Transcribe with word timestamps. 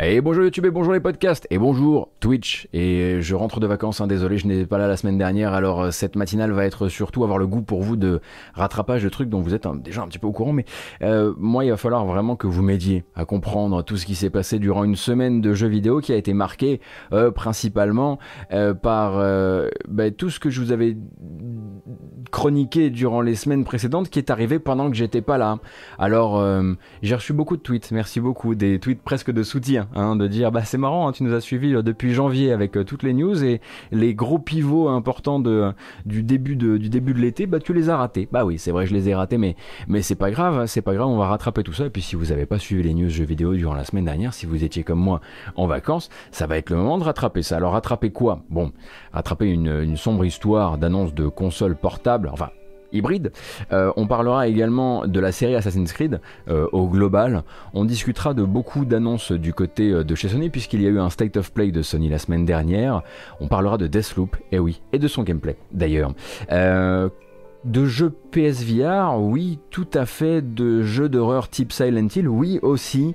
Et 0.00 0.20
bonjour 0.20 0.42
YouTube 0.42 0.64
et 0.64 0.70
bonjour 0.70 0.92
les 0.94 1.00
podcasts 1.00 1.46
et 1.50 1.58
bonjour 1.58 2.08
Twitch. 2.18 2.66
Et 2.72 3.18
je 3.20 3.34
rentre 3.34 3.60
de 3.60 3.66
vacances, 3.66 4.00
hein, 4.00 4.06
désolé, 4.06 4.38
je 4.38 4.46
n'étais 4.46 4.66
pas 4.66 4.78
là 4.78 4.88
la 4.88 4.96
semaine 4.96 5.18
dernière. 5.18 5.52
Alors 5.52 5.82
euh, 5.82 5.90
cette 5.90 6.16
matinale 6.16 6.50
va 6.50 6.64
être 6.64 6.88
surtout 6.88 7.24
avoir 7.24 7.38
le 7.38 7.46
goût 7.46 7.60
pour 7.60 7.82
vous 7.82 7.96
de 7.96 8.20
rattrapage 8.54 9.02
de 9.02 9.08
trucs 9.10 9.28
dont 9.28 9.40
vous 9.40 9.54
êtes 9.54 9.66
hein, 9.66 9.76
déjà 9.76 10.02
un 10.02 10.08
petit 10.08 10.18
peu 10.18 10.26
au 10.26 10.32
courant. 10.32 10.54
Mais 10.54 10.64
euh, 11.02 11.34
moi, 11.36 11.64
il 11.64 11.70
va 11.70 11.76
falloir 11.76 12.06
vraiment 12.06 12.36
que 12.36 12.46
vous 12.46 12.62
m'aidiez 12.62 13.04
à 13.14 13.24
comprendre 13.24 13.82
tout 13.82 13.96
ce 13.96 14.06
qui 14.06 14.14
s'est 14.14 14.30
passé 14.30 14.58
durant 14.58 14.84
une 14.84 14.96
semaine 14.96 15.40
de 15.40 15.52
jeux 15.52 15.68
vidéo 15.68 16.00
qui 16.00 16.12
a 16.12 16.16
été 16.16 16.32
marqué 16.32 16.80
euh, 17.12 17.30
principalement 17.30 18.18
par 18.82 19.22
bah, 19.88 20.10
tout 20.10 20.30
ce 20.30 20.40
que 20.40 20.50
je 20.50 20.60
vous 20.60 20.72
avais 20.72 20.96
chroniqué 22.30 22.90
durant 22.90 23.20
les 23.20 23.34
semaines 23.34 23.64
précédentes 23.64 24.08
qui 24.08 24.18
est 24.18 24.30
arrivé 24.30 24.58
pendant 24.58 24.90
que 24.90 24.96
j'étais 24.96 25.20
pas 25.20 25.38
là. 25.38 25.58
Alors 25.98 26.42
j'ai 27.02 27.14
reçu 27.14 27.32
beaucoup 27.32 27.56
de 27.56 27.62
tweets, 27.62 27.90
merci 27.92 28.20
beaucoup, 28.20 28.54
des 28.54 28.78
tweets 28.78 29.02
presque 29.02 29.30
de 29.30 29.42
soutien, 29.62 29.88
hein, 29.94 30.16
de 30.16 30.26
dire 30.26 30.50
bah 30.50 30.64
c'est 30.64 30.78
marrant, 30.78 31.08
hein, 31.08 31.12
tu 31.12 31.22
nous 31.22 31.34
as 31.34 31.40
suivis 31.40 31.74
euh, 31.74 31.82
depuis 31.82 32.12
janvier 32.12 32.52
avec 32.52 32.76
euh, 32.76 32.84
toutes 32.84 33.02
les 33.02 33.12
news 33.12 33.44
et 33.44 33.60
les 33.92 34.14
gros 34.14 34.38
pivots 34.38 34.88
importants 34.88 35.38
de, 35.38 35.72
du 36.04 36.22
début 36.22 36.56
de, 36.56 36.76
l'été, 37.12 37.46
bah 37.46 37.60
tu 37.60 37.72
les 37.72 37.88
as 37.88 37.96
ratés. 37.96 38.28
Bah 38.32 38.44
oui, 38.44 38.58
c'est 38.58 38.72
vrai, 38.72 38.86
je 38.86 38.94
les 38.94 39.08
ai 39.08 39.14
ratés, 39.14 39.38
mais, 39.38 39.54
mais 39.86 40.02
c'est 40.02 40.16
pas 40.16 40.30
grave, 40.30 40.58
hein, 40.58 40.66
c'est 40.66 40.82
pas 40.82 40.94
grave, 40.94 41.08
on 41.08 41.18
va 41.18 41.28
rattraper 41.28 41.62
tout 41.62 41.72
ça. 41.72 41.86
Et 41.86 41.90
puis 41.90 42.02
si 42.02 42.16
vous 42.16 42.26
n'avez 42.26 42.46
pas 42.46 42.58
suivi 42.58 42.82
les 42.82 42.94
news 42.94 43.08
jeux 43.08 43.24
vidéo 43.24 43.54
durant 43.54 43.74
la 43.74 43.84
semaine 43.84 44.04
dernière, 44.04 44.34
si 44.34 44.46
vous 44.46 44.64
étiez 44.64 44.82
comme 44.82 45.00
moi 45.00 45.20
en 45.54 45.66
vacances, 45.66 46.08
ça 46.32 46.46
va 46.46 46.58
être 46.58 46.70
le 46.70 46.76
moment 46.76 46.98
de 46.98 47.04
rattraper 47.04 47.42
ça. 47.42 47.56
Alors 47.56 47.72
rattraper 47.72 48.10
quoi? 48.10 48.42
Bon, 48.50 48.72
rattraper 49.12 49.46
une, 49.46 49.82
une 49.82 49.96
sombre 49.96 50.24
histoire 50.24 50.78
d'annonce 50.78 51.14
de 51.14 51.28
consoles 51.28 51.76
portables, 51.76 52.28
enfin 52.32 52.50
hybride. 52.92 53.32
Euh, 53.72 53.92
on 53.96 54.06
parlera 54.06 54.48
également 54.48 55.06
de 55.06 55.20
la 55.20 55.32
série 55.32 55.54
Assassin's 55.54 55.92
Creed 55.92 56.20
euh, 56.48 56.66
au 56.72 56.88
global. 56.88 57.42
On 57.74 57.84
discutera 57.84 58.34
de 58.34 58.42
beaucoup 58.42 58.84
d'annonces 58.84 59.32
du 59.32 59.52
côté 59.52 59.90
euh, 59.90 60.04
de 60.04 60.14
chez 60.14 60.28
Sony 60.28 60.50
puisqu'il 60.50 60.82
y 60.82 60.86
a 60.86 60.90
eu 60.90 60.98
un 60.98 61.10
State 61.10 61.36
of 61.36 61.52
Play 61.52 61.72
de 61.72 61.82
Sony 61.82 62.08
la 62.08 62.18
semaine 62.18 62.44
dernière. 62.44 63.02
On 63.40 63.48
parlera 63.48 63.78
de 63.78 63.86
Deathloop, 63.86 64.36
et 64.36 64.56
eh 64.56 64.58
oui, 64.58 64.82
et 64.92 64.98
de 64.98 65.08
son 65.08 65.22
gameplay 65.22 65.56
d'ailleurs. 65.72 66.12
de 66.50 67.84
jeux 67.84 68.10
PSVR, 68.30 69.18
oui, 69.18 69.58
tout 69.70 69.86
à 69.94 70.04
fait. 70.04 70.42
De 70.42 70.82
jeux 70.82 71.08
d'horreur 71.08 71.48
type 71.48 71.72
Silent 71.72 72.08
Hill, 72.14 72.28
oui 72.28 72.58
aussi. 72.62 73.14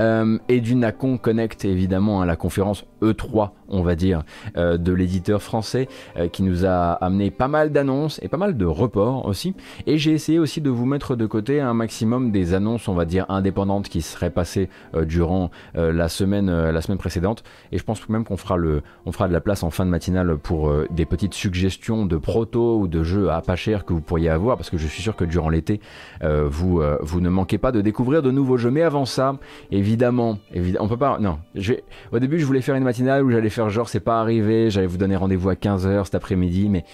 et 0.00 0.60
du 0.60 0.74
Nacon 0.74 1.18
Connect, 1.18 1.64
évidemment, 1.64 2.20
à 2.20 2.26
la 2.26 2.36
conférence 2.36 2.84
E3 3.02 3.50
on 3.68 3.82
va 3.82 3.94
dire, 3.94 4.22
euh, 4.56 4.76
de 4.78 4.92
l'éditeur 4.92 5.42
français 5.42 5.88
euh, 6.16 6.28
qui 6.28 6.42
nous 6.42 6.64
a 6.64 6.92
amené 6.92 7.30
pas 7.30 7.48
mal 7.48 7.70
d'annonces 7.70 8.18
et 8.22 8.28
pas 8.28 8.36
mal 8.36 8.56
de 8.56 8.64
reports 8.64 9.26
aussi. 9.26 9.54
Et 9.86 9.98
j'ai 9.98 10.12
essayé 10.12 10.38
aussi 10.38 10.60
de 10.60 10.70
vous 10.70 10.86
mettre 10.86 11.16
de 11.16 11.26
côté 11.26 11.60
un 11.60 11.74
maximum 11.74 12.32
des 12.32 12.54
annonces, 12.54 12.88
on 12.88 12.94
va 12.94 13.04
dire, 13.04 13.26
indépendantes 13.28 13.88
qui 13.88 14.02
seraient 14.02 14.30
passées 14.30 14.68
euh, 14.94 15.04
durant 15.04 15.50
la, 15.74 16.08
semaine, 16.08 16.70
la 16.70 16.80
semaine 16.80 16.98
précédente. 16.98 17.42
Et 17.72 17.78
je 17.78 17.84
pense 17.84 18.08
même 18.08 18.24
qu'on 18.24 18.36
fera, 18.36 18.56
le, 18.56 18.82
on 19.06 19.12
fera 19.12 19.28
de 19.28 19.32
la 19.32 19.40
place 19.40 19.62
en 19.62 19.70
fin 19.70 19.84
de 19.84 19.90
matinale 19.90 20.36
pour 20.38 20.72
des 20.90 21.04
petites 21.04 21.34
suggestions 21.34 22.06
de 22.06 22.16
proto 22.16 22.78
ou 22.80 22.88
de 22.88 23.02
jeux 23.02 23.30
à 23.30 23.40
pas 23.40 23.56
cher 23.56 23.84
que 23.84 23.92
vous 23.92 24.00
pourriez 24.00 24.28
avoir, 24.28 24.56
parce 24.56 24.70
que 24.70 24.78
je 24.78 24.86
suis 24.86 25.02
sûr 25.02 25.16
que 25.16 25.24
durant 25.24 25.48
l'été, 25.48 25.80
vous, 26.22 26.82
vous 27.00 27.20
ne 27.20 27.28
manquez 27.28 27.58
pas 27.58 27.72
de 27.72 27.80
découvrir 27.80 28.22
de 28.22 28.30
nouveaux 28.30 28.56
jeux. 28.56 28.70
Mais 28.70 28.82
avant 28.82 29.04
ça, 29.04 29.36
évidemment, 29.70 30.38
évidemment 30.52 30.84
on 30.84 30.88
peut 30.88 30.96
pas... 30.96 31.18
Non, 31.18 31.38
je 31.54 31.74
au 32.12 32.18
début, 32.18 32.38
je 32.38 32.46
voulais 32.46 32.62
faire 32.62 32.74
une 32.74 32.84
matinale 32.84 33.24
où 33.24 33.30
j'allais 33.30 33.50
faire 33.50 33.57
genre 33.68 33.88
c'est 33.88 34.00
pas 34.00 34.20
arrivé, 34.20 34.70
j'allais 34.70 34.86
vous 34.86 34.96
donner 34.96 35.16
rendez-vous 35.16 35.48
à 35.48 35.54
15h 35.54 36.04
cet 36.04 36.14
après-midi, 36.14 36.68
mais 36.68 36.84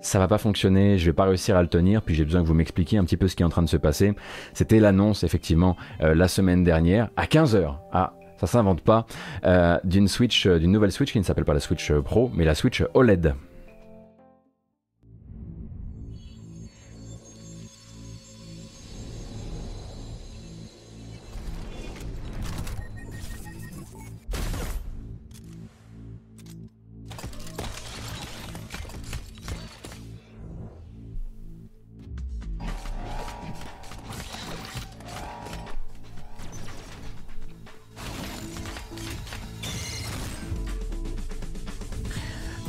ça 0.00 0.18
va 0.18 0.28
pas 0.28 0.38
fonctionner, 0.38 0.98
je 0.98 1.06
vais 1.06 1.12
pas 1.12 1.24
réussir 1.24 1.56
à 1.56 1.62
le 1.62 1.68
tenir, 1.68 2.02
puis 2.02 2.14
j'ai 2.14 2.24
besoin 2.24 2.42
que 2.42 2.46
vous 2.46 2.54
m'expliquiez 2.54 2.98
un 2.98 3.04
petit 3.04 3.16
peu 3.16 3.28
ce 3.28 3.36
qui 3.36 3.42
est 3.42 3.46
en 3.46 3.50
train 3.50 3.62
de 3.62 3.68
se 3.68 3.76
passer. 3.76 4.14
C'était 4.52 4.80
l'annonce 4.80 5.24
effectivement 5.24 5.76
euh, 6.02 6.14
la 6.14 6.28
semaine 6.28 6.64
dernière 6.64 7.10
à 7.16 7.26
15h. 7.26 7.74
Ah, 7.92 8.14
ça 8.38 8.46
s'invente 8.46 8.80
pas 8.80 9.06
euh, 9.44 9.78
d'une 9.84 10.08
Switch, 10.08 10.46
euh, 10.46 10.58
d'une 10.58 10.72
nouvelle 10.72 10.92
Switch 10.92 11.12
qui 11.12 11.18
ne 11.18 11.24
s'appelle 11.24 11.44
pas 11.44 11.54
la 11.54 11.60
Switch 11.60 11.92
Pro, 11.92 12.30
mais 12.34 12.44
la 12.44 12.54
Switch 12.54 12.82
OLED. 12.94 13.34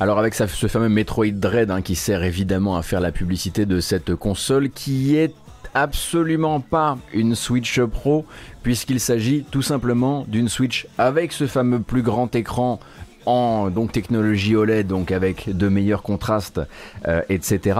Alors 0.01 0.17
avec 0.17 0.33
ce 0.33 0.65
fameux 0.65 0.89
Metroid 0.89 1.27
Dread 1.27 1.69
hein, 1.69 1.83
qui 1.83 1.93
sert 1.93 2.23
évidemment 2.23 2.75
à 2.75 2.81
faire 2.81 3.01
la 3.01 3.11
publicité 3.11 3.67
de 3.67 3.79
cette 3.79 4.15
console 4.15 4.71
qui 4.71 5.15
est 5.15 5.35
absolument 5.75 6.59
pas 6.59 6.97
une 7.13 7.35
Switch 7.35 7.79
Pro 7.81 8.25
puisqu'il 8.63 8.99
s'agit 8.99 9.43
tout 9.51 9.61
simplement 9.61 10.25
d'une 10.27 10.49
Switch 10.49 10.87
avec 10.97 11.31
ce 11.31 11.45
fameux 11.45 11.81
plus 11.81 12.01
grand 12.01 12.33
écran 12.33 12.79
en 13.27 13.69
donc 13.69 13.91
technologie 13.91 14.55
OLED 14.55 14.87
donc 14.87 15.11
avec 15.11 15.55
de 15.55 15.69
meilleurs 15.69 16.01
contrastes 16.01 16.61
euh, 17.07 17.21
etc 17.29 17.79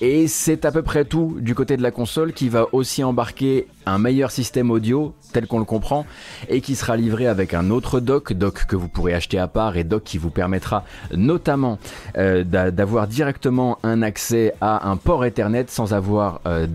et 0.00 0.28
c'est 0.28 0.64
à 0.64 0.70
peu 0.70 0.82
près 0.82 1.04
tout 1.04 1.38
du 1.40 1.56
côté 1.56 1.76
de 1.76 1.82
la 1.82 1.90
console 1.90 2.34
qui 2.34 2.48
va 2.48 2.66
aussi 2.70 3.02
embarquer 3.02 3.66
un 3.90 3.98
meilleur 3.98 4.30
système 4.30 4.70
audio 4.70 5.14
tel 5.32 5.46
qu'on 5.46 5.58
le 5.58 5.64
comprend 5.64 6.06
et 6.48 6.60
qui 6.60 6.74
sera 6.74 6.96
livré 6.96 7.26
avec 7.26 7.54
un 7.54 7.70
autre 7.70 8.00
dock, 8.00 8.32
dock 8.32 8.64
que 8.66 8.76
vous 8.76 8.88
pourrez 8.88 9.14
acheter 9.14 9.38
à 9.38 9.48
part 9.48 9.76
et 9.76 9.84
dock 9.84 10.04
qui 10.04 10.18
vous 10.18 10.30
permettra 10.30 10.84
notamment 11.14 11.78
euh, 12.16 12.44
d'avoir 12.44 13.06
directement 13.06 13.78
un 13.82 14.02
accès 14.02 14.54
à 14.60 14.88
un 14.88 14.96
port 14.96 15.24
Ethernet 15.24 15.66
sans 15.68 15.92
avoir, 15.92 16.40
euh, 16.46 16.66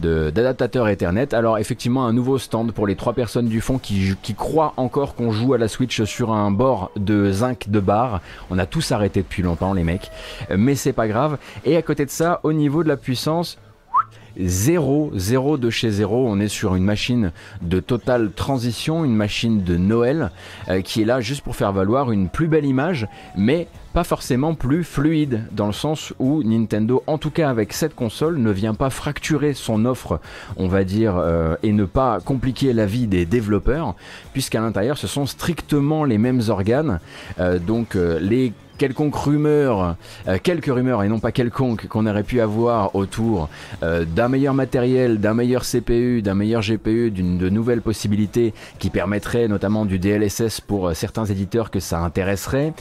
d'adaptateur 0.00 0.88
Ethernet. 0.88 1.34
Alors 1.34 1.58
effectivement 1.58 2.06
un 2.06 2.12
nouveau 2.12 2.38
stand 2.38 2.72
pour 2.72 2.86
les 2.86 2.96
trois 2.96 3.12
personnes 3.12 3.48
du 3.48 3.60
fond 3.60 3.78
qui, 3.78 4.14
qui 4.22 4.34
croient 4.34 4.74
encore 4.76 5.14
qu'on 5.14 5.30
joue 5.30 5.54
à 5.54 5.58
la 5.58 5.68
Switch 5.68 6.02
sur 6.04 6.32
un 6.32 6.50
bord 6.50 6.90
de 6.96 7.30
zinc 7.30 7.68
de 7.68 7.80
barre. 7.80 8.20
On 8.50 8.58
a 8.58 8.66
tous 8.66 8.92
arrêté 8.92 9.22
depuis 9.22 9.42
longtemps 9.42 9.72
les 9.72 9.84
mecs, 9.84 10.10
mais 10.56 10.74
c'est 10.74 10.92
pas 10.92 11.08
grave. 11.08 11.38
Et 11.64 11.76
à 11.76 11.82
côté 11.82 12.04
de 12.04 12.10
ça, 12.10 12.40
au 12.42 12.52
niveau 12.52 12.82
de 12.82 12.88
la 12.88 12.96
puissance, 12.96 13.58
zéro, 14.38 15.10
zéro 15.14 15.56
de 15.56 15.70
chez 15.70 15.90
zéro. 15.90 16.26
On 16.28 16.40
est 16.40 16.48
sur 16.48 16.74
une 16.74 16.84
machine 16.84 17.32
de 17.62 17.80
totale 17.80 18.30
transition, 18.32 19.04
une 19.04 19.14
machine 19.14 19.62
de 19.62 19.76
Noël 19.76 20.30
euh, 20.68 20.80
qui 20.80 21.02
est 21.02 21.04
là 21.04 21.20
juste 21.20 21.42
pour 21.42 21.56
faire 21.56 21.72
valoir 21.72 22.12
une 22.12 22.28
plus 22.28 22.48
belle 22.48 22.64
image, 22.64 23.06
mais 23.36 23.68
pas 23.92 24.04
forcément 24.04 24.54
plus 24.54 24.84
fluide 24.84 25.42
dans 25.50 25.66
le 25.66 25.72
sens 25.72 26.12
où 26.18 26.42
Nintendo, 26.42 27.02
en 27.06 27.18
tout 27.18 27.30
cas 27.30 27.50
avec 27.50 27.72
cette 27.72 27.94
console, 27.94 28.38
ne 28.38 28.50
vient 28.50 28.74
pas 28.74 28.90
fracturer 28.90 29.54
son 29.54 29.84
offre, 29.84 30.20
on 30.56 30.68
va 30.68 30.84
dire, 30.84 31.16
euh, 31.16 31.56
et 31.62 31.72
ne 31.72 31.84
pas 31.84 32.20
compliquer 32.20 32.72
la 32.72 32.86
vie 32.86 33.06
des 33.06 33.26
développeurs, 33.26 33.94
puisqu'à 34.32 34.60
l'intérieur 34.60 34.98
ce 34.98 35.06
sont 35.06 35.26
strictement 35.26 36.04
les 36.04 36.18
mêmes 36.18 36.42
organes. 36.48 37.00
Euh, 37.40 37.58
donc 37.58 37.96
les 38.20 38.52
quelconque 38.78 39.16
rumeur, 39.16 39.96
euh, 40.28 40.38
quelques 40.42 40.72
rumeurs 40.72 41.02
et 41.02 41.08
non 41.08 41.18
pas 41.18 41.32
quelconque 41.32 41.88
qu'on 41.88 42.06
aurait 42.06 42.22
pu 42.22 42.40
avoir 42.40 42.94
autour 42.94 43.50
euh, 43.82 44.04
d'un 44.04 44.28
meilleur 44.28 44.54
matériel, 44.54 45.18
d'un 45.18 45.34
meilleur 45.34 45.64
CPU, 45.64 46.22
d'un 46.22 46.34
meilleur 46.34 46.62
GPU, 46.62 47.10
d'une 47.10 47.36
de 47.36 47.48
nouvelles 47.50 47.82
possibilités 47.82 48.54
qui 48.78 48.88
permettraient 48.88 49.48
notamment 49.48 49.84
du 49.84 49.98
DLSS 49.98 50.60
pour 50.60 50.88
euh, 50.88 50.94
certains 50.94 51.26
éditeurs 51.26 51.70
que 51.70 51.80
ça 51.80 51.98
intéresserait, 51.98 52.72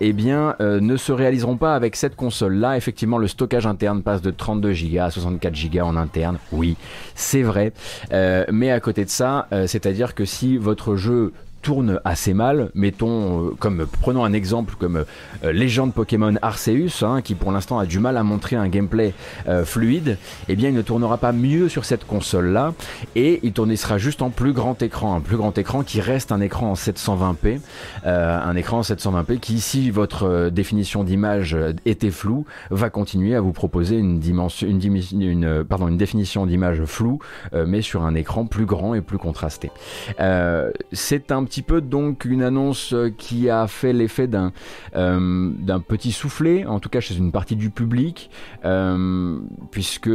eh 0.00 0.12
bien 0.14 0.56
ne 0.60 0.96
se 0.96 1.12
réaliseront 1.12 1.56
pas 1.56 1.74
avec 1.74 1.96
cette 1.96 2.16
console 2.16 2.54
là. 2.54 2.76
Effectivement, 2.76 3.18
le 3.18 3.28
stockage 3.28 3.66
interne 3.66 4.02
passe 4.02 4.22
de 4.22 4.30
32 4.30 4.72
Go 4.72 5.00
à 5.00 5.10
64 5.10 5.70
Go 5.70 5.80
en 5.80 5.96
interne. 5.96 6.38
Oui, 6.52 6.76
c'est 7.14 7.42
vrai. 7.42 7.72
mais 8.10 8.70
à 8.70 8.80
côté 8.80 9.04
de 9.04 9.10
ça, 9.10 9.48
c'est-à-dire 9.66 10.14
que 10.14 10.24
si 10.24 10.56
votre 10.56 10.96
jeu 10.96 11.32
tourne 11.62 12.00
assez 12.04 12.34
mal. 12.34 12.70
Mettons, 12.74 13.48
euh, 13.48 13.50
comme 13.58 13.86
prenons 14.00 14.24
un 14.24 14.32
exemple 14.32 14.74
comme 14.78 15.04
euh, 15.44 15.52
légende 15.52 15.92
Pokémon 15.92 16.34
Arceus, 16.42 17.02
hein, 17.02 17.22
qui 17.22 17.34
pour 17.34 17.52
l'instant 17.52 17.78
a 17.78 17.86
du 17.86 17.98
mal 17.98 18.16
à 18.16 18.22
montrer 18.22 18.56
un 18.56 18.68
gameplay 18.68 19.14
euh, 19.48 19.64
fluide, 19.64 20.18
eh 20.48 20.56
bien 20.56 20.68
il 20.68 20.74
ne 20.74 20.82
tournera 20.82 21.18
pas 21.18 21.32
mieux 21.32 21.68
sur 21.68 21.84
cette 21.84 22.06
console-là, 22.06 22.74
et 23.14 23.40
il 23.42 23.52
tournera 23.52 23.98
juste 23.98 24.22
en 24.22 24.30
plus 24.30 24.52
grand 24.52 24.80
écran, 24.80 25.16
un 25.16 25.20
plus 25.20 25.36
grand 25.36 25.56
écran 25.58 25.82
qui 25.82 26.00
reste 26.00 26.30
un 26.30 26.40
écran 26.40 26.70
en 26.70 26.74
720p, 26.74 27.60
un 28.04 28.56
écran 28.56 28.78
en 28.78 28.82
720p 28.82 29.38
qui, 29.38 29.60
si 29.60 29.90
votre 29.90 30.50
définition 30.50 31.02
d'image 31.02 31.56
était 31.84 32.10
floue, 32.10 32.46
va 32.70 32.90
continuer 32.90 33.34
à 33.34 33.40
vous 33.40 33.52
proposer 33.52 33.96
une 33.96 34.20
dimension, 34.20 34.68
une, 34.68 34.80
une, 35.20 35.64
pardon, 35.64 35.88
une 35.88 35.96
définition 35.96 36.46
d'image 36.46 36.84
floue, 36.84 37.18
mais 37.52 37.82
sur 37.82 38.04
un 38.04 38.14
écran 38.14 38.46
plus 38.46 38.66
grand 38.66 38.94
et 38.94 39.00
plus 39.00 39.18
contrasté. 39.18 39.70
c'est 40.92 41.32
un 41.32 41.44
petit 41.44 41.55
peu 41.62 41.80
donc 41.80 42.24
une 42.24 42.42
annonce 42.42 42.94
qui 43.18 43.50
a 43.50 43.66
fait 43.66 43.92
l'effet 43.92 44.26
d'un 44.26 44.52
d'un 44.94 45.80
petit 45.80 46.12
soufflet, 46.12 46.64
en 46.64 46.80
tout 46.80 46.88
cas 46.88 47.00
chez 47.00 47.16
une 47.16 47.32
partie 47.32 47.56
du 47.56 47.70
public, 47.70 48.30
puisque 49.70 50.10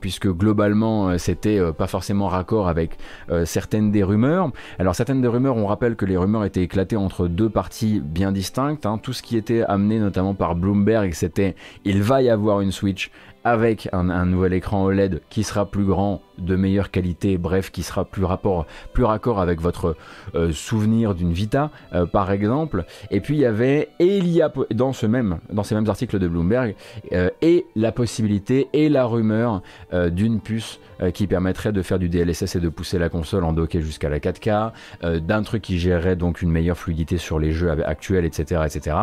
puisque 0.00 0.28
globalement 0.28 1.18
c'était 1.18 1.60
pas 1.72 1.86
forcément 1.86 2.28
raccord 2.28 2.68
avec 2.68 2.98
certaines 3.44 3.90
des 3.90 4.02
rumeurs. 4.02 4.50
Alors 4.78 4.94
certaines 4.94 5.20
des 5.20 5.28
rumeurs, 5.28 5.56
on 5.56 5.66
rappelle 5.66 5.96
que 5.96 6.04
les 6.04 6.16
rumeurs 6.16 6.44
étaient 6.44 6.62
éclatées 6.62 6.96
entre 6.96 7.28
deux 7.28 7.48
parties 7.48 8.00
bien 8.00 8.32
distinctes. 8.32 8.86
Hein. 8.86 8.98
Tout 9.02 9.12
ce 9.12 9.22
qui 9.22 9.36
était 9.36 9.62
amené 9.62 9.98
notamment 9.98 10.34
par 10.34 10.54
Bloomberg, 10.54 11.12
c'était 11.12 11.54
il 11.84 12.02
va 12.02 12.22
y 12.22 12.30
avoir 12.30 12.60
une 12.60 12.72
Switch 12.72 13.10
avec 13.44 13.88
un, 13.92 14.26
nouvel 14.26 14.52
écran 14.52 14.84
OLED 14.84 15.20
qui 15.28 15.42
sera 15.42 15.66
plus 15.66 15.84
grand, 15.84 16.22
de 16.38 16.56
meilleure 16.56 16.90
qualité, 16.90 17.38
bref, 17.38 17.70
qui 17.70 17.82
sera 17.82 18.04
plus 18.04 18.24
rapport, 18.24 18.66
plus 18.92 19.04
raccord 19.04 19.40
avec 19.40 19.60
votre 19.60 19.96
euh, 20.34 20.52
souvenir 20.52 21.14
d'une 21.14 21.32
Vita, 21.32 21.70
euh, 21.94 22.06
par 22.06 22.30
exemple. 22.30 22.84
Et 23.10 23.20
puis 23.20 23.34
il 23.34 23.40
y 23.40 23.46
avait, 23.46 23.90
et 23.98 24.18
il 24.18 24.28
y 24.28 24.42
a 24.42 24.52
dans 24.70 24.92
ce 24.92 25.06
même, 25.06 25.38
dans 25.52 25.62
ces 25.62 25.74
mêmes 25.74 25.88
articles 25.88 26.18
de 26.18 26.28
Bloomberg, 26.28 26.74
euh, 27.12 27.30
et 27.40 27.66
la 27.76 27.92
possibilité 27.92 28.68
et 28.72 28.88
la 28.88 29.04
rumeur 29.04 29.62
d'une 30.10 30.40
puce 30.40 30.78
qui 31.14 31.26
permettrait 31.26 31.72
de 31.72 31.82
faire 31.82 31.98
du 31.98 32.08
DLSS 32.08 32.56
et 32.56 32.60
de 32.60 32.68
pousser 32.68 32.98
la 32.98 33.08
console 33.08 33.44
en 33.44 33.52
docké 33.52 33.80
jusqu'à 33.80 34.08
la 34.08 34.20
4K, 34.20 34.72
d'un 35.20 35.42
truc 35.42 35.62
qui 35.62 35.78
gérerait 35.78 36.16
donc 36.16 36.42
une 36.42 36.50
meilleure 36.50 36.76
fluidité 36.76 37.18
sur 37.18 37.38
les 37.38 37.52
jeux 37.52 37.70
actuels, 37.84 38.24
etc., 38.24 38.62
etc. 38.64 38.96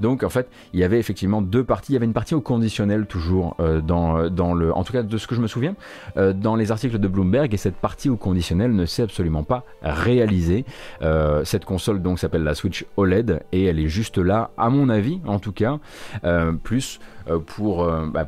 Donc 0.00 0.22
en 0.22 0.28
fait, 0.28 0.48
il 0.72 0.80
y 0.80 0.84
avait 0.84 0.98
effectivement 0.98 1.42
deux 1.42 1.64
parties. 1.64 1.92
Il 1.92 1.94
y 1.94 1.96
avait 1.96 2.06
une 2.06 2.12
partie 2.12 2.34
au 2.34 2.40
conditionnel 2.40 3.06
toujours 3.06 3.56
dans, 3.84 4.28
dans 4.30 4.54
le, 4.54 4.74
en 4.74 4.84
tout 4.84 4.92
cas 4.92 5.02
de 5.02 5.18
ce 5.18 5.26
que 5.26 5.34
je 5.34 5.40
me 5.40 5.46
souviens, 5.46 5.74
dans 6.16 6.56
les 6.56 6.71
articles 6.72 6.98
de 6.98 7.08
Bloomberg 7.08 7.54
et 7.54 7.56
cette 7.56 7.76
partie 7.76 8.08
au 8.08 8.16
conditionnel 8.16 8.74
ne 8.74 8.84
s'est 8.86 9.02
absolument 9.02 9.44
pas 9.44 9.64
réalisée. 9.82 10.64
Euh, 11.02 11.44
cette 11.44 11.64
console 11.64 12.02
donc 12.02 12.18
s'appelle 12.18 12.42
la 12.42 12.54
Switch 12.54 12.84
OLED 12.96 13.42
et 13.52 13.64
elle 13.64 13.78
est 13.78 13.88
juste 13.88 14.18
là, 14.18 14.50
à 14.56 14.70
mon 14.70 14.88
avis 14.88 15.20
en 15.26 15.38
tout 15.38 15.52
cas, 15.52 15.78
euh, 16.24 16.52
plus 16.52 16.98
euh, 17.28 17.38
pour, 17.38 17.88
bah, 18.12 18.26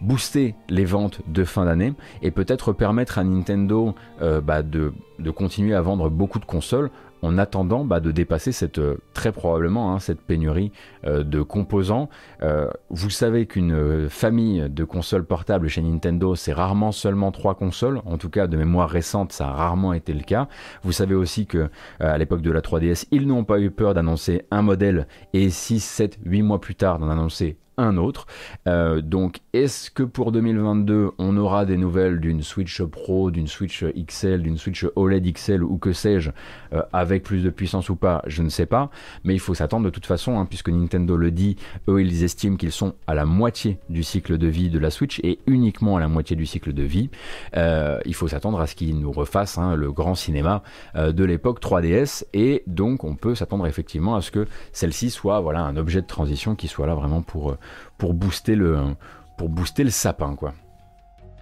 booster 0.00 0.54
les 0.68 0.84
ventes 0.84 1.20
de 1.26 1.44
fin 1.44 1.64
d'année 1.64 1.94
et 2.22 2.30
peut-être 2.30 2.72
permettre 2.72 3.18
à 3.18 3.24
Nintendo 3.24 3.94
bah, 4.20 4.62
de 4.62 4.92
continuer 5.34 5.74
à 5.74 5.80
vendre 5.80 6.08
beaucoup 6.10 6.38
de 6.38 6.44
consoles 6.44 6.90
en 7.22 7.38
attendant 7.38 7.84
bah, 7.84 8.00
de 8.00 8.10
dépasser 8.10 8.52
cette, 8.52 8.78
euh, 8.78 8.98
très 9.14 9.32
probablement 9.32 9.94
hein, 9.94 9.98
cette 10.00 10.20
pénurie 10.20 10.72
euh, 11.06 11.22
de 11.22 11.40
composants. 11.40 12.08
Euh, 12.42 12.68
vous 12.90 13.10
savez 13.10 13.46
qu'une 13.46 14.08
famille 14.08 14.68
de 14.68 14.84
consoles 14.84 15.24
portables 15.24 15.68
chez 15.68 15.82
Nintendo, 15.82 16.34
c'est 16.34 16.52
rarement 16.52 16.92
seulement 16.92 17.32
trois 17.32 17.54
consoles. 17.54 18.02
En 18.04 18.18
tout 18.18 18.28
cas, 18.28 18.46
de 18.46 18.56
mémoire 18.56 18.90
récente, 18.90 19.32
ça 19.32 19.48
a 19.48 19.52
rarement 19.52 19.92
été 19.92 20.12
le 20.12 20.22
cas. 20.22 20.48
Vous 20.82 20.92
savez 20.92 21.14
aussi 21.14 21.46
que 21.46 21.70
à 22.00 22.18
l'époque 22.18 22.42
de 22.42 22.50
la 22.50 22.60
3DS, 22.60 23.06
ils 23.10 23.26
n'ont 23.26 23.44
pas 23.44 23.60
eu 23.60 23.70
peur 23.70 23.94
d'annoncer 23.94 24.44
un 24.50 24.62
modèle 24.62 25.06
et 25.32 25.50
6, 25.50 25.80
7, 25.80 26.18
8 26.24 26.42
mois 26.42 26.60
plus 26.60 26.74
tard 26.74 26.98
d'en 26.98 27.08
annoncer 27.08 27.56
un 27.76 27.96
autre. 27.96 28.26
Euh, 28.66 29.00
donc 29.00 29.40
est-ce 29.52 29.90
que 29.90 30.02
pour 30.02 30.32
2022 30.32 31.12
on 31.18 31.36
aura 31.36 31.64
des 31.64 31.76
nouvelles 31.76 32.20
d'une 32.20 32.42
Switch 32.42 32.82
Pro, 32.82 33.30
d'une 33.30 33.46
Switch 33.46 33.84
XL, 33.84 34.42
d'une 34.42 34.58
Switch 34.58 34.86
OLED 34.96 35.32
XL 35.32 35.62
ou 35.62 35.78
que 35.78 35.92
sais-je 35.92 36.30
euh, 36.72 36.82
avec 36.92 37.22
plus 37.22 37.42
de 37.42 37.50
puissance 37.50 37.88
ou 37.88 37.96
pas 37.96 38.22
Je 38.26 38.42
ne 38.42 38.48
sais 38.48 38.66
pas, 38.66 38.90
mais 39.24 39.34
il 39.34 39.40
faut 39.40 39.54
s'attendre 39.54 39.84
de 39.84 39.90
toute 39.90 40.06
façon 40.06 40.38
hein, 40.38 40.46
puisque 40.46 40.68
Nintendo 40.68 41.16
le 41.16 41.30
dit, 41.30 41.56
eux 41.88 42.02
ils 42.02 42.24
estiment 42.24 42.56
qu'ils 42.56 42.72
sont 42.72 42.94
à 43.06 43.14
la 43.14 43.24
moitié 43.24 43.78
du 43.88 44.02
cycle 44.02 44.38
de 44.38 44.46
vie 44.46 44.70
de 44.70 44.78
la 44.78 44.90
Switch 44.90 45.20
et 45.22 45.38
uniquement 45.46 45.96
à 45.96 46.00
la 46.00 46.08
moitié 46.08 46.36
du 46.36 46.46
cycle 46.46 46.72
de 46.72 46.82
vie. 46.82 47.10
Euh, 47.56 47.98
il 48.04 48.14
faut 48.14 48.28
s'attendre 48.28 48.60
à 48.60 48.66
ce 48.66 48.74
qu'ils 48.74 48.98
nous 48.98 49.12
refassent 49.12 49.58
hein, 49.58 49.74
le 49.74 49.92
grand 49.92 50.14
cinéma 50.14 50.62
de 50.94 51.24
l'époque 51.24 51.60
3DS 51.60 52.24
et 52.34 52.62
donc 52.66 53.04
on 53.04 53.14
peut 53.14 53.34
s'attendre 53.34 53.66
effectivement 53.66 54.14
à 54.14 54.20
ce 54.20 54.30
que 54.30 54.46
celle-ci 54.72 55.10
soit 55.10 55.40
voilà 55.40 55.60
un 55.60 55.76
objet 55.76 56.02
de 56.02 56.06
transition 56.06 56.54
qui 56.54 56.68
soit 56.68 56.86
là 56.86 56.94
vraiment 56.94 57.22
pour 57.22 57.56
pour 58.02 58.14
booster 58.14 58.56
le, 58.56 58.96
pour 59.38 59.48
booster 59.48 59.84
le 59.84 59.90
sapin, 59.90 60.34
quoi. 60.34 60.54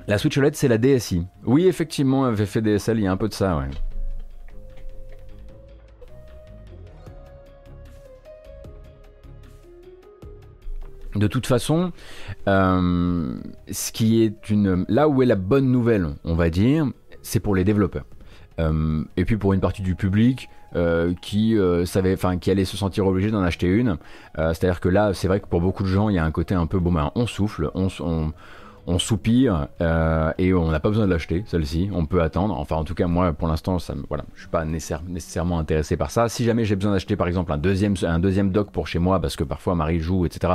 La 0.07 0.19
Switch 0.19 0.37
OLED, 0.37 0.55
c'est 0.55 0.69
la 0.69 0.77
DSI. 0.77 1.27
Oui, 1.47 1.67
effectivement, 1.67 2.37
fait 2.37 2.61
DSL, 2.61 2.99
il 2.99 3.05
y 3.05 3.07
a 3.07 3.13
un 3.13 3.17
peu 3.17 3.29
de 3.31 3.33
ça, 3.33 3.57
ouais. 3.57 3.71
De 11.15 11.27
toute 11.27 11.47
façon, 11.47 11.93
euh, 12.47 13.39
ce 13.71 13.91
qui 13.91 14.23
est 14.23 14.51
une, 14.51 14.85
là 14.87 15.09
où 15.09 15.23
est 15.23 15.27
la 15.27 15.37
bonne 15.37 15.73
nouvelle, 15.73 16.09
on 16.25 16.35
va 16.35 16.51
dire, 16.51 16.87
c'est 17.23 17.41
pour 17.41 17.55
les 17.55 17.65
développeurs. 17.65 18.05
Euh, 18.59 19.03
et 19.17 19.25
puis 19.25 19.39
pour 19.39 19.55
une 19.55 19.61
partie 19.61 19.81
du 19.81 19.95
public, 19.95 20.51
euh, 20.77 21.15
qui 21.21 21.59
euh, 21.59 21.85
savait, 21.85 22.15
enfin 22.15 22.39
qui 22.39 22.51
allait 22.51 22.65
se 22.65 22.77
sentir 22.77 23.07
obligé 23.07 23.31
d'en 23.31 23.43
acheter 23.43 23.67
une. 23.67 23.97
C'est-à-dire 24.37 24.81
que 24.81 24.89
là, 24.89 25.13
c'est 25.15 25.29
vrai 25.29 25.41
que 25.41 25.47
pour 25.47 25.61
beaucoup 25.61 25.83
de 25.83 25.89
gens, 25.89 26.09
il 26.09 26.17
y 26.17 26.19
a 26.19 26.25
un 26.25 26.31
côté 26.31 26.55
un 26.55 26.67
peu 26.67 26.79
bon, 26.79 26.93
ben, 26.93 27.11
on 27.15 27.27
souffle, 27.27 27.71
on, 27.75 27.89
on, 28.01 28.33
on 28.91 28.99
soupire 28.99 29.69
euh, 29.81 30.33
et 30.37 30.53
on 30.53 30.69
n'a 30.71 30.81
pas 30.81 30.89
besoin 30.89 31.07
de 31.07 31.11
l'acheter, 31.11 31.45
celle-ci. 31.47 31.91
On 31.93 32.07
peut 32.07 32.23
attendre. 32.23 32.59
Enfin, 32.59 32.75
en 32.77 32.85
tout 32.85 32.95
cas, 32.95 33.07
moi, 33.07 33.33
pour 33.33 33.47
l'instant, 33.47 33.79
ça, 33.79 33.95
voilà, 34.09 34.25
je 34.35 34.41
suis 34.41 34.49
pas 34.49 34.65
nécessairement 34.65 35.61
intéressé 35.61 35.97
par 35.97 36.11
ça. 36.11 36.29
Si 36.29 36.45
jamais 36.45 36.65
j'ai 36.65 36.75
besoin 36.75 36.93
d'acheter, 36.93 37.15
par 37.15 37.29
exemple, 37.29 37.53
un 37.53 37.59
deuxième, 37.59 37.95
un 38.03 38.19
dock 38.19 38.73
pour 38.73 38.89
chez 38.89 38.99
moi, 38.99 39.21
parce 39.21 39.37
que 39.37 39.45
parfois 39.45 39.77
Marie 39.77 40.01
joue, 40.01 40.27
etc., 40.27 40.55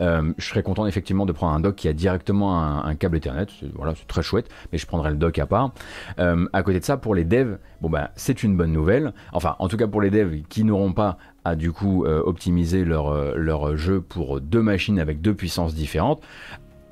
euh, 0.00 0.32
je 0.38 0.46
serais 0.46 0.62
content 0.62 0.86
effectivement 0.86 1.26
de 1.26 1.32
prendre 1.32 1.54
un 1.54 1.60
dock 1.60 1.74
qui 1.74 1.88
a 1.88 1.92
directement 1.92 2.84
un, 2.84 2.94
câble 2.94 3.16
Ethernet. 3.16 3.46
Voilà, 3.74 3.94
c'est 3.96 4.06
très 4.06 4.22
chouette, 4.22 4.48
mais 4.70 4.78
je 4.78 4.86
prendrai 4.86 5.10
le 5.10 5.16
dock 5.16 5.38
à 5.40 5.46
part. 5.46 5.72
Euh, 6.20 6.46
à 6.52 6.62
côté 6.62 6.78
de 6.78 6.84
ça, 6.84 6.96
pour 6.96 7.16
les 7.16 7.24
devs, 7.24 7.58
bon 7.80 7.90
ben, 7.90 8.08
c'est 8.14 8.44
une 8.44 8.56
bonne 8.56 8.72
nouvelle. 8.72 9.12
Enfin, 9.32 9.56
en 9.58 9.66
tout 9.66 9.76
cas 9.76 9.88
pour 9.88 10.00
les 10.00 10.10
devs 10.10 10.42
qui 10.48 10.62
n'auront 10.62 10.92
pas 10.92 11.18
à 11.44 11.56
du 11.56 11.72
coup 11.72 12.06
optimiser 12.06 12.84
leur 12.84 13.76
jeu 13.76 14.00
pour 14.00 14.40
deux 14.40 14.62
machines 14.62 15.00
avec 15.00 15.20
deux 15.20 15.34
puissances 15.34 15.74
différentes. 15.74 16.22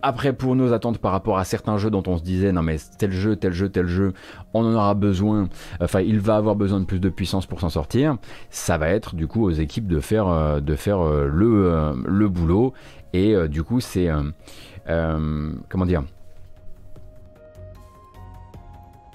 Après, 0.02 0.32
pour 0.32 0.56
nos 0.56 0.72
attentes 0.72 0.98
par 0.98 1.12
rapport 1.12 1.38
à 1.38 1.44
certains 1.44 1.76
jeux 1.76 1.90
dont 1.90 2.02
on 2.06 2.16
se 2.16 2.22
disait, 2.22 2.52
non 2.52 2.62
mais 2.62 2.76
tel 2.98 3.12
jeu, 3.12 3.36
tel 3.36 3.52
jeu, 3.52 3.68
tel 3.68 3.86
jeu, 3.86 4.14
on 4.54 4.64
en 4.64 4.72
aura 4.72 4.94
besoin, 4.94 5.48
enfin 5.80 6.00
il 6.00 6.20
va 6.20 6.36
avoir 6.36 6.56
besoin 6.56 6.80
de 6.80 6.86
plus 6.86 7.00
de 7.00 7.10
puissance 7.10 7.46
pour 7.46 7.60
s'en 7.60 7.68
sortir, 7.68 8.16
ça 8.48 8.78
va 8.78 8.88
être 8.88 9.14
du 9.14 9.26
coup 9.26 9.44
aux 9.44 9.50
équipes 9.50 9.86
de 9.86 10.00
faire, 10.00 10.28
euh, 10.28 10.60
de 10.60 10.74
faire 10.74 11.00
euh, 11.00 11.28
le, 11.30 11.66
euh, 11.66 11.92
le 12.06 12.28
boulot. 12.28 12.72
Et 13.12 13.34
du 13.48 13.64
coup, 13.64 13.80
c'est... 13.80 14.08
comment 14.86 15.86
dire? 15.86 16.04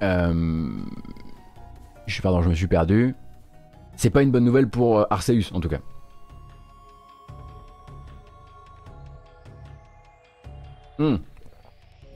Je, 0.01 2.21
Pardon, 2.21 2.41
je 2.41 2.49
me 2.49 2.53
suis 2.53 2.67
perdu. 2.67 3.15
C'est 3.95 4.09
pas 4.09 4.21
une 4.21 4.31
bonne 4.31 4.43
nouvelle 4.43 4.67
pour 4.67 5.07
Arceus 5.09 5.53
en 5.53 5.61
tout 5.61 5.69
cas. 5.69 5.79
Hmm. 11.00 11.15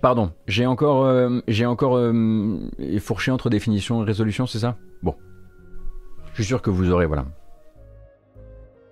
Pardon, 0.02 0.32
j'ai 0.48 0.66
encore, 0.66 1.06
euh, 1.06 1.42
j'ai 1.48 1.66
encore 1.66 1.98
euh, 1.98 2.58
fourché 3.00 3.32
entre 3.32 3.50
définition 3.50 4.02
et 4.02 4.06
résolution, 4.06 4.48
c'est 4.48 4.60
ça? 4.60 4.78
Bon. 5.04 5.16
Je 6.30 6.36
suis 6.36 6.46
sûr 6.46 6.62
que 6.62 6.70
vous 6.70 6.90
aurez, 6.90 7.06
voilà. 7.06 7.26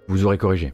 Vous 0.07 0.25
aurez 0.25 0.37
corrigé. 0.37 0.73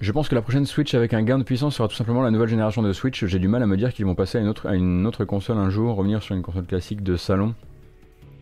Je 0.00 0.12
pense 0.12 0.30
que 0.30 0.34
la 0.34 0.40
prochaine 0.40 0.64
Switch 0.64 0.94
avec 0.94 1.12
un 1.12 1.22
gain 1.22 1.38
de 1.38 1.44
puissance 1.44 1.76
sera 1.76 1.86
tout 1.86 1.94
simplement 1.94 2.22
la 2.22 2.30
nouvelle 2.30 2.48
génération 2.48 2.80
de 2.80 2.90
Switch. 2.94 3.26
J'ai 3.26 3.38
du 3.38 3.48
mal 3.48 3.62
à 3.62 3.66
me 3.66 3.76
dire 3.76 3.92
qu'ils 3.92 4.06
vont 4.06 4.14
passer 4.14 4.38
à 4.38 4.40
une, 4.74 5.06
autre, 5.06 5.24
console 5.26 5.58
un 5.58 5.68
jour, 5.68 5.94
revenir 5.94 6.22
sur 6.22 6.34
une 6.34 6.40
console 6.40 6.64
classique 6.64 7.02
de 7.02 7.16
salon. 7.16 7.54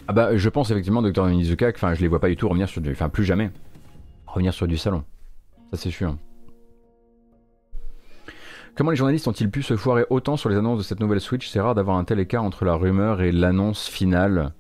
Ah 0.07 0.12
bah 0.12 0.37
je 0.37 0.49
pense 0.49 0.71
effectivement 0.71 1.03
Dr 1.03 1.27
Nizuka, 1.27 1.71
enfin 1.75 1.95
je 1.95 2.00
les 2.00 2.09
vois 2.09 2.21
pas 2.21 2.29
du 2.29 2.37
tout 2.37 2.49
revenir 2.49 2.69
sur 2.69 2.81
du... 2.81 2.93
Enfin 2.93 3.09
plus 3.09 3.25
jamais. 3.25 3.50
Revenir 4.27 4.55
sur 4.55 4.69
du 4.69 4.79
salon. 4.79 5.03
Ça 5.73 5.79
c'est 5.79 5.91
sûr. 5.91 6.17
Comment 8.78 8.92
les 8.92 8.97
journalistes 8.97 9.26
ont-ils 9.26 9.50
pu 9.50 9.64
se 9.64 9.76
foirer 9.76 10.04
autant 10.08 10.37
sur 10.37 10.49
les 10.49 10.54
annonces 10.54 10.78
de 10.78 10.85
cette 10.85 11.00
nouvelle 11.00 11.20
Switch? 11.20 11.49
C'est 11.49 11.58
rare 11.58 11.75
d'avoir 11.75 11.97
un 11.97 12.04
tel 12.04 12.20
écart 12.20 12.44
entre 12.44 12.64
la 12.64 12.75
rumeur 12.75 13.20
et 13.20 13.32
l'annonce 13.32 13.88
finale. 13.88 14.52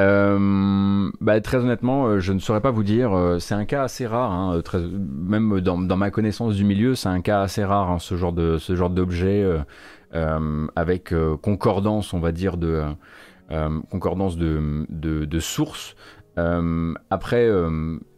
Euh, 0.00 1.10
bah, 1.20 1.38
très 1.42 1.58
honnêtement, 1.58 2.06
euh, 2.06 2.18
je 2.18 2.32
ne 2.32 2.38
saurais 2.38 2.62
pas 2.62 2.70
vous 2.70 2.82
dire. 2.82 3.12
Euh, 3.12 3.38
c'est 3.40 3.52
un 3.52 3.66
cas 3.66 3.82
assez 3.82 4.06
rare, 4.06 4.32
hein, 4.32 4.62
même 4.96 5.60
dans, 5.60 5.76
ma 5.98 6.10
connaissance 6.10 6.54
du 6.54 6.64
milieu, 6.64 6.94
c'est 6.94 7.10
un 7.10 7.20
cas 7.20 7.42
assez 7.42 7.62
rare 7.62 7.90
hein, 7.90 7.98
ce 7.98 8.16
genre 8.16 8.32
d'objet 8.32 9.46
avec 10.74 11.14
concordance, 11.42 12.14
on 12.14 12.20
va 12.20 12.32
dire 12.32 12.56
de 12.56 12.84
concordance 13.90 14.38
de, 14.38 15.38
sources. 15.40 15.94
après, 16.38 17.50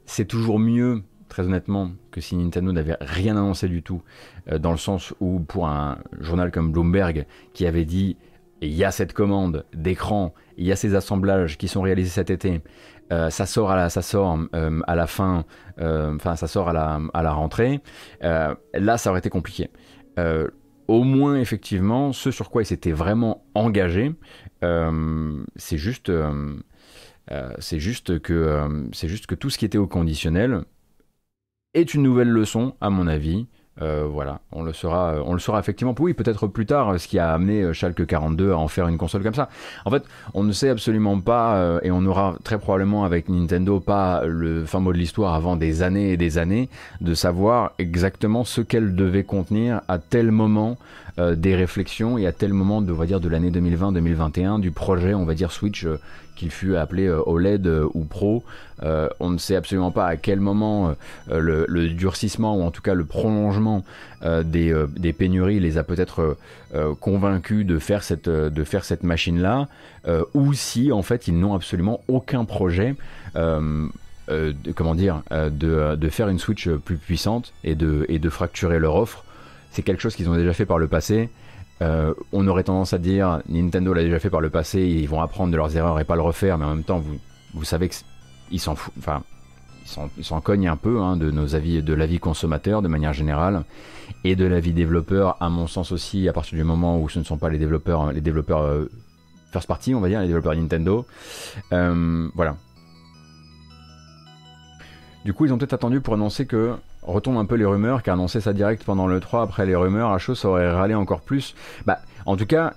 c'est 0.06 0.26
toujours 0.26 0.60
mieux 0.60 1.02
très 1.28 1.44
honnêtement, 1.44 1.90
que 2.10 2.20
si 2.20 2.36
Nintendo 2.36 2.72
n'avait 2.72 2.96
rien 3.00 3.36
annoncé 3.36 3.68
du 3.68 3.82
tout, 3.82 4.02
euh, 4.50 4.58
dans 4.58 4.70
le 4.70 4.76
sens 4.76 5.14
où 5.20 5.40
pour 5.40 5.68
un 5.68 5.98
journal 6.20 6.50
comme 6.50 6.72
Bloomberg 6.72 7.26
qui 7.52 7.66
avait 7.66 7.84
dit 7.84 8.16
il 8.60 8.72
y 8.72 8.84
a 8.84 8.90
cette 8.90 9.12
commande 9.12 9.64
d'écran, 9.74 10.32
il 10.56 10.64
y 10.64 10.72
a 10.72 10.76
ces 10.76 10.94
assemblages 10.94 11.58
qui 11.58 11.68
sont 11.68 11.82
réalisés 11.82 12.10
cet 12.10 12.30
été, 12.30 12.62
ça 13.10 13.46
sort 13.46 13.70
à 13.70 13.76
la, 13.76 13.90
ça 13.90 14.00
sort, 14.00 14.38
à 14.52 14.94
la 14.94 15.06
fin, 15.06 15.44
enfin 15.78 16.34
ça 16.34 16.46
sort 16.46 16.70
à 16.70 16.72
la, 16.72 17.00
à 17.12 17.22
la 17.22 17.32
rentrée, 17.32 17.80
là 18.22 18.96
ça 18.96 19.10
aurait 19.10 19.18
été 19.18 19.28
compliqué 19.28 19.68
au 20.88 21.02
moins 21.02 21.36
effectivement 21.36 22.12
ce 22.12 22.30
sur 22.30 22.50
quoi 22.50 22.62
il 22.62 22.66
s'était 22.66 22.92
vraiment 22.92 23.44
engagé. 23.54 24.12
Euh, 24.62 25.44
c'est 25.56 25.78
juste, 25.78 26.10
euh, 26.10 26.56
euh, 27.30 27.52
c'est 27.58 27.80
juste 27.80 28.12
c'est 28.92 29.08
juste 29.08 29.26
que 29.26 29.34
tout 29.34 29.50
ce 29.50 29.58
qui 29.58 29.64
était 29.64 29.78
au 29.78 29.86
conditionnel 29.86 30.62
est 31.74 31.94
une 31.94 32.02
nouvelle 32.02 32.30
leçon 32.30 32.74
à 32.80 32.90
mon 32.90 33.06
avis. 33.06 33.46
Euh, 33.82 34.06
voilà, 34.08 34.40
on 34.52 34.62
le 34.62 34.72
saura, 34.72 35.16
on 35.24 35.32
le 35.32 35.40
saura 35.40 35.58
effectivement. 35.58 35.94
Oui, 35.98 36.14
peut-être 36.14 36.46
plus 36.46 36.64
tard, 36.64 36.98
ce 36.98 37.08
qui 37.08 37.18
a 37.18 37.32
amené 37.32 37.62
euh, 37.62 37.72
Schalke 37.72 38.06
42 38.06 38.52
à 38.52 38.56
en 38.56 38.68
faire 38.68 38.86
une 38.86 38.98
console 38.98 39.24
comme 39.24 39.34
ça. 39.34 39.48
En 39.84 39.90
fait, 39.90 40.04
on 40.32 40.44
ne 40.44 40.52
sait 40.52 40.68
absolument 40.68 41.18
pas, 41.20 41.56
euh, 41.56 41.80
et 41.82 41.90
on 41.90 42.04
aura 42.04 42.36
très 42.44 42.58
probablement 42.58 43.04
avec 43.04 43.28
Nintendo 43.28 43.80
pas 43.80 44.24
le 44.26 44.64
fin 44.64 44.78
mot 44.78 44.92
de 44.92 44.98
l'histoire 44.98 45.34
avant 45.34 45.56
des 45.56 45.82
années 45.82 46.12
et 46.12 46.16
des 46.16 46.38
années, 46.38 46.68
de 47.00 47.14
savoir 47.14 47.72
exactement 47.78 48.44
ce 48.44 48.60
qu'elle 48.60 48.94
devait 48.94 49.24
contenir 49.24 49.80
à 49.88 49.98
tel 49.98 50.30
moment 50.30 50.76
des 51.16 51.54
réflexions 51.54 52.18
et 52.18 52.26
à 52.26 52.32
tel 52.32 52.52
moment, 52.52 52.78
on 52.78 53.04
dire, 53.04 53.20
de 53.20 53.28
l'année 53.28 53.52
2020-2021 53.52 54.58
du 54.58 54.72
projet, 54.72 55.14
on 55.14 55.24
va 55.24 55.34
dire 55.34 55.52
Switch 55.52 55.86
qu'il 56.34 56.50
fut 56.50 56.76
appelé 56.76 57.06
euh, 57.06 57.22
OLED 57.26 57.66
euh, 57.66 57.88
ou 57.94 58.04
Pro. 58.04 58.44
Euh, 58.82 59.08
on 59.20 59.30
ne 59.30 59.38
sait 59.38 59.56
absolument 59.56 59.90
pas 59.90 60.06
à 60.06 60.16
quel 60.16 60.40
moment 60.40 60.94
le, 61.30 61.88
durcissement 61.88 62.56
ou 62.56 62.62
en 62.62 62.70
tout 62.70 62.82
cas 62.82 62.94
le 62.94 63.04
prolongement 63.04 63.84
des, 64.22 65.14
pénuries 65.16 65.60
les 65.60 65.78
a 65.78 65.84
peut-être 65.84 66.36
convaincus 67.00 67.64
de 67.64 67.78
faire 67.78 68.02
cette, 68.02 69.02
machine-là, 69.02 69.68
ou 70.34 70.52
si 70.54 70.90
en 70.92 71.02
fait 71.02 71.28
ils 71.28 71.38
n'ont 71.38 71.54
absolument 71.54 72.00
aucun 72.08 72.44
projet. 72.44 72.96
de, 73.34 74.72
comment 74.74 74.94
dire, 74.94 75.22
de, 75.30 76.08
faire 76.10 76.28
une 76.28 76.38
Switch 76.38 76.68
plus 76.68 76.96
puissante 76.96 77.52
et 77.62 77.74
de 77.76 78.28
fracturer 78.28 78.80
leur 78.80 78.96
offre. 78.96 79.24
C'est 79.70 79.82
quelque 79.82 80.02
chose 80.02 80.16
qu'ils 80.16 80.28
ont 80.28 80.36
déjà 80.36 80.52
fait 80.52 80.66
par 80.66 80.78
le 80.78 80.88
passé. 80.88 81.30
Euh, 81.82 82.14
on 82.32 82.46
aurait 82.46 82.64
tendance 82.64 82.92
à 82.92 82.98
dire 82.98 83.40
Nintendo 83.48 83.92
l'a 83.92 84.02
déjà 84.02 84.18
fait 84.18 84.30
par 84.30 84.40
le 84.40 84.50
passé, 84.50 84.82
ils 84.82 85.08
vont 85.08 85.20
apprendre 85.20 85.50
de 85.50 85.56
leurs 85.56 85.76
erreurs 85.76 85.98
et 85.98 86.04
pas 86.04 86.14
le 86.14 86.22
refaire, 86.22 86.56
mais 86.58 86.64
en 86.64 86.74
même 86.74 86.84
temps, 86.84 87.02
vous, 87.52 87.64
savez 87.64 87.88
qu'ils 87.88 88.60
s'en 88.60 88.76
foutent, 88.76 88.94
enfin, 88.98 89.22
ils 90.16 90.24
s'en 90.24 90.40
cognent 90.40 90.68
un 90.68 90.76
peu 90.76 91.00
hein, 91.00 91.16
de 91.16 91.30
nos 91.30 91.54
avis, 91.54 91.82
de 91.82 91.94
l'avis 91.94 92.20
consommateur 92.20 92.80
de 92.80 92.88
manière 92.88 93.12
générale, 93.12 93.64
et 94.22 94.36
de 94.36 94.44
l'avis 94.44 94.72
développeur, 94.72 95.36
à 95.40 95.48
mon 95.48 95.66
sens 95.66 95.92
aussi, 95.92 96.28
à 96.28 96.32
partir 96.32 96.56
du 96.56 96.64
moment 96.64 97.00
où 97.00 97.08
ce 97.08 97.18
ne 97.18 97.24
sont 97.24 97.36
pas 97.38 97.50
les 97.50 97.58
développeurs, 97.58 98.12
les 98.12 98.20
développeurs 98.20 98.62
euh, 98.62 98.90
first 99.52 99.68
party, 99.68 99.94
on 99.94 100.00
va 100.00 100.08
dire, 100.08 100.20
les 100.20 100.26
développeurs 100.26 100.54
Nintendo. 100.54 101.06
Euh, 101.72 102.28
voilà. 102.34 102.56
Du 105.24 105.32
coup, 105.32 105.46
ils 105.46 105.52
ont 105.52 105.58
peut-être 105.58 105.74
attendu 105.74 106.00
pour 106.00 106.14
annoncer 106.14 106.46
que 106.46 106.74
retombe 107.04 107.36
un 107.36 107.44
peu 107.44 107.54
les 107.56 107.64
rumeurs, 107.64 108.02
car 108.02 108.14
annoncer 108.14 108.40
ça 108.40 108.52
direct 108.52 108.84
pendant 108.84 109.06
le 109.06 109.20
3 109.20 109.42
après 109.42 109.66
les 109.66 109.76
rumeurs, 109.76 110.10
à 110.10 110.18
chaud, 110.18 110.34
ça 110.34 110.48
aurait 110.48 110.70
râlé 110.70 110.94
encore 110.94 111.20
plus. 111.20 111.54
Bah, 111.86 111.98
en 112.26 112.36
tout 112.36 112.46
cas, 112.46 112.74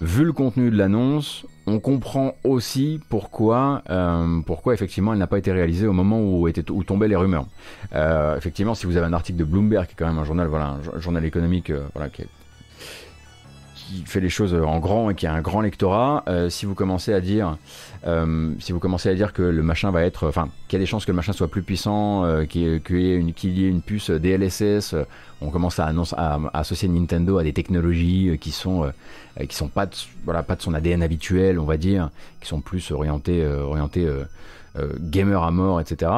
vu 0.00 0.24
le 0.24 0.32
contenu 0.32 0.70
de 0.70 0.76
l'annonce, 0.76 1.46
on 1.66 1.78
comprend 1.78 2.34
aussi 2.44 3.00
pourquoi, 3.08 3.82
euh, 3.90 4.40
pourquoi 4.44 4.74
effectivement 4.74 5.12
elle 5.12 5.18
n'a 5.18 5.26
pas 5.26 5.38
été 5.38 5.52
réalisée 5.52 5.86
au 5.86 5.92
moment 5.92 6.20
où, 6.20 6.48
était, 6.48 6.70
où 6.70 6.84
tombaient 6.84 7.08
les 7.08 7.16
rumeurs. 7.16 7.46
Euh, 7.94 8.36
effectivement, 8.36 8.74
si 8.74 8.86
vous 8.86 8.96
avez 8.96 9.06
un 9.06 9.12
article 9.12 9.38
de 9.38 9.44
Bloomberg, 9.44 9.86
qui 9.86 9.92
est 9.92 9.96
quand 9.96 10.06
même 10.06 10.18
un 10.18 10.24
journal, 10.24 10.48
voilà, 10.48 10.76
un 10.94 11.00
journal 11.00 11.24
économique, 11.24 11.70
euh, 11.70 11.84
voilà, 11.94 12.10
qui 12.10 12.22
est 12.22 12.28
qui 13.86 14.02
fait 14.04 14.20
les 14.20 14.28
choses 14.28 14.54
en 14.54 14.78
grand 14.78 15.10
et 15.10 15.14
qui 15.14 15.26
a 15.26 15.32
un 15.32 15.40
grand 15.40 15.60
lectorat, 15.60 16.24
euh, 16.28 16.50
si 16.50 16.66
vous 16.66 16.74
commencez 16.74 17.12
à 17.12 17.20
dire, 17.20 17.56
euh, 18.06 18.52
si 18.58 18.72
vous 18.72 18.80
commencez 18.80 19.08
à 19.08 19.14
dire 19.14 19.32
que 19.32 19.42
le 19.42 19.62
machin 19.62 19.90
va 19.90 20.02
être, 20.02 20.26
enfin, 20.26 20.48
qu'il 20.66 20.78
y 20.78 20.80
a 20.80 20.82
des 20.82 20.86
chances 20.86 21.04
que 21.04 21.12
le 21.12 21.16
machin 21.16 21.32
soit 21.32 21.48
plus 21.48 21.62
puissant, 21.62 22.24
euh, 22.24 22.44
qu'il 22.44 22.62
y, 22.62 22.66
ait 22.66 23.16
une, 23.16 23.32
y 23.42 23.64
ait 23.64 23.68
une 23.68 23.82
puce 23.82 24.10
DLSS, 24.10 24.96
on 25.40 25.50
commence 25.50 25.78
à, 25.78 25.86
annoncer, 25.86 26.16
à, 26.18 26.40
associer 26.54 26.88
Nintendo 26.88 27.38
à 27.38 27.44
des 27.44 27.52
technologies 27.52 28.36
qui 28.40 28.50
sont, 28.50 28.90
qui 29.48 29.54
sont 29.54 29.68
pas, 29.68 29.86
de, 29.86 29.94
voilà, 30.24 30.42
pas 30.42 30.56
de 30.56 30.62
son 30.62 30.74
ADN 30.74 31.02
habituel, 31.02 31.58
on 31.58 31.64
va 31.64 31.76
dire, 31.76 32.10
qui 32.40 32.48
sont 32.48 32.60
plus 32.60 32.90
orientées, 32.90 33.46
orientées 33.46 34.08
gamer 35.00 35.42
à 35.42 35.50
mort, 35.50 35.80
etc. 35.80 36.10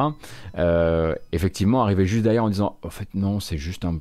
effectivement, 1.31 1.83
arriver 1.83 2.05
juste 2.05 2.23
derrière 2.23 2.45
en 2.45 2.49
disant, 2.49 2.77
en 2.81 2.89
fait, 2.89 3.09
non, 3.13 3.39
c'est 3.39 3.57
juste 3.57 3.85
un 3.85 3.99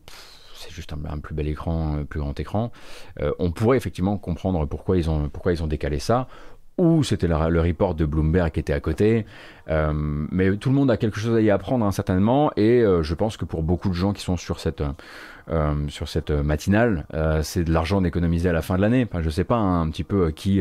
c'est 0.59 0.73
juste 0.73 0.93
un, 0.93 1.19
plus 1.19 1.35
bel 1.35 1.49
écran, 1.49 1.99
un 1.99 2.05
plus 2.05 2.21
grand 2.21 2.39
écran. 2.39 2.73
Euh, 3.21 3.33
on 3.39 3.51
pourrait 3.51 3.77
effectivement 3.77 4.19
comprendre 4.19 4.67
pourquoi 4.67 4.97
ils 4.97 5.09
ont, 5.09 5.29
pourquoi 5.29 5.53
ils 5.53 5.63
ont 5.63 5.67
décalé 5.67 5.99
ça. 5.99 6.29
Ou 6.77 7.03
c'était 7.03 7.27
le, 7.27 7.61
report 7.61 7.97
de 7.97 8.05
Bloomberg 8.05 8.53
qui 8.53 8.61
était 8.61 8.73
à 8.73 8.79
côté. 8.79 9.27
Euh, 9.69 9.93
mais 9.95 10.57
tout 10.57 10.69
le 10.69 10.77
monde 10.77 10.93
a 10.93 10.97
quelque 10.97 11.19
chose 11.19 11.35
à 11.35 11.41
y 11.41 11.51
apprendre 11.51 11.85
hein, 11.85 11.91
certainement. 11.91 12.53
Et 12.57 12.83
euh, 12.83 13.03
je 13.03 13.15
pense 13.15 13.37
que 13.37 13.45
pour 13.45 13.65
beaucoup 13.65 13.89
de 13.89 13.95
gens 13.95 14.13
qui 14.13 14.23
sont 14.23 14.37
sur 14.37 14.61
cette 14.61 14.83
sur 15.89 16.11
cette 16.11 16.31
matinale, 16.31 17.07
c'est 17.43 17.65
de 17.65 17.73
l'argent 17.73 18.03
d'économiser 18.03 18.51
à 18.51 18.53
la 18.53 18.61
fin 18.61 18.77
de 18.77 18.83
l'année. 18.83 19.07
Je 19.19 19.31
sais 19.31 19.45
pas 19.45 19.57
hein, 19.57 19.81
un 19.81 19.89
petit 19.89 20.05
peu 20.05 20.31
qui, 20.31 20.61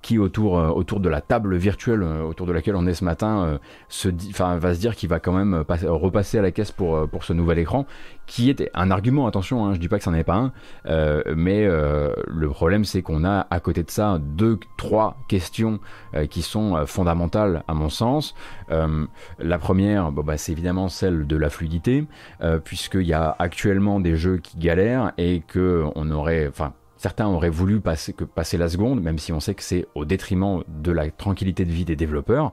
qui 0.00 0.16
autour, 0.16 0.52
autour 0.52 1.00
de 1.00 1.08
la 1.08 1.20
table 1.20 1.56
virtuelle 1.56 2.04
autour 2.04 2.46
de 2.46 2.52
laquelle 2.52 2.76
on 2.76 2.86
est 2.86 2.94
ce 2.94 3.04
matin 3.04 3.58
se 3.88 4.08
va 4.08 4.74
se 4.74 4.78
dire 4.78 4.94
qu'il 4.94 5.08
va 5.08 5.18
quand 5.18 5.32
même 5.32 5.64
repasser 5.82 6.38
à 6.38 6.42
la 6.42 6.52
caisse 6.52 6.70
pour, 6.70 7.08
pour 7.08 7.24
ce 7.24 7.32
nouvel 7.32 7.58
écran, 7.58 7.84
qui 8.28 8.50
était 8.50 8.70
un 8.74 8.92
argument, 8.92 9.26
attention, 9.26 9.66
hein, 9.66 9.74
je 9.74 9.80
dis 9.80 9.88
pas 9.88 9.98
que 9.98 10.04
ça 10.04 10.12
n'en 10.12 10.16
est 10.16 10.22
pas 10.22 10.36
un, 10.36 10.52
mais 11.34 11.66
le 11.66 12.48
problème 12.48 12.84
c'est 12.84 13.02
qu'on 13.02 13.24
a 13.24 13.46
à 13.50 13.58
côté 13.58 13.82
de 13.82 13.90
ça 13.90 14.20
deux, 14.20 14.60
trois 14.76 15.16
questions 15.26 15.80
qui 16.30 16.42
sont 16.42 16.86
fondamentales 16.86 17.64
à 17.66 17.74
mon 17.74 17.88
sens. 17.88 18.34
la 18.68 19.58
première, 19.58 20.12
bah, 20.12 20.36
c'est 20.36 20.52
évidemment 20.52 20.88
celle 20.88 21.26
de 21.26 21.36
la 21.36 21.50
fluidité, 21.50 22.06
puisqu'il 22.64 23.06
y 23.06 23.14
a 23.14 23.34
actuellement 23.38 23.98
des 23.98 24.16
jeux 24.16 24.36
qui 24.36 24.58
galèrent 24.58 25.12
et 25.18 25.42
que 25.46 25.84
on 25.94 26.10
aurait, 26.10 26.46
enfin, 26.48 26.74
certains 26.98 27.28
auraient 27.28 27.48
voulu 27.48 27.80
passer, 27.80 28.12
que 28.12 28.24
passer 28.24 28.58
la 28.58 28.68
seconde, 28.68 29.00
même 29.00 29.18
si 29.18 29.32
on 29.32 29.40
sait 29.40 29.54
que 29.54 29.62
c'est 29.62 29.86
au 29.94 30.04
détriment 30.04 30.62
de 30.68 30.92
la 30.92 31.10
tranquillité 31.10 31.64
de 31.64 31.70
vie 31.70 31.84
des 31.84 31.96
développeurs. 31.96 32.52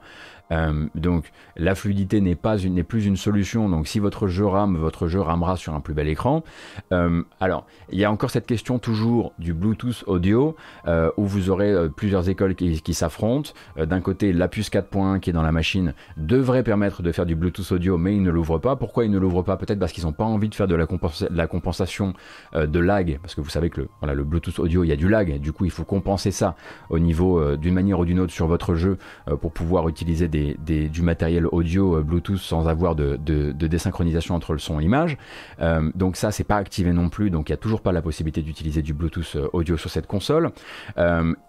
Euh, 0.52 0.88
donc 0.96 1.32
la 1.56 1.76
fluidité 1.76 2.22
n'est 2.22 2.36
pas 2.36 2.58
n'est 2.58 2.84
plus 2.84 3.06
une 3.06 3.18
solution. 3.18 3.70
Donc 3.70 3.88
si 3.88 4.00
votre 4.00 4.28
jeu 4.28 4.46
rame, 4.46 4.78
votre 4.78 5.08
jeu 5.08 5.20
ramera 5.20 5.56
sur 5.56 5.74
un 5.74 5.80
plus 5.80 5.94
bel 5.94 6.08
écran. 6.08 6.44
Euh, 6.92 7.24
alors 7.40 7.66
il 7.92 8.00
y 8.00 8.06
a 8.06 8.12
encore 8.12 8.30
cette 8.30 8.48
question 8.48 8.80
toujours 8.80 9.34
du 9.40 9.54
Bluetooth 9.54 10.04
audio 10.08 10.56
euh, 10.88 11.10
où 11.18 11.26
vous 11.26 11.50
aurez 11.50 11.90
plusieurs 11.96 12.30
écoles 12.30 12.56
qui, 12.56 12.94
s'affrontent. 12.94 13.52
D'un 13.78 14.00
côté, 14.00 14.32
la 14.32 14.48
puce 14.48 14.70
4.1 14.70 15.20
qui 15.20 15.30
est 15.30 15.34
dans 15.34 15.42
la 15.42 15.52
machine 15.52 15.94
devrait 16.18 16.64
permettre 16.64 17.02
de 17.02 17.12
faire 17.12 17.26
du 17.26 17.36
Bluetooth 17.36 17.72
audio, 17.74 17.98
mais 17.98 18.16
ils 18.16 18.22
ne 18.22 18.32
l'ouvrent 18.32 18.58
pas. 18.58 18.76
Pourquoi 18.76 19.04
ils 19.06 19.12
ne 19.12 19.18
l'ouvrent 19.18 19.42
pas? 19.42 19.58
Peut-être 19.58 19.80
parce 19.80 19.92
qu'ils 19.92 20.06
n'ont 20.06 20.14
pas 20.14 20.24
envie 20.24 20.48
de 20.48 20.56
faire 20.56 20.68
de 20.68 20.76
la, 20.76 20.88
la 21.32 21.48
compensation 21.48 22.14
de 22.54 22.80
lag, 22.80 23.20
parce 23.22 23.36
que 23.36 23.42
vous 23.42 23.50
savez 23.50 23.70
que 23.70 23.82
le, 23.82 23.90
voilà, 24.00 24.14
le 24.14 24.24
Bluetooth 24.24 24.60
audio, 24.60 24.84
il 24.84 24.88
y 24.88 24.94
a 24.94 24.96
du 24.96 25.10
lag. 25.10 25.40
Du 25.40 25.52
coup, 25.52 25.66
il 25.66 25.72
faut 25.72 25.84
compenser 25.84 26.32
ça 26.32 26.56
au 26.90 27.00
niveau 27.00 27.58
d'une 27.58 27.74
manière 27.74 28.00
ou 28.00 28.06
d'une 28.06 28.20
autre 28.20 28.34
sur 28.34 28.48
votre 28.48 28.76
jeu 28.76 28.98
pour 29.42 29.52
pouvoir 29.52 29.90
utiliser 29.90 30.30
du 30.36 31.02
matériel 31.02 31.48
audio 31.48 31.98
euh, 31.98 32.04
Bluetooth 32.04 32.38
sans 32.38 32.68
avoir 32.68 32.96
de, 32.96 33.18
désynchronisation 33.52 34.36
entre 34.36 34.54
le 34.54 34.60
son 34.60 34.80
et 34.80 34.84
l'image. 34.84 35.18
Euh, 35.62 35.92
donc 35.96 36.16
ça, 36.16 36.32
c'est 36.32 36.44
pas 36.44 36.58
activé 36.58 36.92
non 36.92 37.10
plus, 37.10 37.30
donc 37.30 37.50
il 37.50 37.52
n'y 37.52 37.56
a 37.56 37.58
toujours 37.58 37.82
pas 37.82 37.92
la 37.92 38.02
possibilité 38.02 38.42
d'utiliser 38.42 38.82
du 38.82 38.94
Bluetooth 38.94 39.36
euh, 39.36 39.48
audio 39.54 39.78
sur 39.78 39.90
cette 39.90 40.08
console. 40.08 40.52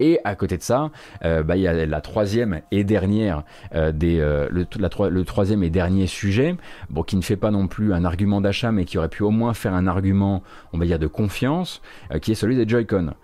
et 0.00 0.18
à 0.24 0.34
côté 0.34 0.56
de 0.56 0.62
ça, 0.62 0.90
bah, 1.22 1.56
il 1.56 1.62
y 1.62 1.68
a 1.68 1.86
la 1.86 2.00
troisième 2.00 2.60
et 2.70 2.84
dernière 2.84 3.44
des 3.72 4.18
le, 4.18 4.66
le, 5.08 5.24
troisième 5.24 5.62
et 5.62 5.70
dernier 5.70 6.06
sujet, 6.06 6.56
bon, 6.90 7.02
qui 7.02 7.16
ne 7.16 7.22
fait 7.22 7.36
pas 7.36 7.50
non 7.50 7.68
plus 7.68 7.92
un 7.92 8.04
argument 8.04 8.40
d'achat, 8.40 8.72
mais 8.72 8.84
qui 8.84 8.98
aurait 8.98 9.08
pu 9.08 9.22
au 9.22 9.30
moins 9.30 9.54
faire 9.54 9.74
un 9.74 9.86
argument, 9.86 10.42
on 10.72 10.78
va 10.78 10.84
dire, 10.84 10.98
de 10.98 11.06
confiance, 11.06 11.82
qui 12.22 12.32
est 12.32 12.34
celui 12.34 12.56
des 12.56 12.68
Joy-Con, 12.68 13.14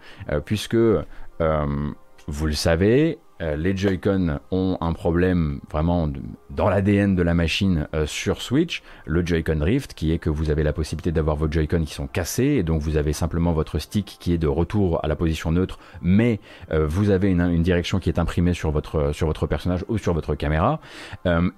puisque 0.44 0.76
vous 0.76 2.46
le 2.46 2.52
savez, 2.52 3.18
euh, 3.42 3.56
les 3.56 3.76
Joy-Con 3.76 4.38
ont 4.50 4.78
un 4.80 4.92
problème 4.92 5.60
vraiment 5.70 6.08
dans 6.50 6.68
l'ADN 6.68 7.16
de 7.16 7.22
la 7.22 7.34
machine 7.34 7.88
euh, 7.94 8.06
sur 8.06 8.40
Switch, 8.40 8.82
le 9.04 9.26
Joy-Con 9.26 9.58
Rift, 9.60 9.94
qui 9.94 10.12
est 10.12 10.18
que 10.18 10.30
vous 10.30 10.50
avez 10.50 10.62
la 10.62 10.72
possibilité 10.72 11.10
d'avoir 11.12 11.36
vos 11.36 11.50
Joy-Con 11.50 11.82
qui 11.84 11.94
sont 11.94 12.06
cassés, 12.06 12.44
et 12.44 12.62
donc 12.62 12.82
vous 12.82 12.96
avez 12.96 13.12
simplement 13.12 13.52
votre 13.52 13.78
stick 13.78 14.16
qui 14.20 14.32
est 14.32 14.38
de 14.38 14.46
retour 14.46 15.04
à 15.04 15.08
la 15.08 15.16
position 15.16 15.50
neutre, 15.50 15.78
mais 16.02 16.40
euh, 16.70 16.86
vous 16.86 17.10
avez 17.10 17.30
une, 17.30 17.42
direction 17.62 17.98
qui 17.98 18.08
est 18.08 18.18
imprimée 18.18 18.54
sur 18.54 18.70
votre, 18.70 19.12
sur 19.12 19.26
votre 19.26 19.46
personnage 19.46 19.84
ou 19.88 19.98
sur 19.98 20.14
votre 20.14 20.34
caméra. 20.34 20.80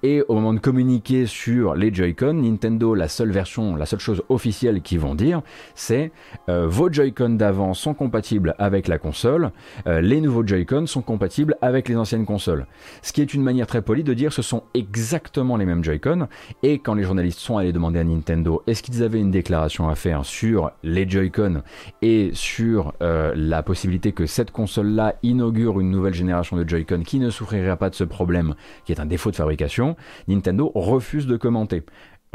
et 0.03 0.23
au 0.27 0.35
moment 0.35 0.53
de 0.53 0.59
communiquer 0.59 1.25
sur 1.25 1.73
les 1.73 1.93
Joy-Con, 1.93 2.33
Nintendo, 2.33 2.93
la 2.93 3.07
seule 3.07 3.31
version, 3.31 3.75
la 3.75 3.85
seule 3.85 3.99
chose 3.99 4.23
officielle 4.29 4.81
qu'ils 4.81 4.99
vont 4.99 5.15
dire, 5.15 5.41
c'est 5.73 6.11
vos 6.47 6.91
Joy-Con 6.91 7.31
d'avant 7.31 7.73
sont 7.73 7.93
compatibles 7.93 8.55
avec 8.59 8.87
la 8.87 8.97
console, 8.99 9.51
les 9.85 10.21
nouveaux 10.21 10.45
Joy-Con 10.45 10.85
sont 10.85 11.01
compatibles 11.01 11.55
avec 11.61 11.74
avec 11.75 11.89
les 11.89 11.95
anciennes 11.95 12.25
consoles. 12.25 12.65
Ce 13.01 13.13
qui 13.13 13.21
est 13.21 13.33
une 13.33 13.43
manière 13.43 13.67
très 13.67 13.81
polie 13.81 14.03
de 14.03 14.13
dire 14.13 14.33
ce 14.33 14.41
sont 14.41 14.63
exactement 14.73 15.57
les 15.57 15.65
mêmes 15.65 15.83
Joy-Con. 15.83 16.27
Et 16.63 16.79
quand 16.79 16.93
les 16.93 17.03
journalistes 17.03 17.39
sont 17.39 17.57
allés 17.57 17.73
demander 17.73 17.99
à 17.99 18.03
Nintendo 18.03 18.63
est-ce 18.65 18.81
qu'ils 18.81 19.03
avaient 19.03 19.19
une 19.19 19.31
déclaration 19.31 19.89
à 19.89 19.95
faire 19.95 20.25
sur 20.25 20.71
les 20.83 21.07
Joy-Con 21.07 21.61
et 22.01 22.31
sur 22.33 22.93
euh, 23.01 23.33
la 23.35 23.61
possibilité 23.61 24.13
que 24.13 24.25
cette 24.25 24.51
console-là 24.51 25.15
inaugure 25.21 25.79
une 25.79 25.91
nouvelle 25.91 26.13
génération 26.13 26.57
de 26.57 26.67
Joy-Con 26.67 27.03
qui 27.05 27.19
ne 27.19 27.29
souffrirait 27.29 27.77
pas 27.77 27.89
de 27.89 27.95
ce 27.95 28.03
problème 28.03 28.55
qui 28.85 28.91
est 28.91 28.99
un 28.99 29.05
défaut 29.05 29.31
de 29.31 29.35
fabrication, 29.35 29.95
Nintendo 30.27 30.71
refuse 30.73 31.27
de 31.27 31.37
commenter 31.37 31.83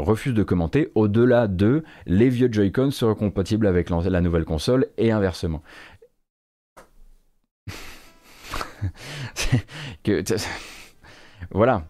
refuse 0.00 0.34
de 0.34 0.42
commenter 0.42 0.90
au-delà 0.94 1.46
de 1.46 1.84
les 2.06 2.28
vieux 2.28 2.48
Joy-Con 2.50 2.90
seront 2.90 3.14
compatibles 3.14 3.66
avec 3.66 3.90
la 3.90 4.20
nouvelle 4.20 4.44
console 4.44 4.86
et 4.98 5.12
inversement. 5.12 5.62
que, 10.02 10.22
voilà. 11.50 11.88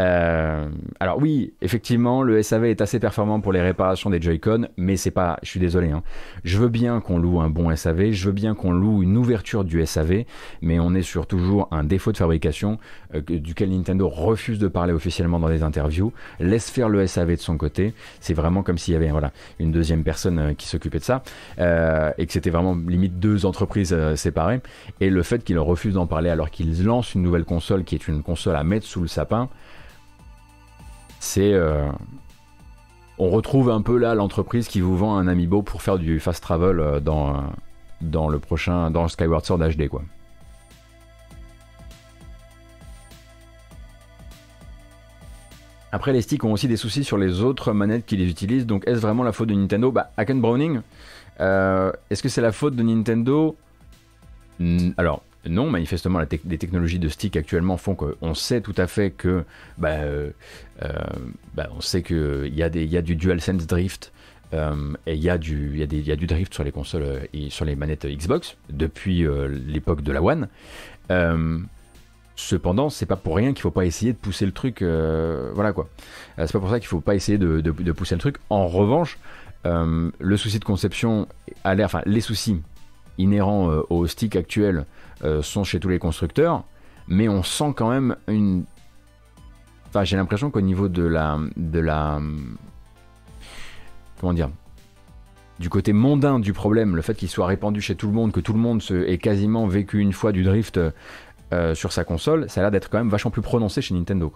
Euh, 0.00 0.68
alors 0.98 1.18
oui, 1.18 1.52
effectivement, 1.60 2.22
le 2.22 2.42
SAV 2.42 2.64
est 2.66 2.80
assez 2.80 2.98
performant 2.98 3.40
pour 3.40 3.52
les 3.52 3.60
réparations 3.60 4.08
des 4.08 4.20
Joy-Con, 4.20 4.68
mais 4.78 4.96
c'est 4.96 5.10
pas, 5.10 5.38
je 5.42 5.50
suis 5.50 5.60
désolé, 5.60 5.90
hein. 5.90 6.02
je 6.42 6.58
veux 6.58 6.68
bien 6.68 7.00
qu'on 7.00 7.18
loue 7.18 7.40
un 7.40 7.50
bon 7.50 7.74
SAV, 7.74 8.12
je 8.12 8.26
veux 8.26 8.32
bien 8.32 8.54
qu'on 8.54 8.72
loue 8.72 9.02
une 9.02 9.16
ouverture 9.18 9.62
du 9.62 9.84
SAV, 9.84 10.24
mais 10.62 10.80
on 10.80 10.94
est 10.94 11.02
sur 11.02 11.26
toujours 11.26 11.68
un 11.70 11.84
défaut 11.84 12.12
de 12.12 12.16
fabrication 12.16 12.78
euh, 13.14 13.20
duquel 13.20 13.70
Nintendo 13.70 14.08
refuse 14.08 14.58
de 14.58 14.68
parler 14.68 14.94
officiellement 14.94 15.38
dans 15.38 15.50
des 15.50 15.62
interviews, 15.62 16.14
laisse 16.38 16.70
faire 16.70 16.88
le 16.88 17.06
SAV 17.06 17.32
de 17.32 17.36
son 17.36 17.58
côté, 17.58 17.92
c'est 18.20 18.34
vraiment 18.34 18.62
comme 18.62 18.78
s'il 18.78 18.94
y 18.94 18.96
avait 18.96 19.10
voilà, 19.10 19.32
une 19.58 19.70
deuxième 19.70 20.02
personne 20.02 20.38
euh, 20.38 20.54
qui 20.54 20.66
s'occupait 20.66 20.98
de 20.98 21.04
ça, 21.04 21.22
et 21.58 22.26
que 22.26 22.32
c'était 22.32 22.50
vraiment 22.50 22.74
limite 22.74 23.18
deux 23.18 23.44
entreprises 23.44 23.96
séparées, 24.14 24.60
et 25.00 25.10
le 25.10 25.22
fait 25.22 25.44
qu'il 25.44 25.58
refuse 25.58 25.94
d'en 25.94 26.06
parler 26.06 26.30
alors 26.30 26.50
qu'il 26.50 26.84
lance 26.84 27.14
une 27.14 27.22
nouvelle 27.22 27.44
console 27.44 27.84
qui 27.84 27.94
est 27.94 28.08
une 28.08 28.22
console 28.22 28.56
à 28.56 28.64
mettre 28.64 28.86
sous 28.86 29.02
le 29.02 29.08
sapin, 29.08 29.48
c'est 31.20 31.52
euh, 31.52 31.86
on 33.18 33.28
retrouve 33.28 33.70
un 33.70 33.82
peu 33.82 33.98
là 33.98 34.14
l'entreprise 34.14 34.66
qui 34.66 34.80
vous 34.80 34.96
vend 34.96 35.16
un 35.16 35.28
amiibo 35.28 35.62
pour 35.62 35.82
faire 35.82 35.98
du 35.98 36.18
fast 36.18 36.42
travel 36.42 36.80
euh, 36.80 36.98
dans, 36.98 37.44
dans 38.00 38.28
le 38.28 38.38
prochain 38.38 38.90
dans 38.90 39.06
Skyward 39.06 39.44
Sword 39.44 39.60
HD 39.60 39.88
quoi. 39.88 40.02
Après, 45.92 46.12
les 46.12 46.22
sticks 46.22 46.44
ont 46.44 46.52
aussi 46.52 46.68
des 46.68 46.76
soucis 46.76 47.02
sur 47.02 47.18
les 47.18 47.42
autres 47.42 47.72
manettes 47.72 48.06
qui 48.06 48.16
les 48.16 48.30
utilisent. 48.30 48.64
Donc, 48.64 48.84
est-ce 48.86 49.00
vraiment 49.00 49.24
la 49.24 49.32
faute 49.32 49.48
de 49.48 49.54
Nintendo? 49.54 49.90
Bah, 49.90 50.12
Haken 50.16 50.40
Browning, 50.40 50.82
euh, 51.40 51.90
est-ce 52.10 52.22
que 52.22 52.28
c'est 52.28 52.40
la 52.40 52.52
faute 52.52 52.76
de 52.76 52.82
Nintendo? 52.84 53.56
Alors, 54.96 55.24
non, 55.48 55.70
manifestement, 55.70 56.18
les 56.18 56.58
technologies 56.58 56.98
de 56.98 57.08
stick 57.08 57.36
actuellement 57.36 57.78
font 57.78 57.94
qu'on 57.94 58.34
sait 58.34 58.60
tout 58.60 58.74
à 58.76 58.86
fait 58.86 59.10
que, 59.10 59.44
bah, 59.78 59.88
euh, 59.88 60.30
euh, 60.82 60.92
bah, 61.54 61.70
on 61.74 61.80
sait 61.80 62.02
qu'il 62.02 62.52
y, 62.54 62.62
a 62.62 62.68
y 62.68 62.96
a 62.96 63.02
du 63.02 63.16
DualSense 63.16 63.66
drift 63.66 64.12
euh, 64.52 64.92
et 65.06 65.14
il 65.14 65.22
y, 65.22 65.30
a 65.30 65.38
du, 65.38 65.78
y, 65.78 65.96
y 65.96 66.12
a 66.12 66.16
du 66.16 66.26
drift 66.26 66.52
sur 66.52 66.62
les 66.62 66.72
consoles 66.72 67.28
et 67.32 67.48
sur 67.48 67.64
les 67.64 67.74
manettes 67.74 68.06
Xbox 68.06 68.56
depuis 68.68 69.26
l'époque 69.66 70.02
de 70.02 70.12
la 70.12 70.22
One. 70.22 70.48
cependant, 72.36 72.90
c'est 72.90 73.06
pas 73.06 73.16
pour 73.16 73.36
rien 73.36 73.54
qu'il 73.54 73.62
faut 73.62 73.70
pas 73.70 73.86
essayer 73.86 74.12
de 74.12 74.18
pousser 74.18 74.44
le 74.44 74.52
truc. 74.52 74.82
voilà 74.82 75.72
quoi. 75.72 75.88
c'est 76.36 76.52
pas 76.52 76.60
pour 76.60 76.70
ça 76.70 76.80
qu'il 76.80 76.88
faut 76.88 77.00
pas 77.00 77.14
essayer 77.14 77.38
de, 77.38 77.92
pousser 77.92 78.14
le 78.14 78.20
truc. 78.20 78.36
En 78.50 78.66
revanche, 78.66 79.18
le 79.64 80.36
souci 80.36 80.58
de 80.58 80.64
conception 80.64 81.28
a 81.64 81.74
l'air, 81.74 81.86
enfin 81.86 82.02
les 82.04 82.20
soucis 82.20 82.60
inhérents 83.16 83.68
au 83.88 84.06
stick 84.06 84.36
actuel 84.36 84.84
sont 85.42 85.64
chez 85.64 85.80
tous 85.80 85.88
les 85.88 85.98
constructeurs, 85.98 86.64
mais 87.08 87.28
on 87.28 87.42
sent 87.42 87.72
quand 87.76 87.90
même 87.90 88.16
une. 88.28 88.64
Enfin, 89.88 90.04
j'ai 90.04 90.16
l'impression 90.16 90.50
qu'au 90.50 90.60
niveau 90.60 90.88
de 90.88 91.02
la, 91.02 91.38
de 91.56 91.80
la, 91.80 92.20
comment 94.20 94.32
dire, 94.32 94.50
du 95.60 95.68
côté 95.68 95.92
mondain 95.92 96.38
du 96.38 96.52
problème, 96.52 96.96
le 96.96 97.02
fait 97.02 97.14
qu'il 97.14 97.28
soit 97.28 97.46
répandu 97.46 97.80
chez 97.82 97.94
tout 97.94 98.06
le 98.06 98.14
monde, 98.14 98.32
que 98.32 98.40
tout 98.40 98.54
le 98.54 98.58
monde 98.58 98.80
se, 98.80 98.94
ait 99.06 99.18
quasiment 99.18 99.66
vécu 99.66 99.98
une 99.98 100.12
fois 100.12 100.32
du 100.32 100.42
drift 100.42 100.80
euh, 101.52 101.74
sur 101.74 101.92
sa 101.92 102.02
console, 102.02 102.48
ça 102.48 102.60
a 102.60 102.64
l'air 102.64 102.70
d'être 102.70 102.88
quand 102.88 102.98
même 102.98 103.10
vachement 103.10 103.30
plus 103.30 103.42
prononcé 103.42 103.82
chez 103.82 103.94
Nintendo. 103.94 104.32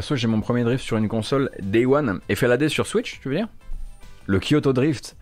Perso, 0.00 0.16
j'ai 0.16 0.28
mon 0.28 0.40
premier 0.40 0.64
drift 0.64 0.82
sur 0.82 0.96
une 0.96 1.08
console 1.08 1.50
Day 1.60 1.84
One 1.84 2.20
et 2.30 2.34
fait 2.34 2.48
la 2.48 2.56
D 2.56 2.70
sur 2.70 2.86
Switch, 2.86 3.20
tu 3.20 3.28
veux 3.28 3.36
dire? 3.36 3.48
Le 4.24 4.40
Kyoto 4.40 4.72
Drift. 4.72 5.14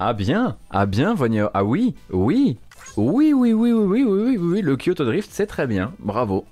Ah 0.00 0.12
bien, 0.12 0.56
ah 0.70 0.86
bien, 0.86 1.14
Vonia. 1.14 1.52
Ah 1.54 1.62
oui, 1.62 1.94
oui, 2.10 2.58
oui, 2.96 3.32
oui, 3.32 3.52
oui, 3.52 3.52
oui, 3.52 3.72
oui, 3.72 4.02
oui, 4.02 4.04
oui, 4.04 4.36
oui, 4.36 4.60
le 4.60 4.76
Kyoto 4.76 5.04
Drift, 5.04 5.30
c'est 5.32 5.46
très 5.46 5.68
bien, 5.68 5.92
bravo. 6.00 6.46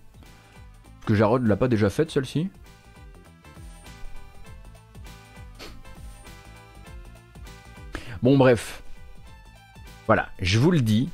Que 1.06 1.16
Jarod 1.16 1.44
l'a 1.44 1.56
pas 1.56 1.66
déjà 1.66 1.90
faite 1.90 2.12
celle-ci? 2.12 2.50
Bon 8.22 8.38
bref. 8.38 8.84
Voilà, 10.06 10.28
je 10.38 10.60
vous 10.60 10.70
le 10.70 10.82
dis. 10.82 11.08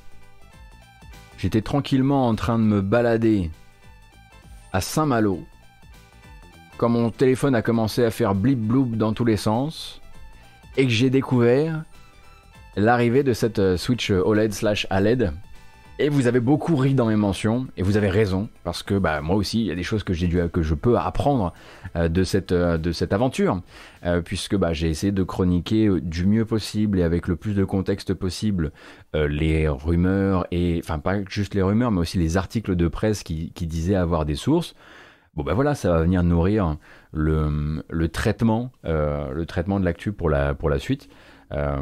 J'étais 1.38 1.62
tranquillement 1.62 2.28
en 2.28 2.34
train 2.34 2.58
de 2.58 2.64
me 2.64 2.82
balader 2.82 3.50
à 4.74 4.82
Saint-Malo 4.82 5.46
quand 6.78 6.88
mon 6.88 7.10
téléphone 7.10 7.56
a 7.56 7.60
commencé 7.60 8.04
à 8.04 8.10
faire 8.10 8.34
blip 8.34 8.58
bloop 8.58 8.96
dans 8.96 9.12
tous 9.12 9.24
les 9.24 9.36
sens 9.36 10.00
et 10.76 10.84
que 10.84 10.92
j'ai 10.92 11.10
découvert 11.10 11.82
l'arrivée 12.76 13.24
de 13.24 13.32
cette 13.32 13.58
euh, 13.58 13.76
Switch 13.76 14.10
OLED 14.10 14.52
slash 14.54 14.86
ALED. 14.88 15.32
Et 15.98 16.08
vous 16.08 16.28
avez 16.28 16.38
beaucoup 16.38 16.76
ri 16.76 16.94
dans 16.94 17.06
mes 17.06 17.16
mentions, 17.16 17.66
et 17.76 17.82
vous 17.82 17.96
avez 17.96 18.08
raison, 18.08 18.48
parce 18.62 18.84
que 18.84 18.94
bah, 18.94 19.20
moi 19.20 19.34
aussi, 19.34 19.62
il 19.62 19.66
y 19.66 19.72
a 19.72 19.74
des 19.74 19.82
choses 19.82 20.04
que, 20.04 20.12
dû, 20.12 20.40
que 20.52 20.62
je 20.62 20.74
peux 20.74 20.96
apprendre 20.96 21.52
euh, 21.96 22.08
de, 22.08 22.22
cette, 22.22 22.52
euh, 22.52 22.78
de 22.78 22.92
cette 22.92 23.12
aventure, 23.12 23.60
puisque 24.24 24.54
bah, 24.54 24.72
j'ai 24.72 24.88
essayé 24.88 25.10
de 25.10 25.24
chroniquer 25.24 25.90
du 26.00 26.26
mieux 26.26 26.44
possible 26.44 27.00
et 27.00 27.02
avec 27.02 27.26
le 27.26 27.34
plus 27.34 27.54
de 27.54 27.64
contexte 27.64 28.14
possible 28.14 28.70
les 29.12 29.68
rumeurs, 29.68 30.46
et 30.52 30.80
enfin 30.84 31.00
pas 31.00 31.16
juste 31.28 31.56
les 31.56 31.62
rumeurs, 31.62 31.90
mais 31.90 31.98
aussi 31.98 32.16
les 32.16 32.36
articles 32.36 32.76
de 32.76 32.86
presse 32.86 33.24
qui 33.24 33.50
disaient 33.66 33.96
avoir 33.96 34.24
des 34.24 34.36
sources. 34.36 34.76
Bon 35.38 35.44
ben 35.44 35.54
voilà, 35.54 35.76
ça 35.76 35.92
va 35.92 36.02
venir 36.02 36.24
nourrir 36.24 36.78
le, 37.12 38.06
traitement, 38.08 38.72
euh, 38.84 39.32
le 39.32 39.46
traitement 39.46 39.78
de 39.78 39.84
l'actu 39.84 40.10
pour 40.10 40.28
la, 40.28 40.52
pour 40.52 40.68
la 40.68 40.80
suite. 40.80 41.08
Euh, 41.52 41.80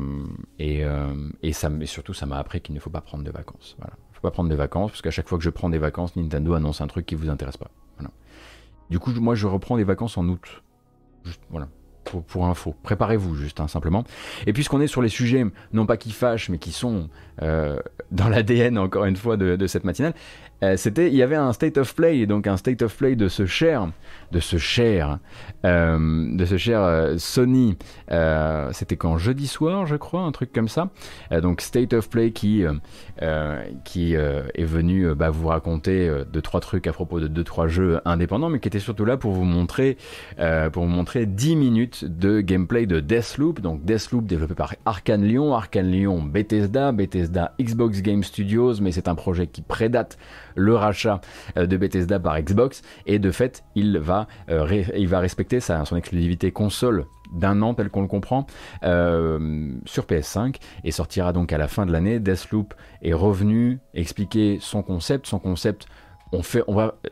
et, 0.59 0.85
euh, 0.85 1.31
et, 1.43 1.55
ça, 1.55 1.71
mais 1.71 1.87
surtout, 1.87 2.13
ça 2.13 2.27
m'a 2.27 2.37
appris 2.37 2.61
qu'il 2.61 2.75
ne 2.75 2.81
faut 2.81 2.91
pas 2.91 3.01
prendre 3.01 3.25
de 3.25 3.31
vacances. 3.31 3.75
Voilà. 3.79 3.95
Il 3.97 4.11
ne 4.11 4.15
faut 4.17 4.21
pas 4.21 4.31
prendre 4.31 4.51
de 4.51 4.55
vacances, 4.55 4.91
parce 4.91 5.01
qu'à 5.01 5.11
chaque 5.11 5.27
fois 5.27 5.39
que 5.39 5.45
je 5.45 5.49
prends 5.49 5.71
des 5.71 5.79
vacances, 5.79 6.17
Nintendo 6.17 6.53
annonce 6.53 6.83
un 6.83 6.87
truc 6.87 7.07
qui 7.07 7.15
vous 7.15 7.31
intéresse 7.31 7.57
pas. 7.57 7.71
Du 8.91 8.99
coup, 8.99 9.11
moi, 9.13 9.35
je 9.35 9.47
reprends 9.47 9.79
des 9.79 9.85
vacances 9.85 10.19
en 10.19 10.29
août. 10.29 10.63
Voilà. 11.49 11.67
Pour, 12.05 12.23
pour, 12.25 12.47
info. 12.47 12.77
Préparez-vous 12.83 13.35
juste, 13.37 13.59
hein, 13.59 13.69
simplement. 13.69 14.05
Et 14.47 14.53
puisqu'on 14.53 14.83
est 14.83 14.87
sur 14.87 15.01
les 15.01 15.09
sujets, 15.09 15.45
non 15.73 15.87
pas 15.87 15.97
qui 15.97 16.13
fâchent, 16.13 16.51
mais 16.51 16.59
qui 16.59 16.73
sont 16.73 17.09
dans 17.41 18.29
l'ADN, 18.29 18.77
encore 18.77 19.07
une 19.07 19.17
fois, 19.17 19.39
de, 19.39 19.57
de 19.57 19.67
cette 19.67 19.85
matinale, 19.85 20.13
euh, 20.63 20.77
c'était, 20.77 21.09
il 21.09 21.15
y 21.15 21.23
avait 21.23 21.37
un 21.37 21.53
state 21.53 21.77
of 21.77 21.95
play, 21.95 22.27
donc 22.27 22.47
un 22.47 22.57
state 22.57 22.83
of 22.83 22.97
play 22.97 23.15
de 23.15 23.29
ce 23.29 23.45
cher, 23.45 23.89
de 24.33 24.41
ce 24.41 24.57
cher, 24.57 25.19
euh, 25.65 26.35
de 26.35 26.45
ce 26.45 26.57
cher 26.57 26.81
euh, 26.83 27.17
Sony. 27.19 27.77
c'était 28.73 28.97
quand 28.97 29.19
jeudi 29.19 29.47
soir, 29.47 29.87
je 29.87 29.97
crois, 29.97 30.23
un 30.23 30.33
truc 30.33 30.53
comme 30.53 30.69
ça. 30.69 30.91
donc 31.43 31.61
state 31.61 31.93
of 31.93 32.09
play 32.09 32.31
qui 32.31 32.65
qui 33.85 34.15
est 34.15 34.65
venu 34.65 35.15
bah, 35.15 35.31
vous 35.31 35.49
raconter 35.49 36.11
deux 36.33 36.43
trois 36.43 36.61
trucs 36.61 36.87
à 36.87 36.93
propos 36.93 37.21
de 37.21 37.29
deux 37.29 37.45
trois 37.45 37.67
jeux 37.67 38.01
indépendants, 38.05 38.49
mais 38.49 38.61
qui 38.61 38.69
était 38.69 38.79
surtout 38.79 39.05
là 39.05 39.17
pour 39.17 39.33
vous 39.33 39.45
montrer 39.45 39.97
pour 40.73 40.85
vous 40.85 40.91
montrer 40.91 41.27
10 41.27 41.57
minutes 41.57 42.05
de 42.05 42.41
gameplay 42.41 42.87
de 42.87 43.01
Deathloop. 43.01 43.61
Donc 43.61 43.85
Deathloop 43.85 44.27
développé 44.27 44.55
par 44.55 44.75
Arkane 44.85 45.25
Lyon, 45.25 45.55
Arkane 45.55 45.91
Lyon 45.91 46.23
Bethesda, 46.23 46.93
Bethesda 46.93 47.55
Xbox 47.61 48.03
Game 48.03 48.23
Studios, 48.23 48.81
mais 48.81 48.93
c'est 48.93 49.09
un 49.09 49.15
projet 49.15 49.47
qui 49.47 49.63
prédate 49.63 50.19
le 50.57 50.75
rachat 50.75 51.21
euh, 51.57 51.67
de 51.67 51.77
Bethesda 51.77 52.19
par 52.19 52.41
Xbox 52.41 52.83
et 53.07 53.19
de 53.19 53.31
fait 53.31 53.65
il 53.75 53.99
va, 53.99 54.27
euh, 54.51 54.85
il 54.97 55.09
va 55.09 55.21
respecter 55.21 55.61
sa, 55.61 55.85
son 55.85 55.97
exclusivité 55.97 56.51
console 56.51 57.07
d'un 57.33 57.61
an 57.63 57.75
tel 57.75 57.91
qu'on 57.91 58.03
le 58.03 58.09
comprend 58.09 58.47
euh, 58.85 59.71
sur 59.85 60.05
PS5 60.05 60.57
et 60.85 60.91
sortira 60.91 61.33
donc 61.33 61.53
à 61.53 61.59
la 61.59 61.69
fin 61.69 61.87
de 61.87 61.93
l'année. 61.93 62.19
Deathloop 62.19 62.75
est 63.03 63.13
revenu 63.13 63.79
expliquer 63.95 64.59
son 64.61 64.83
concept, 64.83 65.27
son 65.27 65.39
concept 65.39 65.87
on 66.33 66.43
fait, 66.43 66.65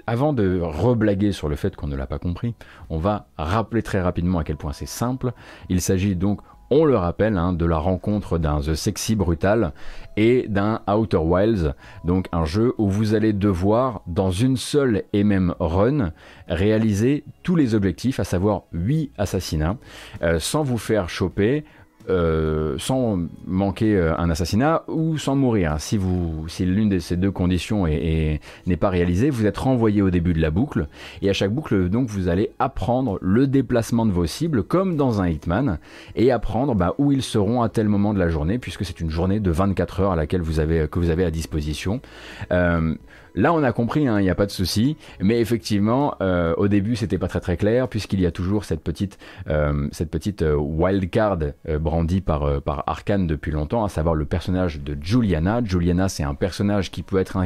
avant 0.09 0.33
de 0.33 0.61
reblaguer 0.61 1.31
sur 1.31 1.49
le 1.49 1.55
fait 1.55 1.77
qu'on 1.77 1.87
ne 1.87 1.95
l'a 1.95 2.07
pas 2.07 2.19
compris, 2.19 2.57
on 2.91 2.99
va 2.99 3.29
rappeler 3.39 3.81
très 3.81 4.01
rapidement 4.01 4.41
à 4.41 4.45
quel 4.45 4.57
point 4.57 4.73
c'est 4.73 4.87
simple. 4.87 5.33
Il 5.69 5.81
s'agit 5.81 6.17
donc 6.17 6.41
on 6.71 6.85
le 6.85 6.97
rappelle, 6.97 7.37
hein, 7.37 7.53
de 7.53 7.67
la 7.67 7.77
rencontre 7.77 8.39
d'un 8.39 8.61
The 8.61 8.75
Sexy 8.75 9.15
Brutal 9.15 9.73
et 10.17 10.47
d'un 10.49 10.81
Outer 10.89 11.19
Wilds, 11.19 11.75
donc 12.05 12.29
un 12.33 12.45
jeu 12.45 12.75
où 12.79 12.89
vous 12.89 13.15
allez 13.15 13.33
devoir, 13.33 14.03
dans 14.07 14.31
une 14.31 14.57
seule 14.57 15.05
et 15.13 15.25
même 15.25 15.55
run, 15.59 16.13
réaliser 16.49 17.25
tous 17.43 17.57
les 17.57 17.75
objectifs, 17.75 18.21
à 18.21 18.25
savoir 18.25 18.63
8 18.73 19.13
assassinats, 19.19 19.77
euh, 20.23 20.39
sans 20.39 20.63
vous 20.63 20.79
faire 20.79 21.09
choper, 21.09 21.65
euh, 22.09 22.77
sans 22.79 23.19
manquer 23.47 23.97
euh, 23.97 24.17
un 24.19 24.31
assassinat 24.31 24.83
ou 24.89 25.17
sans 25.19 25.37
mourir. 25.37 25.77
Si, 25.79 25.99
si 26.49 26.67
l'une 26.67 26.89
de 26.89 26.99
ces 26.99 27.17
deux 27.17 27.31
conditions 27.31 27.87
n'est 27.87 28.77
pas 28.79 28.91
réalisée, 28.91 29.31
vous 29.31 29.47
êtes 29.47 29.57
renvoyé 29.57 30.03
au 30.03 30.11
début 30.11 30.35
de 30.35 30.41
la 30.41 30.51
boucle 30.51 30.89
et 31.23 31.31
à 31.31 31.33
chaque 31.33 31.53
boucle, 31.53 31.89
donc, 31.89 32.09
vous 32.09 32.29
allez 32.29 32.51
apprendre 32.59 33.19
le 33.21 33.47
déplacement 33.47 34.07
de 34.07 34.13
vos 34.13 34.27
cibles 34.27 34.63
comme 34.63 34.97
dans 34.97 35.21
un 35.21 35.29
Hitman 35.29 35.79
et 36.17 36.31
apprendre 36.31 36.75
bah, 36.75 36.95
où 36.99 37.13
ils 37.13 37.23
seront 37.23 37.63
à 37.63 37.69
tel 37.69 37.89
moment 37.89 38.15
de 38.15 38.19
la 38.19 38.29
journée 38.29 38.59
puisque 38.59 38.85
c'est 38.85 39.01
une 39.01 39.11
journée 39.11 39.41
de 39.41 39.51
24 39.51 40.01
heures 40.01 40.13
à 40.13 40.17
laquelle 40.17 40.43
vous 40.43 40.61
avez, 40.61 40.89
que 40.89 40.99
vous 40.99 41.11
avez 41.11 41.25
à 41.25 41.31
disposition. 41.31 42.01
Euh, 42.53 42.95
Là, 43.37 43.53
on 43.53 43.65
a 43.65 43.73
compris, 43.73 44.07
hein, 44.07 44.21
il 44.21 44.23
n'y 44.23 44.31
a 44.31 44.35
pas 44.37 44.47
de 44.47 44.53
souci. 44.53 44.97
Mais 45.21 45.41
effectivement, 45.41 46.15
euh, 46.21 46.55
au 46.57 46.69
début, 46.69 46.95
c'était 46.95 47.19
pas 47.19 47.27
très 47.27 47.41
très 47.41 47.57
clair, 47.57 47.89
puisqu'il 47.89 48.21
y 48.21 48.27
a 48.27 48.31
toujours 48.31 48.65
cette 48.65 48.83
petite, 48.83 49.19
euh, 49.49 49.89
cette 49.91 50.11
petite 50.11 50.43
euh, 50.43 50.55
wildcard 50.55 51.39
brandie 51.81 52.21
par, 52.21 52.63
par 52.63 52.85
Arkane 52.87 53.27
depuis 53.27 53.51
longtemps, 53.51 53.85
à 53.85 53.89
savoir 53.89 54.15
le 54.15 54.25
personnage 54.25 54.81
de 54.81 54.97
Juliana. 55.01 55.63
Juliana, 55.65 56.09
c'est 56.09 56.23
un 56.23 56.35
personnage 56.35 56.91
qui 56.91 57.03
peut, 57.03 57.19
être 57.19 57.39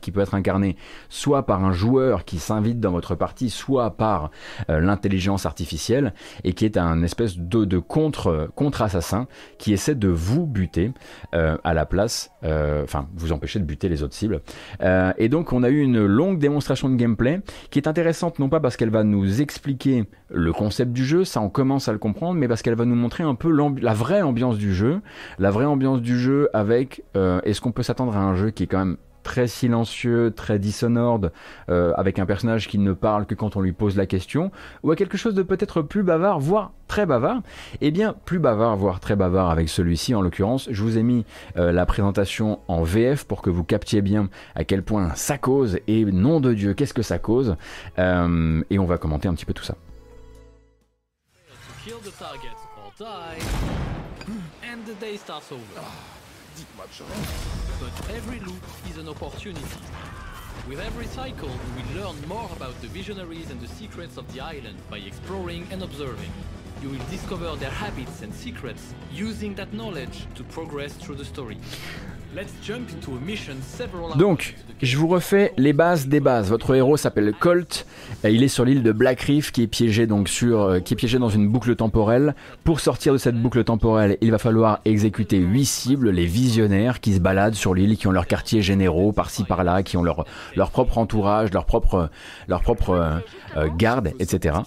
qui 0.00 0.10
peut 0.10 0.20
être 0.20 0.34
incarné 0.34 0.76
soit 1.08 1.46
par 1.46 1.64
un 1.64 1.72
joueur 1.72 2.24
qui 2.24 2.38
s'invite 2.38 2.80
dans 2.80 2.90
votre 2.90 3.14
partie, 3.14 3.50
soit 3.50 3.96
par 3.96 4.30
l'intelligence 4.68 5.46
artificielle, 5.46 6.14
et 6.44 6.52
qui 6.52 6.64
est 6.64 6.76
un 6.76 7.02
espèce 7.02 7.38
de, 7.38 7.64
de 7.64 7.78
contre, 7.78 8.50
contre-assassin 8.54 9.28
qui 9.58 9.72
essaie 9.72 9.94
de 9.94 10.08
vous 10.08 10.46
buter 10.46 10.92
à 11.32 11.74
la 11.74 11.86
place, 11.86 12.30
enfin, 12.42 13.08
vous 13.14 13.32
empêcher 13.32 13.60
de 13.60 13.64
buter 13.64 13.88
les 13.88 14.02
autres 14.02 14.14
cibles. 14.14 14.40
Et 15.28 15.30
donc 15.30 15.52
on 15.52 15.62
a 15.62 15.68
eu 15.68 15.82
une 15.82 16.06
longue 16.06 16.38
démonstration 16.38 16.88
de 16.88 16.96
gameplay 16.96 17.42
qui 17.70 17.78
est 17.78 17.86
intéressante 17.86 18.38
non 18.38 18.48
pas 18.48 18.60
parce 18.60 18.78
qu'elle 18.78 18.88
va 18.88 19.04
nous 19.04 19.42
expliquer 19.42 20.06
le 20.30 20.54
concept 20.54 20.90
du 20.90 21.04
jeu, 21.04 21.26
ça 21.26 21.42
on 21.42 21.50
commence 21.50 21.86
à 21.86 21.92
le 21.92 21.98
comprendre, 21.98 22.40
mais 22.40 22.48
parce 22.48 22.62
qu'elle 22.62 22.76
va 22.76 22.86
nous 22.86 22.94
montrer 22.94 23.24
un 23.24 23.34
peu 23.34 23.54
la 23.78 23.92
vraie 23.92 24.22
ambiance 24.22 24.56
du 24.56 24.72
jeu, 24.72 25.02
la 25.38 25.50
vraie 25.50 25.66
ambiance 25.66 26.00
du 26.00 26.18
jeu 26.18 26.48
avec 26.54 27.02
euh, 27.14 27.42
est-ce 27.44 27.60
qu'on 27.60 27.72
peut 27.72 27.82
s'attendre 27.82 28.16
à 28.16 28.20
un 28.20 28.36
jeu 28.36 28.48
qui 28.48 28.62
est 28.62 28.66
quand 28.66 28.78
même 28.78 28.96
très 29.28 29.46
silencieux, 29.46 30.32
très 30.34 30.58
dissonorde, 30.58 31.32
euh, 31.68 31.92
avec 31.98 32.18
un 32.18 32.24
personnage 32.24 32.66
qui 32.66 32.78
ne 32.78 32.94
parle 32.94 33.26
que 33.26 33.34
quand 33.34 33.56
on 33.56 33.60
lui 33.60 33.72
pose 33.72 33.94
la 33.94 34.06
question, 34.06 34.50
ou 34.82 34.90
à 34.90 34.96
quelque 34.96 35.18
chose 35.18 35.34
de 35.34 35.42
peut-être 35.42 35.82
plus 35.82 36.02
bavard, 36.02 36.40
voire 36.40 36.72
très 36.86 37.04
bavard, 37.04 37.42
eh 37.82 37.90
bien 37.90 38.14
plus 38.24 38.38
bavard, 38.38 38.78
voire 38.78 39.00
très 39.00 39.16
bavard 39.16 39.50
avec 39.50 39.68
celui-ci 39.68 40.14
en 40.14 40.22
l'occurrence. 40.22 40.68
Je 40.70 40.82
vous 40.82 40.96
ai 40.96 41.02
mis 41.02 41.26
euh, 41.58 41.72
la 41.72 41.84
présentation 41.84 42.60
en 42.68 42.82
VF 42.82 43.26
pour 43.26 43.42
que 43.42 43.50
vous 43.50 43.64
captiez 43.64 44.00
bien 44.00 44.30
à 44.54 44.64
quel 44.64 44.82
point 44.82 45.14
ça 45.14 45.36
cause, 45.36 45.78
et 45.86 46.06
nom 46.06 46.40
de 46.40 46.54
Dieu, 46.54 46.72
qu'est-ce 46.72 46.94
que 46.94 47.02
ça 47.02 47.18
cause, 47.18 47.56
euh, 47.98 48.62
et 48.70 48.78
on 48.78 48.86
va 48.86 48.96
commenter 48.96 49.28
un 49.28 49.34
petit 49.34 49.44
peu 49.44 49.52
tout 49.52 49.64
ça. 49.64 49.74
But 57.80 58.10
every 58.10 58.40
loop 58.40 58.62
is 58.88 58.98
an 58.98 59.08
opportunity. 59.08 59.78
With 60.68 60.80
every 60.80 61.06
cycle, 61.06 61.50
we 61.76 61.82
will 61.94 62.04
learn 62.04 62.28
more 62.28 62.48
about 62.56 62.80
the 62.80 62.88
visionaries 62.88 63.50
and 63.50 63.60
the 63.60 63.68
secrets 63.68 64.16
of 64.16 64.32
the 64.34 64.40
island 64.40 64.76
by 64.90 64.98
exploring 64.98 65.66
and 65.70 65.82
observing. 65.82 66.30
You 66.82 66.90
will 66.90 67.04
discover 67.10 67.56
their 67.56 67.70
habits 67.70 68.22
and 68.22 68.34
secrets, 68.34 68.94
using 69.12 69.54
that 69.54 69.72
knowledge 69.72 70.26
to 70.34 70.44
progress 70.44 70.92
through 70.94 71.16
the 71.16 71.24
story. 71.24 71.58
Donc, 74.16 74.54
je 74.82 74.96
vous 74.98 75.08
refais 75.08 75.52
les 75.56 75.72
bases 75.72 76.08
des 76.08 76.20
bases. 76.20 76.50
Votre 76.50 76.74
héros 76.74 76.96
s'appelle 76.96 77.32
Colt. 77.38 77.86
Il 78.22 78.42
est 78.42 78.48
sur 78.48 78.64
l'île 78.64 78.82
de 78.82 78.92
Black 78.92 79.22
Reef 79.22 79.50
qui 79.50 79.62
est 79.62 79.66
piégé 79.66 80.06
donc 80.06 80.28
sur, 80.28 80.60
euh, 80.60 80.80
qui 80.80 80.94
est 80.94 80.96
piégé 80.96 81.18
dans 81.18 81.30
une 81.30 81.48
boucle 81.48 81.74
temporelle. 81.74 82.34
Pour 82.64 82.80
sortir 82.80 83.12
de 83.12 83.18
cette 83.18 83.40
boucle 83.40 83.64
temporelle, 83.64 84.18
il 84.20 84.30
va 84.30 84.38
falloir 84.38 84.80
exécuter 84.84 85.38
huit 85.38 85.64
cibles, 85.64 86.10
les 86.10 86.26
visionnaires 86.26 87.00
qui 87.00 87.14
se 87.14 87.20
baladent 87.20 87.54
sur 87.54 87.74
l'île, 87.74 87.96
qui 87.96 88.06
ont 88.06 88.12
leurs 88.12 88.26
quartiers 88.26 88.60
généraux 88.60 89.12
par-ci 89.12 89.44
par-là, 89.44 89.82
qui 89.82 89.96
ont 89.96 90.02
leur 90.02 90.26
leur 90.54 90.70
propre 90.70 90.98
entourage, 90.98 91.52
leur 91.52 91.64
propre 91.64 92.10
leur 92.46 92.60
propre 92.60 92.90
euh, 92.90 93.18
euh, 93.56 93.68
garde, 93.76 94.12
etc. 94.18 94.58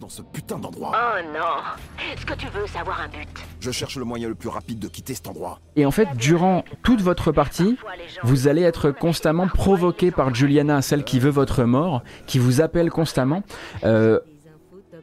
Dans 0.00 0.08
ce 0.08 0.22
putain 0.22 0.58
d'endroit. 0.58 0.92
Oh 0.92 1.18
non 1.32 2.12
Est-ce 2.12 2.26
que 2.26 2.34
tu 2.34 2.48
veux 2.48 2.66
savoir 2.66 3.00
un 3.00 3.06
but 3.06 3.28
Je 3.60 3.70
cherche 3.70 3.94
le 3.96 4.04
moyen 4.04 4.28
le 4.28 4.34
plus 4.34 4.48
rapide 4.48 4.80
de 4.80 4.88
quitter 4.88 5.14
cet 5.14 5.28
endroit. 5.28 5.60
Et 5.76 5.86
en 5.86 5.92
fait, 5.92 6.08
durant 6.16 6.64
toute 6.82 7.00
votre 7.00 7.30
partie, 7.30 7.78
vous 8.24 8.48
allez 8.48 8.62
être 8.62 8.90
constamment 8.90 9.46
provoqué 9.46 10.10
par 10.10 10.34
Juliana, 10.34 10.82
celle 10.82 11.04
qui 11.04 11.20
veut 11.20 11.30
votre 11.30 11.62
mort, 11.62 12.02
qui 12.26 12.40
vous 12.40 12.60
appelle 12.60 12.90
constamment. 12.90 13.44
Euh, 13.84 14.18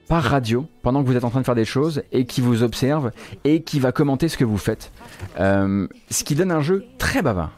par 0.10 0.24
radio 0.24 0.68
pendant 0.84 1.02
que 1.02 1.08
vous 1.08 1.16
êtes 1.16 1.24
en 1.24 1.30
train 1.32 1.40
de 1.40 1.46
faire 1.46 1.56
des 1.56 1.66
choses 1.66 2.04
et 2.12 2.26
qui 2.26 2.42
vous 2.42 2.62
observe 2.62 3.12
et 3.44 3.64
qui 3.64 3.80
va 3.80 3.92
commenter 3.92 4.28
ce 4.28 4.38
que 4.38 4.44
vous 4.44 4.58
faites. 4.58 4.92
Euh, 5.40 5.88
ce 6.12 6.24
qui 6.24 6.36
donne 6.36 6.52
un 6.52 6.62
jeu 6.62 6.86
très 7.00 7.22
bavard. 7.22 7.52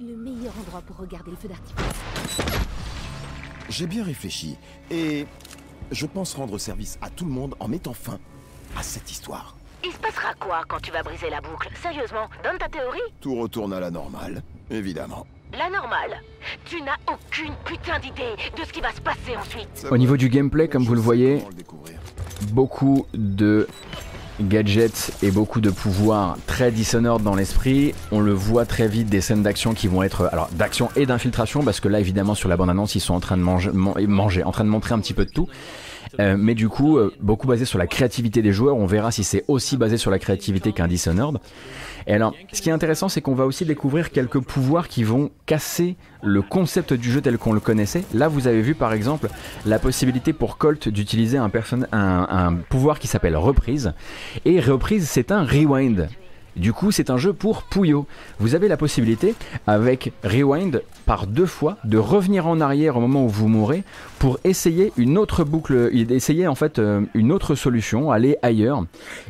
Le 0.00 0.14
meilleur 0.16 0.52
endroit 0.60 0.82
pour 0.86 0.96
regarder 0.96 1.30
le 1.30 1.36
feu 1.36 1.48
d'artifice. 1.48 2.58
J'ai 3.70 3.86
bien 3.86 4.02
réfléchi 4.02 4.56
et 4.90 5.26
je 5.90 6.06
pense 6.06 6.34
rendre 6.34 6.58
service 6.58 6.98
à 7.02 7.10
tout 7.10 7.24
le 7.24 7.30
monde 7.30 7.54
en 7.60 7.68
mettant 7.68 7.94
fin 7.94 8.18
à 8.76 8.82
cette 8.82 9.10
histoire. 9.10 9.56
Il 9.84 9.92
se 9.92 9.98
passera 9.98 10.34
quoi 10.34 10.62
quand 10.66 10.80
tu 10.80 10.90
vas 10.90 11.02
briser 11.02 11.30
la 11.30 11.40
boucle 11.40 11.68
Sérieusement, 11.80 12.28
donne 12.42 12.58
ta 12.58 12.68
théorie 12.68 12.98
Tout 13.20 13.36
retourne 13.36 13.72
à 13.72 13.80
la 13.80 13.90
normale, 13.90 14.42
évidemment. 14.70 15.26
La 15.52 15.70
normale 15.70 16.20
Tu 16.64 16.80
n'as 16.82 16.96
aucune 17.10 17.54
putain 17.64 17.98
d'idée 18.00 18.34
de 18.56 18.64
ce 18.66 18.72
qui 18.72 18.80
va 18.80 18.92
se 18.92 19.00
passer 19.00 19.36
ensuite. 19.36 19.86
Au 19.90 19.96
niveau 19.96 20.16
du 20.16 20.28
gameplay, 20.28 20.68
comme 20.68 20.84
vous 20.84 20.94
le 20.94 21.00
voyez, 21.00 21.42
beaucoup 22.50 23.06
de 23.14 23.66
gadgets 24.40 25.12
et 25.22 25.30
beaucoup 25.30 25.60
de 25.60 25.70
pouvoirs 25.70 26.36
très 26.46 26.70
Dishonored 26.70 27.22
dans 27.22 27.34
l'esprit. 27.34 27.94
On 28.12 28.20
le 28.20 28.32
voit 28.32 28.66
très 28.66 28.88
vite 28.88 29.08
des 29.08 29.20
scènes 29.20 29.42
d'action 29.42 29.74
qui 29.74 29.88
vont 29.88 30.02
être 30.02 30.28
alors 30.32 30.48
d'action 30.52 30.88
et 30.96 31.06
d'infiltration 31.06 31.62
parce 31.62 31.80
que 31.80 31.88
là 31.88 32.00
évidemment 32.00 32.34
sur 32.34 32.48
la 32.48 32.56
bande 32.56 32.70
annonce 32.70 32.94
ils 32.94 33.00
sont 33.00 33.14
en 33.14 33.20
train 33.20 33.36
de 33.36 33.42
manger, 33.42 33.70
manger 33.72 34.44
en 34.44 34.52
train 34.52 34.64
de 34.64 34.70
montrer 34.70 34.94
un 34.94 35.00
petit 35.00 35.14
peu 35.14 35.24
de 35.24 35.30
tout. 35.30 35.48
Euh, 36.20 36.36
mais 36.38 36.54
du 36.54 36.68
coup, 36.68 36.96
euh, 36.96 37.14
beaucoup 37.20 37.46
basé 37.46 37.64
sur 37.64 37.78
la 37.78 37.86
créativité 37.86 38.42
des 38.42 38.52
joueurs. 38.52 38.76
On 38.76 38.86
verra 38.86 39.10
si 39.10 39.24
c'est 39.24 39.44
aussi 39.48 39.76
basé 39.76 39.96
sur 39.98 40.10
la 40.10 40.18
créativité 40.18 40.72
qu'un 40.72 40.88
Dishonored. 40.88 41.38
Et 42.08 42.14
alors, 42.14 42.32
ce 42.54 42.62
qui 42.62 42.70
est 42.70 42.72
intéressant, 42.72 43.10
c'est 43.10 43.20
qu'on 43.20 43.34
va 43.34 43.44
aussi 43.44 43.66
découvrir 43.66 44.10
quelques 44.10 44.40
pouvoirs 44.40 44.88
qui 44.88 45.04
vont 45.04 45.30
casser 45.44 45.96
le 46.22 46.40
concept 46.40 46.94
du 46.94 47.12
jeu 47.12 47.20
tel 47.20 47.36
qu'on 47.36 47.52
le 47.52 47.60
connaissait. 47.60 48.02
Là, 48.14 48.28
vous 48.28 48.46
avez 48.46 48.62
vu 48.62 48.74
par 48.74 48.94
exemple 48.94 49.28
la 49.66 49.78
possibilité 49.78 50.32
pour 50.32 50.56
Colt 50.56 50.88
d'utiliser 50.88 51.36
un, 51.36 51.50
pouvoir 52.70 52.98
qui 52.98 53.08
s'appelle 53.08 53.36
reprise. 53.36 53.92
Et 54.46 54.58
reprise, 54.58 55.06
c'est 55.06 55.30
un 55.30 55.44
rewind. 55.44 56.08
Du 56.56 56.72
coup, 56.72 56.90
c'est 56.90 57.10
un 57.10 57.18
jeu 57.18 57.34
pour 57.34 57.62
Pouillot. 57.62 58.06
Vous 58.40 58.54
avez 58.54 58.66
la 58.68 58.76
possibilité, 58.76 59.34
avec 59.68 60.12
Rewind, 60.24 60.82
par 61.06 61.28
deux 61.28 61.46
fois, 61.46 61.76
de 61.84 61.98
revenir 61.98 62.48
en 62.48 62.60
arrière 62.60 62.96
au 62.96 63.00
moment 63.00 63.24
où 63.24 63.28
vous 63.28 63.46
mourrez 63.46 63.84
pour 64.18 64.38
essayer 64.44 64.92
une 64.96 65.16
autre 65.16 65.44
boucle, 65.44 65.90
essayer 66.10 66.46
en 66.46 66.54
fait 66.54 66.78
euh, 66.78 67.02
une 67.14 67.32
autre 67.32 67.54
solution, 67.54 68.10
aller 68.10 68.36
ailleurs 68.42 68.84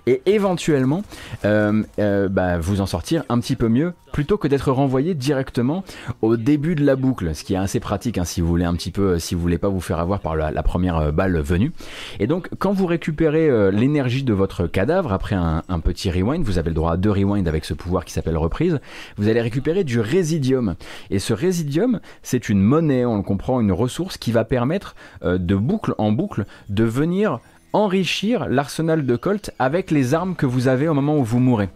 et 0.07 0.22
éventuellement 0.27 1.03
euh, 1.44 1.83
euh, 1.98 2.29
bah, 2.29 2.59
vous 2.59 2.81
en 2.81 2.87
sortir 2.87 3.24
un 3.29 3.38
petit 3.38 3.57
peu 3.57 3.68
mieux 3.68 3.92
plutôt 4.12 4.38
que 4.38 4.48
d'être 4.48 4.72
renvoyé 4.72 5.14
directement 5.14 5.85
au 6.22 6.37
début 6.37 6.74
de 6.74 6.85
la 6.85 6.96
boucle, 6.96 7.35
ce 7.35 7.44
qui 7.44 7.55
est 7.55 7.59
assez 7.59 7.79
pratique 7.79 8.16
hein, 8.16 8.24
si 8.24 8.40
vous 8.40 8.48
voulez 8.48 8.64
un 8.64 8.74
petit 8.74 8.90
peu, 8.90 9.18
si 9.18 9.35
vous 9.35 9.40
voulez 9.40 9.59
pas 9.59 9.68
vous 9.68 9.81
faire 9.81 9.98
avoir 9.98 10.20
par 10.20 10.35
la, 10.35 10.62
première 10.62 11.12
balle 11.12 11.38
venue. 11.40 11.72
Et 12.18 12.27
donc 12.27 12.48
quand 12.59 12.72
vous 12.72 12.87
récupérez 12.87 13.70
l'énergie 13.70 14.22
de 14.22 14.33
votre 14.33 14.66
cadavre 14.66 15.12
après 15.12 15.37
un, 15.37 15.62
un, 15.68 15.81
petit 15.81 16.11
rewind, 16.11 16.44
vous 16.44 16.59
avez 16.59 16.70
le 16.70 16.74
droit 16.74 16.92
à 16.92 16.96
deux 16.96 17.11
rewind 17.11 17.46
avec 17.46 17.66
ce 17.66 17.74
pouvoir 17.74 18.07
qui 18.07 18.12
s'appelle 18.12 18.38
reprise, 18.38 18.81
vous 19.18 19.29
allez 19.29 19.42
récupérer 19.42 19.85
du 19.85 20.01
résidium. 20.01 20.74
Et 21.11 21.18
ce 21.18 21.35
résidium, 21.35 22.01
c'est 22.22 22.48
une 22.48 22.61
monnaie, 22.61 23.05
on 23.05 23.18
le 23.18 23.22
comprend, 23.22 23.61
une 23.61 23.72
ressource 23.72 24.16
qui 24.16 24.33
va 24.33 24.44
permettre 24.44 24.78
euh, 25.23 25.38
de 25.38 25.55
boucle 25.55 25.95
en 25.99 26.12
boucle 26.12 26.45
de 26.69 26.85
venir 26.85 27.41
enrichir 27.73 28.49
l'arsenal 28.49 29.05
de 29.05 29.17
Colt 29.17 29.51
avec 29.59 29.91
les 29.91 30.14
armes 30.14 30.35
que 30.35 30.47
vous 30.47 30.69
avez 30.69 30.88
au 30.88 30.95
moment 30.95 31.19
où 31.19 31.25
vous 31.25 31.38
mourrez. 31.38 31.69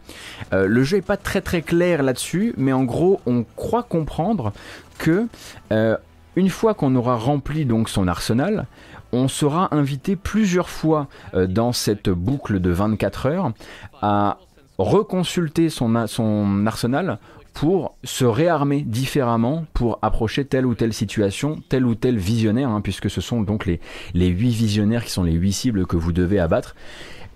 Euh, 0.53 0.67
le 0.67 0.83
jeu 0.85 0.99
est 0.99 1.03
pas 1.03 1.17
très 1.17 1.41
très 1.41 1.62
clair 1.62 2.03
là-dessus, 2.03 2.55
mais 2.57 2.73
en 2.73 2.85
gros, 2.85 3.21
on 3.27 3.45
croit 3.57 3.83
comprendre 3.83 4.53
que 4.99 5.27
euh, 5.71 5.97
une 6.37 6.49
fois 6.49 6.75
qu'on 6.75 6.95
aura 6.97 7.17
rempli 7.17 7.67
donc 7.67 7.88
son 7.88 8.09
arsenal, 8.09 8.67
on 9.12 9.29
sera 9.29 9.75
invité 9.75 10.17
plusieurs 10.17 10.71
fois 10.71 11.07
dans 11.35 11.75
cette 11.75 12.09
boucle 12.09 12.61
de 12.61 12.71
24 12.71 13.27
heures 13.27 13.53
à 14.01 14.38
reconsulter 14.79 15.69
son, 15.69 16.07
son 16.07 16.67
arsenal 16.67 17.19
pour 17.53 17.97
se 18.03 18.25
réarmer 18.25 18.83
différemment 18.83 19.67
pour 19.75 19.99
approcher 20.03 20.45
telle 20.45 20.67
ou 20.67 20.75
telle 20.75 20.93
situation, 20.93 21.62
tel 21.69 21.85
ou 21.85 21.95
tel 21.95 22.17
visionnaire, 22.17 22.69
hein, 22.69 22.81
puisque 22.81 23.11
ce 23.11 23.21
sont 23.21 23.43
donc 23.43 23.67
les, 23.67 23.81
les 24.15 24.29
8 24.29 24.51
visionnaires 24.51 25.05
qui 25.05 25.11
sont 25.11 25.23
les 25.23 25.33
8 25.33 25.53
cibles 25.53 25.87
que 25.87 25.97
vous 25.97 26.12
devez 26.12 26.38
abattre. 26.38 26.75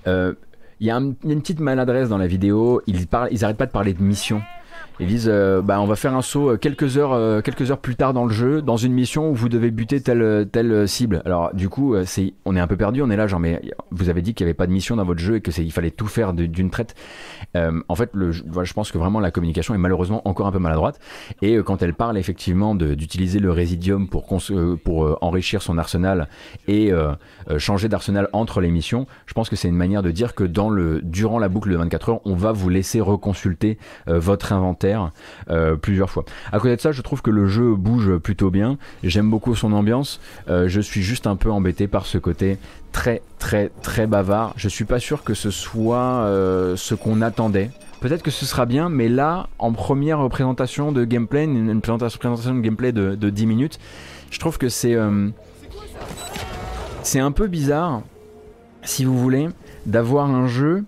Euh, 0.07 0.35
il 0.81 0.87
y 0.87 0.91
a 0.91 0.97
une 0.97 1.15
petite 1.17 1.61
maladresse 1.61 2.09
dans 2.09 2.19
la 2.19 2.27
vidéo. 2.27 2.83
Ils 2.87 3.07
parlent, 3.07 3.29
ils 3.31 3.41
pas 3.41 3.67
de 3.67 3.71
parler 3.71 3.95
de 3.95 4.03
mission. 4.03 4.43
Ils 4.99 5.07
disent 5.07 5.29
euh, 5.31 5.61
bah 5.61 5.79
on 5.81 5.87
va 5.87 5.95
faire 5.95 6.15
un 6.15 6.23
saut 6.23 6.53
euh, 6.53 6.57
quelques 6.57 6.97
heures 6.97 7.13
euh, 7.13 7.43
quelques 7.43 7.71
heures 7.71 7.81
plus 7.81 7.97
tard 7.97 8.15
dans 8.15 8.25
le 8.25 8.33
jeu 8.33 8.63
dans 8.63 8.79
une 8.79 8.95
mission 8.95 9.31
où 9.31 9.35
vous 9.35 9.51
devez 9.51 9.71
buter 9.71 10.01
telle 10.01 10.49
telle 10.51 10.89
cible. 10.89 11.21
Alors 11.27 11.55
du 11.55 11.69
coup 11.69 11.95
c'est 12.05 12.35
on 12.45 12.57
est 12.57 12.61
un 12.61 12.67
peu 12.67 12.77
perdu, 12.77 13.03
on 13.03 13.11
est 13.11 13.17
là 13.17 13.27
genre 13.27 13.41
mais 13.41 13.61
vous 13.91 14.09
avez 14.09 14.23
dit 14.23 14.33
qu'il 14.33 14.47
n'y 14.47 14.51
avait 14.51 14.55
pas 14.55 14.67
de 14.67 14.73
mission 14.73 14.97
dans 14.97 15.05
votre 15.05 15.21
jeu 15.21 15.37
et 15.37 15.41
que 15.41 15.51
fallait 15.71 15.91
tout 15.91 16.07
faire 16.07 16.33
d'une 16.33 16.71
traite. 16.71 16.95
en 17.55 17.95
fait 17.95 18.11
le 18.15 18.33
je 18.33 18.73
pense 18.73 18.91
que 18.91 18.99
vraiment 18.99 19.21
la 19.21 19.31
communication 19.31 19.75
est 19.75 19.79
malheureusement 19.79 20.27
encore 20.27 20.47
un 20.47 20.53
peu 20.53 20.59
maladroite 20.59 20.99
et 21.43 21.57
quand 21.59 21.83
elle 21.83 21.95
parle 21.95 22.17
effectivement 22.17 22.75
d'utiliser 22.75 23.39
le 23.39 23.51
résidium 23.51 24.09
pour 24.09 24.27
pour 24.85 25.19
enrichir 25.23 25.63
son 25.63 25.79
arsenal 25.79 26.29
et 26.69 26.93
changer 27.59 27.89
d'arsenal 27.89 28.29
entre 28.33 28.61
les 28.61 28.71
missions, 28.71 29.07
je 29.27 29.35
pense 29.35 29.51
que 29.51 29.57
c'est 29.57 29.69
une 29.69 29.77
manière 29.77 30.03
de 30.03 30.11
dire 30.11 30.35
que 30.35 30.45
dans 30.45 30.71
le 30.71 31.01
durant 31.03 31.39
la 31.39 31.49
boucle 31.49 31.71
de 31.71 31.77
24 31.77 32.09
heures, 32.09 32.21
on 32.25 32.35
va 32.35 32.53
vous 32.53 32.69
laisser 32.69 33.01
reconsulter 33.01 33.79
votre 34.07 34.53
inventaire 34.53 34.86
euh, 35.51 35.77
plusieurs 35.77 36.11
fois. 36.11 36.25
À 36.53 36.59
côté 36.59 36.77
de 36.77 36.81
ça, 36.81 36.93
je 36.93 37.03
trouve 37.03 37.23
que 37.23 37.31
le 37.31 37.47
jeu 37.47 37.75
bouge 37.75 38.17
plutôt 38.19 38.51
bien. 38.51 38.79
J'aime 39.03 39.31
beaucoup 39.31 39.55
son 39.55 39.73
ambiance. 39.73 40.21
Euh, 40.49 40.69
je 40.69 40.81
suis 40.81 41.03
juste 41.03 41.27
un 41.27 41.37
peu 41.37 41.51
embêté 41.51 41.89
par 41.89 42.07
ce 42.07 42.19
côté 42.19 42.59
très 42.93 43.23
très 43.39 43.71
très 43.83 44.07
bavard. 44.07 44.55
Je 44.57 44.69
suis 44.69 44.85
pas 44.85 44.99
sûr 44.99 45.25
que 45.25 45.35
ce 45.35 45.51
soit 45.51 46.25
euh, 46.25 46.77
ce 46.77 46.95
qu'on 46.95 47.23
attendait. 47.23 47.71
Peut-être 48.01 48.23
que 48.23 48.31
ce 48.31 48.45
sera 48.45 48.67
bien, 48.67 48.89
mais 48.89 49.09
là, 49.09 49.49
en 49.59 49.73
première 49.73 50.29
présentation 50.29 50.93
de 50.93 51.05
gameplay, 51.05 51.45
une, 51.45 51.81
présentation, 51.81 52.55
de 52.55 52.61
gameplay 52.61 52.93
de, 52.93 53.15
de 53.15 53.31
10 53.31 53.47
minutes, 53.47 53.79
je 54.31 54.39
trouve 54.39 54.59
que 54.59 54.69
c'est 54.69 54.97
c'est 57.03 57.21
un 57.21 57.33
peu 57.33 57.47
bizarre, 57.47 58.03
si 58.83 59.05
vous 59.05 59.19
voulez, 59.19 59.49
d'avoir 59.87 60.29
un 60.29 60.47
jeu 60.47 60.85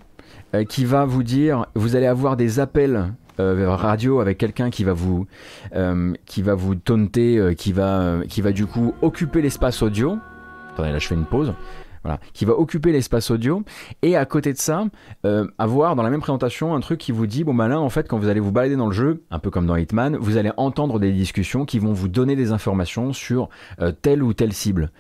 qui 0.69 0.85
va 0.85 1.05
vous 1.05 1.23
dire, 1.23 1.67
vous 1.75 1.97
allez 1.97 2.07
avoir 2.07 2.37
des 2.37 2.61
appels 2.61 3.13
euh, 3.41 3.75
radio 3.75 4.21
avec 4.21 4.39
quelqu'un 4.39 4.71
qui 4.71 4.85
va 4.85 4.93
vous 4.93 5.27
euh, 5.75 6.13
qui 6.27 6.43
va 6.43 6.55
vous 6.55 6.75
taunter, 6.75 7.39
euh, 7.39 7.55
qui 7.55 7.73
va 7.73 8.19
qui 8.29 8.41
va 8.41 8.53
du 8.53 8.67
coup 8.67 8.95
occuper 9.03 9.43
l'espace 9.43 9.83
audio. 9.83 10.19
Attendez, 10.73 10.93
là 10.93 10.99
je 10.99 11.07
fais 11.07 11.15
une 11.15 11.27
pause. 11.27 11.55
Voilà, 12.05 12.21
qui 12.33 12.45
va 12.45 12.53
occuper 12.53 12.93
l'espace 12.93 13.31
audio 13.33 13.65
et 14.03 14.17
à 14.17 14.25
côté 14.25 14.53
de 14.53 14.59
ça 14.59 14.85
avoir 15.59 15.97
dans 15.97 16.05
la 16.05 16.11
même 16.11 16.21
présentation 16.21 16.77
un 16.77 16.81
truc 16.81 17.01
qui 17.01 17.11
vous 17.11 17.27
dit 17.27 17.43
bon 17.43 17.55
bah 17.55 17.67
là 17.67 17.81
en 17.81 17.89
fait 17.89 18.07
quand 18.07 18.19
vous 18.19 18.29
allez 18.29 18.39
vous 18.39 18.53
balader 18.53 18.77
dans 18.77 18.87
le 18.87 18.93
jeu 18.93 19.25
un 19.33 19.41
peu 19.41 19.51
comme 19.51 19.67
dans 19.67 19.75
Hitman 19.75 20.17
vous 20.17 20.37
allez 20.37 20.53
entendre 20.57 21.01
des 21.01 21.11
discussions 21.11 21.65
qui 21.65 21.81
vont 21.81 21.93
vous 21.93 22.07
donner 22.07 22.37
des 22.37 22.53
informations 22.53 23.13
sur 23.13 23.49
telle 24.01 24.23
ou 24.23 24.33
telle 24.33 24.53
cible 24.53 24.93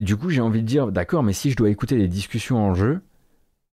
du 0.00 0.16
coup 0.16 0.28
j'ai 0.28 0.42
envie 0.42 0.60
de 0.60 0.66
dire 0.66 0.92
d'accord 0.92 1.22
mais 1.22 1.32
si 1.32 1.50
je 1.50 1.56
dois 1.56 1.70
écouter 1.70 1.96
des 1.96 2.08
discussions 2.08 2.58
en 2.58 2.74
jeu 2.74 3.00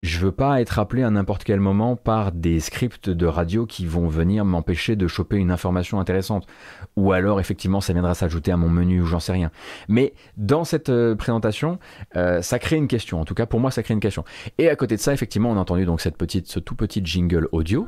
je 0.05 0.19
veux 0.19 0.31
pas 0.31 0.61
être 0.61 0.79
appelé 0.79 1.03
à 1.03 1.09
n'importe 1.09 1.43
quel 1.43 1.59
moment 1.59 1.95
par 1.95 2.31
des 2.31 2.59
scripts 2.59 3.09
de 3.09 3.25
radio 3.25 3.65
qui 3.65 3.85
vont 3.85 4.07
venir 4.07 4.45
m'empêcher 4.45 4.95
de 4.95 5.07
choper 5.07 5.37
une 5.37 5.51
information 5.51 5.99
intéressante. 5.99 6.45
Ou 6.95 7.11
alors, 7.11 7.39
effectivement, 7.39 7.81
ça 7.81 7.93
viendra 7.93 8.13
s'ajouter 8.13 8.51
à 8.51 8.57
mon 8.57 8.69
menu 8.69 9.01
ou 9.01 9.05
j'en 9.05 9.19
sais 9.19 9.31
rien. 9.31 9.51
Mais 9.87 10.13
dans 10.37 10.63
cette 10.63 10.89
euh, 10.89 11.15
présentation, 11.15 11.79
euh, 12.15 12.41
ça 12.41 12.59
crée 12.59 12.75
une 12.75 12.87
question. 12.87 13.19
En 13.19 13.25
tout 13.25 13.33
cas, 13.33 13.45
pour 13.45 13.59
moi, 13.59 13.71
ça 13.71 13.83
crée 13.83 13.93
une 13.93 13.99
question. 13.99 14.23
Et 14.57 14.69
à 14.69 14.75
côté 14.75 14.95
de 14.95 15.01
ça, 15.01 15.13
effectivement, 15.13 15.49
on 15.51 15.57
a 15.57 15.59
entendu 15.59 15.85
cette 15.97 16.17
petite, 16.17 16.47
ce 16.47 16.59
tout 16.59 16.75
petit 16.75 17.01
jingle 17.03 17.47
audio 17.51 17.87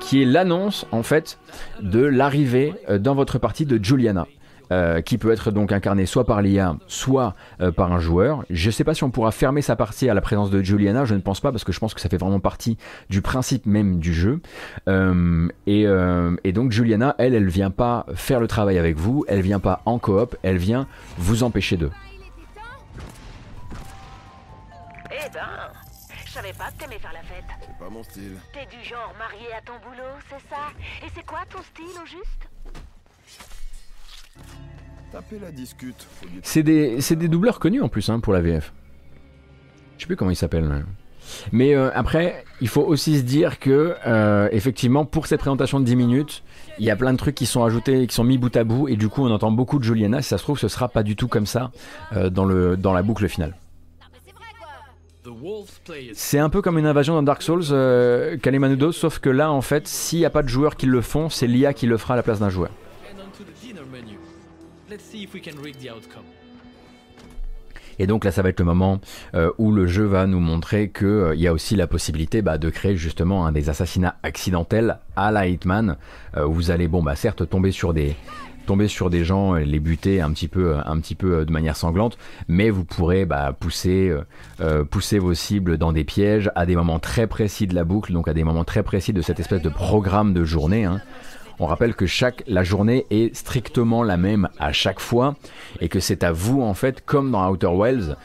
qui 0.00 0.22
est 0.22 0.26
l'annonce, 0.26 0.86
en 0.92 1.02
fait, 1.02 1.38
de 1.80 2.00
l'arrivée 2.00 2.74
euh, 2.90 2.98
dans 2.98 3.14
votre 3.14 3.38
partie 3.38 3.64
de 3.64 3.82
Juliana. 3.82 4.26
Euh, 4.72 5.02
qui 5.02 5.18
peut 5.18 5.30
être 5.30 5.50
donc 5.50 5.72
incarné 5.72 6.06
soit 6.06 6.24
par 6.24 6.40
l'IA, 6.40 6.76
soit 6.86 7.34
euh, 7.60 7.70
par 7.70 7.92
un 7.92 7.98
joueur. 7.98 8.44
Je 8.48 8.68
ne 8.68 8.70
sais 8.70 8.82
pas 8.82 8.94
si 8.94 9.04
on 9.04 9.10
pourra 9.10 9.30
fermer 9.30 9.60
sa 9.60 9.76
partie 9.76 10.08
à 10.08 10.14
la 10.14 10.22
présence 10.22 10.50
de 10.50 10.62
Juliana, 10.62 11.04
je 11.04 11.14
ne 11.14 11.20
pense 11.20 11.40
pas, 11.40 11.52
parce 11.52 11.64
que 11.64 11.72
je 11.72 11.78
pense 11.78 11.92
que 11.92 12.00
ça 12.00 12.08
fait 12.08 12.16
vraiment 12.16 12.40
partie 12.40 12.78
du 13.10 13.20
principe 13.20 13.66
même 13.66 13.98
du 13.98 14.14
jeu. 14.14 14.40
Euh, 14.88 15.48
et, 15.66 15.86
et, 16.44 16.52
donc 16.52 16.72
Juliana, 16.72 17.14
elle, 17.18 17.34
elle 17.34 17.48
vient 17.48 17.70
pas 17.70 18.06
faire 18.14 18.40
le 18.40 18.48
travail 18.48 18.78
avec 18.78 18.96
vous, 18.96 19.24
elle 19.28 19.42
vient 19.42 19.60
pas 19.60 19.82
en 19.84 19.98
coop, 19.98 20.34
elle 20.42 20.56
vient 20.56 20.86
vous 21.18 21.42
empêcher 21.42 21.76
d'eux. 21.76 21.92
Eh 25.10 25.30
ben, 25.30 25.40
je 26.24 26.32
savais 26.32 26.52
pas 26.54 26.70
que 26.70 26.82
t'aimais 26.82 26.98
faire 26.98 27.12
la 27.12 27.22
fête. 27.22 27.44
C'est 27.60 27.78
pas 27.78 27.90
mon 27.90 28.02
style. 28.02 28.38
T'es 28.52 28.66
du 28.74 28.82
genre 28.82 29.12
marié 29.18 29.52
à 29.56 29.60
ton 29.60 29.74
boulot, 29.86 30.14
c'est 30.30 30.48
ça? 30.48 30.72
Et 31.06 31.10
c'est 31.14 31.26
quoi 31.26 31.40
ton 31.50 31.62
style 31.62 32.02
au 32.02 32.06
juste? 32.06 32.48
C'est 36.42 36.62
des, 36.62 36.98
des, 36.98 37.28
doubleurs 37.28 37.60
connus 37.60 37.82
en 37.82 37.88
plus 37.88 38.08
hein, 38.08 38.20
pour 38.20 38.32
la 38.32 38.40
VF. 38.40 38.72
Je 39.96 40.02
sais 40.02 40.06
plus 40.06 40.16
comment 40.16 40.30
ils 40.30 40.36
s'appellent. 40.36 40.84
Mais 41.52 41.74
euh, 41.74 41.90
après, 41.94 42.44
il 42.60 42.68
faut 42.68 42.82
aussi 42.82 43.18
se 43.18 43.22
dire 43.22 43.58
que, 43.58 43.94
euh, 44.06 44.48
effectivement, 44.50 45.04
pour 45.04 45.26
cette 45.26 45.40
présentation 45.40 45.78
de 45.80 45.84
10 45.84 45.96
minutes, 45.96 46.42
il 46.78 46.84
y 46.84 46.90
a 46.90 46.96
plein 46.96 47.12
de 47.12 47.18
trucs 47.18 47.34
qui 47.34 47.46
sont 47.46 47.64
ajoutés, 47.64 48.06
qui 48.06 48.14
sont 48.14 48.24
mis 48.24 48.38
bout 48.38 48.54
à 48.56 48.64
bout, 48.64 48.88
et 48.88 48.96
du 48.96 49.08
coup, 49.08 49.24
on 49.24 49.30
entend 49.30 49.50
beaucoup 49.50 49.78
de 49.78 49.84
Juliana. 49.84 50.20
Si 50.20 50.28
ça 50.28 50.38
se 50.38 50.42
trouve, 50.42 50.58
ce 50.58 50.68
sera 50.68 50.88
pas 50.88 51.02
du 51.02 51.16
tout 51.16 51.28
comme 51.28 51.46
ça 51.46 51.70
euh, 52.14 52.28
dans, 52.28 52.44
le, 52.44 52.76
dans 52.76 52.92
la 52.92 53.02
boucle 53.02 53.28
finale. 53.28 53.54
C'est 56.12 56.38
un 56.38 56.50
peu 56.50 56.60
comme 56.60 56.78
une 56.78 56.86
invasion 56.86 57.14
dans 57.14 57.22
Dark 57.22 57.42
Souls, 57.42 57.62
euh, 57.70 58.36
Kalimanudo, 58.36 58.92
sauf 58.92 59.18
que 59.18 59.30
là, 59.30 59.50
en 59.50 59.62
fait, 59.62 59.88
s'il 59.88 60.18
n'y 60.18 60.24
a 60.24 60.30
pas 60.30 60.42
de 60.42 60.48
joueurs 60.48 60.76
qui 60.76 60.86
le 60.86 61.00
font, 61.00 61.28
c'est 61.28 61.46
l'IA 61.46 61.72
qui 61.72 61.86
le 61.86 61.96
fera 61.96 62.14
à 62.14 62.16
la 62.16 62.22
place 62.22 62.40
d'un 62.40 62.50
joueur. 62.50 62.70
Et 67.98 68.06
donc 68.06 68.24
là, 68.24 68.32
ça 68.32 68.42
va 68.42 68.48
être 68.48 68.60
le 68.60 68.66
moment 68.66 69.00
euh, 69.34 69.50
où 69.58 69.72
le 69.72 69.86
jeu 69.86 70.04
va 70.04 70.26
nous 70.26 70.40
montrer 70.40 70.90
qu'il 70.90 71.06
euh, 71.06 71.34
y 71.34 71.46
a 71.46 71.52
aussi 71.52 71.76
la 71.76 71.86
possibilité 71.86 72.42
bah, 72.42 72.58
de 72.58 72.70
créer 72.70 72.96
justement 72.96 73.50
des 73.52 73.68
assassinats 73.68 74.16
accidentels 74.22 74.98
à 75.16 75.30
la 75.30 75.46
Hitman. 75.46 75.96
Euh, 76.36 76.44
vous 76.44 76.70
allez, 76.70 76.88
bon, 76.88 77.02
bah 77.02 77.16
certes, 77.16 77.48
tomber 77.48 77.70
sur 77.70 77.94
des 77.94 78.16
tomber 78.66 78.88
sur 78.88 79.10
des 79.10 79.24
gens, 79.26 79.52
les 79.56 79.78
buter 79.78 80.22
un 80.22 80.32
petit 80.32 80.48
peu, 80.48 80.76
un 80.86 80.98
petit 80.98 81.14
peu 81.14 81.44
de 81.44 81.52
manière 81.52 81.76
sanglante, 81.76 82.16
mais 82.48 82.70
vous 82.70 82.86
pourrez 82.86 83.26
bah, 83.26 83.54
pousser, 83.60 84.10
pousser 84.90 85.18
vos 85.18 85.34
cibles 85.34 85.76
dans 85.76 85.92
des 85.92 86.04
pièges 86.04 86.50
à 86.54 86.64
des 86.64 86.74
moments 86.74 86.98
très 86.98 87.26
précis 87.26 87.66
de 87.66 87.74
la 87.74 87.84
boucle, 87.84 88.14
donc 88.14 88.26
à 88.26 88.32
des 88.32 88.42
moments 88.42 88.64
très 88.64 88.82
précis 88.82 89.12
de 89.12 89.20
cette 89.20 89.38
espèce 89.38 89.60
de 89.60 89.68
programme 89.68 90.32
de 90.32 90.44
journée. 90.44 90.86
Hein. 90.86 91.02
On 91.58 91.66
rappelle 91.66 91.94
que 91.94 92.06
chaque 92.06 92.42
la 92.46 92.64
journée 92.64 93.06
est 93.10 93.34
strictement 93.34 94.02
la 94.02 94.16
même 94.16 94.48
à 94.58 94.72
chaque 94.72 95.00
fois 95.00 95.36
et 95.80 95.88
que 95.88 96.00
c'est 96.00 96.24
à 96.24 96.32
vous 96.32 96.62
en 96.62 96.74
fait 96.74 97.04
comme 97.04 97.30
dans 97.30 97.48
Outer 97.50 97.70
Wells 97.72 98.16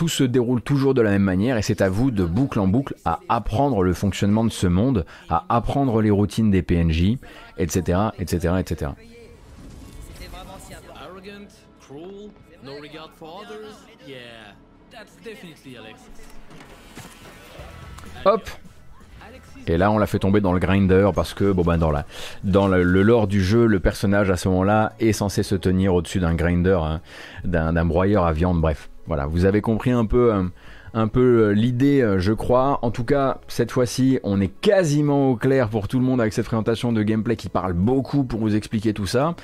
tout 0.00 0.08
se 0.08 0.24
déroule 0.24 0.62
toujours 0.62 0.94
de 0.94 1.02
la 1.02 1.10
même 1.10 1.22
manière 1.22 1.58
et 1.58 1.62
c'est 1.62 1.82
à 1.82 1.90
vous 1.90 2.10
de 2.10 2.24
boucle 2.24 2.58
en 2.58 2.66
boucle 2.66 2.94
à 3.04 3.20
apprendre 3.28 3.82
le 3.82 3.92
fonctionnement 3.92 4.44
de 4.44 4.48
ce 4.48 4.66
monde, 4.66 5.04
à 5.28 5.44
apprendre 5.50 6.00
les 6.00 6.08
routines 6.08 6.50
des 6.50 6.62
PNJ, 6.62 7.18
etc., 7.58 7.98
etc., 8.18 8.54
etc. 8.60 8.92
Hop, 18.24 18.48
et 19.66 19.76
là, 19.76 19.90
on 19.90 19.98
l'a 19.98 20.06
fait 20.06 20.18
tomber 20.18 20.40
dans 20.40 20.52
le 20.52 20.58
grinder 20.58 21.10
parce 21.14 21.34
que, 21.34 21.52
bon, 21.52 21.62
ben, 21.62 21.78
dans, 21.78 21.90
la, 21.90 22.06
dans 22.44 22.68
le, 22.68 22.82
lore 22.82 23.26
du 23.26 23.42
jeu, 23.42 23.66
le 23.66 23.80
personnage 23.80 24.30
à 24.30 24.36
ce 24.36 24.48
moment-là 24.48 24.92
est 25.00 25.12
censé 25.12 25.42
se 25.42 25.54
tenir 25.54 25.94
au-dessus 25.94 26.20
d'un 26.20 26.34
grinder, 26.34 26.78
hein, 26.82 27.00
d'un 27.44 27.84
broyeur 27.84 28.24
à 28.24 28.32
viande. 28.32 28.60
Bref, 28.60 28.90
voilà, 29.06 29.26
vous 29.26 29.44
avez 29.44 29.60
compris 29.60 29.90
un 29.90 30.06
peu. 30.06 30.32
Euh, 30.32 30.44
un 30.94 31.08
peu 31.08 31.44
euh, 31.44 31.50
l'idée, 31.52 32.00
euh, 32.00 32.18
je 32.18 32.32
crois. 32.32 32.78
En 32.82 32.90
tout 32.90 33.04
cas, 33.04 33.38
cette 33.48 33.70
fois-ci, 33.70 34.18
on 34.22 34.40
est 34.40 34.48
quasiment 34.60 35.30
au 35.30 35.36
clair 35.36 35.68
pour 35.68 35.88
tout 35.88 35.98
le 35.98 36.04
monde 36.04 36.20
avec 36.20 36.32
cette 36.32 36.46
présentation 36.46 36.92
de 36.92 37.02
gameplay 37.02 37.36
qui 37.36 37.48
parle 37.48 37.72
beaucoup 37.72 38.24
pour 38.24 38.40
vous 38.40 38.56
expliquer 38.56 38.92
tout 38.92 39.06
ça. 39.06 39.34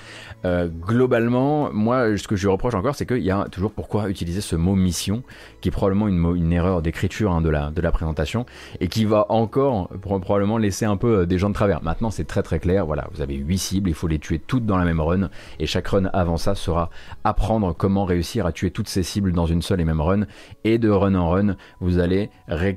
Euh, 0.44 0.68
globalement, 0.68 1.70
moi, 1.72 2.16
ce 2.16 2.26
que 2.26 2.36
je 2.36 2.48
reproche 2.48 2.74
encore, 2.74 2.94
c'est 2.94 3.06
qu'il 3.06 3.22
y 3.22 3.30
a 3.30 3.46
toujours 3.50 3.72
pourquoi 3.72 4.08
utiliser 4.08 4.40
ce 4.40 4.56
mot 4.56 4.74
mission, 4.74 5.22
qui 5.60 5.68
est 5.68 5.72
probablement 5.72 6.08
une, 6.08 6.36
une 6.36 6.52
erreur 6.52 6.82
d'écriture 6.82 7.32
hein, 7.32 7.40
de, 7.40 7.50
la, 7.50 7.70
de 7.70 7.80
la 7.80 7.92
présentation, 7.92 8.46
et 8.80 8.88
qui 8.88 9.04
va 9.04 9.26
encore 9.28 9.88
probablement 10.00 10.58
laisser 10.58 10.84
un 10.84 10.96
peu 10.96 11.26
des 11.26 11.38
gens 11.38 11.48
de 11.48 11.54
travers. 11.54 11.82
Maintenant, 11.82 12.10
c'est 12.10 12.26
très 12.26 12.42
très 12.42 12.58
clair. 12.58 12.86
Voilà, 12.86 13.08
vous 13.14 13.20
avez 13.20 13.36
8 13.36 13.58
cibles, 13.58 13.88
il 13.88 13.94
faut 13.94 14.08
les 14.08 14.18
tuer 14.18 14.38
toutes 14.38 14.66
dans 14.66 14.78
la 14.78 14.84
même 14.84 15.00
run, 15.00 15.30
et 15.60 15.66
chaque 15.66 15.88
run 15.88 16.06
avant 16.12 16.36
ça 16.36 16.54
sera 16.54 16.90
apprendre 17.24 17.74
comment 17.74 18.04
réussir 18.04 18.46
à 18.46 18.52
tuer 18.52 18.70
toutes 18.70 18.88
ces 18.88 19.02
cibles 19.02 19.32
dans 19.32 19.46
une 19.46 19.62
seule 19.62 19.80
et 19.80 19.84
même 19.84 20.00
run, 20.00 20.26
et 20.64 20.78
de 20.78 20.90
run 20.90 21.14
en 21.14 21.30
run 21.30 21.35
vous 21.80 21.98
allez, 21.98 22.30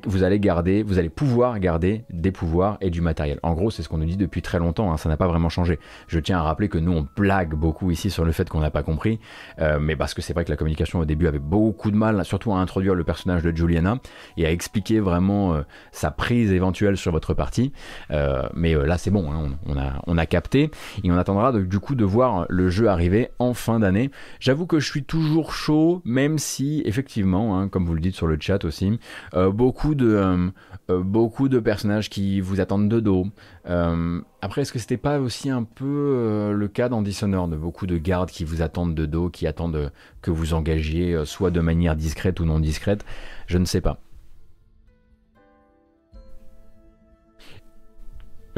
vous 0.05 0.23
allez 0.23 0.39
garder, 0.39 0.83
vous 0.83 0.99
allez 0.99 1.09
pouvoir 1.09 1.59
garder 1.59 2.05
des 2.09 2.31
pouvoirs 2.31 2.77
et 2.81 2.89
du 2.89 3.01
matériel. 3.01 3.39
En 3.43 3.53
gros, 3.53 3.71
c'est 3.71 3.83
ce 3.83 3.89
qu'on 3.89 3.97
nous 3.97 4.05
dit 4.05 4.17
depuis 4.17 4.41
très 4.41 4.59
longtemps, 4.59 4.91
hein, 4.91 4.97
ça 4.97 5.09
n'a 5.09 5.17
pas 5.17 5.27
vraiment 5.27 5.49
changé. 5.49 5.79
Je 6.07 6.19
tiens 6.19 6.39
à 6.39 6.43
rappeler 6.43 6.69
que 6.69 6.77
nous, 6.77 6.91
on 6.91 7.07
blague 7.15 7.53
beaucoup 7.53 7.91
ici 7.91 8.09
sur 8.09 8.25
le 8.25 8.31
fait 8.31 8.49
qu'on 8.49 8.59
n'a 8.59 8.71
pas 8.71 8.83
compris, 8.83 9.19
euh, 9.59 9.79
mais 9.79 9.95
parce 9.95 10.13
que 10.13 10.21
c'est 10.21 10.33
vrai 10.33 10.45
que 10.45 10.49
la 10.49 10.57
communication 10.57 10.99
au 10.99 11.05
début 11.05 11.27
avait 11.27 11.39
beaucoup 11.39 11.91
de 11.91 11.95
mal, 11.95 12.23
surtout 12.25 12.53
à 12.53 12.57
introduire 12.57 12.95
le 12.95 13.03
personnage 13.03 13.43
de 13.43 13.55
Juliana 13.55 13.99
et 14.37 14.45
à 14.45 14.51
expliquer 14.51 14.99
vraiment 14.99 15.53
euh, 15.53 15.61
sa 15.91 16.11
prise 16.11 16.51
éventuelle 16.51 16.97
sur 16.97 17.11
votre 17.11 17.33
partie. 17.33 17.71
Euh, 18.11 18.47
mais 18.53 18.73
là, 18.73 18.97
c'est 18.97 19.11
bon, 19.11 19.31
hein, 19.31 19.51
on, 19.65 19.77
a, 19.77 20.01
on 20.07 20.17
a 20.17 20.25
capté 20.25 20.71
et 21.03 21.11
on 21.11 21.17
attendra 21.17 21.53
du 21.53 21.79
coup 21.79 21.95
de 21.95 22.05
voir 22.05 22.45
le 22.49 22.69
jeu 22.69 22.89
arriver 22.89 23.29
en 23.39 23.53
fin 23.53 23.79
d'année. 23.79 24.11
J'avoue 24.39 24.65
que 24.65 24.79
je 24.79 24.89
suis 24.89 25.03
toujours 25.03 25.53
chaud, 25.53 26.01
même 26.05 26.37
si 26.37 26.81
effectivement, 26.85 27.59
hein, 27.59 27.67
comme 27.67 27.85
vous 27.85 27.93
le 27.93 28.01
dites 28.01 28.15
sur 28.15 28.27
le 28.27 28.37
chat, 28.39 28.48
aussi. 28.63 28.99
beaucoup, 29.33 29.95
de, 29.95 30.51
beaucoup 30.89 31.49
de 31.49 31.59
personnages 31.59 32.09
qui 32.09 32.41
vous 32.41 32.59
attendent 32.59 32.89
de 32.89 32.99
dos. 32.99 33.27
après, 33.65 34.61
est-ce 34.61 34.73
que 34.73 34.79
c'était 34.79 34.97
pas 34.97 35.19
aussi 35.19 35.49
un 35.49 35.63
peu 35.63 36.51
le 36.53 36.67
cas 36.67 36.89
dans 36.89 37.01
Dishonored? 37.01 37.51
Beaucoup 37.55 37.87
de 37.87 37.97
gardes 37.97 38.29
qui 38.29 38.43
vous 38.43 38.61
attendent 38.61 38.95
de 38.95 39.05
dos, 39.05 39.29
qui 39.29 39.47
attendent 39.47 39.91
que 40.21 40.31
vous 40.31 40.53
engagiez 40.53 41.25
soit 41.25 41.51
de 41.51 41.61
manière 41.61 41.95
discrète 41.95 42.39
ou 42.39 42.45
non 42.45 42.59
discrète? 42.59 43.05
Je 43.47 43.57
ne 43.57 43.65
sais 43.65 43.81
pas. 43.81 43.99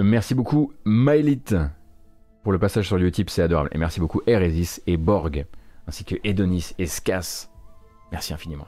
Merci 0.01 0.35
beaucoup, 0.35 0.73
Mylit, 0.85 1.43
pour 2.43 2.51
le 2.51 2.59
passage 2.59 2.87
sur 2.87 2.97
Utip, 2.97 3.29
c'est 3.29 3.41
adorable. 3.41 3.69
Et 3.73 3.77
merci 3.77 3.99
beaucoup, 3.99 4.21
Eresis 4.25 4.81
et 4.87 4.97
Borg, 4.97 5.45
ainsi 5.87 6.05
que 6.05 6.15
Edonis 6.23 6.73
et 6.79 6.87
Skas. 6.87 7.49
Merci 8.11 8.33
infiniment. 8.33 8.67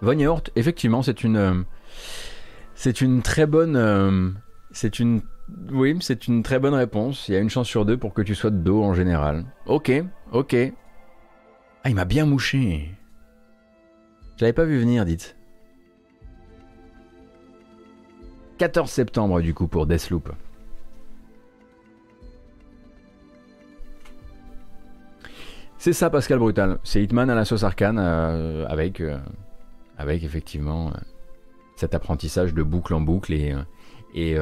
Von 0.00 0.16
effectivement, 0.54 1.02
c'est 1.02 1.24
une, 1.24 1.64
c'est 2.74 3.00
une 3.00 3.22
très 3.22 3.46
bonne, 3.46 3.76
euh, 3.76 4.30
c'est 4.70 5.00
une, 5.00 5.22
oui, 5.70 5.96
c'est 6.00 6.28
une 6.28 6.42
très 6.42 6.58
bonne 6.58 6.74
réponse. 6.74 7.28
Il 7.28 7.34
y 7.34 7.36
a 7.36 7.40
une 7.40 7.50
chance 7.50 7.66
sur 7.66 7.84
deux 7.84 7.96
pour 7.96 8.14
que 8.14 8.22
tu 8.22 8.34
sois 8.34 8.50
de 8.50 8.58
dos 8.58 8.82
en 8.82 8.94
général. 8.94 9.44
Ok, 9.66 9.90
ok. 10.32 10.56
Ah, 11.82 11.88
il 11.88 11.94
m'a 11.94 12.04
bien 12.04 12.26
mouché. 12.26 12.90
Je 14.36 14.44
l'avais 14.44 14.52
pas 14.52 14.64
vu 14.64 14.78
venir, 14.78 15.04
dites. 15.04 15.36
14 18.58 18.90
septembre 18.90 19.40
du 19.40 19.54
coup 19.54 19.68
pour 19.68 19.86
Deathloop. 19.86 20.30
C'est 25.78 25.92
ça 25.92 26.10
Pascal 26.10 26.40
Brutal, 26.40 26.78
c'est 26.82 27.02
Hitman 27.02 27.30
à 27.30 27.36
la 27.36 27.44
sauce 27.44 27.62
arcane 27.62 28.00
euh, 28.00 28.66
avec, 28.66 29.00
euh, 29.00 29.16
avec 29.98 30.24
effectivement 30.24 30.88
euh, 30.88 30.98
cet 31.76 31.94
apprentissage 31.94 32.54
de 32.54 32.62
boucle 32.62 32.94
en 32.94 33.00
boucle 33.00 33.34
et, 33.34 33.54
et, 34.14 34.36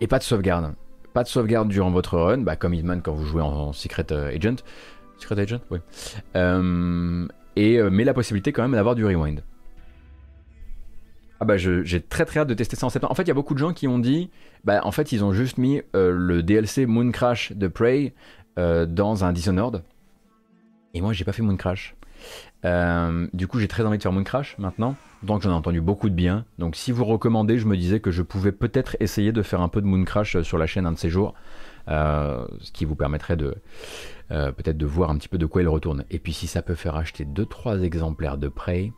et 0.00 0.06
pas 0.06 0.18
de 0.18 0.22
sauvegarde. 0.22 0.74
Pas 1.14 1.24
de 1.24 1.28
sauvegarde 1.28 1.68
durant 1.68 1.90
votre 1.90 2.18
run, 2.18 2.38
bah, 2.38 2.54
comme 2.54 2.74
Hitman 2.74 3.02
quand 3.02 3.14
vous 3.14 3.24
jouez 3.24 3.42
en, 3.42 3.72
Secret 3.72 4.12
Agent. 4.12 4.56
Secret 5.18 5.40
Agent, 5.40 5.60
oui 5.70 5.78
et 7.58 7.78
euh, 7.78 7.90
mais 7.90 8.04
la 8.04 8.14
possibilité 8.14 8.52
quand 8.52 8.62
même 8.62 8.72
d'avoir 8.72 8.94
du 8.94 9.04
rewind. 9.04 9.42
Ah 11.40 11.44
bah 11.44 11.56
j'ai 11.56 12.00
très 12.00 12.24
très 12.24 12.40
hâte 12.40 12.48
de 12.48 12.54
tester 12.54 12.76
ça 12.76 12.86
en 12.86 12.90
septembre. 12.90 13.12
En 13.12 13.14
fait, 13.14 13.22
il 13.22 13.28
y 13.28 13.30
a 13.32 13.34
beaucoup 13.34 13.54
de 13.54 13.58
gens 13.58 13.72
qui 13.72 13.86
ont 13.86 13.98
dit, 13.98 14.30
bah 14.64 14.80
en 14.84 14.92
fait 14.92 15.12
ils 15.12 15.24
ont 15.24 15.32
juste 15.32 15.58
mis 15.58 15.82
euh, 15.94 16.12
le 16.12 16.42
DLC 16.42 16.86
Moon 16.86 17.10
Crash 17.10 17.52
de 17.52 17.68
Prey 17.68 18.14
euh, 18.58 18.86
dans 18.86 19.24
un 19.24 19.32
Dishonored. 19.32 19.82
Et 20.94 21.00
moi 21.00 21.12
j'ai 21.12 21.24
pas 21.24 21.32
fait 21.32 21.42
Moon 21.42 21.56
Crash. 22.62 23.28
du 23.32 23.46
coup 23.46 23.58
j'ai 23.58 23.68
très 23.68 23.84
envie 23.84 23.98
de 23.98 24.02
faire 24.02 24.12
Moon 24.12 24.24
Crash 24.24 24.56
maintenant. 24.58 24.96
Donc 25.22 25.42
j'en 25.42 25.50
ai 25.50 25.54
entendu 25.54 25.80
beaucoup 25.80 26.08
de 26.08 26.14
bien. 26.14 26.44
Donc 26.58 26.76
si 26.76 26.92
vous 26.92 27.04
recommandez, 27.04 27.58
je 27.58 27.66
me 27.66 27.76
disais 27.76 28.00
que 28.00 28.10
je 28.10 28.22
pouvais 28.22 28.52
peut-être 28.52 28.96
essayer 29.00 29.32
de 29.32 29.42
faire 29.42 29.60
un 29.60 29.68
peu 29.68 29.80
de 29.80 29.86
Moon 29.86 30.04
Crash 30.04 30.40
sur 30.42 30.58
la 30.58 30.66
chaîne 30.66 30.86
un 30.86 30.92
de 30.92 30.98
ces 30.98 31.10
jours. 31.10 31.34
ce 31.88 32.72
qui 32.72 32.84
vous 32.84 32.94
permettrait 32.94 33.36
de, 33.36 33.56
euh, 34.30 34.52
peut-être 34.52 34.76
de 34.76 34.86
voir 34.86 35.10
un 35.10 35.16
petit 35.16 35.28
peu 35.28 35.38
de 35.38 35.46
quoi 35.46 35.62
il 35.62 35.68
retourne. 35.68 36.04
Et 36.10 36.18
puis 36.18 36.32
si 36.32 36.46
ça 36.46 36.62
peut 36.62 36.74
faire 36.74 36.96
acheter 36.96 37.24
2-3 37.24 37.82
exemplaires 37.82 38.36
de 38.36 38.48
Prey, 38.48 38.92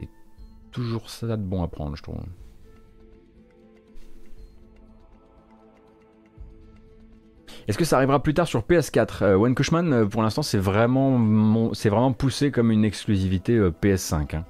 c'est 0.00 0.08
toujours 0.70 1.10
ça 1.10 1.36
de 1.36 1.42
bon 1.42 1.62
à 1.62 1.68
prendre, 1.68 1.94
je 1.96 2.02
trouve. 2.02 2.16
Est-ce 7.68 7.78
que 7.78 7.84
ça 7.84 7.96
arrivera 7.96 8.22
plus 8.22 8.34
tard 8.34 8.46
sur 8.46 8.62
PS4 8.62 9.22
euh, 9.22 9.34
One 9.34 9.54
Cushman, 9.54 9.92
euh, 9.92 10.06
pour 10.06 10.22
l'instant, 10.22 10.42
c'est 10.42 10.58
vraiment, 10.58 11.18
poussé 12.12 12.50
comme 12.50 12.70
une 12.70 12.84
exclusivité 12.84 13.58
PS5. 13.82 14.42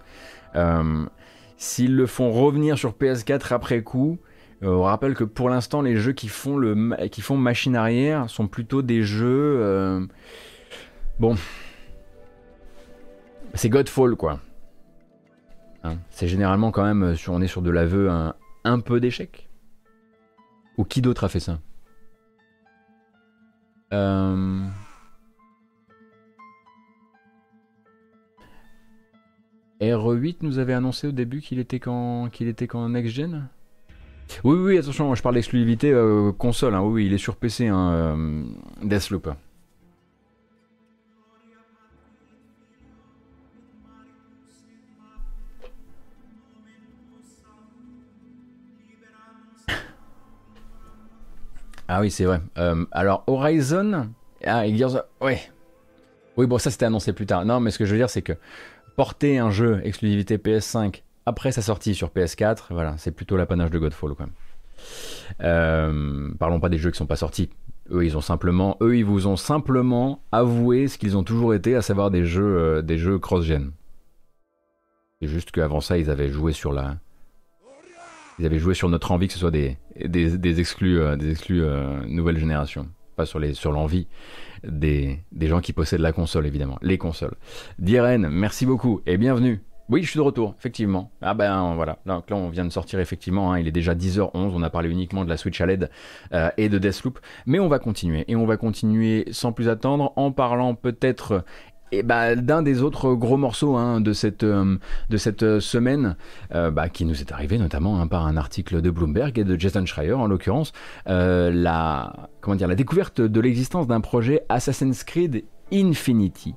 Hein. 0.55 1.09
S'ils 1.57 1.95
le 1.97 2.07
font 2.07 2.31
revenir 2.31 2.77
sur 2.77 2.93
PS4 2.93 3.55
après 3.55 3.83
coup, 3.83 4.19
euh, 4.65 4.69
on 4.69 4.83
rappelle 4.83 5.15
que 5.15 5.25
pour 5.25 5.51
l'instant, 5.51 5.83
les 5.83 5.97
jeux 5.97 6.13
qui 6.13 6.29
font, 6.29 6.57
machine 7.37 7.77
arrière 7.77 8.31
sont 8.31 8.49
plutôt 8.49 8.83
des 8.83 9.03
jeux. 9.03 9.59
Euh, 9.61 10.07
bon. 11.19 11.37
C'est 13.55 13.69
Godfall, 13.69 14.17
quoi. 14.17 14.41
Hein, 15.85 15.99
c'est 16.11 16.29
généralement 16.29 16.71
quand 16.71 16.83
même, 16.85 17.03
euh, 17.03 17.15
on 17.29 17.43
est 17.43 17.47
sur 17.47 17.61
de 17.61 17.71
l'aveu, 17.71 18.11
un, 18.11 18.35
un 18.65 18.81
peu 18.81 19.01
d'échec. 19.01 19.49
Ou 20.79 20.85
qui 20.85 21.03
d'autre 21.03 21.25
a 21.25 21.29
fait 21.29 21.41
ça? 21.41 21.61
R8 29.81 30.37
nous 30.43 30.59
avait 30.59 30.73
annoncé 30.73 31.07
au 31.09 31.13
début 31.13 31.41
qu'il 31.41 31.59
était 31.59 31.79
quand 31.79 32.29
qu'il 32.33 32.49
était 32.49 32.67
quand 32.67 32.89
next-gen? 32.89 33.49
Oui, 34.43 34.57
oui, 34.59 34.79
attention, 34.79 35.15
je 35.15 35.23
parle 35.23 35.35
d'exclusivité 35.35 35.93
euh, 35.93 36.33
console. 36.33 36.75
Hein. 36.75 36.83
Oui, 36.83 37.07
il 37.07 37.13
est 37.13 37.19
sur 37.19 37.37
PC, 37.37 37.69
hein, 37.69 37.91
euh, 37.93 38.45
Deathloop. 38.83 39.29
Ah 51.97 52.01
oui, 52.01 52.11
c'est 52.11 52.25
vrai. 52.25 52.41
Euh, 52.59 52.85
alors, 52.91 53.23
Horizon. 53.29 54.09
Ah, 54.45 54.67
Gears. 54.67 55.05
Ouais. 55.21 55.41
Oui, 56.37 56.45
bon, 56.49 56.59
ça 56.59 56.73
c'était 56.73 56.87
annoncé 56.87 57.13
plus 57.13 57.25
tard. 57.25 57.45
Non, 57.45 57.61
mais 57.61 57.71
ce 57.71 57.79
que 57.79 57.85
je 57.85 57.93
veux 57.93 57.97
dire, 57.97 58.11
c'est 58.11 58.21
que 58.21 58.33
porter 58.97 59.39
un 59.39 59.53
jeu 59.53 59.81
exclusivité 59.85 60.37
PS5 60.37 61.03
après 61.25 61.53
sa 61.53 61.63
sortie 61.63 61.95
sur 61.95 62.09
PS4, 62.09 62.65
voilà, 62.71 62.97
c'est 62.99 63.13
plutôt 63.13 63.37
l'apanage 63.37 63.71
de 63.71 63.79
Godfall 63.79 64.17
quand 64.17 64.25
même. 64.25 64.33
Euh, 65.43 66.31
parlons 66.37 66.59
pas 66.59 66.69
des 66.69 66.79
jeux 66.79 66.91
qui 66.91 66.99
sont 66.99 67.07
pas 67.07 67.15
sortis. 67.15 67.49
Eux, 67.93 68.05
ils 68.05 68.17
ont 68.17 68.21
simplement, 68.21 68.77
eux, 68.81 68.97
ils 68.97 69.05
vous 69.05 69.29
ont 69.29 69.37
simplement 69.37 70.21
avoué 70.33 70.89
ce 70.89 70.99
qu'ils 70.99 71.17
ont 71.17 71.23
toujours 71.23 71.55
été, 71.55 71.77
à 71.77 71.83
savoir 71.83 72.11
des 72.11 72.25
jeux, 72.25 72.59
euh, 72.59 72.83
des 72.83 72.99
jeux 72.99 73.21
cross-gen. 73.21 73.71
C'est 75.23 75.29
juste 75.29 75.53
qu'avant 75.53 75.81
ça, 75.81 75.97
ils 75.97 76.11
avaient 76.11 76.33
joué 76.33 76.53
sur 76.53 76.73
la, 76.73 76.97
ils 78.39 78.47
avaient 78.47 78.59
joué 78.59 78.75
sur 78.75 78.89
notre 78.89 79.13
envie 79.13 79.29
que 79.29 79.33
ce 79.33 79.39
soit 79.39 79.51
des, 79.51 79.79
des, 80.05 80.61
exclus, 80.61 81.01
des 81.17 81.31
exclus 81.31 81.63
euh, 81.63 82.05
nouvelle 82.07 82.39
génération, 82.39 82.89
pas 83.17 83.27
sur 83.27 83.41
sur 83.55 83.73
l'envie 83.73 84.07
des, 84.67 85.21
des 85.33 85.47
gens 85.47 85.61
qui 85.61 85.73
possèdent 85.73 86.01
la 86.01 86.13
console 86.13 86.47
évidemment, 86.47 86.79
les 86.83 86.99
consoles. 86.99 87.37
Diren, 87.79 88.29
merci 88.29 88.67
beaucoup 88.67 89.01
et 89.07 89.17
bienvenue. 89.17 89.63
Oui, 89.91 90.03
je 90.03 90.09
suis 90.09 90.17
de 90.17 90.23
retour, 90.23 90.55
effectivement. 90.59 91.11
Ah 91.21 91.35
ben 91.35 91.75
voilà, 91.75 91.99
donc 92.07 92.31
là 92.31 92.37
on 92.37 92.49
vient 92.49 92.65
de 92.65 92.71
sortir 92.71 93.01
effectivement, 93.01 93.53
hein. 93.53 93.59
il 93.59 93.69
est 93.69 93.73
déjà 93.73 93.95
10h11, 93.95 94.31
on 94.35 94.63
a 94.63 94.71
parlé 94.71 94.89
uniquement 94.89 95.25
de 95.27 95.29
la 95.29 95.37
Switch 95.37 95.61
à 95.61 95.67
LED 95.67 95.91
euh, 96.33 96.49
et 96.57 96.71
de 96.71 96.79
Deathloop, 96.79 97.19
mais 97.45 97.61
on 97.61 97.69
va 97.69 97.79
continuer, 97.79 98.25
et 98.27 98.35
on 98.35 98.47
va 98.47 98.57
continuer 98.57 99.27
sans 99.31 99.53
plus 99.53 99.69
attendre 99.69 100.15
en 100.17 100.33
parlant 100.33 100.75
peut-être 100.75 101.45
eh 101.93 102.03
ben, 102.03 102.37
d'un 102.37 102.63
des 102.63 102.83
autres 102.83 103.15
gros 103.15 103.37
morceaux 103.37 103.77
hein, 103.77 104.01
de 104.01 104.13
cette, 104.13 104.43
euh, 104.43 104.77
euh, 105.43 105.61
semaine, 105.61 106.17
bah, 106.51 106.89
qui 106.89 107.05
nous 107.05 107.21
est 107.21 107.33
arrivé 107.33 107.59
notamment 107.59 108.01
hein, 108.01 108.07
par 108.07 108.27
un 108.27 108.37
article 108.37 108.81
de 108.81 108.91
Bloomberg 108.91 109.39
et 109.39 109.45
de 109.45 109.59
Jason 109.59 109.85
Schreier 109.87 110.13
en 110.13 110.27
l'occurrence, 110.27 110.73
comment 111.07 112.55
dire, 112.57 112.69
la 112.69 112.75
découverte 112.75 113.21
de 113.21 113.41
l'existence 113.41 113.87
d'un 113.87 114.01
projet 114.01 114.43
Assassin's 114.49 115.05
Creed 115.05 115.45
Infinity. 115.73 116.55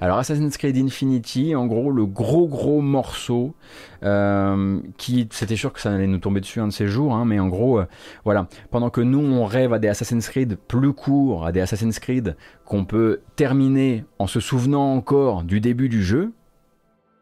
Alors 0.00 0.18
Assassin's 0.18 0.56
Creed 0.56 0.76
Infinity, 0.76 1.54
en 1.54 1.66
gros 1.66 1.90
le 1.90 2.06
gros 2.06 2.46
gros 2.46 2.80
morceau 2.80 3.54
euh, 4.02 4.80
qui, 4.96 5.28
c'était 5.32 5.56
sûr 5.56 5.72
que 5.72 5.80
ça 5.80 5.92
allait 5.92 6.06
nous 6.06 6.18
tomber 6.18 6.40
dessus 6.40 6.60
un 6.60 6.68
de 6.68 6.72
ces 6.72 6.86
jours, 6.86 7.14
hein, 7.14 7.24
mais 7.24 7.38
en 7.40 7.48
gros, 7.48 7.80
euh, 7.80 7.86
voilà, 8.24 8.48
pendant 8.70 8.90
que 8.90 9.00
nous 9.00 9.20
on 9.20 9.44
rêve 9.44 9.72
à 9.72 9.78
des 9.78 9.88
Assassin's 9.88 10.28
Creed 10.28 10.56
plus 10.68 10.92
courts, 10.92 11.46
à 11.46 11.52
des 11.52 11.60
Assassin's 11.60 11.98
Creed 11.98 12.36
qu'on 12.64 12.84
peut 12.84 13.20
terminer 13.36 14.04
en 14.18 14.26
se 14.26 14.40
souvenant 14.40 14.94
encore 14.94 15.42
du 15.42 15.60
début 15.60 15.88
du 15.88 16.02
jeu, 16.02 16.32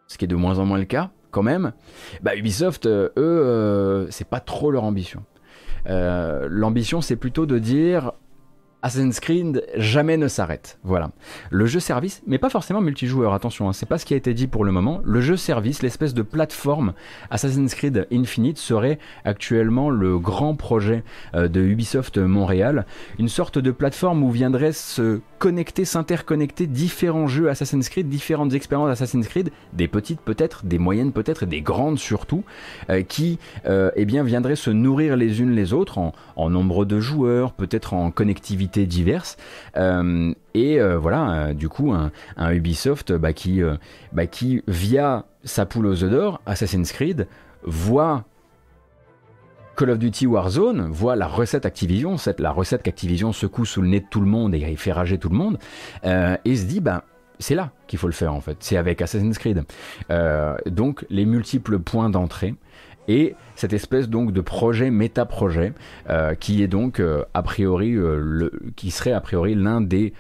ce 0.07 0.19
qui 0.19 0.25
est 0.25 0.29
de 0.29 0.37
moins 0.37 0.59
en 0.59 0.67
moins 0.67 0.79
le 0.79 0.85
cas 0.85 1.11
quand 1.31 1.43
même, 1.43 1.73
bah 2.23 2.35
Ubisoft, 2.35 2.87
euh, 2.87 3.11
eux, 3.19 4.07
c'est 4.11 4.29
pas 4.29 4.41
trop 4.41 4.71
leur 4.71 4.85
ambition. 4.85 5.25
L'ambition 5.89 7.01
c'est 7.01 7.15
plutôt 7.15 7.47
de 7.47 7.59
dire 7.61 8.12
Assassin's 8.87 9.18
Creed 9.18 9.66
jamais 9.75 10.16
ne 10.16 10.29
s'arrête. 10.29 10.79
Voilà. 10.85 11.11
Le 11.51 11.66
jeu 11.66 11.81
service, 11.81 12.22
mais 12.25 12.38
pas 12.38 12.51
forcément 12.51 12.81
multijoueur, 12.81 13.35
attention, 13.35 13.68
hein, 13.68 13.72
c'est 13.72 13.85
pas 13.85 13.99
ce 13.99 14.07
qui 14.07 14.14
a 14.14 14.16
été 14.16 14.33
dit 14.33 14.46
pour 14.46 14.64
le 14.64 14.70
moment. 14.70 15.01
Le 15.03 15.20
jeu 15.20 15.37
service, 15.37 15.83
l'espèce 15.83 16.14
de 16.14 16.22
plateforme 16.22 16.92
Assassin's 17.31 17.75
Creed 17.75 18.07
Infinite 18.12 18.59
serait 18.59 19.01
actuellement 19.25 19.90
le 19.90 20.20
grand 20.20 20.55
projet 20.55 21.03
euh, 21.34 21.49
de 21.49 21.62
Ubisoft 21.62 22.18
Montréal. 22.18 22.87
Une 23.18 23.28
sorte 23.28 23.59
de 23.59 23.72
plateforme 23.72 24.22
où 24.22 24.30
viendraient 24.30 24.70
se 24.70 25.18
connecter, 25.41 25.84
s'interconnecter 25.84 26.68
différents 26.68 27.26
jeux 27.26 27.51
Assassin's 27.51 27.89
Creed, 27.89 28.09
différentes 28.09 28.55
expériences 28.55 28.91
Assassin's 28.91 29.26
Creed, 29.26 29.51
des 29.72 29.89
petites 29.89 30.20
peut-être, 30.20 30.64
des 30.64 30.78
moyennes 30.78 31.11
peut-être 31.11 31.43
et 31.43 31.47
des 31.47 31.61
grandes 31.61 31.99
surtout, 31.99 32.45
euh, 32.89 33.03
qui 33.03 33.41
euh, 33.66 33.91
eh 33.97 34.05
viendraient 34.05 34.55
se 34.55 34.70
nourrir 34.70 35.16
les 35.16 35.41
unes 35.41 35.57
les 35.57 35.72
autres 35.72 35.99
en 36.37 36.51
nombre 36.51 36.84
de 36.84 37.01
joueurs, 37.01 37.53
peut-être 37.53 37.93
en 37.93 38.12
connectivité 38.12 38.76
diverses. 38.85 39.37
Euh, 39.77 40.35
et 40.55 40.81
euh, 40.81 40.99
voilà, 40.99 41.31
euh, 41.31 41.55
du 41.55 41.68
coup, 41.68 41.93
un, 41.93 42.11
Ubisoft 42.53 43.12
bah, 43.12 43.33
qui, 43.33 43.62
bah, 44.12 44.27
qui, 44.27 44.62
via 44.68 45.24
sa 45.45 45.64
poule 45.64 45.87
aux 45.87 46.05
œufs 46.05 46.11
d'or, 46.11 46.41
Assassin's 46.45 46.93
Creed, 46.93 47.27
voit 47.62 48.24
Call 49.77 49.91
of 49.91 49.99
Duty 49.99 50.27
Warzone 50.27 50.89
voit 50.91 51.16
la 51.16 51.27
recette 51.27 51.66
Activision, 51.66 52.16
cette, 52.16 52.41
la 52.41 52.51
recette 52.51 52.83
qu'Activision 52.83 53.33
secoue 53.33 53.64
sous 53.64 53.83
le 53.83 53.89
nez 53.89 54.01
de 54.01 54.07
tout 54.11 54.20
le 54.20 54.27
monde 54.27 54.55
et 54.55 54.77
fait 54.77 54.93
rager 54.93 55.18
tout 55.18 55.29
le 55.29 55.37
monde, 55.37 55.59
et 56.05 56.57
se 56.57 56.64
dit, 56.64 56.81
bah, 56.81 57.05
c'est 57.39 57.55
là 57.55 57.72
qu'il 57.87 57.99
faut 57.99 58.07
le 58.07 58.14
faire 58.14 58.33
en 58.33 58.41
fait, 58.41 58.57
c'est 58.61 58.79
avec 58.79 59.03
Assassin's 59.03 59.39
Creed. 59.39 59.64
donc 60.66 61.05
les 61.11 61.27
multiples 61.27 61.79
points 61.79 62.09
d'entrée, 62.09 62.55
et 63.09 63.35
cette 63.57 63.73
espèce 63.73 64.09
donc 64.09 64.33
de 64.33 64.41
projet 64.41 64.91
méta-projet 64.91 65.73
euh, 66.09 66.35
qui 66.35 66.63
est 66.63 66.69
donc 66.69 67.01
euh, 67.01 67.25
a 67.35 67.43
priori 67.43 67.95
euh, 67.95 68.21
le, 68.23 68.53
qui 68.77 68.91
serait 68.91 69.13
a 69.13 69.21
priori 69.21 69.55
l'un 69.55 69.81
des 69.81 70.13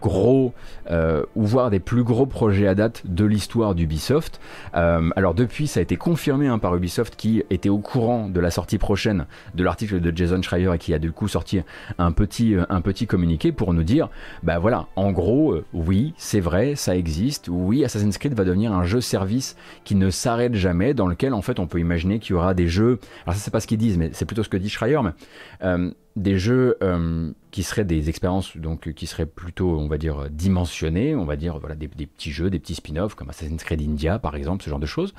gros, 0.00 0.52
euh, 0.90 1.22
ou 1.36 1.44
voire 1.44 1.70
des 1.70 1.80
plus 1.80 2.02
gros 2.02 2.26
projets 2.26 2.66
à 2.66 2.74
date 2.74 3.02
de 3.04 3.24
l'histoire 3.24 3.74
d'Ubisoft. 3.74 4.40
Euh, 4.74 5.10
alors 5.16 5.34
depuis, 5.34 5.66
ça 5.66 5.80
a 5.80 5.82
été 5.82 5.96
confirmé 5.96 6.48
hein, 6.48 6.58
par 6.58 6.74
Ubisoft 6.74 7.16
qui 7.16 7.42
était 7.50 7.68
au 7.68 7.78
courant 7.78 8.28
de 8.28 8.40
la 8.40 8.50
sortie 8.50 8.78
prochaine 8.78 9.26
de 9.54 9.64
l'article 9.64 10.00
de 10.00 10.16
Jason 10.16 10.42
Schreier 10.42 10.74
et 10.74 10.78
qui 10.78 10.94
a 10.94 10.98
du 10.98 11.12
coup 11.12 11.28
sorti 11.28 11.60
un 11.98 12.12
petit, 12.12 12.54
euh, 12.54 12.64
un 12.68 12.80
petit 12.80 13.06
communiqué 13.06 13.52
pour 13.52 13.74
nous 13.74 13.82
dire, 13.82 14.08
bah 14.42 14.58
voilà, 14.58 14.86
en 14.96 15.12
gros, 15.12 15.56
oui, 15.72 16.14
c'est 16.16 16.40
vrai, 16.40 16.74
ça 16.74 16.96
existe, 16.96 17.48
oui, 17.50 17.84
Assassin's 17.84 18.18
Creed 18.18 18.34
va 18.34 18.44
devenir 18.44 18.72
un 18.72 18.84
jeu 18.84 19.00
service 19.00 19.56
qui 19.84 19.94
ne 19.94 20.10
s'arrête 20.10 20.54
jamais, 20.54 20.94
dans 20.94 21.06
lequel 21.06 21.34
en 21.34 21.42
fait 21.42 21.58
on 21.58 21.66
peut 21.66 21.80
imaginer 21.80 22.18
qu'il 22.18 22.32
y 22.32 22.34
aura 22.34 22.54
des 22.54 22.68
jeux, 22.68 22.98
alors 23.24 23.34
ça 23.34 23.40
c'est 23.40 23.50
pas 23.50 23.60
ce 23.60 23.66
qu'ils 23.66 23.78
disent, 23.78 23.98
mais 23.98 24.10
c'est 24.12 24.24
plutôt 24.24 24.42
ce 24.42 24.48
que 24.48 24.56
dit 24.56 24.68
Schreier, 24.68 25.00
mais 25.02 25.92
des 26.16 26.38
jeux 26.38 26.76
euh, 26.82 27.30
qui 27.50 27.62
seraient 27.62 27.84
des 27.84 28.08
expériences 28.08 28.56
donc 28.56 28.92
qui 28.92 29.06
seraient 29.06 29.26
plutôt 29.26 29.78
on 29.78 29.86
va 29.86 29.96
dire 29.96 30.28
dimensionnées 30.30 31.14
on 31.14 31.24
va 31.24 31.36
dire 31.36 31.58
voilà 31.58 31.76
des, 31.76 31.88
petits 31.88 32.32
jeux 32.32 32.50
des 32.50 32.58
petits 32.58 32.74
spin-offs 32.74 33.14
comme 33.14 33.30
Assassin's 33.30 33.62
Creed 33.62 33.80
India 33.80 34.18
par 34.18 34.34
exemple 34.34 34.64
ce 34.64 34.70
genre 34.70 34.80
de 34.80 34.86
choses 34.86 35.14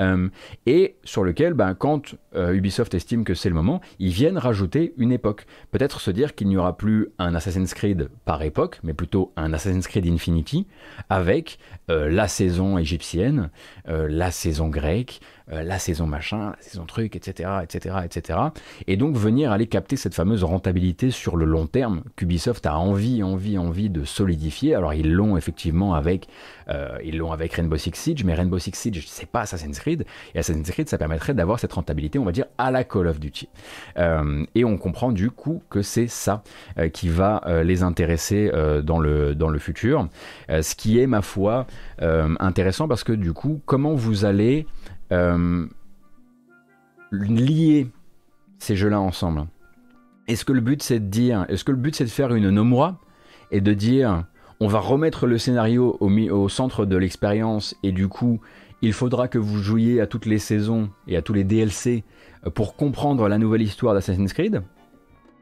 euh, 0.00 0.28
et 0.66 0.96
sur 1.04 1.24
lequel 1.24 1.54
ben, 1.54 1.74
quand 1.74 2.14
euh, 2.34 2.52
Ubisoft 2.52 2.94
estime 2.94 3.24
que 3.24 3.34
c'est 3.34 3.48
le 3.48 3.54
moment 3.54 3.80
ils 3.98 4.12
viennent 4.12 4.38
rajouter 4.38 4.94
une 4.98 5.12
époque 5.12 5.46
peut-être 5.70 6.00
se 6.00 6.10
dire 6.10 6.34
qu'il 6.34 6.48
n'y 6.48 6.56
aura 6.56 6.76
plus 6.76 7.08
un 7.18 7.34
Assassin's 7.34 7.74
Creed 7.74 8.08
par 8.24 8.42
époque 8.42 8.80
mais 8.82 8.92
plutôt 8.92 9.32
un 9.36 9.52
Assassin's 9.52 9.86
Creed 9.86 10.06
Infinity 10.06 10.66
avec 11.08 11.58
la 11.88 12.28
saison 12.28 12.78
égyptienne 12.78 13.50
la 13.86 14.30
saison 14.30 14.68
grecque 14.68 15.20
euh, 15.52 15.62
la 15.62 15.78
saison 15.78 16.08
machin, 16.08 16.54
la 16.56 16.60
saison 16.60 16.86
truc, 16.86 17.14
etc., 17.14 17.60
etc., 17.62 17.98
etc. 18.04 18.38
Et 18.88 18.96
donc 18.96 19.14
venir 19.14 19.52
aller 19.52 19.68
capter 19.68 19.94
cette 19.94 20.14
fameuse 20.14 20.42
rentabilité 20.42 21.12
sur 21.12 21.36
le 21.36 21.44
long 21.44 21.68
terme 21.68 22.02
qu'Ubisoft 22.16 22.66
a 22.66 22.76
envie, 22.76 23.22
envie, 23.22 23.56
envie 23.56 23.88
de 23.88 24.04
solidifier. 24.04 24.74
Alors 24.74 24.92
ils 24.92 25.12
l'ont 25.12 25.36
effectivement 25.36 25.94
avec, 25.94 26.26
euh, 26.68 26.98
ils 27.04 27.16
l'ont 27.16 27.30
avec 27.30 27.52
Rainbow 27.52 27.76
Six 27.76 27.92
Siege, 27.94 28.24
mais 28.24 28.34
Rainbow 28.34 28.58
Six 28.58 28.72
Siege 28.74 29.04
c'est 29.06 29.30
pas 29.30 29.42
Assassin's 29.42 29.78
Creed. 29.78 29.85
Et 29.86 30.38
Assassin's 30.38 30.70
Creed 30.70 30.88
ça 30.88 30.98
permettrait 30.98 31.34
d'avoir 31.34 31.58
cette 31.58 31.72
rentabilité, 31.72 32.18
on 32.18 32.24
va 32.24 32.32
dire 32.32 32.46
à 32.58 32.70
la 32.70 32.84
Call 32.84 33.06
of 33.06 33.20
Duty. 33.20 33.48
Euh, 33.98 34.44
et 34.54 34.64
on 34.64 34.76
comprend 34.76 35.12
du 35.12 35.30
coup 35.30 35.62
que 35.70 35.82
c'est 35.82 36.08
ça 36.08 36.42
qui 36.92 37.08
va 37.08 37.42
les 37.64 37.82
intéresser 37.82 38.50
dans 38.82 38.98
le 38.98 39.34
dans 39.34 39.48
le 39.48 39.58
futur. 39.58 40.08
ce 40.48 40.74
qui 40.74 40.98
est 41.00 41.06
ma 41.06 41.22
foi 41.22 41.66
intéressant 42.00 42.88
parce 42.88 43.04
que 43.04 43.12
du 43.12 43.32
coup 43.32 43.60
comment 43.64 43.94
vous 43.94 44.24
allez 44.24 44.66
euh, 45.12 45.66
lier 47.12 47.88
ces 48.58 48.76
jeux-là 48.76 49.00
ensemble? 49.00 49.46
Est-ce 50.28 50.44
que 50.44 50.52
le 50.52 50.60
but 50.60 50.82
c'est 50.82 50.98
de 50.98 51.06
dire, 51.06 51.46
est-ce 51.48 51.64
que 51.64 51.70
le 51.70 51.76
but 51.76 51.94
c'est 51.94 52.04
de 52.04 52.10
faire 52.10 52.34
une 52.34 52.50
Nomura 52.50 52.98
et 53.50 53.60
de 53.60 53.74
dire 53.74 54.24
on 54.58 54.68
va 54.68 54.80
remettre 54.80 55.26
le 55.26 55.38
scénario 55.38 55.96
au, 56.00 56.10
au 56.10 56.48
centre 56.48 56.86
de 56.86 56.96
l'expérience 56.96 57.76
et 57.82 57.92
du 57.92 58.08
coup 58.08 58.40
il 58.82 58.92
faudra 58.92 59.28
que 59.28 59.38
vous 59.38 59.58
jouiez 59.58 60.00
à 60.00 60.06
toutes 60.06 60.26
les 60.26 60.38
saisons 60.38 60.90
et 61.08 61.16
à 61.16 61.22
tous 61.22 61.32
les 61.32 61.44
DLC 61.44 62.04
pour 62.54 62.76
comprendre 62.76 63.28
la 63.28 63.38
nouvelle 63.38 63.62
histoire 63.62 63.94
d'Assassin's 63.94 64.32
Creed 64.32 64.62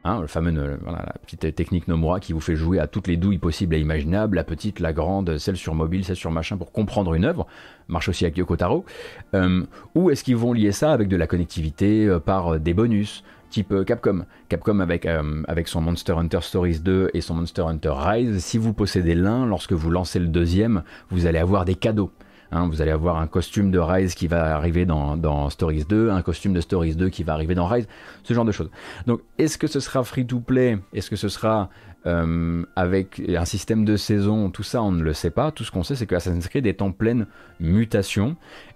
Hein, 0.07 0.21
le 0.21 0.27
fameux, 0.27 0.53
euh, 0.55 0.77
la 0.85 1.15
petite 1.25 1.55
technique 1.55 1.87
Nomura 1.87 2.19
qui 2.19 2.31
vous 2.31 2.39
fait 2.39 2.55
jouer 2.55 2.77
à 2.77 2.85
toutes 2.85 3.07
les 3.07 3.17
douilles 3.17 3.39
possibles 3.39 3.73
et 3.73 3.79
imaginables, 3.79 4.35
la 4.35 4.43
petite, 4.43 4.79
la 4.79 4.93
grande, 4.93 5.39
celle 5.39 5.57
sur 5.57 5.73
mobile, 5.73 6.05
celle 6.05 6.15
sur 6.15 6.29
machin, 6.29 6.57
pour 6.57 6.71
comprendre 6.71 7.15
une 7.15 7.25
œuvre, 7.25 7.47
marche 7.87 8.07
aussi 8.07 8.23
avec 8.23 8.37
Yoko 8.37 8.55
Taro. 8.55 8.85
Euh, 9.33 9.63
ou 9.95 10.11
est-ce 10.11 10.23
qu'ils 10.23 10.35
vont 10.35 10.53
lier 10.53 10.71
ça 10.71 10.93
avec 10.93 11.07
de 11.07 11.15
la 11.15 11.25
connectivité 11.25 12.05
euh, 12.05 12.19
par 12.19 12.59
des 12.59 12.75
bonus 12.75 13.23
type 13.49 13.73
Capcom? 13.83 14.25
Capcom 14.47 14.79
avec, 14.79 15.07
avec 15.07 15.67
son 15.67 15.81
Monster 15.81 16.13
Hunter 16.13 16.41
Stories 16.41 16.81
2 16.81 17.09
et 17.15 17.21
son 17.21 17.33
Monster 17.33 17.63
Hunter 17.63 17.93
Rise, 17.95 18.43
si 18.43 18.59
vous 18.59 18.73
possédez 18.73 19.15
l'un, 19.15 19.47
lorsque 19.47 19.73
vous 19.73 19.89
lancez 19.89 20.19
le 20.19 20.27
deuxième, 20.27 20.83
vous 21.09 21.25
allez 21.25 21.39
avoir 21.39 21.65
des 21.65 21.73
cadeaux. 21.73 22.11
Hein, 22.51 22.67
vous 22.67 22.81
allez 22.81 22.91
avoir 22.91 23.17
un 23.17 23.27
costume 23.27 23.71
de 23.71 23.79
Rise 23.79 24.15
qui 24.15 24.27
va 24.27 24.55
arriver 24.55 24.85
dans, 24.85 25.49
Stories 25.49 25.85
2, 25.85 26.09
un 26.09 26.21
costume 26.21 26.53
de 26.53 26.61
Stories 26.61 26.95
2 26.95 27.09
qui 27.09 27.23
va 27.23 27.33
arriver 27.33 27.55
dans 27.55 27.67
Rise, 27.67 27.87
ce 28.23 28.33
genre 28.33 28.45
de 28.45 28.51
choses. 28.51 28.69
Donc 29.07 29.21
est-ce 29.37 29.57
que 29.57 29.67
ce 29.67 29.79
sera 29.79 30.03
free 30.03 30.25
to 30.25 30.39
play 30.39 30.77
Est-ce 30.93 31.09
que 31.09 31.15
ce 31.15 31.27
sera 31.29 31.69
euh, 32.05 32.63
avec 32.75 33.21
un 33.27 33.45
système 33.45 33.83
de 33.85 33.97
saison? 33.97 34.49
Tout 34.49 34.63
ça, 34.63 34.81
on 34.81 34.91
ne 34.91 35.03
le 35.03 35.13
sait 35.13 35.31
pas. 35.31 35.51
Tout 35.51 35.63
ce 35.63 35.71
qu'on 35.71 35.83
sait, 35.83 35.95
c'est 35.95 36.05
que 36.05 36.15
Assassin's 36.15 36.47
Creed 36.47 36.67
est 36.67 36.81
en 36.81 36.91
pleine 36.91 37.27
mutation 37.59 38.35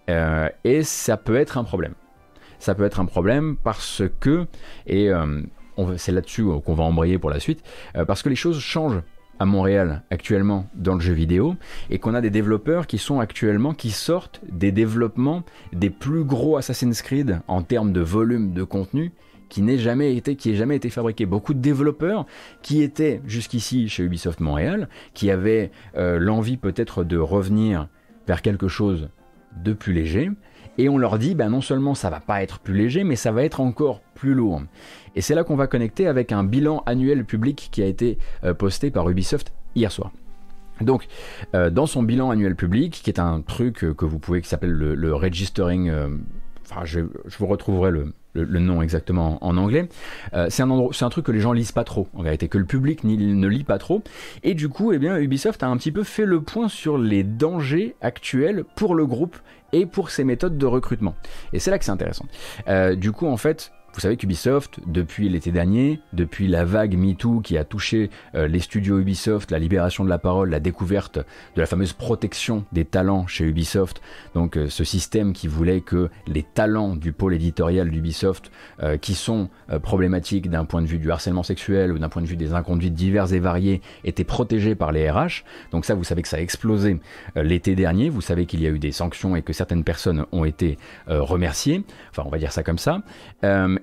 euh, 0.10 0.50
et 0.64 0.84
ça 0.84 1.18
peut 1.18 1.36
être 1.36 1.58
un 1.58 1.64
problème. 1.64 1.94
Ça 2.58 2.76
peut 2.76 2.84
être 2.84 3.00
un 3.00 3.06
problème 3.06 3.56
parce 3.56 4.04
que, 4.20 4.46
et 4.86 5.10
euh, 5.10 5.42
c'est 5.96 6.12
là-dessus 6.12 6.44
qu'on 6.66 6.74
va 6.74 6.84
embrayer 6.84 7.18
pour 7.18 7.30
la 7.30 7.40
suite, 7.40 7.64
parce 8.06 8.22
que 8.22 8.28
les 8.28 8.36
choses 8.36 8.60
changent 8.60 9.02
à 9.40 9.46
Montréal 9.46 10.04
actuellement 10.12 10.68
dans 10.76 10.96
le 10.96 11.00
jeu 11.00 11.14
vidéo 11.14 11.56
et 11.90 11.98
qu'on 11.98 12.14
a 12.14 12.22
des 12.22 12.30
développeurs 12.30 12.88
qui 12.88 12.98
sont 12.98 13.20
actuellement 13.20 13.74
qui 13.74 13.92
sortent 13.92 14.42
des 14.50 14.72
développements 14.72 15.44
des 15.74 15.90
plus 15.90 16.24
gros 16.24 16.58
Assassin's 16.58 17.02
Creed 17.02 17.40
en 17.48 17.64
termes 17.64 17.94
de 17.94 18.02
volume 18.02 18.54
de 18.54 18.64
contenu 18.64 19.14
qui 19.48 19.62
n'ait 19.62 19.78
jamais 19.78 20.16
été 20.16 20.36
qui 20.36 20.52
ait 20.52 20.56
jamais 20.56 20.76
été 20.76 20.90
fabriqué 20.90 21.26
beaucoup 21.26 21.54
de 21.54 21.60
développeurs 21.60 22.26
qui 22.62 22.82
étaient 22.84 23.22
jusqu'ici 23.26 23.90
chez 23.90 24.04
Ubisoft 24.04 24.42
Montréal 24.42 24.90
qui 25.14 25.32
avaient 25.32 25.72
euh, 25.98 26.20
l'envie 26.20 26.58
peut-être 26.58 27.04
de 27.04 27.18
revenir 27.18 27.88
vers 28.28 28.42
quelque 28.42 28.68
chose 28.68 29.10
de 29.64 29.74
plus 29.74 29.94
léger 29.94 30.30
et 30.78 30.90
on 30.90 30.98
leur 30.98 31.18
dit 31.18 31.34
ben 31.34 31.50
non 31.50 31.62
seulement 31.62 31.96
ça 31.96 32.10
va 32.10 32.20
pas 32.20 32.44
être 32.44 32.60
plus 32.60 32.76
léger 32.76 33.04
mais 33.04 33.16
ça 33.16 33.32
va 33.32 33.44
être 33.44 33.60
encore 33.60 34.02
plus 34.16 34.34
lourd 34.34 34.62
et 35.16 35.22
c'est 35.22 35.36
là 35.36 35.43
qu'on 35.43 35.55
va 35.55 35.68
connecter 35.68 36.07
avec 36.07 36.32
un 36.32 36.43
bilan 36.43 36.84
annuel 36.86 37.26
public 37.26 37.70
qui 37.72 37.82
a 37.82 37.86
été 37.86 38.18
euh, 38.43 38.53
posté 38.53 38.91
par 38.91 39.10
Ubisoft 39.10 39.51
hier 39.76 39.91
soir. 39.91 40.12
Donc, 40.82 41.07
euh, 41.53 41.70
dans 41.70 41.86
son 41.86 42.03
bilan 42.03 42.32
annuel 42.32 42.55
public, 42.55 43.01
qui 43.03 43.10
est 43.10 43.20
un 43.20 43.41
truc 43.41 43.84
euh, 43.84 43.93
que 43.93 44.05
vous 44.05 44.20
pouvez, 44.20 44.41
qui 44.41 44.47
s'appelle 44.47 44.72
le, 44.72 45.14
registering, 45.14 45.91
enfin, 46.66 46.86
je, 46.86 47.01
vous 47.38 47.47
retrouverai 47.47 47.91
le, 47.91 48.14
nom 48.34 48.82
exactement 48.82 49.43
en, 49.43 49.57
anglais. 49.57 49.89
c'est 50.47 50.64
un, 50.64 50.70
un, 50.70 51.10
truc 51.10 51.26
que 51.26 51.32
les 51.34 51.41
gens 51.41 51.51
lisent 51.51 51.74
pas 51.74 51.84
trop, 51.84 52.07
en 52.14 52.24
vérité, 52.24 52.47
que 52.47 52.57
le 52.57 52.66
public 52.66 53.03
ne 53.03 53.47
lit 53.47 53.66
pas 53.66 53.78
trop. 53.78 54.01
Et 54.43 54.53
du 54.53 54.70
coup, 54.70 54.93
eh 54.93 54.99
bien, 54.99 55.18
Ubisoft 55.18 55.62
a 55.64 55.68
un 55.68 55.76
petit 55.76 55.91
peu 55.91 56.03
fait 56.03 56.26
le 56.26 56.41
point 56.41 56.70
sur 56.70 56.97
les 56.97 57.24
dangers 57.24 57.95
actuels 57.99 58.64
pour 58.76 58.95
le 58.95 59.05
groupe 59.05 59.36
et 59.74 59.86
pour 59.86 60.10
ses 60.10 60.24
méthodes 60.24 60.57
de 60.57 60.66
recrutement. 60.66 61.16
Et 61.51 61.60
c'est 61.60 61.72
là 61.72 61.78
que 61.78 61.84
c'est 61.84 61.91
intéressant. 61.91 62.26
du 62.95 63.12
coup, 63.12 63.28
en 63.28 63.38
fait, 63.38 63.74
vous 63.94 64.00
savez 64.00 64.18
qu'Ubisoft, 64.18 64.80
depuis 64.86 65.30
l'été 65.30 65.52
dernier, 65.52 66.00
depuis 66.14 66.48
la 66.48 66.64
vague 66.64 66.96
MeToo 66.96 67.42
qui 67.42 67.58
a 67.58 67.64
touché 67.64 68.10
euh, 68.36 68.48
les 68.48 68.60
studios 68.60 69.00
Ubisoft, 69.00 69.52
la 69.52 69.60
libération 69.60 70.04
de 70.04 70.10
la 70.10 70.20
parole, 70.20 70.50
la 70.50 70.60
découverte 70.60 71.18
de 71.18 71.62
la 71.62 71.66
fameuse 71.66 71.94
protection 71.94 72.66
des 72.72 72.86
talents 72.86 73.26
chez 73.28 73.46
Ubisoft, 73.46 74.02
donc 74.36 74.58
euh, 74.58 74.70
ce 74.70 74.84
système 74.84 75.34
qui 75.34 75.48
voulait 75.48 75.82
que 75.82 76.10
les 76.28 76.44
talents 76.44 76.96
du 76.96 77.14
pôle 77.14 77.34
éditorial 77.34 77.90
d'Ubisoft, 77.90 78.52
euh, 78.84 78.98
qui 78.98 79.16
sont 79.16 79.50
problématiques 79.84 80.50
d'un 80.50 80.66
point 80.66 80.82
de 80.82 80.88
vue 80.88 80.98
du 80.98 81.12
harcèlement 81.12 81.44
sexuel 81.44 81.92
ou 81.92 82.00
d'un 82.00 82.10
point 82.10 82.22
de 82.22 82.28
vue 82.28 82.36
des 82.36 82.54
inconduites 82.54 82.94
diverses 82.94 83.32
et 83.32 83.40
variées, 83.40 83.82
étaient 84.04 84.24
protégés 84.24 84.76
par 84.76 84.92
les 84.92 85.10
RH. 85.10 85.44
Donc 85.72 85.86
ça, 85.86 85.96
vous 85.96 86.04
savez 86.04 86.22
que 86.22 86.28
ça 86.28 86.38
a 86.38 86.40
explosé 86.40 87.00
l'été 87.36 87.76
dernier. 87.76 88.10
Vous 88.10 88.22
savez 88.22 88.46
qu'il 88.46 88.62
y 88.62 88.68
a 88.68 88.70
eu 88.70 88.80
des 88.80 88.92
sanctions 88.92 89.36
et 89.36 89.42
que 89.42 89.54
certaines 89.54 89.84
personnes 89.84 90.26
ont 90.32 90.46
été 90.46 90.78
remerciées. 91.08 91.84
On 92.28 92.30
va 92.30 92.38
dire 92.38 92.52
ça 92.52 92.64
comme 92.64 92.78
ça. 92.78 93.02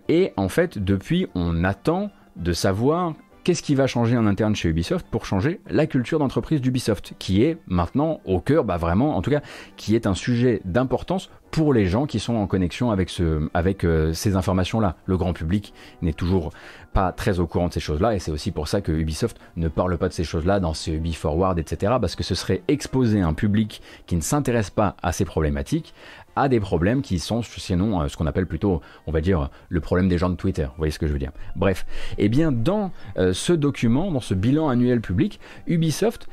Et 0.08 0.32
en 0.36 0.48
fait, 0.48 0.78
depuis, 0.78 1.26
on 1.34 1.64
attend 1.64 2.10
de 2.36 2.52
savoir 2.52 3.14
qu'est-ce 3.46 3.62
qui 3.62 3.76
va 3.76 3.86
changer 3.86 4.16
en 4.16 4.26
interne 4.26 4.56
chez 4.56 4.68
Ubisoft 4.68 5.06
pour 5.08 5.24
changer 5.24 5.60
la 5.70 5.86
culture 5.86 6.18
d'entreprise 6.18 6.60
d'Ubisoft, 6.60 7.14
qui 7.20 7.44
est 7.44 7.58
maintenant 7.68 8.20
au 8.24 8.40
cœur, 8.40 8.64
bah 8.64 8.76
vraiment, 8.76 9.16
en 9.16 9.22
tout 9.22 9.30
cas, 9.30 9.40
qui 9.76 9.94
est 9.94 10.08
un 10.08 10.14
sujet 10.14 10.60
d'importance 10.64 11.30
pour 11.52 11.72
les 11.72 11.86
gens 11.86 12.06
qui 12.06 12.18
sont 12.18 12.34
en 12.34 12.48
connexion 12.48 12.90
avec, 12.90 13.08
ce, 13.08 13.48
avec 13.54 13.84
euh, 13.84 14.12
ces 14.12 14.34
informations-là. 14.34 14.96
Le 15.06 15.16
grand 15.16 15.32
public 15.32 15.72
n'est 16.02 16.12
toujours 16.12 16.50
pas 16.92 17.12
très 17.12 17.38
au 17.38 17.46
courant 17.46 17.68
de 17.68 17.72
ces 17.72 17.78
choses-là, 17.78 18.16
et 18.16 18.18
c'est 18.18 18.32
aussi 18.32 18.50
pour 18.50 18.66
ça 18.66 18.80
que 18.80 18.90
Ubisoft 18.90 19.38
ne 19.54 19.68
parle 19.68 19.96
pas 19.96 20.08
de 20.08 20.12
ces 20.12 20.24
choses-là 20.24 20.58
dans 20.58 20.74
ses 20.74 20.94
Ubi 20.94 21.14
Forward, 21.14 21.56
etc., 21.60 21.94
parce 22.00 22.16
que 22.16 22.24
ce 22.24 22.34
serait 22.34 22.62
exposer 22.66 23.20
un 23.20 23.32
public 23.32 23.80
qui 24.06 24.16
ne 24.16 24.22
s'intéresse 24.22 24.70
pas 24.70 24.96
à 25.04 25.12
ces 25.12 25.24
problématiques 25.24 25.94
à 26.36 26.48
des 26.48 26.60
problèmes 26.60 27.02
qui 27.02 27.18
sont 27.18 27.42
sinon 27.42 28.00
euh, 28.00 28.08
ce 28.08 28.16
qu'on 28.16 28.26
appelle 28.26 28.46
plutôt, 28.46 28.80
on 29.06 29.12
va 29.12 29.20
dire, 29.20 29.50
le 29.68 29.80
problème 29.80 30.08
des 30.08 30.18
gens 30.18 30.30
de 30.30 30.36
Twitter. 30.36 30.64
Vous 30.64 30.78
voyez 30.78 30.92
ce 30.92 30.98
que 30.98 31.06
je 31.06 31.12
veux 31.12 31.18
dire 31.18 31.32
Bref, 31.56 31.86
eh 32.18 32.28
bien 32.28 32.52
dans 32.52 32.92
euh, 33.18 33.32
ce 33.32 33.52
document, 33.52 34.12
dans 34.12 34.20
ce 34.20 34.34
bilan 34.34 34.68
annuel 34.68 35.00
public, 35.00 35.40
Ubisoft 35.66 36.28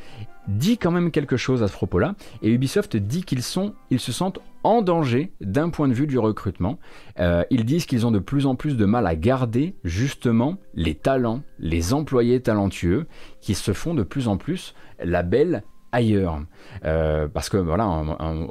dit 0.47 0.77
quand 0.77 0.91
même 0.91 1.11
quelque 1.11 1.37
chose 1.37 1.63
à 1.63 1.67
ce 1.69 1.73
propos-là, 1.73 2.15
et 2.41 2.49
Ubisoft 2.49 2.97
dit 2.97 3.23
qu'ils 3.23 3.43
sont, 3.43 3.73
ils 3.89 4.01
se 4.01 4.11
sentent 4.11 4.39
en 4.63 4.81
danger 4.81 5.31
d'un 5.39 5.69
point 5.69 5.87
de 5.87 5.93
vue 5.93 6.07
du 6.07 6.19
recrutement. 6.19 6.79
Euh, 7.19 7.43
ils 7.49 7.65
disent 7.65 7.85
qu'ils 7.85 8.05
ont 8.05 8.11
de 8.11 8.19
plus 8.19 8.45
en 8.45 8.55
plus 8.55 8.75
de 8.75 8.85
mal 8.85 9.07
à 9.07 9.15
garder 9.15 9.75
justement 9.83 10.57
les 10.73 10.95
talents, 10.95 11.43
les 11.59 11.93
employés 11.93 12.41
talentueux, 12.41 13.07
qui 13.41 13.55
se 13.55 13.71
font 13.73 13.93
de 13.93 14.03
plus 14.03 14.27
en 14.27 14.37
plus 14.37 14.73
la 15.03 15.23
belle 15.23 15.63
ailleurs. 15.93 16.41
Euh, 16.83 17.29
parce 17.29 17.47
que 17.47 17.57
voilà, 17.57 17.87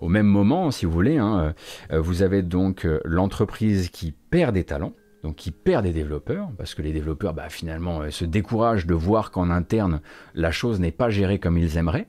au 0.00 0.08
même 0.08 0.26
moment, 0.26 0.70
si 0.70 0.86
vous 0.86 0.92
voulez, 0.92 1.18
hein, 1.18 1.54
euh, 1.92 2.00
vous 2.00 2.22
avez 2.22 2.42
donc 2.42 2.88
l'entreprise 3.04 3.90
qui 3.90 4.12
perd 4.12 4.54
des 4.54 4.64
talents, 4.64 4.94
donc 5.22 5.36
qui 5.36 5.50
perd 5.50 5.84
des 5.84 5.92
développeurs, 5.92 6.48
parce 6.58 6.74
que 6.74 6.82
les 6.82 6.92
développeurs 6.92 7.34
bah, 7.34 7.48
finalement 7.48 8.02
euh, 8.02 8.10
se 8.10 8.24
découragent 8.24 8.86
de 8.86 8.94
voir 8.94 9.30
qu'en 9.30 9.50
interne 9.50 10.00
la 10.34 10.50
chose 10.50 10.80
n'est 10.80 10.92
pas 10.92 11.10
gérée 11.10 11.38
comme 11.38 11.58
ils 11.58 11.76
aimeraient. 11.76 12.08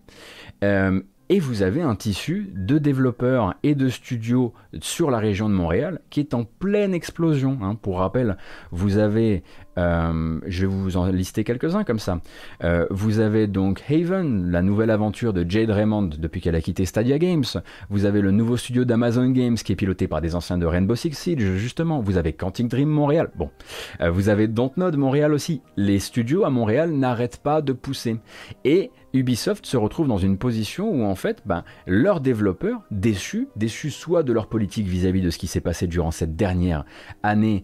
Euh, 0.64 1.02
et 1.30 1.40
vous 1.40 1.62
avez 1.62 1.82
un 1.82 1.96
tissu 1.96 2.52
de 2.54 2.78
développeurs 2.78 3.56
et 3.64 3.76
de 3.76 3.88
studios 3.88 4.54
sur 4.82 5.10
la 5.10 5.20
région 5.20 5.48
de 5.48 5.54
Montréal 5.54 6.02
qui 6.10 6.20
est 6.20 6.34
en 6.34 6.44
pleine 6.44 6.94
explosion. 6.94 7.60
Hein. 7.62 7.76
Pour 7.76 8.00
rappel, 8.00 8.38
vous 8.72 8.98
avez 8.98 9.44
euh, 9.78 10.40
je 10.46 10.62
vais 10.62 10.68
vous 10.68 10.98
en 10.98 11.06
lister 11.08 11.44
quelques-uns 11.44 11.84
comme 11.84 12.00
ça. 12.00 12.20
Euh, 12.64 12.86
vous 12.90 13.20
avez 13.20 13.48
donc 13.48 13.84
Haven, 13.90 14.52
la 14.52 14.62
nouvelle 14.62 14.90
aventure 14.90 15.34
de 15.34 15.50
Jade 15.50 15.70
Raymond 15.70 16.10
depuis 16.18 16.42
qu'elle 16.42 16.56
a 16.56 16.62
quitté 16.62 16.86
Stadia 16.86 17.18
Games. 17.20 17.44
Vous 17.90 18.06
avez 18.06 18.22
le 18.22 18.32
nouveau 18.32 18.58
studio 18.58 18.86
d'Amazon 18.86 19.30
Games 19.30 19.56
qui 19.56 19.72
est 19.72 19.76
piloté 19.76 20.08
par 20.08 20.22
des 20.22 20.36
anciens 20.36 20.58
de 20.58 20.66
Rainbow 20.66 20.96
Six 20.96 21.14
Siege, 21.14 21.56
justement. 21.58 22.02
Vous 22.02 22.18
avez 22.18 22.34
Quantic 22.34 22.68
Dream 22.68 22.90
Montréal. 22.90 23.30
Bon, 23.36 23.50
euh, 24.02 24.10
vous 24.10 24.30
avez 24.30 24.48
Dontnod 24.48 24.96
Montréal 24.96 25.34
aussi. 25.34 25.62
Les 25.78 26.00
studios 26.00 26.46
à 26.46 26.50
Montréal 26.50 26.92
n'arrêtent 26.92 27.42
pas 27.42 27.62
de 27.62 27.74
pousser. 27.74 28.18
Et 28.64 28.92
Ubisoft 29.14 29.66
se 29.68 29.78
retrouve 29.78 30.08
dans 30.08 30.18
une 30.18 30.38
position 30.38 30.90
où 30.90 31.04
en 31.04 31.14
fait, 31.14 31.44
ben, 31.46 31.64
leurs 31.86 32.20
développeurs, 32.20 32.82
déçus, 32.90 33.48
déçus 33.56 33.92
soit 33.92 34.24
de 34.24 34.34
leur 34.34 34.48
politique 34.48 34.88
vis-à-vis 34.88 35.22
de 35.22 35.30
ce 35.30 35.38
qui 35.38 35.46
s'est 35.46 35.62
passé 35.62 35.86
durant 35.86 36.10
cette 36.10 36.36
dernière 36.36 36.84
année, 37.22 37.64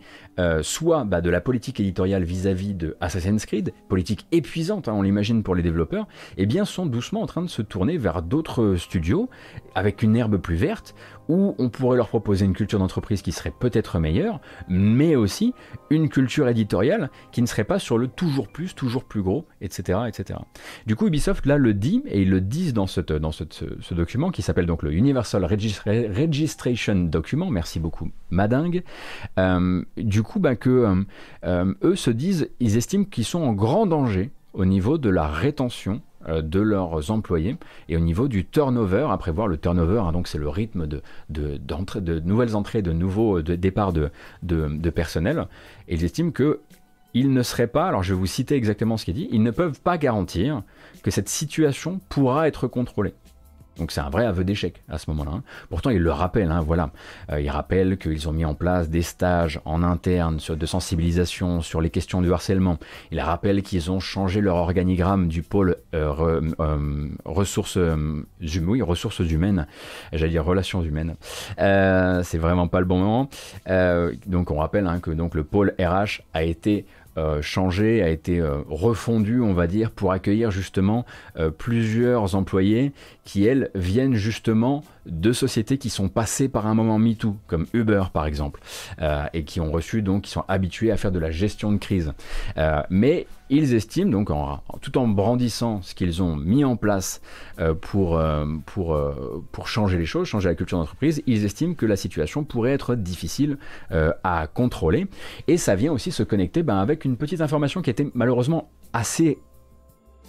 soit 0.62 1.04
bah, 1.04 1.22
de 1.22 1.30
la 1.30 1.42
politique 1.42 1.80
éditoriale 1.80 2.24
vis-à-vis 2.24 2.74
de 2.74 2.96
Assassin's 3.02 3.46
Creed, 3.46 3.74
politique 3.88 4.26
épuisante, 4.32 4.88
hein, 4.88 4.94
on 4.94 5.02
l'imagine 5.02 5.44
pour 5.44 5.56
les 5.56 5.64
développeurs, 5.64 6.08
eh 6.38 6.46
bien 6.46 6.66
sont 6.66 6.86
doucement 6.86 7.22
en 7.22 7.26
train 7.26 7.42
de 7.42 7.50
se 7.50 7.62
tourner 7.62 7.98
vers 7.98 8.22
d'autres 8.22 8.76
studios 8.76 9.30
avec 9.76 10.04
une 10.04 10.16
herbe 10.16 10.38
plus 10.38 10.56
verte 10.56 10.96
où 11.30 11.56
on 11.60 11.70
pourrait 11.70 11.96
leur 11.96 12.10
proposer 12.10 12.44
une 12.44 12.54
culture 12.54 12.80
d'entreprise 12.80 13.22
qui 13.22 13.32
serait 13.32 13.54
peut-être 13.58 14.00
meilleure, 14.00 14.42
mais 14.68 15.16
aussi 15.16 15.54
une 15.92 16.10
culture 16.10 16.50
éditoriale 16.50 17.12
qui 17.32 17.42
ne 17.42 17.48
serait 17.48 17.64
pas 17.64 17.80
sur 17.80 17.98
le 17.98 18.08
toujours 18.08 18.48
plus, 18.48 18.76
toujours 18.76 19.04
plus 19.04 19.22
gros, 19.22 19.46
etc. 19.62 20.00
etc. 20.08 20.40
Du 20.88 20.96
coup, 20.96 21.08
Ubisoft 21.08 21.46
là 21.46 21.58
le 21.58 21.74
dit, 21.76 22.04
et 22.08 22.24
ils 22.24 22.30
le 22.30 22.42
disent 22.42 22.74
dans, 22.74 22.88
dans 23.20 23.32
ce, 23.32 23.94
document 23.94 24.32
qui 24.32 24.42
s'appelle 24.42 24.66
donc 24.66 24.82
le 24.84 24.92
Universal 24.92 25.46
Registration 25.46 26.96
Document, 26.96 27.50
merci 27.52 27.80
beaucoup 27.80 28.10
Madingue, 28.32 28.84
euh, 29.38 29.84
du 29.98 30.24
coup 30.24 30.40
bah, 30.40 30.56
que 30.56 30.70
euh, 30.70 30.96
euh, 31.44 31.74
eux 31.84 31.96
se 31.96 32.10
disent, 32.10 32.50
ils 32.60 32.76
estiment 32.78 33.06
qu'ils 33.06 33.26
sont 33.26 33.42
en 33.42 33.54
grand 33.54 33.86
danger 33.86 34.32
au 34.54 34.66
niveau 34.66 34.98
de 34.98 35.10
la 35.10 35.28
rétention 35.28 36.02
de 36.30 36.60
leurs 36.60 37.12
employés 37.12 37.58
et 37.88 37.98
au 37.98 38.00
niveau 38.00 38.28
du 38.28 38.46
turnover, 38.46 39.08
à 39.10 39.18
prévoir 39.18 39.48
le 39.48 39.58
turnover, 39.58 40.00
hein, 40.00 40.12
donc 40.12 40.28
c'est 40.28 40.38
le 40.38 40.50
rythme 40.50 40.88
de, 40.88 41.02
de, 41.30 41.58
de, 41.58 42.20
nouvelles 42.20 42.56
entrées, 42.56 42.82
de 42.82 42.92
nouveaux 42.92 43.42
départs 43.42 43.94
de, 43.94 44.12
de, 44.44 44.90
personnel, 44.90 45.48
et 45.88 45.96
ils 45.96 46.04
estiment 46.04 46.32
que 46.32 46.62
ils 47.16 47.34
ne 47.34 47.42
seraient 47.42 47.68
pas, 47.68 47.88
alors 47.88 48.04
je 48.04 48.14
vais 48.14 48.20
vous 48.20 48.28
citer 48.28 48.56
exactement 48.56 48.98
ce 48.98 49.06
qui 49.06 49.12
est 49.12 49.16
dit, 49.16 49.30
ils 49.32 49.42
ne 49.42 49.52
peuvent 49.52 49.82
pas 49.82 49.98
garantir 49.98 50.62
que 51.02 51.12
cette 51.12 51.30
situation 51.30 52.00
pourra 52.10 52.48
être 52.48 52.68
contrôlée. 52.68 53.16
Donc 53.80 53.92
c'est 53.92 54.02
un 54.02 54.10
vrai 54.10 54.26
aveu 54.26 54.44
d'échec 54.44 54.82
à 54.90 54.98
ce 54.98 55.10
moment-là. 55.12 55.32
Hein. 55.36 55.44
Pourtant, 55.70 55.90
ils 55.90 56.02
le 56.02 56.12
rappellent, 56.12 56.52
hein, 56.52 56.62
voilà. 56.62 56.92
Euh, 57.32 57.42
ils 57.42 57.50
rappellent 57.50 57.98
qu'ils 57.98 58.28
ont 58.28 58.34
mis 58.34 58.46
en 58.46 58.54
place 58.54 58.90
des 58.90 59.02
stages 59.02 59.62
en 59.66 59.84
interne 59.84 60.40
de 60.50 60.66
sensibilisation 60.66 61.62
sur 61.62 61.82
les 61.82 61.90
questions 61.90 62.22
du 62.22 62.32
harcèlement. 62.32 62.78
Ils 63.12 63.22
rappellent 63.22 63.64
qu'ils 63.64 63.90
ont 63.90 64.00
changé 64.00 64.42
leur 64.42 64.58
organigramme 64.58 65.30
du 65.30 65.42
pôle 65.42 65.78
euh, 65.96 66.42
euh, 66.60 67.10
ressources, 67.26 67.78
humaines, 69.30 69.68
j'allais 70.12 70.32
dire 70.32 70.44
relations 70.44 70.82
humaines. 70.82 71.16
c'est 71.58 72.38
vraiment 72.38 72.68
pas 72.68 72.80
le 72.80 72.86
bon 72.86 73.00
moment. 73.00 73.30
donc 74.28 74.52
on 74.52 74.58
rappelle 74.58 74.88
hein, 74.88 75.00
que 75.00 75.12
donc 75.12 75.36
le 75.36 75.44
pôle 75.44 75.74
RH 75.80 76.22
a 76.34 76.44
été 76.44 76.86
changé, 77.42 78.02
a 78.02 78.10
été 78.10 78.42
refondu, 78.70 79.42
on 79.42 79.54
va 79.54 79.68
dire, 79.68 79.92
pour 79.92 80.12
accueillir 80.12 80.52
justement 80.52 81.06
plusieurs 81.58 82.36
employés 82.36 82.94
qui, 83.30 83.46
elles, 83.46 83.70
viennent 83.76 84.16
justement 84.16 84.84
de 85.06 85.34
sociétés 85.34 85.78
qui 85.78 85.92
sont 85.92 86.10
passées 86.10 86.50
par 86.50 86.66
un 86.66 86.74
moment 86.74 86.98
MeToo, 86.98 87.36
comme 87.46 87.68
Uber 87.74 88.06
par 88.12 88.26
exemple, 88.26 88.60
euh, 89.04 89.26
et 89.34 89.44
qui 89.44 89.62
ont 89.62 89.72
reçu 89.72 90.02
donc, 90.02 90.24
qui 90.24 90.32
sont 90.32 90.44
habitués 90.48 90.92
à 90.92 90.98
faire 90.98 91.12
de 91.12 91.20
la 91.20 91.30
gestion 91.30 91.72
de 91.72 91.78
crise. 91.78 92.12
Euh, 92.58 92.82
mais 92.90 93.28
ils 93.52 93.76
estiment, 93.76 94.10
donc 94.10 94.32
en, 94.32 94.64
tout 94.82 94.98
en 94.98 95.08
brandissant 95.08 95.84
ce 95.84 95.94
qu'ils 95.94 96.24
ont 96.24 96.36
mis 96.36 96.66
en 96.66 96.76
place 96.76 97.22
euh, 97.60 97.76
pour, 97.76 98.20
pour, 98.66 99.00
pour 99.52 99.68
changer 99.68 100.00
les 100.00 100.08
choses, 100.08 100.28
changer 100.28 100.50
la 100.50 100.56
culture 100.56 100.80
d'entreprise, 100.80 101.22
ils 101.28 101.46
estiment 101.46 101.76
que 101.76 101.86
la 101.86 101.98
situation 101.98 102.44
pourrait 102.44 102.72
être 102.72 102.96
difficile 102.96 103.60
à 104.24 104.48
contrôler. 104.52 105.06
Et 105.48 105.58
ça 105.58 105.76
vient 105.76 105.92
aussi 105.92 106.12
se 106.12 106.24
connecter 106.24 106.64
ben, 106.64 106.80
avec 106.80 107.06
une 107.06 107.16
petite 107.16 107.42
information 107.42 107.84
qui 107.84 107.92
était 107.92 108.10
malheureusement 108.16 108.72
assez 108.92 109.38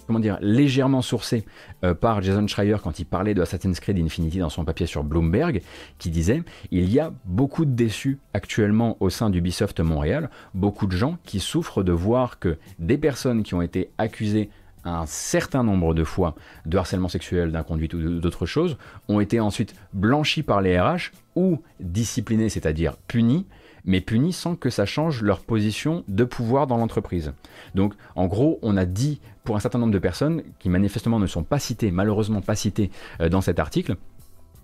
comment 0.07 0.19
dire, 0.19 0.37
légèrement 0.41 1.01
sourcé 1.01 1.45
euh, 1.83 1.93
par 1.93 2.21
Jason 2.21 2.47
Schreier 2.47 2.77
quand 2.83 2.99
il 2.99 3.05
parlait 3.05 3.33
de 3.33 3.41
Assassin's 3.41 3.79
Creed 3.79 3.99
Infinity 3.99 4.39
dans 4.39 4.49
son 4.49 4.65
papier 4.65 4.85
sur 4.85 5.03
Bloomberg, 5.03 5.61
qui 5.97 6.09
disait 6.09 6.43
il 6.71 6.91
y 6.91 6.99
a 6.99 7.11
beaucoup 7.25 7.65
de 7.65 7.71
déçus 7.71 8.19
actuellement 8.33 8.97
au 8.99 9.09
sein 9.09 9.29
d'Ubisoft 9.29 9.79
Montréal, 9.79 10.29
beaucoup 10.53 10.87
de 10.87 10.95
gens 10.95 11.17
qui 11.23 11.39
souffrent 11.39 11.83
de 11.83 11.91
voir 11.91 12.39
que 12.39 12.57
des 12.79 12.97
personnes 12.97 13.43
qui 13.43 13.53
ont 13.53 13.61
été 13.61 13.91
accusées 13.97 14.49
un 14.83 15.05
certain 15.05 15.63
nombre 15.63 15.93
de 15.93 16.03
fois 16.03 16.35
de 16.65 16.77
harcèlement 16.77 17.07
sexuel, 17.07 17.51
d'inconduite 17.51 17.93
ou 17.93 18.19
d'autres 18.19 18.45
choses, 18.45 18.77
ont 19.07 19.19
été 19.19 19.39
ensuite 19.39 19.75
blanchies 19.93 20.43
par 20.43 20.61
les 20.61 20.79
RH 20.79 21.11
ou 21.35 21.59
disciplinées, 21.79 22.49
c'est-à-dire 22.49 22.97
punies, 23.07 23.45
mais 23.85 24.01
punis 24.01 24.33
sans 24.33 24.55
que 24.55 24.69
ça 24.69 24.85
change 24.85 25.21
leur 25.21 25.41
position 25.41 26.03
de 26.07 26.23
pouvoir 26.23 26.67
dans 26.67 26.77
l'entreprise. 26.77 27.33
Donc 27.75 27.93
en 28.15 28.27
gros, 28.27 28.59
on 28.61 28.77
a 28.77 28.85
dit 28.85 29.21
pour 29.43 29.55
un 29.55 29.59
certain 29.59 29.79
nombre 29.79 29.93
de 29.93 29.99
personnes 29.99 30.43
qui 30.59 30.69
manifestement 30.69 31.19
ne 31.19 31.27
sont 31.27 31.43
pas 31.43 31.59
citées, 31.59 31.91
malheureusement 31.91 32.41
pas 32.41 32.55
citées 32.55 32.91
euh, 33.21 33.29
dans 33.29 33.41
cet 33.41 33.59
article, 33.59 33.95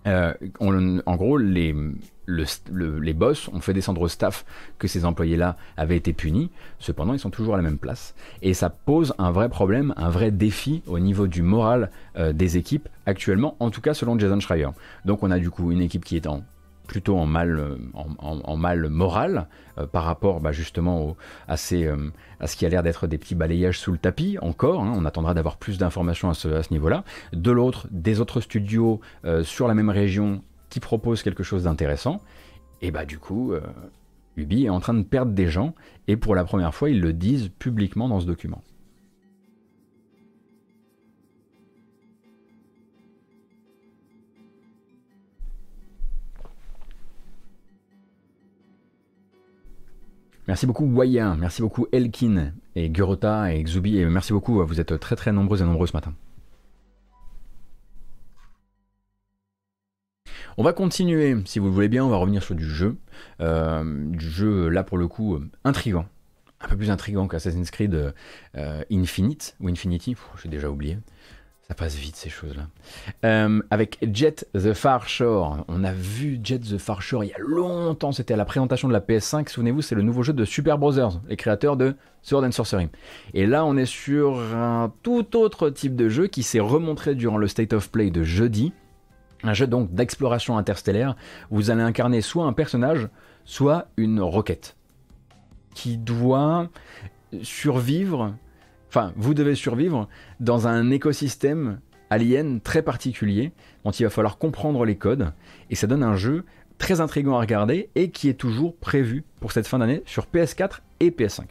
euh, 0.07 0.33
en 0.59 1.15
gros, 1.15 1.37
les, 1.37 1.75
les 2.27 3.13
boss 3.13 3.49
ont 3.49 3.59
fait 3.59 3.73
descendre 3.73 4.01
au 4.01 4.07
staff 4.07 4.45
que 4.77 4.87
ces 4.87 5.03
employés-là 5.05 5.57
avaient 5.75 5.97
été 5.97 6.13
punis. 6.13 6.49
Cependant, 6.79 7.13
ils 7.13 7.19
sont 7.19 7.29
toujours 7.29 7.55
à 7.55 7.57
la 7.57 7.63
même 7.63 7.77
place. 7.77 8.15
Et 8.41 8.53
ça 8.53 8.69
pose 8.69 9.13
un 9.17 9.31
vrai 9.31 9.49
problème, 9.49 9.93
un 9.97 10.09
vrai 10.09 10.31
défi 10.31 10.81
au 10.87 10.99
niveau 10.99 11.27
du 11.27 11.41
moral 11.41 11.91
euh, 12.17 12.31
des 12.31 12.57
équipes 12.57 12.87
actuellement, 13.05 13.57
en 13.59 13.69
tout 13.69 13.81
cas 13.81 13.93
selon 13.93 14.17
Jason 14.17 14.39
Schreier. 14.39 14.69
Donc 15.05 15.23
on 15.23 15.31
a 15.31 15.39
du 15.39 15.49
coup 15.49 15.71
une 15.71 15.81
équipe 15.81 16.05
qui 16.05 16.15
est 16.15 16.27
en 16.27 16.43
plutôt 16.87 17.17
en 17.17 17.25
mal, 17.25 17.59
euh, 17.59 18.89
moral 18.89 19.47
euh, 19.77 19.85
par 19.85 20.03
rapport 20.03 20.39
bah, 20.39 20.51
justement 20.51 21.15
à, 21.47 21.55
euh, 21.73 22.09
à, 22.39 22.47
ce 22.47 22.55
qui 22.55 22.65
a 22.65 22.69
l'air 22.69 22.81
d'être 22.81 23.07
des 23.07 23.17
petits 23.17 23.35
balayages 23.35 23.79
sous 23.79 23.91
le 23.91 23.97
tapis 23.97 24.37
encore. 24.41 24.81
Hein. 24.81 24.93
on 24.95 25.05
attendra 25.05 25.33
d'avoir 25.33 25.57
plus 25.57 25.77
d'informations 25.77 26.29
à 26.29 26.33
ce, 26.33 26.47
à 26.47 26.63
ce 26.63 26.73
niveau-là. 26.73 27.03
De 27.33 27.51
l'autre, 27.51 27.87
des 27.91 28.19
autres 28.19 28.41
studios 28.41 29.01
sur 29.43 29.67
la 29.67 29.73
même 29.73 29.89
région 29.89 30.41
qui 30.69 30.79
proposent 30.79 31.21
quelque 31.21 31.43
chose 31.43 31.63
d'intéressant. 31.63 32.21
Et 32.81 32.91
bah 32.91 33.05
du 33.05 33.19
coup, 33.19 33.53
Ubi 34.35 34.65
est 34.65 34.69
en 34.69 34.79
train 34.79 34.93
de 34.93 35.03
perdre 35.03 35.33
des 35.33 35.47
gens 35.47 35.73
et 36.07 36.15
pour 36.15 36.35
la 36.35 36.43
première 36.43 36.73
fois, 36.73 36.89
ils 36.89 37.01
le 37.01 37.13
disent 37.13 37.49
publiquement 37.59 38.07
dans 38.07 38.19
ce 38.19 38.25
document. 38.25 38.61
Merci 50.47 50.65
beaucoup 50.65 50.85
Waya, 50.85 51.35
merci 51.35 51.61
beaucoup 51.61 51.87
Elkin 51.91 52.53
et 52.75 52.89
Gurota 52.89 53.53
et 53.53 53.61
Xubi 53.63 53.97
et 53.97 54.05
merci 54.05 54.31
beaucoup, 54.31 54.65
vous 54.65 54.79
êtes 54.79 54.97
très 54.97 55.17
très 55.17 55.33
nombreux 55.33 55.61
et 55.61 55.65
nombreux 55.65 55.87
ce 55.87 55.93
matin. 55.93 56.13
On 60.59 60.63
va 60.63 60.73
continuer, 60.73 61.35
si 61.45 61.59
vous 61.59 61.67
le 61.67 61.71
voulez 61.71 61.89
bien, 61.89 62.03
on 62.03 62.09
va 62.09 62.15
revenir 62.15 62.41
sur 62.41 62.55
du 62.55 62.67
jeu. 62.67 62.97
Euh, 63.41 64.05
du 64.07 64.27
jeu, 64.27 64.69
là 64.69 64.83
pour 64.83 64.97
le 64.97 65.07
coup, 65.07 65.35
euh, 65.35 65.47
intrigant. 65.63 66.07
Un 66.61 66.67
peu 66.67 66.77
plus 66.77 66.89
intrigant 66.89 67.27
qu'Assassin's 67.27 67.69
Creed 67.69 67.93
euh, 68.55 68.83
Infinite, 68.91 69.55
ou 69.59 69.67
Infinity, 69.67 70.15
j'ai 70.41 70.49
déjà 70.49 70.71
oublié. 70.71 70.97
Ça 71.67 71.75
passe 71.75 71.95
vite 71.95 72.15
ces 72.15 72.29
choses-là. 72.29 72.67
Euh, 73.25 73.61
avec 73.71 73.97
Jet 74.13 74.47
the 74.53 74.71
Far 74.71 75.09
Shore. 75.09 75.65
On 75.67 75.83
a 75.83 75.91
vu 75.91 76.39
Jet 76.41 76.59
the 76.59 76.77
Far 76.77 77.01
Shore 77.01 77.25
il 77.25 77.27
y 77.27 77.33
a 77.33 77.39
longtemps. 77.39 78.13
C'était 78.13 78.35
à 78.35 78.37
la 78.37 78.45
présentation 78.45 78.87
de 78.87 78.93
la 78.93 79.01
PS5. 79.01 79.49
Souvenez-vous, 79.49 79.81
c'est 79.81 79.95
le 79.95 80.01
nouveau 80.01 80.23
jeu 80.23 80.31
de 80.31 80.45
Super 80.45 80.77
Brothers, 80.77 81.19
les 81.27 81.35
créateurs 81.35 81.75
de 81.75 81.95
Sword 82.21 82.45
and 82.45 82.51
Sorcery. 82.51 82.87
Et 83.33 83.45
là, 83.45 83.65
on 83.65 83.75
est 83.75 83.85
sur 83.85 84.39
un 84.39 84.93
tout 85.03 85.35
autre 85.35 85.69
type 85.69 85.97
de 85.97 86.07
jeu 86.07 86.27
qui 86.27 86.41
s'est 86.41 86.61
remontré 86.61 87.15
durant 87.15 87.37
le 87.37 87.47
State 87.47 87.73
of 87.73 87.91
Play 87.91 88.11
de 88.11 88.23
jeudi. 88.23 88.71
Un 89.43 89.53
jeu 89.53 89.67
donc 89.67 89.93
d'exploration 89.93 90.57
interstellaire. 90.57 91.17
Où 91.51 91.57
vous 91.57 91.69
allez 91.69 91.81
incarner 91.81 92.21
soit 92.21 92.45
un 92.45 92.53
personnage, 92.53 93.09
soit 93.43 93.87
une 93.97 94.21
roquette 94.21 94.77
qui 95.75 95.97
doit 95.97 96.69
survivre 97.43 98.33
Enfin, 98.89 99.13
vous 99.15 99.33
devez 99.33 99.55
survivre 99.55 100.07
dans 100.39 100.67
un 100.67 100.91
écosystème 100.91 101.79
alien 102.09 102.61
très 102.61 102.81
particulier 102.81 103.51
dont 103.83 103.91
il 103.91 104.03
va 104.03 104.09
falloir 104.09 104.37
comprendre 104.37 104.85
les 104.85 104.95
codes. 104.95 105.33
Et 105.69 105.75
ça 105.75 105.87
donne 105.87 106.03
un 106.03 106.15
jeu 106.15 106.45
très 106.77 107.01
intriguant 107.01 107.37
à 107.37 107.41
regarder 107.41 107.89
et 107.95 108.11
qui 108.11 108.29
est 108.29 108.35
toujours 108.35 108.75
prévu 108.77 109.23
pour 109.39 109.51
cette 109.51 109.67
fin 109.67 109.79
d'année 109.79 110.03
sur 110.05 110.25
PS4 110.25 110.79
et 110.99 111.09
PS5. 111.09 111.43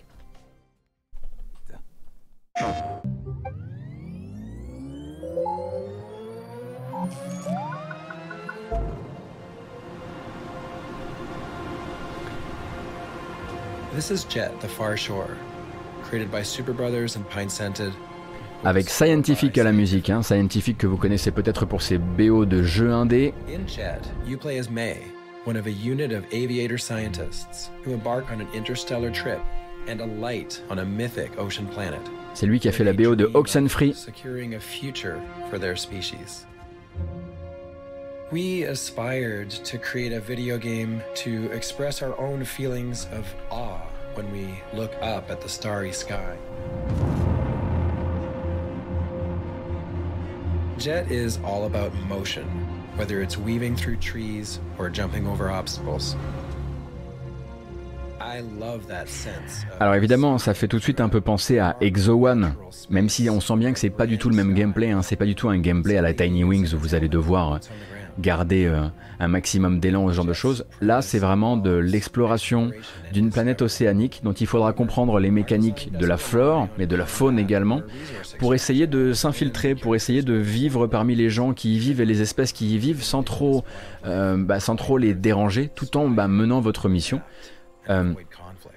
This 13.95 14.11
is 14.11 14.26
Jet, 14.28 14.51
the 14.61 14.68
Far 14.68 14.95
Shore 14.95 15.30
Avec 18.64 18.90
Scientific 18.90 19.59
à 19.59 19.64
la 19.64 19.72
musique, 19.72 20.11
hein, 20.11 20.22
Scientific 20.22 20.78
que 20.78 20.86
vous 20.86 20.96
connaissez 20.96 21.30
peut-être 21.30 21.66
pour 21.66 21.82
ses 21.82 21.98
BO 21.98 22.44
de 22.44 22.62
jeux 22.62 22.92
indés. 22.92 23.34
In 23.48 23.66
Jet, 23.66 24.00
you 24.26 24.38
play 24.38 24.59
as 24.59 24.70
May, 24.70 25.02
one 25.46 25.57
of 25.57 25.66
a 25.66 25.70
unit 25.70 26.12
of 26.12 26.24
aviator 26.32 26.78
scientists 26.78 27.70
who 27.84 27.92
embark 27.92 28.24
on 28.30 28.40
an 28.40 28.46
interstellar 28.54 29.11
trip 29.11 29.40
and 29.88 30.00
a 30.00 30.07
light 30.07 30.62
on 30.70 30.78
a 30.78 30.84
mythic 30.84 31.30
ocean 31.38 31.66
planet. 31.66 32.00
C'est 32.34 32.46
lui 32.46 32.61
qui 32.61 32.68
a 32.68 32.72
fait 32.72 32.84
la 32.84 32.92
BO 32.92 33.14
de 33.14 33.30
Oxenfree. 33.34 33.94
Securing 33.94 34.54
a 34.54 34.61
future 34.61 35.20
for 35.50 35.59
their 35.59 35.76
species. 35.76 36.46
We 38.32 38.64
aspired 38.64 39.50
to 39.50 39.78
create 39.78 40.12
a 40.12 40.20
video 40.20 40.59
game 40.59 41.00
to 41.24 41.50
express 41.52 42.02
our 42.02 42.18
own 42.18 42.44
feelings 42.44 43.07
of 43.12 43.26
awe 43.50 43.86
when 44.16 44.30
we 44.32 44.62
look 44.72 44.92
up 45.02 45.30
at 45.30 45.40
the 45.40 45.48
starry 45.48 45.92
sky. 45.92 46.36
Jet 50.78 51.10
is 51.10 51.38
all 51.44 51.64
about 51.64 51.94
motion, 52.08 52.44
whether 52.96 53.22
it's 53.22 53.36
weaving 53.36 53.76
through 53.76 53.96
trees 53.96 54.60
or 54.78 54.90
jumping 54.90 55.26
over 55.26 55.50
obstacles. 55.50 56.16
Alors 59.80 59.94
évidemment, 59.94 60.38
ça 60.38 60.52
fait 60.52 60.68
tout 60.68 60.78
de 60.78 60.82
suite 60.82 61.00
un 61.00 61.08
peu 61.08 61.20
penser 61.20 61.58
à 61.58 61.76
Exo 61.80 62.26
One, 62.26 62.54
même 62.90 63.08
si 63.08 63.30
on 63.30 63.40
sent 63.40 63.56
bien 63.56 63.72
que 63.72 63.78
c'est 63.78 63.90
pas 63.90 64.06
du 64.06 64.18
tout 64.18 64.28
le 64.28 64.36
même 64.36 64.52
gameplay. 64.52 64.90
Hein. 64.90 65.02
C'est 65.02 65.16
pas 65.16 65.26
du 65.26 65.34
tout 65.34 65.48
un 65.48 65.58
gameplay 65.58 65.96
à 65.96 66.02
la 66.02 66.12
Tiny 66.12 66.44
Wings 66.44 66.74
où 66.74 66.78
vous 66.78 66.94
allez 66.94 67.08
devoir 67.08 67.60
garder 68.18 68.66
euh, 68.66 68.82
un 69.20 69.28
maximum 69.28 69.80
d'élan, 69.80 70.08
ce 70.08 70.14
genre 70.14 70.24
de 70.24 70.32
choses. 70.32 70.66
Là, 70.80 71.02
c'est 71.02 71.18
vraiment 71.18 71.56
de 71.56 71.70
l'exploration 71.70 72.70
d'une 73.12 73.30
planète 73.30 73.62
océanique 73.62 74.20
dont 74.22 74.32
il 74.32 74.46
faudra 74.46 74.72
comprendre 74.72 75.18
les 75.18 75.30
mécaniques 75.30 75.90
de 75.92 76.06
la 76.06 76.16
flore, 76.16 76.68
mais 76.78 76.86
de 76.86 76.96
la 76.96 77.06
faune 77.06 77.38
également, 77.38 77.82
pour 78.38 78.54
essayer 78.54 78.86
de 78.86 79.12
s'infiltrer, 79.12 79.74
pour 79.74 79.94
essayer 79.94 80.22
de 80.22 80.34
vivre 80.34 80.86
parmi 80.86 81.14
les 81.14 81.30
gens 81.30 81.52
qui 81.52 81.76
y 81.76 81.78
vivent 81.78 82.00
et 82.00 82.06
les 82.06 82.22
espèces 82.22 82.52
qui 82.52 82.74
y 82.74 82.78
vivent 82.78 83.02
sans 83.02 83.22
trop, 83.22 83.64
euh, 84.06 84.36
bah, 84.36 84.60
sans 84.60 84.76
trop 84.76 84.98
les 84.98 85.14
déranger, 85.14 85.70
tout 85.74 85.96
en 85.96 86.08
bah, 86.08 86.28
menant 86.28 86.60
votre 86.60 86.88
mission. 86.88 87.20
Euh, 87.88 88.12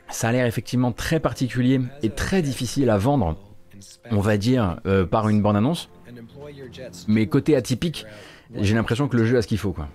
ça 0.09 0.29
a 0.29 0.31
l'air 0.31 0.45
effectivement 0.45 0.91
très 0.91 1.19
particulier 1.19 1.81
et 2.03 2.09
très 2.09 2.41
difficile 2.41 2.89
à 2.89 2.97
vendre, 2.97 3.37
on 4.11 4.19
va 4.19 4.37
dire, 4.37 4.77
par 5.11 5.29
une 5.29 5.41
bande-annonce. 5.41 5.89
Mais 7.07 7.27
côté 7.27 7.55
atypique, 7.55 8.05
j'ai 8.55 8.75
l'impression 8.75 9.07
que 9.07 9.17
le 9.17 9.25
jeu 9.25 9.37
a 9.37 9.41
ce 9.41 9.47
qu'il 9.47 9.57
faut 9.57 9.71
quoi. 9.71 9.87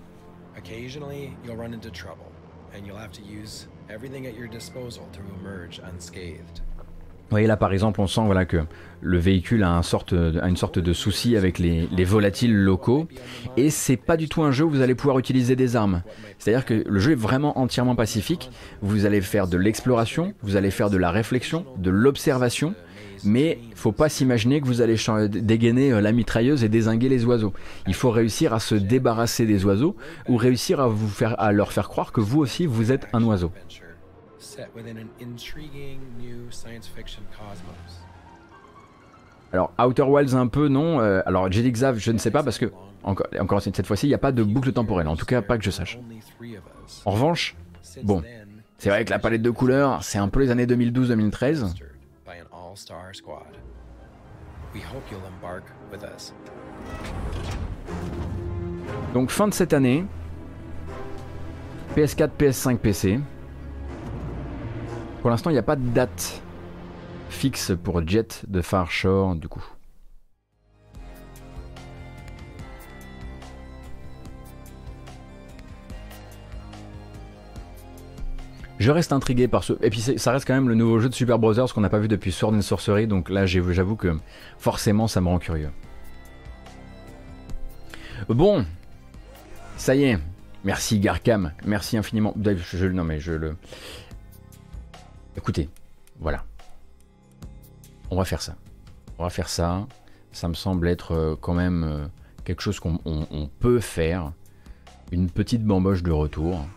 Vous 7.25 7.31
voyez 7.31 7.47
là 7.47 7.57
par 7.57 7.73
exemple 7.73 8.01
on 8.01 8.07
sent 8.07 8.21
voilà, 8.25 8.45
que 8.45 8.63
le 9.01 9.17
véhicule 9.17 9.63
a, 9.63 9.81
sorte, 9.81 10.13
une 10.13 10.55
sorte 10.55 10.77
de 10.77 10.93
souci 10.93 11.35
avec 11.35 11.57
les, 11.57 11.87
les 11.91 12.03
volatiles 12.03 12.55
locaux 12.55 13.07
et 13.57 13.71
c'est 13.71 13.97
pas 13.97 14.15
du 14.15 14.29
tout 14.29 14.43
un 14.43 14.51
jeu 14.51 14.63
où 14.63 14.69
vous 14.69 14.81
allez 14.81 14.95
pouvoir 14.95 15.17
utiliser 15.19 15.55
des 15.55 15.75
armes. 15.75 16.03
C'est-à-dire 16.37 16.65
que 16.65 16.83
le 16.87 16.99
jeu 16.99 17.13
est 17.13 17.15
vraiment 17.15 17.57
entièrement 17.59 17.95
pacifique, 17.95 18.51
vous 18.81 19.05
allez 19.05 19.21
faire 19.21 19.47
de 19.47 19.57
l'exploration, 19.57 20.33
vous 20.43 20.55
allez 20.55 20.71
faire 20.71 20.89
de 20.89 20.97
la 20.97 21.09
réflexion, 21.09 21.65
de 21.77 21.89
l'observation 21.89 22.75
mais 23.25 23.59
faut 23.75 23.91
pas 23.91 24.09
s'imaginer 24.09 24.61
que 24.61 24.65
vous 24.65 24.81
allez 24.81 24.95
dégainer 25.29 25.91
euh, 25.91 26.01
la 26.01 26.11
mitrailleuse 26.11 26.63
et 26.63 26.69
désinguer 26.69 27.09
les 27.09 27.25
oiseaux. 27.25 27.53
Il 27.87 27.93
faut 27.93 28.11
réussir 28.11 28.53
à 28.53 28.59
se 28.59 28.75
débarrasser 28.75 29.45
des 29.45 29.65
oiseaux 29.65 29.95
ou 30.27 30.37
réussir 30.37 30.79
à, 30.79 30.87
vous 30.87 31.07
faire, 31.07 31.39
à 31.39 31.51
leur 31.51 31.71
faire 31.71 31.89
croire 31.89 32.11
que 32.11 32.21
vous 32.21 32.39
aussi 32.39 32.65
vous 32.65 32.91
êtes 32.91 33.07
un 33.13 33.23
oiseau. 33.23 33.51
Alors 39.51 39.73
Outer 39.79 40.03
Wilds 40.03 40.35
un 40.35 40.47
peu 40.47 40.67
non. 40.67 40.99
Euh, 40.99 41.21
alors 41.25 41.51
Jedi 41.51 41.71
Xav 41.71 41.97
je 41.97 42.11
ne 42.11 42.17
sais 42.17 42.31
pas 42.31 42.43
parce 42.43 42.57
que 42.57 42.71
encore, 43.03 43.27
encore 43.39 43.61
cette 43.61 43.85
fois-ci 43.85 44.07
il 44.07 44.09
n'y 44.09 44.15
a 44.15 44.19
pas 44.19 44.31
de 44.31 44.43
boucle 44.43 44.71
temporelle. 44.71 45.07
En 45.07 45.15
tout 45.15 45.25
cas 45.25 45.41
pas 45.41 45.57
que 45.57 45.63
je 45.63 45.71
sache. 45.71 45.99
En 47.05 47.11
revanche, 47.11 47.55
bon, 48.03 48.21
c'est 48.77 48.89
vrai 48.89 49.05
que 49.05 49.11
la 49.11 49.19
palette 49.19 49.41
de 49.41 49.49
couleurs 49.49 50.03
c'est 50.03 50.17
un 50.17 50.27
peu 50.27 50.41
les 50.41 50.51
années 50.51 50.65
2012-2013. 50.65 51.73
Squad. 52.75 53.57
Donc 59.13 59.29
fin 59.29 59.47
de 59.47 59.53
cette 59.53 59.73
année, 59.73 60.05
PS4, 61.95 62.29
PS5, 62.37 62.77
PC. 62.77 63.19
Pour 65.21 65.29
l'instant, 65.29 65.49
il 65.49 65.53
n'y 65.53 65.59
a 65.59 65.63
pas 65.63 65.75
de 65.75 65.87
date 65.89 66.41
fixe 67.29 67.71
pour 67.83 68.05
Jet 68.07 68.43
de 68.47 68.61
Far 68.61 68.91
Shore 68.91 69.35
du 69.35 69.47
coup. 69.47 69.63
Je 78.85 78.91
reste 78.91 79.13
intrigué 79.13 79.47
par 79.47 79.63
ce. 79.63 79.73
Et 79.81 79.89
puis 79.89 79.99
ça 79.99 80.31
reste 80.31 80.45
quand 80.45 80.53
même 80.53 80.69
le 80.69 80.75
nouveau 80.75 80.99
jeu 80.99 81.09
de 81.09 81.15
Super 81.15 81.39
Brothers 81.39 81.73
qu'on 81.73 81.81
n'a 81.81 81.89
pas 81.89 81.97
vu 81.97 82.07
depuis 82.07 82.31
Sword 82.31 82.53
and 82.53 82.61
Sorcery, 82.61 83.07
donc 83.07 83.31
là 83.31 83.47
j'avoue 83.47 83.95
que 83.95 84.15
forcément 84.59 85.07
ça 85.07 85.21
me 85.21 85.27
rend 85.27 85.39
curieux. 85.39 85.71
Bon, 88.29 88.63
ça 89.75 89.95
y 89.95 90.03
est. 90.03 90.19
Merci 90.63 90.99
Garkam, 90.99 91.51
merci 91.65 91.97
infiniment. 91.97 92.35
Je, 92.37 92.85
non 92.85 93.03
mais 93.03 93.19
je 93.19 93.31
le. 93.31 93.55
Écoutez, 95.35 95.67
voilà. 96.19 96.43
On 98.11 98.17
va 98.17 98.23
faire 98.23 98.43
ça. 98.43 98.55
On 99.17 99.23
va 99.23 99.31
faire 99.31 99.49
ça. 99.49 99.87
Ça 100.31 100.47
me 100.47 100.53
semble 100.53 100.87
être 100.89 101.13
euh, 101.13 101.35
quand 101.41 101.55
même 101.55 101.83
euh, 101.83 102.05
quelque 102.43 102.61
chose 102.61 102.79
qu'on 102.79 103.49
peut 103.59 103.79
faire. 103.79 104.31
Une 105.11 105.31
petite 105.31 105.63
bamboche 105.63 106.03
de 106.03 106.11
retour. 106.11 106.67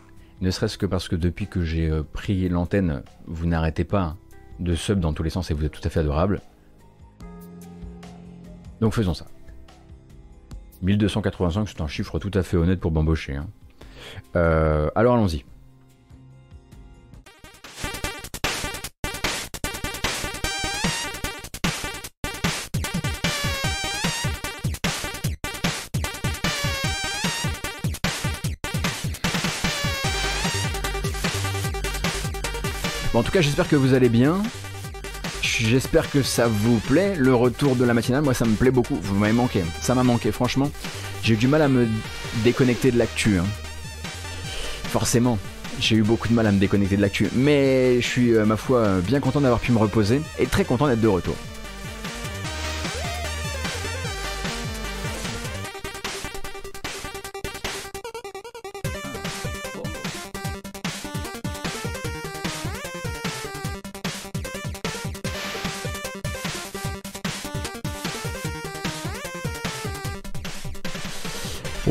Ne 0.40 0.50
serait-ce 0.50 0.78
que 0.78 0.86
parce 0.86 1.08
que 1.08 1.16
depuis 1.16 1.46
que 1.46 1.62
j'ai 1.62 1.90
euh, 1.90 2.02
pris 2.02 2.48
l'antenne, 2.48 3.02
vous 3.26 3.46
n'arrêtez 3.46 3.84
pas 3.84 4.16
de 4.60 4.74
sub 4.74 5.00
dans 5.00 5.12
tous 5.12 5.22
les 5.22 5.30
sens 5.30 5.50
et 5.50 5.54
vous 5.54 5.64
êtes 5.64 5.72
tout 5.72 5.80
à 5.84 5.90
fait 5.90 6.00
adorable. 6.00 6.40
Donc 8.80 8.94
faisons 8.94 9.14
ça. 9.14 9.26
1285, 10.82 11.68
c'est 11.68 11.80
un 11.80 11.88
chiffre 11.88 12.18
tout 12.18 12.30
à 12.34 12.42
fait 12.42 12.56
honnête 12.56 12.78
pour 12.78 12.92
bambocher. 12.92 13.36
Hein. 13.36 13.48
Euh, 14.36 14.90
alors 14.94 15.14
allons-y. 15.14 15.44
Tout 33.28 33.34
cas, 33.34 33.42
j'espère 33.42 33.68
que 33.68 33.76
vous 33.76 33.92
allez 33.92 34.08
bien. 34.08 34.42
J'espère 35.42 36.10
que 36.10 36.22
ça 36.22 36.48
vous 36.48 36.78
plaît, 36.78 37.14
le 37.14 37.34
retour 37.34 37.76
de 37.76 37.84
la 37.84 37.92
matinale. 37.92 38.22
Moi, 38.22 38.32
ça 38.32 38.46
me 38.46 38.54
plaît 38.54 38.70
beaucoup. 38.70 38.98
Vous 39.02 39.14
m'avez 39.16 39.34
manqué. 39.34 39.62
Ça 39.82 39.94
m'a 39.94 40.02
manqué, 40.02 40.32
franchement. 40.32 40.70
J'ai 41.22 41.34
eu 41.34 41.36
du 41.36 41.46
mal 41.46 41.60
à 41.60 41.68
me 41.68 41.86
déconnecter 42.42 42.90
de 42.90 42.96
l'actu. 42.96 43.36
Hein. 43.36 43.44
Forcément, 44.84 45.38
j'ai 45.78 45.96
eu 45.96 46.02
beaucoup 46.02 46.28
de 46.28 46.32
mal 46.32 46.46
à 46.46 46.52
me 46.52 46.58
déconnecter 46.58 46.96
de 46.96 47.02
l'actu. 47.02 47.28
Mais 47.34 48.00
je 48.00 48.06
suis, 48.06 48.32
euh, 48.32 48.46
ma 48.46 48.56
foi, 48.56 49.00
bien 49.06 49.20
content 49.20 49.42
d'avoir 49.42 49.60
pu 49.60 49.72
me 49.72 49.78
reposer 49.78 50.22
et 50.38 50.46
très 50.46 50.64
content 50.64 50.88
d'être 50.88 51.02
de 51.02 51.08
retour. 51.08 51.36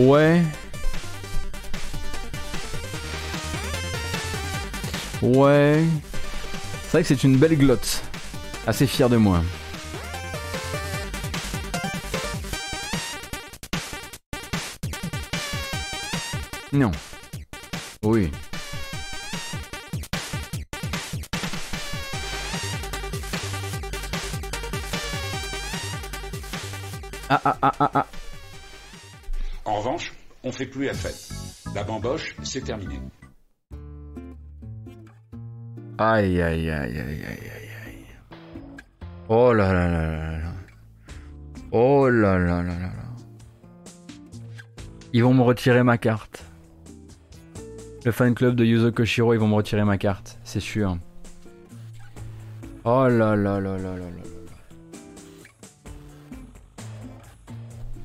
Ouais. 0.08 0.42
Ouais. 5.22 5.84
C'est 6.84 6.92
vrai 6.92 7.02
que 7.02 7.08
c'est 7.10 7.24
une 7.26 7.36
belle 7.36 7.58
glotte. 7.58 8.04
Assez 8.66 8.88
fier 8.88 9.10
de 9.10 9.18
moi. 9.18 9.42
Non. 16.72 16.92
Oui. 18.04 18.32
Ah 27.30 27.42
ah 27.44 27.58
ah 27.62 27.74
ah 27.82 27.92
ah. 27.94 28.17
Fait 30.58 30.66
plus 30.66 30.86
la 30.86 30.94
fête. 30.96 31.30
La 31.76 31.84
bamboche, 31.84 32.36
c'est 32.42 32.62
terminé. 32.62 33.00
Aïe 36.00 36.42
aïe 36.42 36.72
aïe 36.72 36.72
aïe 36.72 37.00
aïe 37.00 37.24
aïe 37.24 37.70
aïe. 37.86 38.06
Oh 39.30 39.54
là 39.54 39.72
là 39.72 39.88
là 39.88 40.02
là 40.02 40.40
là. 40.40 40.52
Oh 41.72 42.10
là 42.10 42.40
là 42.40 42.64
là 42.64 42.74
là 42.74 42.80
là. 42.80 43.04
Ils 45.14 45.24
vont 45.24 45.36
me 45.36 45.44
retirer 45.44 45.84
ma 45.84 46.00
carte. 46.00 46.44
Le 48.04 48.12
fan 48.12 48.34
club 48.34 48.56
de 48.56 48.66
Yuzo 48.66 48.92
Koshiro, 48.92 49.36
ils 49.36 49.40
vont 49.40 49.48
me 49.48 49.56
retirer 49.56 49.84
ma 49.84 50.00
carte, 50.00 50.40
c'est 50.44 50.60
sûr. 50.60 50.98
Oh 52.84 53.08
là 53.08 53.36
là 53.36 53.60
là 53.60 53.78
là 53.78 53.78
là 53.78 53.96
là. 53.96 54.24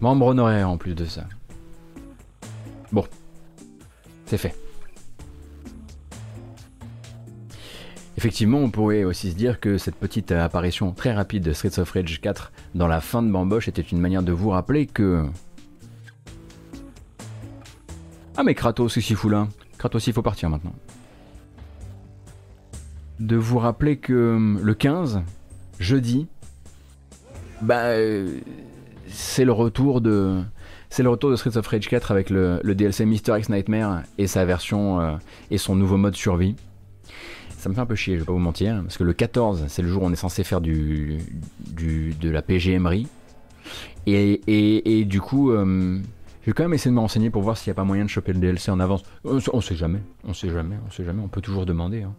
Membre 0.03 0.27
honoraire 0.27 0.69
en 0.69 0.77
plus 0.77 0.95
de 0.95 1.07
ça. 1.07 1.25
C'est 4.33 4.39
fait. 4.39 4.55
Effectivement, 8.17 8.61
on 8.61 8.71
pourrait 8.71 9.05
aussi 9.05 9.31
se 9.31 9.37
dire 9.37 9.61
que 9.61 9.77
cette 9.77 9.97
petite 9.97 10.33
apparition 10.33 10.93
très 10.93 11.13
rapide 11.13 11.43
de 11.43 11.53
Streets 11.53 11.79
of 11.79 11.91
Rage 11.91 12.19
4 12.19 12.51
dans 12.75 12.89
la 12.89 13.03
fin 13.03 13.23
de 13.23 13.31
Bamboche 13.31 13.69
était 13.69 13.83
une 13.83 13.99
manière 13.99 14.23
de 14.23 14.33
vous 14.33 14.49
rappeler 14.49 14.87
que... 14.87 15.27
Ah 18.39 18.43
mais 18.43 18.55
Kratos, 18.55 18.95
qu'est-ce 18.95 19.07
qu'il 19.07 19.17
fout 19.17 19.31
là? 19.31 19.49
Kratos, 19.77 20.07
il 20.07 20.15
faut 20.15 20.23
partir 20.23 20.49
maintenant. 20.49 20.73
De 23.21 23.37
vous 23.37 23.59
rappeler 23.59 23.99
que 23.99 24.57
le 24.63 24.75
15, 24.75 25.21
jeudi, 25.79 26.27
bah... 27.61 27.89
euh, 27.89 28.39
c'est 29.09 29.45
le 29.45 29.53
retour 29.53 30.01
de 30.01 30.43
c'est 30.93 31.03
le 31.03 31.09
retour 31.09 31.31
de 31.31 31.37
Streets 31.37 31.57
of 31.57 31.67
Rage 31.67 31.89
4 31.89 32.11
avec 32.11 32.29
le, 32.29 32.61
DLC 32.63 33.07
Mr. 33.07 33.39
X 33.39 33.49
Nightmare 33.49 34.03
et 34.19 34.27
sa 34.27 34.45
version 34.45 35.01
euh, 35.01 35.17
et 35.51 35.57
son 35.57 35.75
nouveau 35.75 35.97
mode 35.97 36.15
survie. 36.15 36.55
Ça 37.57 37.71
me 37.71 37.75
fait 37.75 37.81
un 37.81 37.87
peu 37.87 37.95
chier, 37.95 38.17
je 38.17 38.21
vais 38.21 38.27
pas 38.27 38.35
vous 38.35 38.39
mentir, 38.39 38.79
parce 38.83 38.99
que 38.99 39.05
le 39.05 39.15
14, 39.15 39.65
c'est 39.69 39.81
le 39.81 39.89
jour 39.89 40.03
où 40.03 40.07
on 40.07 40.13
est 40.13 40.17
censé 40.17 40.45
faire 40.45 40.61
du, 40.61 41.17
de 41.71 42.29
la 42.29 42.43
PGMRI. 42.43 43.09
Et, 44.07 44.41
et, 44.47 45.01
et, 45.01 45.05
du 45.07 45.23
coup, 45.23 45.51
euh, 45.51 45.99
je 46.43 46.47
vais 46.47 46.53
quand 46.53 46.65
même 46.65 46.75
essayer 46.75 46.91
de 46.91 46.97
me 46.97 47.01
renseigner 47.01 47.31
pour 47.31 47.41
voir 47.41 47.57
s'il 47.57 47.71
n'y 47.71 47.73
a 47.73 47.77
pas 47.77 47.85
moyen 47.85 48.05
de 48.05 48.11
choper 48.11 48.35
le 48.35 48.41
DLC 48.41 48.71
en 48.71 48.79
avance. 48.79 49.03
On, 49.25 49.39
on 49.55 49.61
sait 49.63 49.77
jamais, 49.77 50.03
on 50.25 50.35
sait 50.35 50.51
jamais, 50.51 50.77
on 50.87 50.91
sait 50.91 51.05
jamais, 51.05 51.23
on 51.23 51.29
peut 51.29 51.41
toujours 51.41 51.65
demander. 51.65 52.03
Hein. 52.03 52.13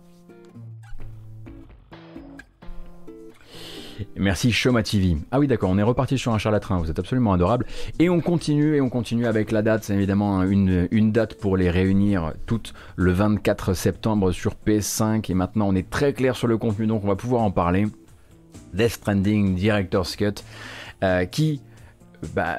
Merci 4.17 4.51
Shoma 4.51 4.83
TV. 4.83 5.17
Ah 5.31 5.39
oui 5.39 5.47
d'accord, 5.47 5.69
on 5.69 5.77
est 5.77 5.83
reparti 5.83 6.17
sur 6.17 6.33
un 6.33 6.37
charlatran, 6.37 6.79
vous 6.79 6.89
êtes 6.89 6.99
absolument 6.99 7.33
adorable. 7.33 7.65
Et 7.99 8.09
on 8.09 8.21
continue 8.21 8.75
et 8.75 8.81
on 8.81 8.89
continue 8.89 9.25
avec 9.25 9.51
la 9.51 9.61
date, 9.61 9.83
c'est 9.83 9.93
évidemment 9.93 10.43
une, 10.43 10.87
une, 10.91 11.11
date 11.11 11.35
pour 11.35 11.57
les 11.57 11.69
réunir 11.69 12.33
toutes 12.45 12.73
le 12.95 13.11
24 13.11 13.73
septembre 13.73 14.31
sur 14.31 14.53
PS5 14.65 15.29
et 15.31 15.33
maintenant 15.33 15.67
on 15.67 15.75
est 15.75 15.89
très 15.89 16.13
clair 16.13 16.35
sur 16.35 16.47
le 16.47 16.57
contenu 16.57 16.87
donc 16.87 17.03
on 17.03 17.07
va 17.07 17.15
pouvoir 17.15 17.41
en 17.41 17.51
parler. 17.51 17.87
Death 18.73 18.91
Stranding 18.91 19.55
Director's 19.55 20.15
Cut 20.15 20.43
euh, 21.03 21.25
qui 21.25 21.61
bah, 22.35 22.57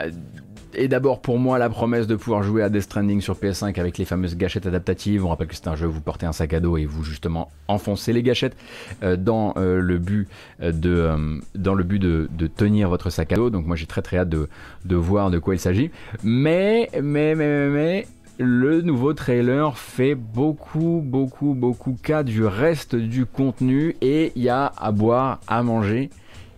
et 0.76 0.88
d'abord 0.88 1.20
pour 1.20 1.38
moi 1.38 1.58
la 1.58 1.68
promesse 1.68 2.06
de 2.06 2.16
pouvoir 2.16 2.42
jouer 2.42 2.62
à 2.62 2.68
Death 2.68 2.82
Stranding 2.82 3.20
sur 3.20 3.34
PS5 3.34 3.78
avec 3.78 3.98
les 3.98 4.04
fameuses 4.04 4.36
gâchettes 4.36 4.66
adaptatives. 4.66 5.24
On 5.24 5.28
rappelle 5.28 5.48
que 5.48 5.54
c'est 5.54 5.68
un 5.68 5.76
jeu 5.76 5.86
où 5.86 5.92
vous 5.92 6.00
portez 6.00 6.26
un 6.26 6.32
sac 6.32 6.52
à 6.52 6.60
dos 6.60 6.76
et 6.76 6.84
vous 6.84 7.04
justement 7.04 7.50
enfoncez 7.68 8.12
les 8.12 8.22
gâchettes 8.22 8.56
euh, 9.02 9.16
dans 9.16 9.54
euh, 9.56 9.80
le 9.80 9.98
but 9.98 10.28
de 10.60 10.90
euh, 10.90 11.38
dans 11.54 11.74
le 11.74 11.84
but 11.84 11.98
de, 11.98 12.28
tenir 12.46 12.88
votre 12.88 13.10
sac 13.10 13.32
à 13.32 13.36
dos. 13.36 13.50
Donc 13.50 13.66
moi 13.66 13.76
j'ai 13.76 13.86
très 13.86 14.02
très 14.02 14.18
hâte 14.18 14.28
de, 14.28 14.48
de 14.84 14.96
voir 14.96 15.30
de 15.30 15.38
quoi 15.38 15.54
il 15.54 15.58
s'agit. 15.58 15.90
Mais 16.22 16.90
mais 17.02 17.34
mais 17.34 17.68
mais 17.68 18.06
le 18.38 18.80
nouveau 18.80 19.12
trailer 19.12 19.78
fait 19.78 20.14
beaucoup, 20.14 21.00
beaucoup, 21.04 21.54
beaucoup 21.54 21.96
cas 22.02 22.22
du 22.24 22.44
reste 22.44 22.96
du 22.96 23.26
contenu 23.26 23.96
et 24.00 24.32
il 24.34 24.42
y 24.42 24.48
a 24.48 24.72
à 24.76 24.90
boire, 24.90 25.40
à 25.46 25.62
manger 25.62 26.10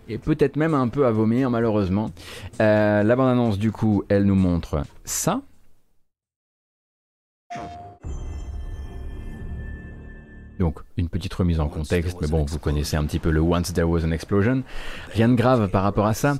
et 0.08 0.18
peut-être 0.18 0.56
même 0.56 0.74
un 0.74 0.88
peu 0.88 1.06
à 1.06 1.10
vomir 1.10 1.50
malheureusement. 1.50 2.10
Euh, 2.60 3.02
la 3.02 3.16
bande-annonce 3.16 3.58
du 3.58 3.72
coup, 3.72 4.04
elle 4.08 4.24
nous 4.24 4.34
montre 4.34 4.82
ça. 5.04 5.42
Donc 10.58 10.78
une 10.96 11.08
petite 11.08 11.34
remise 11.34 11.60
en 11.60 11.68
contexte, 11.68 12.16
mais 12.20 12.28
bon, 12.28 12.44
vous 12.44 12.58
connaissez 12.58 12.96
un 12.96 13.04
petit 13.04 13.18
peu 13.18 13.30
le 13.30 13.40
Once 13.40 13.72
There 13.72 13.88
Was 13.88 14.04
an 14.04 14.10
Explosion. 14.10 14.62
Rien 15.12 15.28
de 15.28 15.34
grave 15.34 15.68
par 15.68 15.82
rapport 15.82 16.06
à 16.06 16.14
ça. 16.14 16.36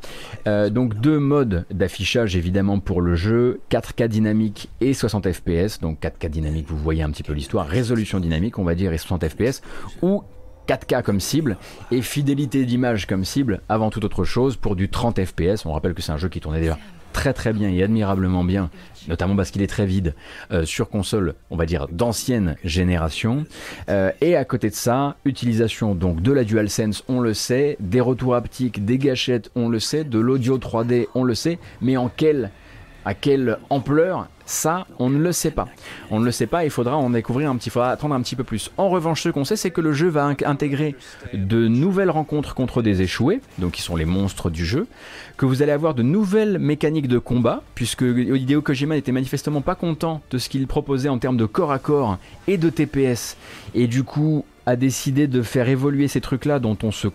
Euh, 0.47 0.71
donc 0.71 0.95
deux 1.01 1.19
modes 1.19 1.67
d'affichage 1.71 2.35
évidemment 2.35 2.81
pour 2.81 3.03
le 3.03 3.15
jeu, 3.15 3.61
4K 3.71 4.09
dynamique 4.09 4.71
et 4.81 4.95
60 4.95 5.31
FPS. 5.31 5.81
Donc 5.81 6.01
4K 6.01 6.29
dynamique, 6.31 6.67
vous 6.69 6.79
voyez 6.79 7.03
un 7.03 7.11
petit 7.11 7.23
peu 7.23 7.35
l'histoire, 7.35 7.67
résolution 7.67 8.21
dynamique 8.21 8.59
on 8.59 8.65
va 8.65 8.75
dire 8.75 8.93
et 8.93 8.99
60 8.99 9.29
FPS, 9.29 9.63
ou 10.01 10.23
4K 10.67 11.03
comme 11.03 11.21
cible 11.21 11.57
et 11.91 12.03
fidélité 12.03 12.65
d'image 12.65 13.07
comme 13.07 13.25
cible 13.25 13.61
avant 13.69 13.91
toute 13.91 14.05
autre 14.05 14.25
chose 14.25 14.57
pour 14.57 14.77
du 14.77 14.89
30 14.89 15.25
FPS. 15.25 15.65
On 15.65 15.73
rappelle 15.73 15.95
que 15.95 16.03
c'est 16.03 16.13
un 16.13 16.17
jeu 16.17 16.29
qui 16.29 16.41
tournait 16.41 16.61
déjà 16.61 16.79
très 17.17 17.33
très 17.33 17.55
bien 17.55 17.71
et 17.71 17.83
admirablement 17.83 18.45
bien, 18.45 18.69
notamment 19.09 19.35
parce 19.35 19.51
qu'il 19.51 19.63
est 19.63 19.69
très 19.69 19.87
vide 19.87 20.15
euh, 20.53 20.67
sur 20.67 20.91
console, 20.91 21.35
on 21.51 21.57
va 21.57 21.65
dire 21.65 21.89
d'ancienne 21.91 22.57
génération. 22.63 23.47
Euh, 23.89 24.13
et 24.21 24.37
à 24.37 24.45
côté 24.45 24.69
de 24.69 24.75
ça, 24.75 25.17
utilisation 25.25 25.95
donc 25.95 26.21
de 26.21 26.31
la 26.31 26.45
DualSense, 26.45 27.05
on 27.09 27.21
le 27.21 27.33
sait, 27.33 27.79
des 27.81 28.03
retours 28.03 28.35
haptiques, 28.35 28.85
des 28.85 28.99
gâchettes, 28.99 29.51
on 29.57 29.71
le 29.71 29.81
sait, 29.81 30.05
de 30.05 30.19
l'audio 30.19 30.59
3D, 30.59 31.07
on 31.15 31.25
le 31.25 31.35
sait, 31.35 31.59
mais 31.81 31.97
en 31.97 32.11
quelle 32.15 32.51
à 33.07 33.15
quelle 33.15 33.59
ampleur 33.71 34.27
ça, 34.47 34.87
on 34.99 35.11
ne 35.11 35.19
le 35.19 35.33
sait 35.33 35.51
pas. 35.51 35.67
On 36.11 36.21
ne 36.21 36.25
le 36.25 36.33
sait 36.33 36.47
pas, 36.47 36.65
il 36.65 36.71
faudra 36.71 36.97
en 36.97 37.11
découvrir 37.11 37.51
un 37.51 37.57
petit, 37.57 37.71
faudra 37.71 37.91
attendre 37.91 38.15
un 38.15 38.21
petit 38.21 38.37
peu 38.37 38.45
plus. 38.45 38.71
En 38.77 38.89
revanche, 38.89 39.23
ce 39.23 39.29
qu'on 39.29 39.45
sait, 39.45 39.57
c'est 39.57 39.71
que 39.71 39.81
le 39.81 39.93
jeu 39.93 40.09
va 40.09 40.33
intégrer 40.45 40.95
de 41.33 41.69
nouvelles 41.69 42.11
rencontres 42.11 42.55
contre 42.55 42.83
des 42.83 43.03
échoués, 43.03 43.41
donc 43.59 43.73
qui 43.73 43.83
sont 43.83 43.97
les 43.97 44.05
monstres 44.05 44.51
du 44.51 44.65
jeu, 44.65 44.87
que 45.37 45.47
vous 45.47 45.63
allez 45.63 45.73
avoir 45.73 45.95
de 45.95 46.03
nouvelles 46.03 46.59
mécaniques 46.59 47.09
de 47.09 47.19
combat, 47.19 47.63
puisque 47.75 48.03
Hideo 48.03 48.61
Kojima 48.61 48.95
n'était 48.95 49.13
manifestement 49.13 49.63
pas 49.63 49.75
content 49.75 50.21
de 50.31 50.39
ce 50.39 50.49
qu'il 50.49 50.67
proposait 50.67 51.09
en 51.09 51.19
termes 51.19 51.37
de 51.37 51.47
corps 51.47 51.73
à 51.73 51.79
corps 51.79 52.19
et 52.47 52.59
de 52.59 52.71
TPS, 52.71 53.37
et 53.75 53.87
du 53.87 54.03
coup 54.05 54.45
a 54.65 54.75
décidé 54.75 55.29
de 55.29 55.43
faire 55.43 55.69
évoluer 55.69 56.09
ces 56.09 56.21
trucs-là 56.21 56.59
dont 56.59 56.77
on 56.83 56.91
se 56.91 57.09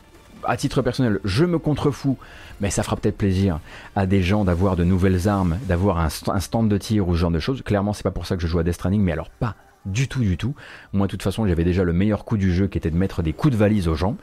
à 0.45 0.57
titre 0.57 0.81
personnel, 0.81 1.19
je 1.23 1.45
me 1.45 1.59
contrefous, 1.59 2.17
mais 2.59 2.69
ça 2.69 2.83
fera 2.83 2.95
peut-être 2.95 3.17
plaisir 3.17 3.59
à 3.95 4.05
des 4.05 4.21
gens 4.21 4.45
d'avoir 4.45 4.75
de 4.75 4.83
nouvelles 4.83 5.27
armes, 5.27 5.57
d'avoir 5.67 5.99
un, 5.99 6.09
st 6.09 6.29
un, 6.29 6.39
stand 6.39 6.69
de 6.69 6.77
tir 6.77 7.07
ou 7.07 7.15
ce 7.15 7.19
genre 7.19 7.31
de 7.31 7.39
choses. 7.39 7.61
Clairement, 7.61 7.93
c'est 7.93 8.03
pas 8.03 8.11
pour 8.11 8.25
ça 8.25 8.35
que 8.35 8.41
je 8.41 8.47
joue 8.47 8.59
à 8.59 8.63
Death 8.63 8.75
Stranding, 8.75 9.01
mais 9.01 9.11
alors 9.11 9.29
pas 9.29 9.55
du 9.85 10.07
tout, 10.07 10.19
du 10.19 10.37
tout. 10.37 10.53
Moi, 10.93 11.07
de 11.07 11.11
toute 11.11 11.23
façon, 11.23 11.47
j'avais 11.47 11.63
déjà 11.63 11.83
le 11.83 11.93
meilleur 11.93 12.23
coup 12.23 12.37
du 12.37 12.53
jeu 12.53 12.67
qui 12.67 12.77
était 12.77 12.91
de 12.91 12.97
mettre 12.97 13.23
des 13.23 13.33
coups 13.33 13.53
de 13.53 13.57
valise 13.57 13.87
aux 13.87 13.95
gens. 13.95 14.15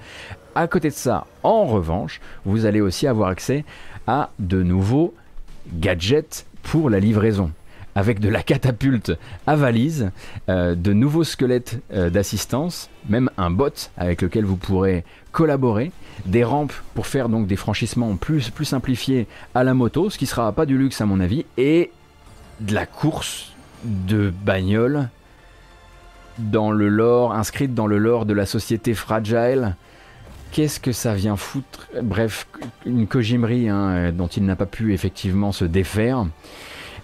À 0.55 0.69
côté 0.69 0.89
de 0.89 0.95
ça, 0.95 1.27
en 1.43 1.65
revanche, 1.65 2.21
vous 2.45 2.65
allez 2.65 2.81
aussi 2.81 3.07
avoir 3.07 3.29
accès 3.29 3.65
à 4.07 4.31
de 4.39 4.63
nouveaux 4.63 5.15
gadgets 5.73 6.47
pour 6.63 6.91
la 6.91 7.01
livraison 7.01 7.53
avec 7.99 8.21
de 8.21 8.29
la 8.29 8.45
catapulte 8.45 9.13
à 9.49 9.57
valise, 9.57 10.13
euh, 10.49 10.77
de 10.77 10.93
nouveaux 10.93 11.25
squelettes 11.25 11.81
euh, 11.93 12.11
d'assistance, 12.11 12.91
même 13.09 13.29
un 13.37 13.51
bot 13.51 13.91
avec 13.97 14.23
lequel 14.23 14.45
vous 14.45 14.57
pourrez 14.57 15.05
collaborer, 15.39 15.93
des 16.27 16.43
rampes 16.43 16.73
pour 16.97 17.07
faire 17.07 17.29
donc 17.29 17.47
des 17.47 17.55
franchissements 17.55 18.17
plus, 18.17 18.51
plus 18.51 18.65
simplifiés 18.65 19.29
à 19.55 19.63
la 19.63 19.73
moto, 19.73 20.11
ce 20.11 20.19
qui 20.19 20.27
sera 20.27 20.51
pas 20.51 20.67
du 20.67 20.77
luxe 20.77 21.01
à 21.01 21.07
mon 21.07 21.21
avis, 21.21 21.45
et 21.57 21.93
de 22.59 22.75
la 22.75 22.87
course 22.87 23.53
de 23.85 24.33
bagnole 24.45 25.11
dans 26.39 26.73
le 26.73 26.89
lore, 26.89 27.33
inscrite 27.35 27.73
dans 27.73 27.87
le 27.87 27.99
lore 27.99 28.27
de 28.27 28.35
la 28.35 28.47
société 28.47 28.95
fragile. 28.95 29.77
Qu'est-ce 30.51 30.81
que 30.81 30.91
ça 30.91 31.15
vient 31.15 31.37
foutre? 31.37 31.87
Bref, 32.03 32.49
une 32.85 33.07
Kojimerie 33.07 33.69
hein, 33.69 33.91
euh, 33.91 34.11
dont 34.11 34.27
il 34.27 34.45
n'a 34.45 34.57
pas 34.57 34.67
pu 34.67 34.93
effectivement 34.93 35.53
se 35.53 35.65
défaire. 35.65 36.27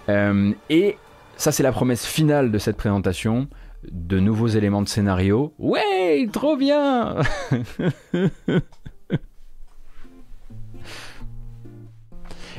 Euh, 0.09 0.51
et 0.69 0.97
ça, 1.37 1.53
c'est 1.53 1.63
la 1.63 1.71
promesse 1.71 2.05
finale 2.05 2.51
de 2.51 2.57
cette 2.57 2.75
présentation. 2.75 3.47
De 3.91 4.19
nouveaux 4.19 4.47
éléments 4.47 4.81
de 4.81 4.87
scénario. 4.87 5.53
Ouais, 5.59 6.27
trop 6.31 6.57
bien 6.57 7.17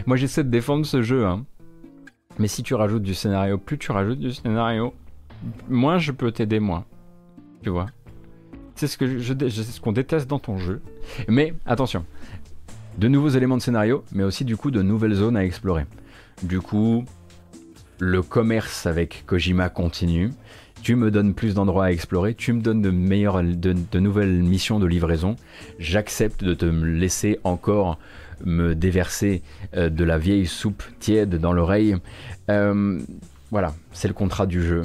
Moi, 0.06 0.16
j'essaie 0.16 0.44
de 0.44 0.50
défendre 0.50 0.86
ce 0.86 1.02
jeu. 1.02 1.26
Hein. 1.26 1.44
Mais 2.38 2.48
si 2.48 2.62
tu 2.62 2.74
rajoutes 2.74 3.02
du 3.02 3.14
scénario, 3.14 3.58
plus 3.58 3.78
tu 3.78 3.90
rajoutes 3.92 4.20
du 4.20 4.32
scénario, 4.32 4.94
moins 5.68 5.98
je 5.98 6.12
peux 6.12 6.30
t'aider, 6.30 6.60
moi. 6.60 6.84
Tu 7.62 7.70
vois? 7.70 7.86
C'est 8.74 8.86
ce 8.86 8.98
que 8.98 9.18
je, 9.18 9.32
ce 9.32 9.80
qu'on 9.80 9.92
déteste 9.92 10.28
dans 10.28 10.38
ton 10.38 10.58
jeu. 10.58 10.82
Mais 11.28 11.54
attention, 11.64 12.04
de 12.98 13.08
nouveaux 13.08 13.30
éléments 13.30 13.56
de 13.56 13.62
scénario, 13.62 14.04
mais 14.12 14.22
aussi 14.22 14.44
du 14.44 14.56
coup 14.56 14.70
de 14.70 14.82
nouvelles 14.82 15.14
zones 15.14 15.36
à 15.36 15.44
explorer. 15.44 15.86
Du 16.42 16.60
coup, 16.60 17.04
le 17.98 18.22
commerce 18.22 18.84
avec 18.84 19.24
Kojima 19.26 19.70
continue. 19.70 20.30
Tu 20.86 20.94
me 20.94 21.10
donnes 21.10 21.34
plus 21.34 21.54
d'endroits 21.54 21.86
à 21.86 21.90
explorer, 21.90 22.36
tu 22.36 22.52
me 22.52 22.60
donnes 22.60 22.80
de 22.80 22.90
meilleures, 22.90 23.42
de, 23.42 23.98
nouvelles 23.98 24.40
missions 24.44 24.78
de 24.78 24.86
livraison. 24.86 25.34
J'accepte 25.80 26.44
de 26.44 26.54
te 26.54 26.64
laisser 26.64 27.40
encore 27.42 27.98
me 28.44 28.76
déverser 28.76 29.42
euh, 29.74 29.88
de 29.88 30.04
la 30.04 30.16
vieille 30.16 30.46
soupe 30.46 30.84
tiède 31.00 31.40
dans 31.40 31.52
l'oreille. 31.52 31.96
Euh, 32.50 33.00
voilà, 33.50 33.74
c'est 33.90 34.06
le 34.06 34.14
contrat 34.14 34.46
du 34.46 34.62
jeu. 34.62 34.82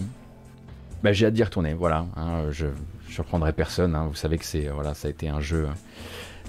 Bah, 1.03 1.13
j'ai 1.13 1.27
hâte 1.27 1.35
d'y 1.35 1.43
retourner. 1.43 1.75
Voilà, 1.75 2.07
hein, 2.15 2.45
je 2.49 2.65
ne 2.65 2.71
surprendrai 3.07 3.53
personne. 3.53 3.93
Hein. 3.93 4.07
vous 4.07 4.15
savez 4.15 4.39
que 4.39 4.45
c'est 4.45 4.69
voilà, 4.69 4.95
ça 4.95 5.07
a 5.07 5.11
été 5.11 5.29
un 5.29 5.39
jeu, 5.39 5.67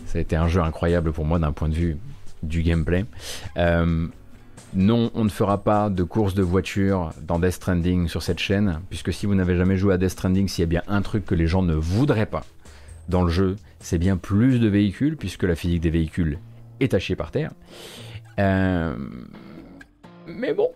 ça 0.07 0.17
a 0.17 0.23
été 0.23 0.35
un 0.35 0.49
jeu 0.49 0.63
incroyable 0.63 1.13
pour 1.13 1.27
moi 1.27 1.39
d'un 1.39 1.53
point 1.53 1.69
de 1.69 1.75
vue 1.75 1.99
du 2.43 2.63
gameplay. 2.63 3.05
Euh, 3.59 4.07
non, 4.75 5.11
on 5.15 5.25
ne 5.25 5.29
fera 5.29 5.63
pas 5.63 5.91
de 5.91 6.03
course 6.03 6.33
de 6.33 6.43
voiture 6.43 7.13
dans 7.21 7.39
Death 7.39 7.53
Stranding 7.53 8.09
sur 8.09 8.23
cette 8.23 8.39
chaîne, 8.39 8.81
puisque 8.89 9.13
si 9.13 9.27
vous 9.27 9.35
n'avez 9.35 9.55
jamais 9.55 9.77
joué 9.77 9.93
à 9.93 9.99
Death 9.99 10.11
Stranding, 10.11 10.49
s'il 10.49 10.63
y 10.63 10.65
a 10.65 10.67
bien 10.67 10.83
un 10.89 11.03
truc 11.03 11.27
que 11.27 11.35
les 11.35 11.47
gens 11.47 11.63
ne 11.63 11.75
voudraient 11.75 12.27
pas 12.27 12.45
dans 13.11 13.23
le 13.23 13.31
jeu, 13.31 13.57
c'est 13.81 13.99
bien 13.99 14.17
plus 14.17 14.61
de 14.61 14.69
véhicules, 14.69 15.19
puisque 15.19 15.43
la 15.43 15.57
physique 15.57 15.83
des 15.83 15.91
véhicules 15.91 16.39
est 16.81 16.95
à 16.95 17.17
par 17.17 17.31
terre. 17.31 17.53
Euh, 18.39 18.97
mais 20.27 20.55
bon, 20.55 20.71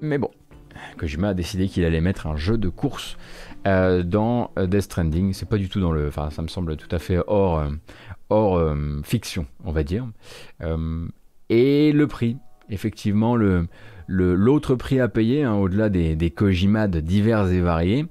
mais 0.00 0.16
bon, 0.16 0.30
Kojima 0.96 1.28
a 1.28 1.34
décidé 1.34 1.68
qu'il 1.68 1.84
allait 1.84 2.00
mettre 2.00 2.26
un 2.26 2.36
jeu 2.36 2.56
de 2.56 2.70
course 2.70 3.18
euh, 3.66 4.02
dans 4.02 4.52
euh, 4.58 4.66
Death 4.66 4.82
Stranding. 4.82 5.34
C'est 5.34 5.48
pas 5.48 5.58
du 5.58 5.68
tout 5.68 5.80
dans 5.80 5.92
le. 5.92 6.08
Enfin, 6.08 6.30
ça 6.30 6.40
me 6.40 6.48
semble 6.48 6.76
tout 6.76 6.88
à 6.94 6.98
fait 6.98 7.18
hors 7.26 7.62
fiction, 9.04 9.44
on 9.64 9.72
va 9.72 9.82
dire. 9.82 10.06
et 11.50 11.92
le 11.92 12.06
prix, 12.06 12.38
effectivement, 12.70 13.36
le. 13.36 13.66
L'autre 14.08 14.74
prix 14.74 15.00
à 15.00 15.08
payer, 15.08 15.44
hein, 15.44 15.54
au-delà 15.54 15.88
des, 15.88 16.16
des 16.16 16.30
divers 17.02 17.50
et 17.50 17.60
variés, 17.60 18.04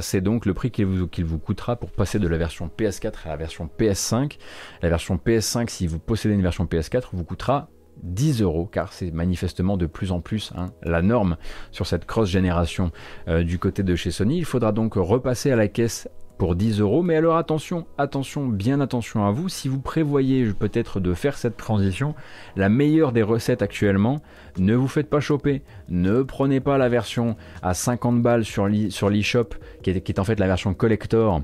c'est 0.00 0.22
donc 0.22 0.46
le 0.46 0.54
prix 0.54 0.70
qu'il 0.70 0.86
vous, 0.86 1.06
qu'il 1.06 1.26
vous 1.26 1.38
coûtera 1.38 1.76
pour 1.76 1.90
passer 1.90 2.18
de 2.18 2.28
la 2.28 2.38
version 2.38 2.70
PS4 2.78 3.12
à 3.26 3.28
la 3.30 3.36
version 3.36 3.68
PS5. 3.78 4.38
La 4.80 4.88
version 4.88 5.16
PS5, 5.22 5.68
si 5.68 5.86
vous 5.86 5.98
possédez 5.98 6.34
une 6.34 6.40
version 6.40 6.64
PS4, 6.64 7.08
vous 7.12 7.24
coûtera 7.24 7.68
10 8.02 8.42
euros, 8.42 8.66
car 8.66 8.92
c'est 8.92 9.10
manifestement 9.10 9.76
de 9.76 9.86
plus 9.86 10.12
en 10.12 10.20
plus 10.20 10.52
hein, 10.56 10.66
la 10.82 11.02
norme 11.02 11.36
sur 11.70 11.86
cette 11.86 12.06
cross-génération 12.06 12.90
euh, 13.28 13.42
du 13.44 13.58
côté 13.58 13.82
de 13.82 13.94
chez 13.94 14.10
Sony. 14.10 14.38
Il 14.38 14.44
faudra 14.44 14.72
donc 14.72 14.94
repasser 14.94 15.50
à 15.50 15.56
la 15.56 15.68
caisse 15.68 16.08
pour 16.38 16.54
10 16.54 16.80
euros. 16.80 17.02
Mais 17.02 17.16
alors 17.16 17.36
attention, 17.36 17.86
attention, 17.98 18.46
bien 18.46 18.80
attention 18.80 19.26
à 19.26 19.30
vous. 19.30 19.48
Si 19.48 19.68
vous 19.68 19.80
prévoyez 19.80 20.46
peut-être 20.52 21.00
de 21.00 21.14
faire 21.14 21.36
cette 21.36 21.56
transition, 21.56 22.14
la 22.56 22.68
meilleure 22.68 23.12
des 23.12 23.22
recettes 23.22 23.62
actuellement, 23.62 24.20
ne 24.58 24.74
vous 24.74 24.88
faites 24.88 25.10
pas 25.10 25.20
choper. 25.20 25.62
Ne 25.88 26.22
prenez 26.22 26.60
pas 26.60 26.78
la 26.78 26.88
version 26.88 27.36
à 27.62 27.74
50 27.74 28.22
balles 28.22 28.44
sur 28.44 28.68
l'eShop, 28.68 29.50
qui, 29.82 29.90
est, 29.90 30.00
qui 30.00 30.12
est 30.12 30.18
en 30.18 30.24
fait 30.24 30.38
la 30.40 30.46
version 30.46 30.74
collector, 30.74 31.42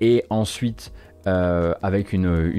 et 0.00 0.24
ensuite 0.30 0.92
euh, 1.26 1.74
avec 1.82 2.12
une, 2.12 2.50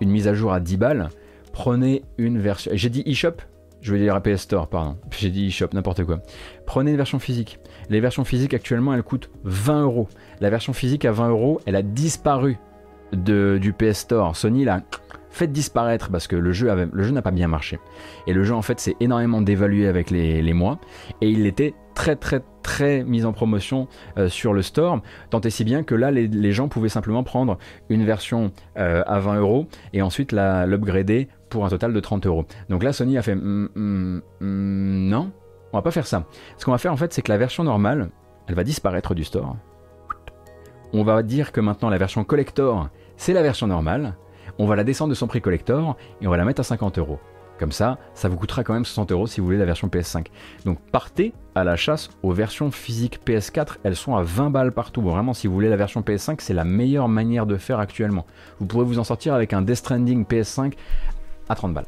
une 0.00 0.10
mise 0.10 0.28
à 0.28 0.34
jour 0.34 0.52
à 0.52 0.60
10 0.60 0.76
balles 0.76 1.10
prenez 1.58 2.04
une 2.18 2.38
version. 2.38 2.70
J'ai 2.74 2.88
dit 2.88 3.02
eShop? 3.04 3.42
Je 3.88 3.94
veux 3.94 3.98
dire 3.98 4.14
à 4.14 4.20
PS 4.20 4.42
Store, 4.42 4.68
pardon. 4.68 4.98
J'ai 5.18 5.30
dit 5.30 5.46
eShop, 5.46 5.68
n'importe 5.72 6.04
quoi. 6.04 6.20
Prenez 6.66 6.90
une 6.90 6.98
version 6.98 7.18
physique. 7.18 7.58
Les 7.88 8.00
versions 8.00 8.22
physiques 8.22 8.52
actuellement, 8.52 8.92
elles 8.92 9.02
coûtent 9.02 9.30
20 9.44 9.84
euros. 9.84 10.08
La 10.40 10.50
version 10.50 10.74
physique 10.74 11.06
à 11.06 11.12
20 11.12 11.30
euros, 11.30 11.62
elle 11.64 11.74
a 11.74 11.80
disparu 11.80 12.58
du 13.14 13.72
PS 13.72 14.00
Store. 14.00 14.36
Sony 14.36 14.66
l'a 14.66 14.82
fait 15.30 15.46
disparaître 15.46 16.10
parce 16.10 16.26
que 16.26 16.36
le 16.36 16.52
jeu, 16.52 16.70
avait, 16.70 16.86
le 16.92 17.02
jeu 17.02 17.12
n'a 17.12 17.22
pas 17.22 17.30
bien 17.30 17.48
marché. 17.48 17.78
Et 18.26 18.34
le 18.34 18.44
jeu, 18.44 18.52
en 18.52 18.60
fait, 18.60 18.78
s'est 18.78 18.96
énormément 19.00 19.40
dévalué 19.40 19.88
avec 19.88 20.10
les, 20.10 20.42
les 20.42 20.52
mois. 20.52 20.78
Et 21.22 21.30
il 21.30 21.46
était 21.46 21.72
très 21.98 22.14
très 22.14 22.42
très 22.62 23.02
mis 23.02 23.24
en 23.24 23.32
promotion 23.32 23.88
euh, 24.18 24.28
sur 24.28 24.52
le 24.52 24.62
store, 24.62 25.00
tant 25.30 25.40
et 25.40 25.50
si 25.50 25.64
bien 25.64 25.82
que 25.82 25.96
là 25.96 26.12
les, 26.12 26.52
gens 26.52 26.68
pouvaient 26.68 26.88
simplement 26.88 27.24
prendre 27.24 27.58
une 27.88 28.04
version 28.04 28.52
euh, 28.78 29.02
à 29.04 29.18
20 29.18 29.40
euros 29.40 29.66
et 29.92 30.00
ensuite 30.00 30.30
l'upgrader 30.30 31.26
pour 31.50 31.64
un 31.64 31.68
total 31.68 31.92
de 31.92 31.98
30 31.98 32.26
euros. 32.26 32.46
Donc 32.68 32.84
là 32.84 32.92
Sony 32.92 33.18
a 33.18 33.22
fait 33.22 33.34
mm, 33.34 33.68
mm, 33.74 34.22
mm, 34.40 35.08
non, 35.08 35.32
on 35.72 35.78
va 35.78 35.82
pas 35.82 35.90
faire 35.90 36.06
ça. 36.06 36.24
Ce 36.56 36.64
qu'on 36.64 36.70
va 36.70 36.78
faire 36.78 36.92
en 36.92 36.96
fait 36.96 37.12
c'est 37.12 37.22
que 37.22 37.32
la 37.32 37.38
version 37.38 37.64
normale, 37.64 38.10
elle 38.46 38.54
va 38.54 38.62
disparaître 38.62 39.12
du 39.16 39.24
store. 39.24 39.56
On 40.92 41.02
va 41.02 41.24
dire 41.24 41.50
que 41.50 41.60
maintenant 41.60 41.90
la 41.90 41.98
version 41.98 42.22
collector, 42.22 42.90
c'est 43.16 43.32
la 43.32 43.42
version 43.42 43.66
normale. 43.66 44.14
On 44.60 44.66
va 44.66 44.76
la 44.76 44.84
descendre 44.84 45.10
de 45.10 45.16
son 45.16 45.26
prix 45.26 45.40
collector 45.40 45.96
et 46.20 46.28
on 46.28 46.30
va 46.30 46.36
la 46.36 46.44
mettre 46.44 46.60
à 46.60 46.64
50 46.64 46.98
euros. 46.98 47.18
Comme 47.58 47.72
ça, 47.72 47.98
ça 48.14 48.28
vous 48.28 48.36
coûtera 48.36 48.62
quand 48.62 48.72
même 48.72 48.84
60 48.84 49.10
euros 49.10 49.26
si 49.26 49.40
vous 49.40 49.46
voulez 49.46 49.58
la 49.58 49.64
version 49.64 49.88
PS5. 49.88 50.26
Donc 50.64 50.78
partez 50.92 51.34
à 51.58 51.64
la 51.64 51.76
chasse 51.76 52.10
aux 52.22 52.32
versions 52.32 52.70
physiques 52.70 53.20
PS4. 53.26 53.76
Elles 53.82 53.96
sont 53.96 54.14
à 54.14 54.22
20 54.22 54.50
balles 54.50 54.72
partout. 54.72 55.02
vraiment, 55.02 55.34
si 55.34 55.46
vous 55.46 55.54
voulez 55.54 55.68
la 55.68 55.76
version 55.76 56.00
PS5, 56.00 56.36
c'est 56.38 56.54
la 56.54 56.64
meilleure 56.64 57.08
manière 57.08 57.46
de 57.46 57.56
faire 57.56 57.80
actuellement. 57.80 58.26
Vous 58.60 58.66
pourrez 58.66 58.84
vous 58.84 58.98
en 58.98 59.04
sortir 59.04 59.34
avec 59.34 59.52
un 59.52 59.62
Death 59.62 59.76
Stranding 59.76 60.24
PS5 60.24 60.74
à 61.48 61.54
30 61.54 61.74
balles. 61.74 61.86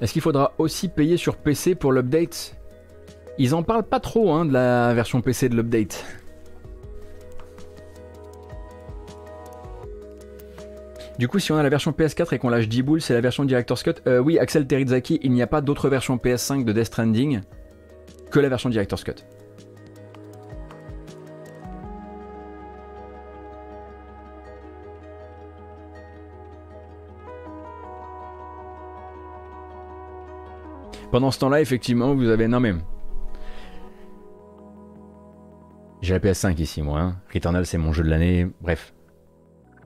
Est-ce 0.00 0.12
qu'il 0.12 0.22
faudra 0.22 0.52
aussi 0.58 0.88
payer 0.88 1.16
sur 1.16 1.36
PC 1.36 1.74
pour 1.74 1.90
l'update? 1.90 2.54
Ils 3.38 3.54
en 3.54 3.62
parlent 3.62 3.82
pas 3.82 4.00
trop 4.00 4.32
hein, 4.32 4.44
de 4.44 4.52
la 4.52 4.92
version 4.92 5.20
PC 5.22 5.48
de 5.48 5.56
l'update. 5.56 6.04
Du 11.18 11.28
coup, 11.28 11.38
si 11.38 11.50
on 11.50 11.56
a 11.56 11.62
la 11.62 11.70
version 11.70 11.92
PS4 11.92 12.34
et 12.34 12.38
qu'on 12.38 12.50
lâche 12.50 12.68
10 12.68 12.82
boules, 12.82 13.00
c'est 13.00 13.14
la 13.14 13.22
version 13.22 13.44
Director's 13.44 13.82
Cut. 13.82 13.94
Euh, 14.06 14.18
oui, 14.18 14.38
Axel 14.38 14.66
Terizaki, 14.66 15.18
il 15.22 15.32
n'y 15.32 15.40
a 15.40 15.46
pas 15.46 15.62
d'autre 15.62 15.88
version 15.88 16.18
PS5 16.18 16.64
de 16.64 16.72
Death 16.72 16.86
Stranding 16.86 17.40
que 18.30 18.38
la 18.38 18.50
version 18.50 18.68
Director's 18.68 19.02
Cut. 19.02 19.24
Pendant 31.10 31.30
ce 31.30 31.38
temps-là, 31.38 31.62
effectivement, 31.62 32.14
vous 32.14 32.28
avez. 32.28 32.46
Non, 32.46 32.60
mais 32.60 32.74
J'ai 36.02 36.12
la 36.12 36.20
PS5 36.20 36.60
ici, 36.60 36.82
moi. 36.82 37.00
Hein. 37.00 37.16
Returnal, 37.32 37.64
c'est 37.64 37.78
mon 37.78 37.92
jeu 37.92 38.04
de 38.04 38.10
l'année. 38.10 38.46
Bref. 38.60 38.92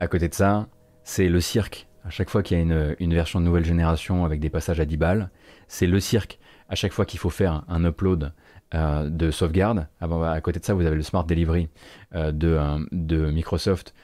À 0.01 0.09
côté 0.09 0.29
de 0.29 0.35
ça, 0.35 0.69
c'est 1.05 1.29
le 1.29 1.41
cirque. 1.41 1.87
À 2.05 2.11
chaque 2.11 2.31
fois 2.31 2.43
qu'il 2.43 2.57
y 2.57 2.61
a 2.61 2.95
une, 2.99 3.15
version 3.15 3.41
de 3.41 3.45
nouvelle 3.45 3.65
génération 3.65 4.25
avec 4.25 4.41
des 4.41 4.51
passages 4.51 4.81
à 4.81 4.85
10 4.85 4.97
balles, 4.97 5.31
c'est 5.69 5.87
le 5.87 6.01
cirque. 6.01 6.39
À 6.69 6.75
chaque 6.75 6.93
fois 6.93 7.05
qu'il 7.05 7.19
faut 7.19 7.31
faire 7.31 7.65
un 7.69 7.85
upload 7.85 8.33
euh, 8.75 9.09
de 9.11 9.31
sauvegarde, 9.31 9.87
à 10.01 10.41
côté 10.41 10.61
de 10.61 10.65
ça, 10.65 10.75
vous 10.75 10.87
avez 10.87 10.97
le 10.97 11.03
Smart 11.03 11.25
Delivery 11.25 11.69
euh, 12.15 12.33
de, 12.33 12.49
euh, 12.49 12.79
de, 12.93 13.31
Microsoft 13.31 13.95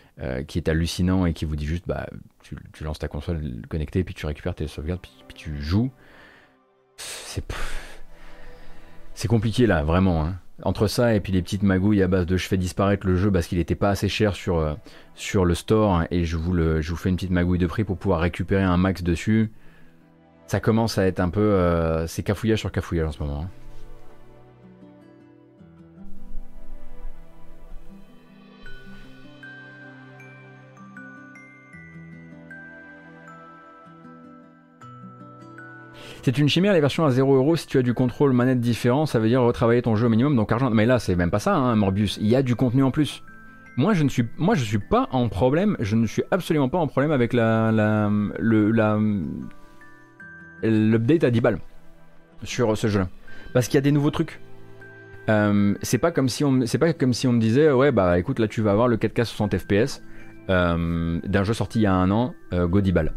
qui 0.49 0.57
est 0.57 0.69
hallucinant 0.71 1.27
et 1.27 1.35
qui 1.35 1.45
vous 1.45 1.57
dit 1.57 1.67
juste 1.67 1.87
bah, 1.87 2.07
tu, 2.41 2.85
lances 2.85 2.99
ta 2.99 3.07
console 3.07 3.61
connectée, 3.69 4.03
puis 4.03 4.15
tu 4.15 4.25
récupères 4.25 4.55
tes 4.55 4.67
sauvegardes, 4.67 5.03
puis, 5.03 5.13
tu 5.35 5.61
joues. 5.61 5.91
C'est. 6.97 7.45
C'est 9.13 9.29
compliqué 9.29 9.67
là, 9.67 9.83
vraiment. 9.83 10.25
Hein. 10.25 10.39
Entre 10.63 10.87
ça 10.87 11.15
et 11.15 11.21
puis 11.21 11.33
les 11.33 11.43
petites 11.43 11.63
magouilles 11.63 12.03
à 12.03 12.09
base 12.09 12.25
de 12.25 12.37
je 12.39 12.49
fais 12.49 12.57
disparaître 12.57 13.07
le 13.07 13.15
jeu 13.17 13.31
parce 13.31 13.47
qu'il 13.47 13.59
n'était 13.59 13.75
pas 13.75 13.91
assez 13.91 14.09
cher 14.09 14.35
sur, 14.35 14.57
euh, 14.59 14.73
sur 15.15 15.45
le 15.45 15.55
store 15.55 16.05
et 16.11 16.25
je 16.25 16.37
vous, 16.39 16.53
le, 16.55 16.81
je 16.81 16.95
fais 16.95 17.11
une 17.11 17.17
petite 17.17 17.31
magouille 17.31 17.59
de 17.59 17.67
prix 17.67 17.85
pour 17.85 17.99
pouvoir 17.99 18.21
récupérer 18.21 18.63
un 18.63 18.79
max 18.79 19.03
dessus. 19.03 19.53
Ça 20.47 20.61
commence 20.61 20.97
à 20.97 21.07
être 21.07 21.21
un 21.21 21.29
peu. 21.29 21.41
Euh, 21.41 22.07
c'est 22.07 22.23
cafouillage 22.23 22.61
sur 22.61 22.73
cafouillage 22.73 23.09
en 23.09 23.13
ce 23.13 23.23
moment. 23.23 23.43
hein. 23.43 23.51
C'est 36.27 36.39
une 36.39 36.49
chimère, 36.49 36.73
les 36.73 36.81
versions 36.81 37.07
à 37.07 37.11
0€ 37.11 37.55
si 37.55 37.69
tu 37.69 37.79
as 37.79 37.83
du 37.83 37.95
contrôle 37.95 38.33
manette 38.33 38.59
différent, 38.59 39.07
ça 39.07 39.21
veut 39.21 39.29
dire 39.29 39.43
retravailler 39.43 39.81
ton 39.81 39.95
jeu 39.95 40.07
au 40.07 40.09
minimum, 40.09 40.35
donc 40.35 40.51
argent. 40.51 40.71
Mais 40.71 40.85
là, 40.85 40.99
c'est 40.99 41.15
même 41.15 41.31
pas 41.31 41.39
ça, 41.39 41.55
hein, 41.55 41.77
Morbius. 41.77 42.19
Il 42.21 42.27
y 42.27 42.35
a 42.35 42.43
du 42.43 42.57
contenu 42.57 42.83
en 42.83 42.91
plus. 42.91 43.23
Moi, 43.77 43.95
je 43.95 44.03
ne 44.03 44.09
suis, 44.09 44.25
pas 44.91 45.09
en 45.13 45.29
problème. 45.29 45.77
Je 45.79 45.95
ne 45.95 46.05
suis 46.05 46.25
absolument 46.33 46.69
pas 46.69 46.79
en 46.79 46.89
problème 46.89 47.13
avec 47.13 47.33
la, 47.33 47.71
la, 47.71 48.11
le, 48.41 48.73
l'update 50.65 51.23
à 51.23 51.31
10 51.31 51.41
balles 51.41 51.59
sur 52.43 52.77
ce 52.77 52.89
jeu-là, 52.89 53.09
parce 53.55 53.69
qu'il 53.69 53.77
y 53.77 53.79
a 53.79 53.83
des 53.83 53.93
nouveaux 53.93 54.11
trucs. 54.11 54.41
Euh, 55.29 55.77
c'est 55.83 55.99
pas 55.99 56.11
comme 56.11 56.29
si 56.29 56.43
on, 56.43 56.51
me 56.51 57.39
disait, 57.39 57.71
ouais, 57.71 57.93
bah 57.93 58.19
écoute, 58.19 58.41
là, 58.41 58.49
tu 58.49 58.63
vas 58.63 58.73
avoir 58.73 58.89
le 58.89 58.97
4K 58.97 59.27
60 59.27 59.59
FPS 59.59 60.03
d'un 60.49 61.45
jeu 61.45 61.55
sorti 61.55 61.79
il 61.79 61.83
y 61.83 61.87
a 61.87 61.95
un 61.95 62.11
an, 62.11 62.35
euh, 62.53 62.67
go 62.67 62.81
10 62.81 62.91
balles. 62.91 63.13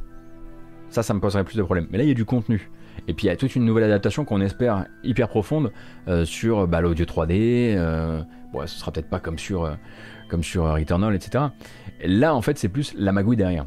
Ça, 0.92 1.02
ça 1.02 1.16
me 1.16 1.20
poserait 1.20 1.44
plus 1.44 1.58
de 1.58 1.64
problèmes. 1.64 1.88
Mais 1.90 1.98
là, 1.98 2.04
il 2.04 2.08
y 2.10 2.12
a 2.12 2.16
du 2.16 2.26
contenu. 2.26 2.70
Et 3.08 3.14
puis 3.14 3.28
il 3.28 3.30
y 3.30 3.32
a 3.32 3.36
toute 3.36 3.56
une 3.56 3.66
nouvelle 3.66 3.86
adaptation 3.86 4.26
qu'on 4.26 4.42
espère 4.42 4.86
hyper 5.04 5.30
profonde 5.30 5.72
euh, 6.08 6.26
sur 6.26 6.68
bah, 6.68 6.82
l'audio 6.82 7.06
3D. 7.06 7.76
Euh, 7.76 8.22
bon, 8.52 8.66
ce 8.68 8.80
sera 8.80 8.92
peut-être 8.92 9.10
pas 9.10 9.20
comme 9.20 9.38
sur, 9.40 9.64
euh, 9.64 9.74
comme 10.30 10.44
sur 10.44 10.66
euh, 10.66 10.74
Returnal, 10.74 11.16
etc. 11.16 11.46
Là, 12.04 12.34
en 12.36 12.42
fait, 12.42 12.58
c'est 12.58 12.70
plus 12.70 12.94
la 12.96 13.12
magouille 13.12 13.38
derrière. 13.38 13.66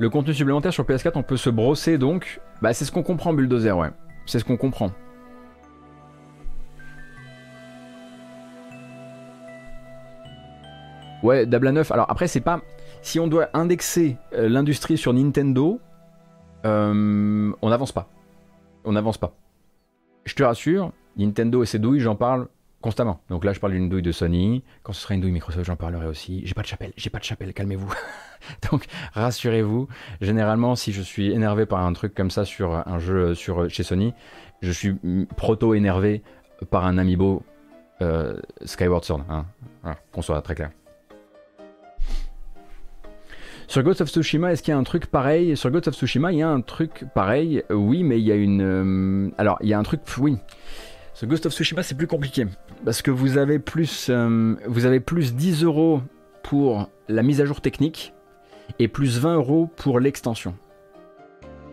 Le 0.00 0.10
contenu 0.10 0.34
supplémentaire 0.34 0.72
sur 0.72 0.84
PS4, 0.84 1.12
on 1.14 1.22
peut 1.22 1.36
se 1.36 1.50
brosser 1.50 1.98
donc. 1.98 2.40
Bah, 2.60 2.72
c'est 2.72 2.84
ce 2.84 2.90
qu'on 2.90 3.02
comprend, 3.02 3.32
Bulldozer, 3.32 3.76
ouais. 3.76 3.90
C'est 4.26 4.38
ce 4.38 4.44
qu'on 4.44 4.56
comprend. 4.56 4.90
Ouais, 11.22 11.46
Dabla 11.46 11.72
9. 11.72 11.90
Alors 11.90 12.10
après, 12.10 12.28
c'est 12.28 12.40
pas. 12.40 12.60
Si 13.04 13.20
on 13.20 13.28
doit 13.28 13.50
indexer 13.52 14.16
euh, 14.32 14.48
l'industrie 14.48 14.96
sur 14.96 15.12
Nintendo, 15.12 15.78
euh, 16.64 17.52
on 17.60 17.68
n'avance 17.68 17.92
pas. 17.92 18.08
On 18.84 18.92
n'avance 18.92 19.18
pas. 19.18 19.36
Je 20.24 20.34
te 20.34 20.42
rassure, 20.42 20.90
Nintendo 21.18 21.62
et 21.62 21.66
ses 21.66 21.78
douilles, 21.78 22.00
j'en 22.00 22.16
parle 22.16 22.48
constamment. 22.80 23.20
Donc 23.28 23.44
là, 23.44 23.52
je 23.52 23.60
parle 23.60 23.74
d'une 23.74 23.90
douille 23.90 24.00
de 24.00 24.10
Sony. 24.10 24.64
Quand 24.82 24.94
ce 24.94 25.02
sera 25.02 25.14
une 25.14 25.20
douille 25.20 25.32
Microsoft, 25.32 25.66
j'en 25.66 25.76
parlerai 25.76 26.06
aussi. 26.06 26.46
J'ai 26.46 26.54
pas 26.54 26.62
de 26.62 26.66
chapelle, 26.66 26.94
j'ai 26.96 27.10
pas 27.10 27.18
de 27.18 27.24
chapelle, 27.24 27.52
calmez-vous. 27.52 27.92
Donc 28.72 28.86
rassurez-vous. 29.12 29.86
Généralement, 30.22 30.74
si 30.74 30.90
je 30.90 31.02
suis 31.02 31.30
énervé 31.30 31.66
par 31.66 31.84
un 31.84 31.92
truc 31.92 32.14
comme 32.14 32.30
ça 32.30 32.46
sur 32.46 32.88
un 32.88 32.98
jeu 32.98 33.34
chez 33.68 33.82
Sony, 33.82 34.14
je 34.62 34.72
suis 34.72 34.96
proto-énervé 35.36 36.22
par 36.70 36.86
un 36.86 36.96
amiibo 36.96 37.42
euh, 38.00 38.40
Skyward 38.64 39.04
Sword. 39.04 39.24
Hein. 39.28 39.44
Qu'on 40.10 40.22
soit 40.22 40.40
très 40.40 40.54
clair. 40.54 40.70
Sur 43.66 43.82
Ghost 43.82 44.00
of 44.02 44.08
Tsushima, 44.08 44.52
est-ce 44.52 44.62
qu'il 44.62 44.72
y 44.72 44.74
a 44.74 44.78
un 44.78 44.82
truc 44.84 45.06
pareil? 45.06 45.56
Sur 45.56 45.70
Ghost 45.70 45.88
of 45.88 45.94
Tsushima, 45.94 46.32
il 46.32 46.38
y 46.38 46.42
a 46.42 46.48
un 46.48 46.60
truc 46.60 47.04
pareil, 47.14 47.62
euh, 47.70 47.74
oui, 47.74 48.02
mais 48.02 48.18
il 48.20 48.24
y 48.26 48.32
a 48.32 48.34
une. 48.36 48.60
euh, 48.62 49.30
alors, 49.38 49.58
il 49.62 49.68
y 49.68 49.74
a 49.74 49.78
un 49.78 49.82
truc, 49.82 50.00
oui. 50.18 50.36
Sur 51.14 51.28
Ghost 51.28 51.46
of 51.46 51.52
Tsushima, 51.52 51.82
c'est 51.82 51.96
plus 51.96 52.06
compliqué 52.06 52.46
parce 52.84 53.00
que 53.02 53.10
vous 53.10 53.38
avez 53.38 53.58
plus, 53.58 54.08
euh, 54.10 54.54
vous 54.66 54.84
avez 54.84 55.00
plus 55.00 55.34
10 55.34 55.62
euros 55.64 56.02
pour 56.42 56.88
la 57.08 57.22
mise 57.22 57.40
à 57.40 57.44
jour 57.46 57.60
technique 57.60 58.12
et 58.78 58.88
plus 58.88 59.18
20 59.18 59.36
euros 59.36 59.70
pour 59.76 59.98
l'extension. 60.00 60.54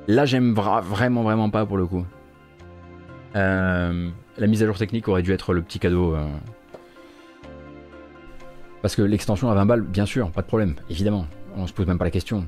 Là, 0.07 0.25
j'aime 0.25 0.53
vra- 0.53 0.81
vraiment, 0.81 1.23
vraiment 1.23 1.49
pas 1.49 1.65
pour 1.65 1.77
le 1.77 1.85
coup. 1.87 2.05
La 3.33 4.47
mise 4.47 4.63
à 4.63 4.65
jour 4.65 4.77
technique 4.77 5.07
aurait 5.07 5.21
dû 5.23 5.31
être 5.33 5.53
le 5.53 5.61
petit 5.61 5.79
cadeau. 5.79 6.15
Parce 8.81 8.95
que 8.95 9.01
l'extension 9.01 9.49
à 9.51 9.55
20 9.55 9.65
balles, 9.65 9.81
bien 9.81 10.05
sûr, 10.05 10.31
pas 10.31 10.41
de 10.41 10.47
problème, 10.47 10.75
évidemment. 10.89 11.25
On 11.55 11.67
se 11.67 11.73
pose 11.73 11.87
même 11.87 11.97
pas 11.97 12.05
la 12.05 12.11
question. 12.11 12.45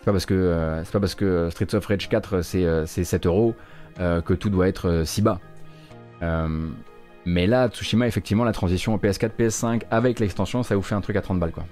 C'est 0.00 0.06
pas 0.06 0.12
parce 0.12 0.26
que, 0.26 0.34
euh, 0.34 0.84
c'est 0.84 0.92
pas 0.92 1.00
parce 1.00 1.14
que 1.14 1.50
Streets 1.50 1.74
of 1.74 1.86
Rage 1.86 2.08
4 2.08 2.42
c'est, 2.42 2.64
euh, 2.64 2.86
c'est 2.86 3.04
7 3.04 3.26
euros 3.26 3.54
euh, 3.98 4.20
que 4.20 4.34
tout 4.34 4.50
doit 4.50 4.68
être 4.68 5.02
si 5.04 5.22
bas. 5.22 5.40
Mais 7.28 7.48
là, 7.48 7.68
Tsushima, 7.68 8.06
effectivement, 8.06 8.44
la 8.44 8.52
transition 8.52 8.94
au 8.94 8.98
PS4, 8.98 9.30
PS5 9.36 9.82
avec 9.90 10.20
l'extension, 10.20 10.62
ça 10.62 10.76
vous 10.76 10.82
fait 10.82 10.94
un 10.94 11.00
truc 11.00 11.16
à 11.16 11.22
30 11.22 11.40
balles 11.40 11.50
quoi. 11.50 11.64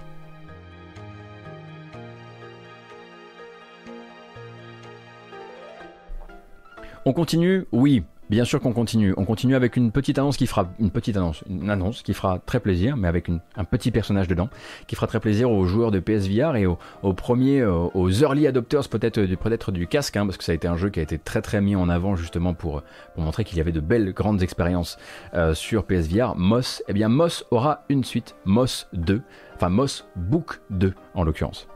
On 7.05 7.13
continue? 7.13 7.65
Oui, 7.71 8.03
bien 8.29 8.45
sûr 8.45 8.59
qu'on 8.59 8.73
continue. 8.73 9.13
On 9.17 9.25
continue 9.25 9.55
avec 9.55 9.75
une 9.77 9.91
petite 9.91 10.17
annonce 10.17 10.37
qui 10.37 10.47
fera 10.47 10.69
une 10.79 10.91
petite 10.91 11.17
annonce, 11.17 11.43
une 11.49 11.69
annonce 11.69 12.01
qui 12.01 12.13
fera 12.13 12.39
très 12.39 12.59
plaisir, 12.59 12.97
mais 12.97 13.07
avec 13.07 13.29
un 13.29 13.63
petit 13.63 13.91
personnage 13.91 14.27
dedans, 14.27 14.49
qui 14.87 14.95
fera 14.95 15.07
très 15.07 15.19
plaisir 15.19 15.51
aux 15.51 15.65
joueurs 15.65 15.91
de 15.91 15.99
PSVR 15.99 16.55
et 16.55 16.65
aux, 16.65 16.77
premiers, 17.13 17.61
euh, 17.61 17.87
aux 17.93 18.09
early 18.09 18.47
adopters 18.47 18.89
peut-être 18.89 19.19
du, 19.19 19.37
peut-être 19.37 19.71
du 19.71 19.87
casque, 19.87 20.17
hein, 20.17 20.25
parce 20.25 20.37
que 20.37 20.43
ça 20.43 20.51
a 20.51 20.55
été 20.55 20.67
un 20.67 20.77
jeu 20.77 20.89
qui 20.89 20.99
a 20.99 21.03
été 21.03 21.17
très 21.17 21.41
très 21.41 21.61
mis 21.61 21.75
en 21.75 21.89
avant 21.89 22.15
justement 22.15 22.53
pour, 22.53 22.83
pour 23.13 23.23
montrer 23.23 23.43
qu'il 23.43 23.57
y 23.57 23.61
avait 23.61 23.71
de 23.71 23.79
belles 23.79 24.13
grandes 24.13 24.41
expériences 24.41 24.97
euh, 25.33 25.53
sur 25.53 25.85
PSVR. 25.85 26.35
Moss, 26.35 26.83
eh 26.87 26.93
bien 26.93 27.09
Moss 27.09 27.45
aura 27.51 27.85
une 27.89 28.03
suite, 28.03 28.35
Moss 28.45 28.87
2, 28.93 29.21
enfin 29.55 29.69
Moss 29.69 30.07
Book 30.15 30.61
2 30.69 30.93
en 31.13 31.23
l'occurrence. 31.23 31.67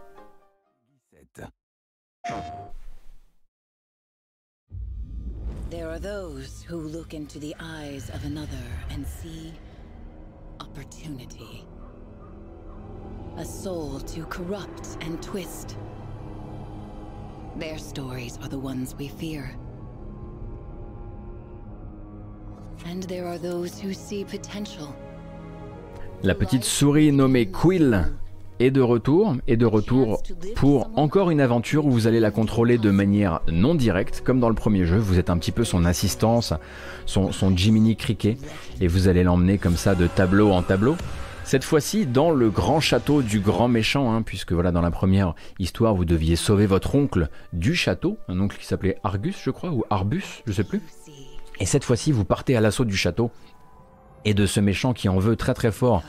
There 5.70 5.88
are 5.88 5.99
those 5.99 6.63
who 6.67 6.78
look 6.78 7.13
into 7.13 7.38
the 7.38 7.55
eyes 7.59 8.09
of 8.09 8.26
another 8.26 8.65
and 8.89 9.05
see 9.05 9.53
opportunity. 10.59 11.63
A 13.38 13.45
soul 13.45 13.99
to 13.99 14.26
corrupt 14.26 14.97
and 15.01 15.22
twist. 15.22 15.78
Their 17.57 17.78
stories 17.78 18.39
are 18.41 18.47
the 18.47 18.57
ones 18.57 18.95
we 18.95 19.09
fear. 19.09 19.55
And 22.86 23.03
there 23.03 23.28
are 23.28 23.38
those 23.38 23.80
who 23.80 23.93
see 23.93 24.24
potential. 24.24 24.95
La 26.24 26.34
petite 26.34 26.65
souris 26.65 27.11
nommée 27.11 27.51
Quill 27.51 27.93
est 28.60 28.72
de 28.72 28.82
retour, 28.82 29.36
et 29.47 29.57
de 29.57 29.66
retour 29.66 30.22
pour 30.55 30.91
encore 30.95 31.32
une 31.32 31.41
aventure 31.41 31.86
où 31.86 31.91
vous 31.91 32.07
allez 32.07 32.20
la 32.20 32.32
contrôler 32.32 32.78
de 32.78 32.91
manière 32.91 33.41
non 33.51 33.74
directe, 33.74 34.22
comme 34.26 34.39
dans 34.39 34.49
le 34.49 34.55
premier 34.55 34.86
jeu. 34.86 34.97
Vous 34.97 35.18
êtes 35.18 35.30
un 35.30 35.38
petit 35.38 35.51
peu 35.51 35.64
son 35.64 35.86
assistance, 35.86 36.53
son, 37.05 37.32
Jiminy 37.55 37.95
Cricket, 37.95 38.38
et 38.82 38.88
vous 38.88 39.07
allez 39.07 39.24
l'emmener 39.24 39.57
comme 39.57 39.78
ça 39.78 39.95
de 39.95 40.07
tableau 40.07 40.51
en 40.51 40.62
tableau. 40.62 40.95
Cette 41.45 41.64
fois-ci 41.64 42.05
dans 42.05 42.32
le 42.32 42.49
grand 42.49 42.80
château 42.80 43.22
du 43.22 43.39
grand 43.39 43.68
méchant, 43.68 44.14
hein, 44.14 44.22
puisque 44.22 44.51
voilà 44.51 44.72
dans 44.72 44.82
la 44.82 44.91
première 44.91 45.34
histoire 45.57 45.95
vous 45.95 46.05
deviez 46.05 46.36
sauver 46.36 46.68
votre 46.68 46.93
oncle 46.93 47.30
du 47.53 47.74
château, 47.76 48.18
un 48.28 48.39
oncle 48.39 48.57
qui 48.57 48.68
s'appelait 48.68 48.97
Argus 49.03 49.41
je 49.43 49.49
crois, 49.49 49.72
ou 49.72 49.84
Arbus, 49.89 50.43
je 50.45 50.51
sais 50.51 50.64
plus. 50.64 50.82
Et 51.60 51.66
cette 51.66 51.84
fois-ci 51.84 52.12
vous 52.12 52.26
partez 52.26 52.55
à 52.55 52.62
l'assaut 52.62 52.86
du 52.86 52.95
château 52.95 53.32
et 54.26 54.34
de 54.34 54.45
ce 54.45 54.60
méchant 54.60 54.93
qui 54.93 55.10
en 55.10 55.18
veut 55.18 55.36
très 55.36 55.53
très 55.53 55.72
fort 55.72 56.03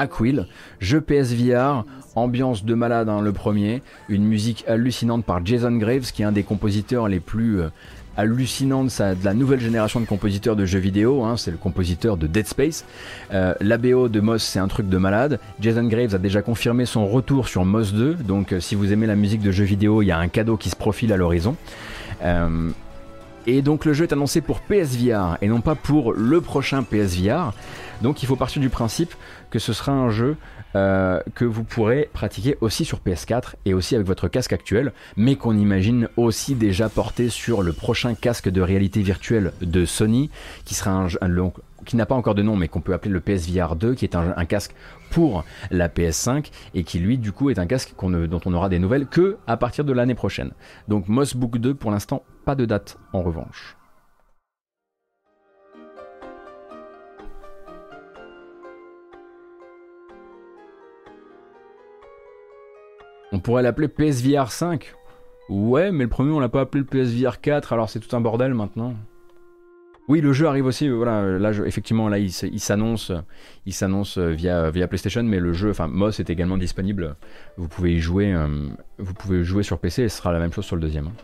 à 0.00 0.06
Quill. 0.06 0.46
Jeu 0.80 1.02
PSVR, 1.02 1.84
ambiance 2.14 2.64
de 2.64 2.74
malade 2.74 3.10
hein, 3.10 3.20
le 3.20 3.32
premier, 3.32 3.82
une 4.08 4.24
musique 4.24 4.64
hallucinante 4.66 5.24
par 5.24 5.44
Jason 5.44 5.76
Graves 5.76 6.10
qui 6.12 6.22
est 6.22 6.24
un 6.24 6.32
des 6.32 6.42
compositeurs 6.42 7.06
les 7.06 7.20
plus 7.20 7.60
euh, 7.60 7.68
hallucinants 8.16 8.84
de 8.84 9.24
la 9.24 9.34
nouvelle 9.34 9.60
génération 9.60 10.00
de 10.00 10.06
compositeurs 10.06 10.56
de 10.56 10.64
jeux 10.64 10.78
vidéo, 10.78 11.22
hein, 11.22 11.36
c'est 11.36 11.50
le 11.50 11.58
compositeur 11.58 12.16
de 12.16 12.26
Dead 12.26 12.46
Space. 12.46 12.86
Euh, 13.32 13.54
la 13.60 13.76
BO 13.76 14.08
de 14.08 14.20
Moss 14.20 14.42
c'est 14.42 14.58
un 14.58 14.68
truc 14.68 14.88
de 14.88 14.96
malade. 14.96 15.38
Jason 15.60 15.84
Graves 15.84 16.14
a 16.14 16.18
déjà 16.18 16.40
confirmé 16.40 16.86
son 16.86 17.06
retour 17.06 17.46
sur 17.46 17.66
Moss 17.66 17.92
2, 17.92 18.14
donc 18.14 18.52
euh, 18.52 18.60
si 18.60 18.74
vous 18.74 18.92
aimez 18.92 19.06
la 19.06 19.16
musique 19.16 19.42
de 19.42 19.52
jeux 19.52 19.64
vidéo, 19.64 20.00
il 20.00 20.06
y 20.06 20.12
a 20.12 20.18
un 20.18 20.28
cadeau 20.28 20.56
qui 20.56 20.70
se 20.70 20.76
profile 20.76 21.12
à 21.12 21.18
l'horizon. 21.18 21.56
Euh, 22.22 22.70
et 23.46 23.62
donc 23.62 23.84
le 23.84 23.92
jeu 23.92 24.04
est 24.04 24.12
annoncé 24.12 24.40
pour 24.40 24.60
PSVR 24.60 25.38
et 25.40 25.48
non 25.48 25.60
pas 25.60 25.74
pour 25.74 26.12
le 26.12 26.40
prochain 26.40 26.82
PSVR. 26.82 27.52
Donc 28.02 28.22
il 28.22 28.26
faut 28.26 28.36
partir 28.36 28.60
du 28.60 28.68
principe 28.68 29.14
que 29.50 29.58
ce 29.58 29.72
sera 29.72 29.92
un 29.92 30.10
jeu 30.10 30.36
euh, 30.76 31.20
que 31.34 31.44
vous 31.44 31.64
pourrez 31.64 32.08
pratiquer 32.12 32.56
aussi 32.60 32.84
sur 32.84 33.00
PS4 33.00 33.54
et 33.64 33.74
aussi 33.74 33.94
avec 33.94 34.06
votre 34.06 34.28
casque 34.28 34.52
actuel, 34.52 34.92
mais 35.16 35.36
qu'on 35.36 35.56
imagine 35.56 36.08
aussi 36.16 36.54
déjà 36.54 36.88
porté 36.88 37.28
sur 37.28 37.62
le 37.62 37.72
prochain 37.72 38.14
casque 38.14 38.48
de 38.48 38.60
réalité 38.60 39.02
virtuelle 39.02 39.52
de 39.60 39.84
Sony, 39.84 40.30
qui 40.64 40.74
sera 40.74 40.92
un, 40.92 41.08
qui 41.84 41.96
n'a 41.96 42.06
pas 42.06 42.14
encore 42.14 42.34
de 42.34 42.42
nom, 42.42 42.56
mais 42.56 42.68
qu'on 42.68 42.80
peut 42.80 42.92
appeler 42.92 43.12
le 43.12 43.20
PSVR 43.20 43.74
2, 43.74 43.94
qui 43.94 44.04
est 44.04 44.14
un, 44.14 44.32
un, 44.36 44.44
casque 44.44 44.74
pour 45.10 45.44
la 45.70 45.88
PS5 45.88 46.50
et 46.74 46.84
qui 46.84 47.00
lui 47.00 47.18
du 47.18 47.32
coup 47.32 47.50
est 47.50 47.58
un 47.58 47.66
casque 47.66 47.94
dont 48.00 48.40
on 48.44 48.54
aura 48.54 48.68
des 48.68 48.78
nouvelles 48.78 49.06
que 49.06 49.38
à 49.48 49.56
partir 49.56 49.84
de 49.84 49.92
l'année 49.92 50.14
prochaine. 50.14 50.52
Donc 50.86 51.08
Moss 51.08 51.34
Book 51.34 51.58
2 51.58 51.74
pour 51.74 51.90
l'instant 51.90 52.22
pas 52.44 52.54
de 52.54 52.64
date 52.64 52.96
en 53.12 53.22
revanche. 53.22 53.79
On 63.40 63.42
pourrait 63.42 63.62
l'appeler 63.62 63.88
PSVR 63.88 64.52
5. 64.52 64.92
Ouais, 65.48 65.90
mais 65.92 66.04
le 66.04 66.10
premier 66.10 66.30
on 66.30 66.40
l'a 66.40 66.50
pas 66.50 66.60
appelé 66.60 66.84
le 66.84 66.86
PSVR 66.86 67.40
4, 67.40 67.72
alors 67.72 67.88
c'est 67.88 67.98
tout 67.98 68.14
un 68.14 68.20
bordel 68.20 68.52
maintenant. 68.52 68.94
Oui, 70.08 70.20
le 70.20 70.34
jeu 70.34 70.46
arrive 70.46 70.66
aussi. 70.66 70.86
Euh, 70.86 70.94
voilà, 70.94 71.38
là, 71.38 71.50
effectivement, 71.64 72.10
là, 72.10 72.18
il, 72.18 72.30
s'annonce, 72.30 73.12
il 73.64 73.72
s'annonce 73.72 74.18
euh, 74.18 74.32
via 74.32 74.86
PlayStation, 74.88 75.22
mais 75.22 75.40
le 75.40 75.54
jeu, 75.54 75.70
enfin, 75.70 75.86
Moss 75.86 76.20
est 76.20 76.28
également 76.28 76.58
disponible. 76.58 77.16
Vous 77.56 77.66
pouvez 77.66 77.94
y 77.94 77.98
jouer, 77.98 78.30
euh, 78.34 79.62
sur 79.62 79.78
PC, 79.78 80.02
et 80.02 80.08
ce 80.10 80.18
sera 80.18 80.32
la 80.32 80.38
même 80.38 80.52
chose 80.52 80.66
sur 80.66 80.76
le 80.76 80.82
deuxième. 80.82 81.06
Hein. 81.06 81.14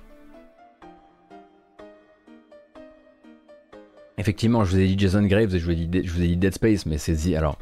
Effectivement, 4.16 4.64
je 4.64 4.70
vous 4.70 4.80
ai 4.80 4.86
dit 4.86 4.98
Jason 4.98 5.22
Graves 5.26 5.54
et 5.54 5.58
je 5.58 5.64
vous 5.66 5.72
ai 5.72 5.74
dit, 5.74 6.02
je 6.02 6.10
vous 6.10 6.22
ai 6.22 6.28
dit 6.28 6.38
Dead 6.38 6.54
Space, 6.54 6.86
mais 6.86 6.96
c'est 6.96 7.36
alors, 7.36 7.58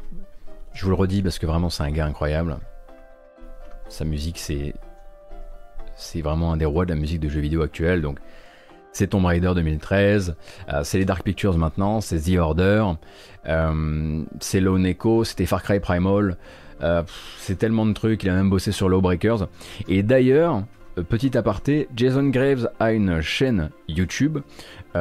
je 0.71 0.85
vous 0.85 0.91
le 0.91 0.95
redis 0.95 1.21
parce 1.21 1.39
que 1.39 1.45
vraiment, 1.45 1.69
c'est 1.69 1.83
un 1.83 1.91
gars 1.91 2.05
incroyable. 2.05 2.57
Sa 3.89 4.05
musique, 4.05 4.39
c'est 4.39 4.73
c'est 5.95 6.21
vraiment 6.21 6.51
un 6.51 6.57
des 6.57 6.65
rois 6.65 6.85
de 6.85 6.89
la 6.89 6.99
musique 6.99 7.19
de 7.21 7.29
jeux 7.29 7.39
vidéo 7.39 7.61
actuelle, 7.61 8.05
c'est 8.95 9.07
Tomb 9.07 9.25
Raider 9.25 9.51
2013, 9.53 10.35
euh, 10.69 10.81
c'est 10.83 10.97
les 10.97 11.05
Dark 11.05 11.23
Pictures 11.23 11.57
maintenant, 11.57 11.99
c'est 11.99 12.19
The 12.19 12.37
Order, 12.37 12.85
euh, 13.47 14.23
c'est 14.39 14.61
Lone 14.61 14.85
Echo, 14.85 15.25
c'était 15.25 15.45
Far 15.45 15.63
Cry 15.63 15.79
Primal, 15.79 16.37
euh, 16.81 17.03
c'est 17.37 17.57
tellement 17.57 17.85
de 17.85 17.93
trucs, 17.93 18.23
il 18.23 18.29
a 18.29 18.33
même 18.33 18.49
bossé 18.49 18.71
sur 18.71 18.87
Lawbreakers. 18.87 19.47
Et 19.89 20.01
d'ailleurs, 20.01 20.63
petit 21.09 21.37
aparté, 21.37 21.89
Jason 21.93 22.29
Graves 22.29 22.69
a 22.79 22.93
une 22.93 23.21
chaîne 23.21 23.69
YouTube 23.89 24.39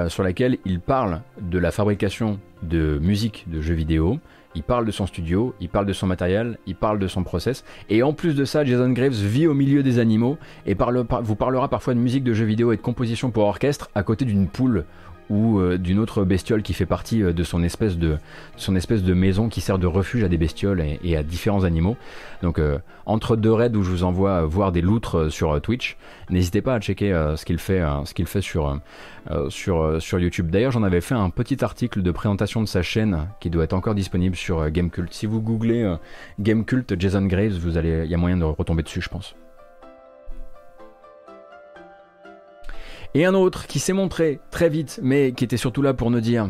sur 0.08 0.24
laquelle 0.24 0.58
il 0.64 0.80
parle 0.80 1.20
de 1.40 1.56
la 1.56 1.70
fabrication 1.70 2.40
de 2.64 2.98
musique 3.00 3.44
de 3.46 3.60
jeux 3.60 3.74
vidéo, 3.74 4.18
il 4.54 4.62
parle 4.62 4.86
de 4.86 4.90
son 4.90 5.06
studio, 5.06 5.54
il 5.60 5.68
parle 5.68 5.86
de 5.86 5.92
son 5.92 6.06
matériel, 6.06 6.58
il 6.66 6.76
parle 6.76 6.98
de 6.98 7.08
son 7.08 7.24
process. 7.24 7.64
Et 7.90 8.02
en 8.02 8.12
plus 8.12 8.34
de 8.34 8.44
ça, 8.44 8.64
Jason 8.64 8.90
Graves 8.90 9.12
vit 9.12 9.46
au 9.46 9.54
milieu 9.54 9.82
des 9.82 9.98
animaux 9.98 10.38
et 10.66 10.74
vous 10.74 11.36
parlera 11.36 11.68
parfois 11.68 11.94
de 11.94 11.98
musique 11.98 12.24
de 12.24 12.34
jeux 12.34 12.44
vidéo 12.44 12.72
et 12.72 12.76
de 12.76 12.82
composition 12.82 13.30
pour 13.30 13.44
orchestre 13.44 13.90
à 13.94 14.02
côté 14.02 14.24
d'une 14.24 14.48
poule 14.48 14.84
ou 15.30 15.58
euh, 15.58 15.78
d'une 15.78 15.98
autre 15.98 16.24
bestiole 16.24 16.62
qui 16.62 16.74
fait 16.74 16.86
partie 16.86 17.22
euh, 17.22 17.32
de 17.32 17.42
son 17.42 17.62
espèce 17.62 17.96
de, 17.96 18.18
son 18.56 18.76
espèce 18.76 19.02
de 19.02 19.14
maison 19.14 19.48
qui 19.48 19.60
sert 19.60 19.78
de 19.78 19.86
refuge 19.86 20.24
à 20.24 20.28
des 20.28 20.36
bestioles 20.36 20.84
et, 21.02 21.16
à 21.16 21.22
différents 21.22 21.64
animaux. 21.64 21.96
Donc 22.42 22.58
euh, 22.58 22.78
entre 23.06 23.36
deux 23.36 23.52
raids 23.52 23.74
où 23.74 23.82
je 23.82 23.90
vous 23.90 24.04
envoie 24.04 24.42
voir 24.42 24.72
des 24.72 24.80
loutres 24.80 25.30
sur 25.30 25.60
Twitch, 25.60 25.96
n'hésitez 26.30 26.62
pas 26.62 26.74
à 26.74 26.80
checker 26.80 27.12
ce 27.36 27.44
qu'il 27.44 27.58
fait, 27.58 27.82
ce 28.04 28.14
qu'il 28.14 28.26
fait 28.26 28.40
sur, 28.40 28.80
sur, 29.50 30.00
sur 30.00 30.18
YouTube. 30.18 30.50
D'ailleurs 30.50 30.72
j'en 30.72 30.82
avais 30.82 31.02
fait 31.02 31.14
un 31.14 31.28
petit 31.28 31.62
article 31.62 32.02
de 32.02 32.10
présentation 32.10 32.62
de 32.62 32.66
sa 32.66 32.82
chaîne 32.82 33.28
qui 33.40 33.50
doit 33.50 33.64
être 33.64 33.74
encore 33.74 33.94
disponible 33.94 34.36
sur 34.36 34.70
Gamecult. 34.70 35.12
Si 35.12 35.26
vous 35.26 35.42
googlez 35.42 35.94
Gamecult 36.40 36.98
Jason 36.98 37.26
Graves, 37.26 37.58
vous 37.58 37.76
allez, 37.76 38.02
il 38.04 38.10
y 38.10 38.14
a 38.14 38.18
moyen 38.18 38.38
de 38.38 38.44
retomber 38.44 38.82
dessus 38.82 39.02
je 39.02 39.10
pense. 39.10 39.34
Et 43.14 43.24
un 43.24 43.34
autre 43.34 43.66
qui 43.66 43.78
s'est 43.78 43.92
montré 43.92 44.40
très 44.50 44.68
vite, 44.68 44.98
mais 45.02 45.32
qui 45.32 45.44
était 45.44 45.56
surtout 45.56 45.82
là 45.82 45.94
pour 45.94 46.10
nous 46.10 46.20
dire 46.20 46.48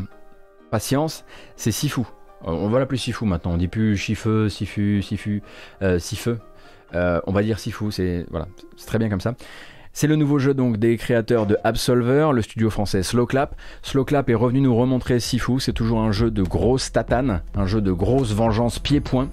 patience, 0.71 1.23
c'est 1.55 1.71
Sifu. 1.71 2.01
Euh, 2.01 2.03
on 2.43 2.69
va 2.69 2.79
l'appeler 2.79 2.97
Sifu 2.97 3.25
maintenant, 3.25 3.53
on 3.53 3.57
dit 3.57 3.67
plus 3.67 3.95
Chifeu, 3.95 4.49
Sifu, 4.49 5.01
Sifu, 5.01 5.43
euh, 5.81 5.99
Sifeu. 5.99 6.39
On 6.93 7.31
va 7.31 7.43
dire 7.43 7.59
Sifu, 7.59 7.91
c'est 7.91 8.25
voilà, 8.31 8.47
c'est 8.77 8.87
très 8.87 8.97
bien 8.97 9.09
comme 9.09 9.21
ça. 9.21 9.35
C'est 9.93 10.07
le 10.07 10.17
nouveau 10.17 10.39
jeu 10.39 10.53
donc 10.53 10.75
des 10.75 10.97
créateurs 10.97 11.45
de 11.45 11.57
Absolver, 11.63 12.31
le 12.33 12.41
studio 12.41 12.69
français 12.69 13.01
Slowclap. 13.01 13.55
Slowclap 13.81 14.29
est 14.29 14.35
revenu 14.35 14.59
nous 14.59 14.75
remontrer 14.75 15.21
Sifu, 15.21 15.61
c'est 15.61 15.71
toujours 15.71 16.01
un 16.01 16.11
jeu 16.11 16.31
de 16.31 16.43
grosse 16.43 16.91
tatane, 16.91 17.43
un 17.55 17.65
jeu 17.65 17.79
de 17.79 17.93
grosse 17.93 18.33
vengeance 18.33 18.77
pied-point. 18.79 19.29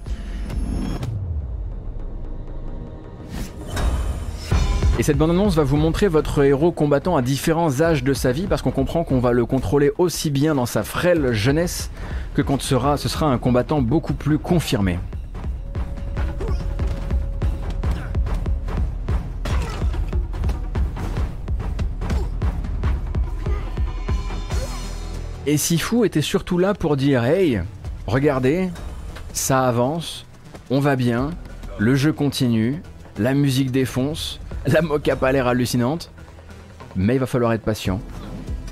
Et 4.99 5.01
cette 5.01 5.17
bande-annonce 5.17 5.55
va 5.55 5.63
vous 5.63 5.75
montrer 5.75 6.07
votre 6.07 6.43
héros 6.43 6.71
combattant 6.71 7.17
à 7.17 7.23
différents 7.23 7.81
âges 7.81 8.03
de 8.03 8.13
sa 8.13 8.31
vie 8.31 8.45
parce 8.45 8.61
qu'on 8.61 8.69
comprend 8.69 9.03
qu'on 9.03 9.19
va 9.19 9.31
le 9.31 9.43
contrôler 9.43 9.91
aussi 9.97 10.29
bien 10.29 10.53
dans 10.53 10.67
sa 10.67 10.83
frêle 10.83 11.33
jeunesse 11.33 11.89
que 12.35 12.43
quand 12.43 12.61
sera, 12.61 12.95
ce 12.97 13.09
sera 13.09 13.25
un 13.25 13.39
combattant 13.39 13.81
beaucoup 13.81 14.13
plus 14.13 14.37
confirmé. 14.37 14.99
Et 25.47 25.57
Sifu 25.57 26.05
était 26.05 26.21
surtout 26.21 26.59
là 26.59 26.75
pour 26.75 26.97
dire 26.97 27.25
Hey, 27.25 27.61
regardez, 28.05 28.69
ça 29.33 29.67
avance, 29.67 30.27
on 30.69 30.79
va 30.79 30.95
bien, 30.95 31.31
le 31.79 31.95
jeu 31.95 32.13
continue, 32.13 32.81
la 33.17 33.33
musique 33.33 33.71
défonce, 33.71 34.39
la 34.65 34.81
moque 34.81 35.09
pas 35.15 35.31
l'air 35.31 35.47
hallucinante, 35.47 36.11
mais 36.95 37.15
il 37.15 37.19
va 37.19 37.25
falloir 37.25 37.53
être 37.53 37.63
patient. 37.63 37.99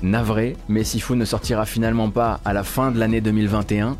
Navré, 0.02 0.56
mais 0.68 0.84
Sifu 0.84 1.14
ne 1.14 1.24
sortira 1.24 1.64
finalement 1.64 2.10
pas 2.10 2.40
à 2.44 2.52
la 2.52 2.64
fin 2.64 2.90
de 2.90 2.98
l'année 2.98 3.20
2021, 3.20 3.96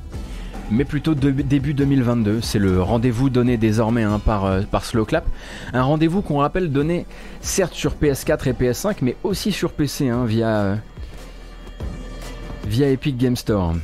mais 0.70 0.84
plutôt 0.84 1.14
début 1.14 1.74
2022. 1.74 2.40
C'est 2.40 2.58
le 2.58 2.82
rendez-vous 2.82 3.30
donné 3.30 3.56
désormais 3.56 4.02
hein, 4.02 4.20
par, 4.24 4.46
euh, 4.46 4.62
par 4.62 4.84
Slowclap. 4.84 5.24
Un 5.72 5.82
rendez-vous 5.82 6.22
qu'on 6.22 6.38
rappelle 6.38 6.72
donné 6.72 7.06
certes 7.40 7.74
sur 7.74 7.94
PS4 7.94 8.48
et 8.48 8.52
PS5, 8.52 8.96
mais 9.02 9.16
aussi 9.22 9.52
sur 9.52 9.72
PC 9.72 10.08
hein, 10.08 10.24
via, 10.24 10.48
euh, 10.48 10.76
via 12.66 12.88
Epic 12.88 13.16
Game 13.16 13.36
Store. 13.36 13.74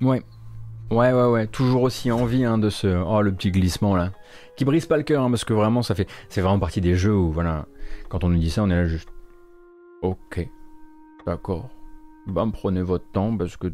Ouais. 0.00 0.22
Ouais, 0.90 1.12
ouais, 1.12 1.26
ouais. 1.26 1.46
Toujours 1.46 1.82
aussi 1.82 2.10
envie 2.10 2.44
hein, 2.44 2.58
de 2.58 2.70
ce. 2.70 2.86
Oh, 2.86 3.20
le 3.22 3.32
petit 3.32 3.50
glissement 3.50 3.96
là. 3.96 4.12
Qui 4.56 4.64
brise 4.64 4.86
pas 4.86 4.96
le 4.96 5.02
cœur, 5.02 5.22
hein, 5.22 5.30
parce 5.30 5.44
que 5.44 5.52
vraiment, 5.52 5.82
ça 5.82 5.94
fait. 5.94 6.08
C'est 6.28 6.40
vraiment 6.40 6.58
partie 6.58 6.80
des 6.80 6.94
jeux 6.94 7.14
où, 7.14 7.30
voilà. 7.30 7.66
Quand 8.08 8.24
on 8.24 8.28
nous 8.28 8.38
dit 8.38 8.50
ça, 8.50 8.62
on 8.62 8.70
est 8.70 8.74
là 8.74 8.86
juste. 8.86 9.08
Ok. 10.02 10.48
D'accord. 11.26 11.68
Bah, 12.26 12.46
prenez 12.52 12.82
votre 12.82 13.10
temps, 13.12 13.36
parce 13.36 13.56
que. 13.56 13.72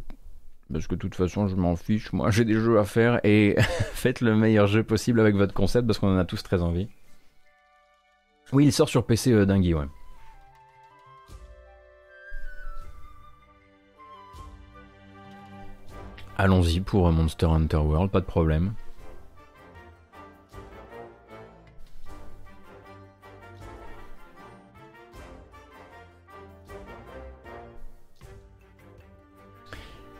Parce 0.73 0.87
que 0.87 0.95
de 0.95 1.01
toute 1.01 1.15
façon, 1.15 1.47
je 1.47 1.57
m'en 1.57 1.77
fiche. 1.77 2.13
Moi, 2.13 2.31
j'ai 2.31 2.45
des 2.45 2.55
jeux 2.55 2.79
à 2.79 2.85
faire 2.85 3.21
et 3.23 3.55
faites 3.93 4.21
le 4.21 4.35
meilleur 4.35 4.67
jeu 4.67 4.83
possible 4.83 5.21
avec 5.21 5.37
votre 5.37 5.53
concept 5.53 5.87
parce 5.87 5.99
qu'on 5.99 6.15
en 6.15 6.19
a 6.19 6.25
tous 6.25 6.43
très 6.43 6.63
envie. 6.63 6.89
Oui, 8.53 8.67
il 8.67 8.73
sort 8.73 8.89
sur 8.89 9.05
PC 9.05 9.33
euh, 9.33 9.47
ouais. 9.47 9.87
Allons-y 16.37 16.81
pour 16.81 17.11
Monster 17.13 17.47
Hunter 17.47 17.77
World, 17.77 18.11
pas 18.11 18.21
de 18.21 18.27
problème. 18.27 18.75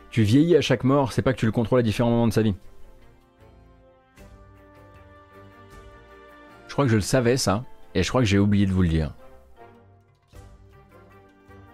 Tu 0.09 0.23
vieillis 0.23 0.55
à 0.55 0.61
chaque 0.61 0.85
mort, 0.85 1.11
c'est 1.11 1.21
pas 1.21 1.33
que 1.33 1.39
tu 1.39 1.45
le 1.45 1.51
contrôles 1.51 1.79
à 1.79 1.83
différents 1.83 2.09
moments 2.09 2.27
de 2.29 2.33
sa 2.33 2.41
vie. 2.41 2.55
Je 6.69 6.71
crois 6.71 6.85
que 6.85 6.91
je 6.91 6.95
le 6.95 7.01
savais 7.01 7.35
ça, 7.35 7.65
et 7.93 8.01
je 8.01 8.07
crois 8.07 8.21
que 8.21 8.27
j'ai 8.27 8.39
oublié 8.39 8.65
de 8.65 8.71
vous 8.71 8.83
le 8.83 8.87
dire. 8.87 9.13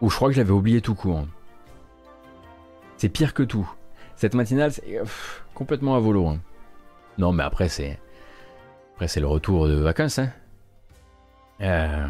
Ou 0.01 0.09
je 0.09 0.15
crois 0.15 0.29
que 0.29 0.33
je 0.33 0.41
l'avais 0.41 0.51
oublié 0.51 0.81
tout 0.81 0.95
court. 0.95 1.27
C'est 2.97 3.09
pire 3.09 3.35
que 3.35 3.43
tout. 3.43 3.71
Cette 4.21 4.35
matinale, 4.35 4.71
c'est 4.71 5.01
complètement 5.55 5.95
à 5.95 5.99
volo. 5.99 6.27
Hein. 6.27 6.37
Non, 7.17 7.31
mais 7.31 7.41
après, 7.41 7.69
c'est. 7.69 7.97
Après, 8.93 9.07
c'est 9.07 9.19
le 9.19 9.25
retour 9.25 9.67
de 9.67 9.73
vacances. 9.73 10.19
Hein. 10.19 10.29
Euh, 11.59 12.05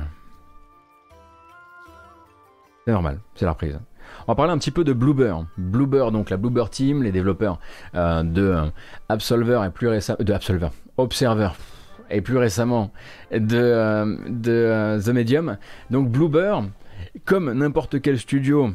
c'est 2.83 2.91
normal, 2.91 3.19
c'est 3.35 3.45
la 3.45 3.51
reprise. 3.51 3.79
On 4.27 4.31
va 4.33 4.35
parler 4.35 4.51
un 4.51 4.57
petit 4.57 4.71
peu 4.71 4.83
de 4.83 4.91
Bloober. 4.91 5.35
Bloober, 5.57 6.09
donc 6.11 6.29
la 6.29 6.35
Bloober 6.35 6.65
Team, 6.69 7.01
les 7.01 7.13
développeurs 7.13 7.61
euh, 7.95 8.23
de 8.23 8.41
euh, 8.41 8.65
Absolver 9.07 9.61
et 9.65 9.69
plus 9.69 9.87
récemment. 9.87 10.17
De 10.19 10.33
Absolver. 10.33 10.67
Observer. 10.97 11.51
Et 12.09 12.19
plus 12.19 12.35
récemment 12.35 12.91
The 13.31 15.07
Medium. 15.13 15.57
Donc 15.91 16.09
Bloober, 16.09 16.59
comme 17.23 17.53
n'importe 17.53 18.01
quel 18.01 18.19
studio 18.19 18.73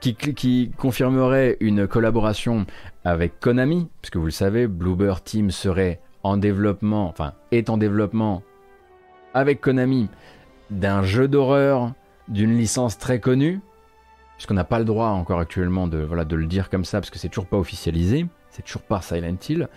qui, 0.00 0.70
confirmerait 0.76 1.56
une 1.60 1.86
collaboration 1.86 2.66
avec 3.04 3.40
Konami, 3.40 3.88
puisque 4.00 4.16
vous 4.16 4.26
le 4.26 4.30
savez, 4.30 4.66
Bluebird 4.66 5.22
Team 5.24 5.50
serait 5.50 6.00
en 6.22 6.36
développement, 6.36 7.08
enfin 7.08 7.34
est 7.52 7.70
en 7.70 7.76
développement 7.78 8.42
avec 9.34 9.60
Konami 9.60 10.08
d'un 10.70 11.02
jeu 11.02 11.28
d'horreur 11.28 11.92
d'une 12.28 12.56
licence 12.56 12.98
très 12.98 13.20
connue, 13.20 13.60
puisqu'on 14.36 14.54
n'a 14.54 14.64
pas 14.64 14.78
le 14.78 14.84
droit 14.84 15.08
encore 15.08 15.40
actuellement 15.40 15.88
de, 15.88 15.98
voilà, 15.98 16.24
de 16.24 16.36
le 16.36 16.46
dire 16.46 16.70
comme 16.70 16.84
ça, 16.84 17.00
parce 17.00 17.10
que 17.10 17.18
c'est 17.18 17.28
toujours 17.28 17.46
pas 17.46 17.56
officialisé, 17.56 18.26
c'est 18.50 18.62
toujours 18.62 18.82
pas 18.82 19.00
Silent 19.00 19.36
Hill. 19.48 19.68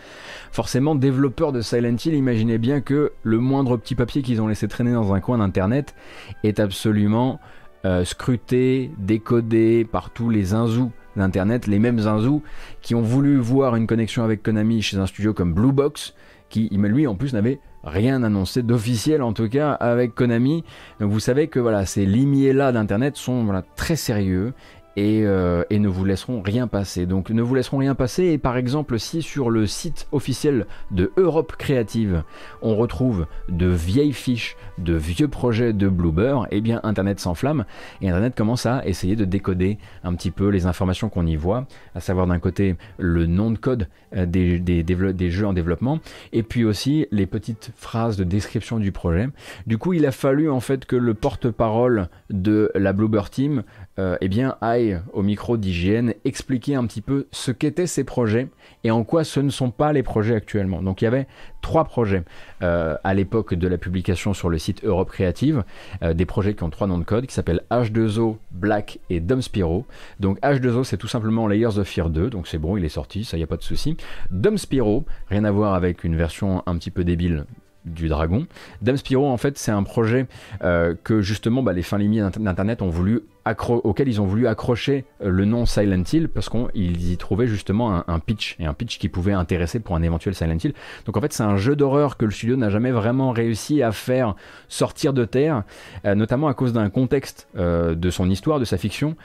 Forcément, 0.52 0.95
développeurs 0.95 1.52
de 1.52 1.61
Silent 1.61 1.95
Hill, 2.03 2.14
imaginez 2.14 2.57
bien 2.57 2.81
que 2.81 3.14
le 3.23 3.38
moindre 3.39 3.77
petit 3.77 3.95
papier 3.95 4.22
qu'ils 4.22 4.41
ont 4.41 4.48
laissé 4.48 4.68
traîner 4.68 4.91
dans 4.91 5.14
un 5.14 5.19
coin 5.19 5.38
d'internet 5.38 5.95
est 6.43 6.60
absolument 6.60 7.39
euh, 7.86 8.06
scruté, 8.06 8.91
décodé 8.98 9.86
par 9.90 10.12
tous 10.12 10.30
les 10.30 10.53
inzous 10.53 10.91
d'internet, 11.16 11.68
les 11.68 11.80
mêmes 11.80 11.99
inzous 11.99 12.41
qui 12.82 12.95
ont 12.95 13.02
voulu 13.02 13.38
voir 13.38 13.76
une 13.76 13.88
connexion 13.88 14.24
avec 14.24 14.44
Konami 14.44 14.82
chez 14.82 14.98
un 14.98 15.08
studio 15.08 15.34
comme 15.34 15.53
Blue 15.53 15.72
Box, 15.74 16.14
qui 16.49 16.70
lui 16.72 17.08
en 17.08 17.16
plus 17.16 17.34
n'avait 17.34 17.60
rien 17.84 18.24
annoncé 18.24 18.62
d'officiel 18.62 19.22
en 19.22 19.34
tout 19.34 19.49
cas 19.49 19.72
avec 19.72 20.14
Konami. 20.14 20.64
Donc 20.99 21.12
vous 21.12 21.20
savez 21.20 21.48
que 21.48 21.60
ces 21.86 22.06
limiers 22.06 22.53
là 22.53 22.72
d'internet 22.72 23.18
sont 23.18 23.44
voilà, 23.44 23.64
très 23.76 23.95
sérieux 23.95 24.53
euh, 24.97 25.63
et, 25.69 25.80
ne 25.80 25.88
vous 25.88 26.03
laisseront 26.03 26.41
rien 26.41 26.68
passer. 26.68 27.05
Donc 27.05 27.30
ne 27.30 27.41
vous 27.41 27.55
laisseront 27.55 27.77
rien 27.77 27.95
passer 27.95 28.26
et 28.26 28.38
par 28.38 28.57
exemple 28.57 28.99
si 28.99 29.22
sur 29.22 29.49
le 29.49 29.65
site 29.65 30.07
officiel 30.11 30.68
de 30.91 31.11
Europe 31.18 31.55
Créative 31.57 32.23
on 32.61 32.76
retrouve 32.76 33.26
de 33.47 33.68
vieilles 33.68 34.13
fiches, 34.13 34.57
de 34.77 34.93
vieux 34.93 35.27
projets 35.27 35.73
de 35.73 35.88
Bluebird, 35.88 36.47
eh 36.51 36.59
bien 36.59 36.81
Internet 36.84 37.19
s'enflamme 37.19 37.65
et 38.01 38.09
Internet 38.09 38.35
commence 38.35 38.65
à 38.65 38.85
essayer 38.85 39.15
de 39.15 39.26
décoder 39.26 39.77
un 40.03 40.13
petit 40.13 40.31
peu 40.31 40.49
les 40.49 40.65
informations 40.65 41.09
qu'on 41.09 41.26
y 41.26 41.35
voit, 41.35 41.68
à 41.95 42.01
savoir 42.01 42.27
d'un 42.27 42.39
côté 42.39 42.76
le 42.97 43.26
nom 43.26 43.51
de 43.51 43.57
code 43.57 43.88
euh, 44.15 44.26
des, 44.26 45.30
jeux 45.30 45.47
en 45.47 45.53
développement 45.53 45.99
et 46.34 46.43
puis 46.43 46.65
aussi 46.65 47.07
les 47.11 47.26
petites 47.26 47.72
phrases 47.76 48.18
de 48.18 48.23
description 48.23 48.77
du 48.77 48.91
projet. 48.91 49.30
Du 49.68 49.77
coup 49.77 49.93
il 49.93 50.05
a 50.05 50.11
fallu 50.11 50.49
en 50.49 50.59
fait 50.59 50.85
que 50.85 50.97
le 50.97 51.13
porte-parole 51.13 52.09
de 52.30 52.72
la 52.76 52.91
Bluebird 52.91 53.30
Team 53.30 53.63
euh, 53.99 54.18
eh 54.22 54.30
bien, 54.30 54.55
aille 54.61 55.01
au 55.13 55.22
micro 55.22 55.57
d'hygiène 55.57 56.13
expliquer 56.23 56.76
un 56.76 56.85
petit 56.85 57.01
peu 57.01 57.27
ce 57.31 57.51
qu'étaient 57.51 57.88
ces 57.88 58.03
projets 58.03 58.47
et 58.84 58.91
en 58.91 59.03
quoi 59.03 59.23
ce 59.23 59.39
ne 59.39 59.49
sont 59.49 59.69
pas 59.69 59.91
les 59.91 60.03
projets 60.03 60.35
actuellement. 60.35 60.81
Donc 60.81 61.01
il 61.01 61.05
y 61.05 61.07
avait 61.07 61.27
trois 61.61 61.84
projets 61.84 62.23
euh, 62.61 62.95
à 63.03 63.13
l'époque 63.13 63.53
de 63.53 63.68
la 63.68 63.77
publication 63.77 64.34
sur 64.34 64.49
le 64.49 64.57
site 64.57 64.84
Europe 64.84 65.09
Creative, 65.09 65.63
euh, 66.03 66.13
des 66.13 66.26
projets 66.26 66.53
qui 66.53 66.63
ont 66.63 66.69
trois 66.69 66.88
noms 66.88 66.97
de 66.97 67.03
code 67.03 67.26
qui 67.26 67.34
s'appellent 67.34 67.63
H2O, 67.69 68.38
Black 68.51 68.99
et 69.09 69.19
Dom 69.19 69.41
Spiro. 69.41 69.85
Donc 70.19 70.39
H2O 70.39 70.84
c'est 70.84 70.97
tout 70.97 71.07
simplement 71.07 71.47
Layers 71.47 71.77
of 71.77 71.88
Fear 71.88 72.09
2, 72.09 72.30
donc 72.30 72.47
c'est 72.47 72.57
bon, 72.57 72.77
il 72.77 72.85
est 72.85 72.89
sorti, 72.89 73.26
ça 73.26 73.38
y 73.38 73.43
a 73.43 73.47
pas 73.47 73.57
de 73.57 73.63
souci. 73.63 73.97
Dom 74.30 74.57
Spiro, 74.57 75.05
rien 75.30 75.43
à 75.43 75.51
voir 75.51 75.73
avec 75.73 76.03
une 76.03 76.15
version 76.15 76.63
un 76.65 76.77
petit 76.77 76.91
peu 76.91 77.03
débile 77.03 77.45
du 77.85 78.07
dragon. 78.09 78.45
Dame 78.81 78.97
Spiro, 78.97 79.27
en 79.27 79.38
fait, 79.38 79.57
c'est 79.57 79.72
un 79.72 79.84
projet 79.84 80.27
euh, 80.63 80.93
que 81.03 81.22
justement 81.22 81.63
bah, 81.63 81.73
les 81.73 81.81
fins 81.81 81.97
limites 81.97 82.22
d'Internet 82.39 82.81
ont 82.81 82.89
voulu 82.89 83.22
auquel 83.45 84.07
ils 84.07 84.22
ont 84.22 84.26
voulu 84.26 84.47
accrocher 84.47 85.05
euh, 85.23 85.30
le 85.30 85.45
nom 85.45 85.65
Silent 85.65 86.03
Hill 86.11 86.30
parce 86.30 86.49
qu'ils 86.49 87.11
y 87.11 87.18
trouvaient 87.18 87.47
justement 87.47 88.07
un, 88.07 88.19
pitch 88.19 88.55
et 88.59 88.65
un 88.65 88.73
pitch 88.73 88.99
qui 88.99 89.09
pouvait 89.09 89.34
intéresser 89.34 89.80
pour 89.80 89.95
un 89.95 90.03
éventuel 90.03 90.35
Silent 90.35 90.57
Hill. 90.63 90.73
Donc 91.05 91.18
en 91.18 91.22
fait, 91.22 91.34
c'est 91.34 91.43
un 91.43 91.57
jeu 91.57 91.76
d'horreur 91.76 92.18
que 92.18 92.26
le 92.26 92.31
studio 92.31 92.55
n'a 92.55 92.69
jamais 92.69 92.91
vraiment 92.91 93.31
réussi 93.31 93.81
à 93.81 93.91
faire 93.91 94.35
sortir 94.68 95.13
de 95.13 95.26
terre, 95.26 95.63
euh, 96.05 96.15
notamment 96.15 96.47
à 96.47 96.53
cause 96.53 96.73
d'un 96.73 96.89
contexte 96.89 97.47
de 97.55 98.09
son 98.09 98.30
histoire, 98.30 98.59
de 98.59 98.65
sa 98.65 98.77
fiction, 98.77 99.15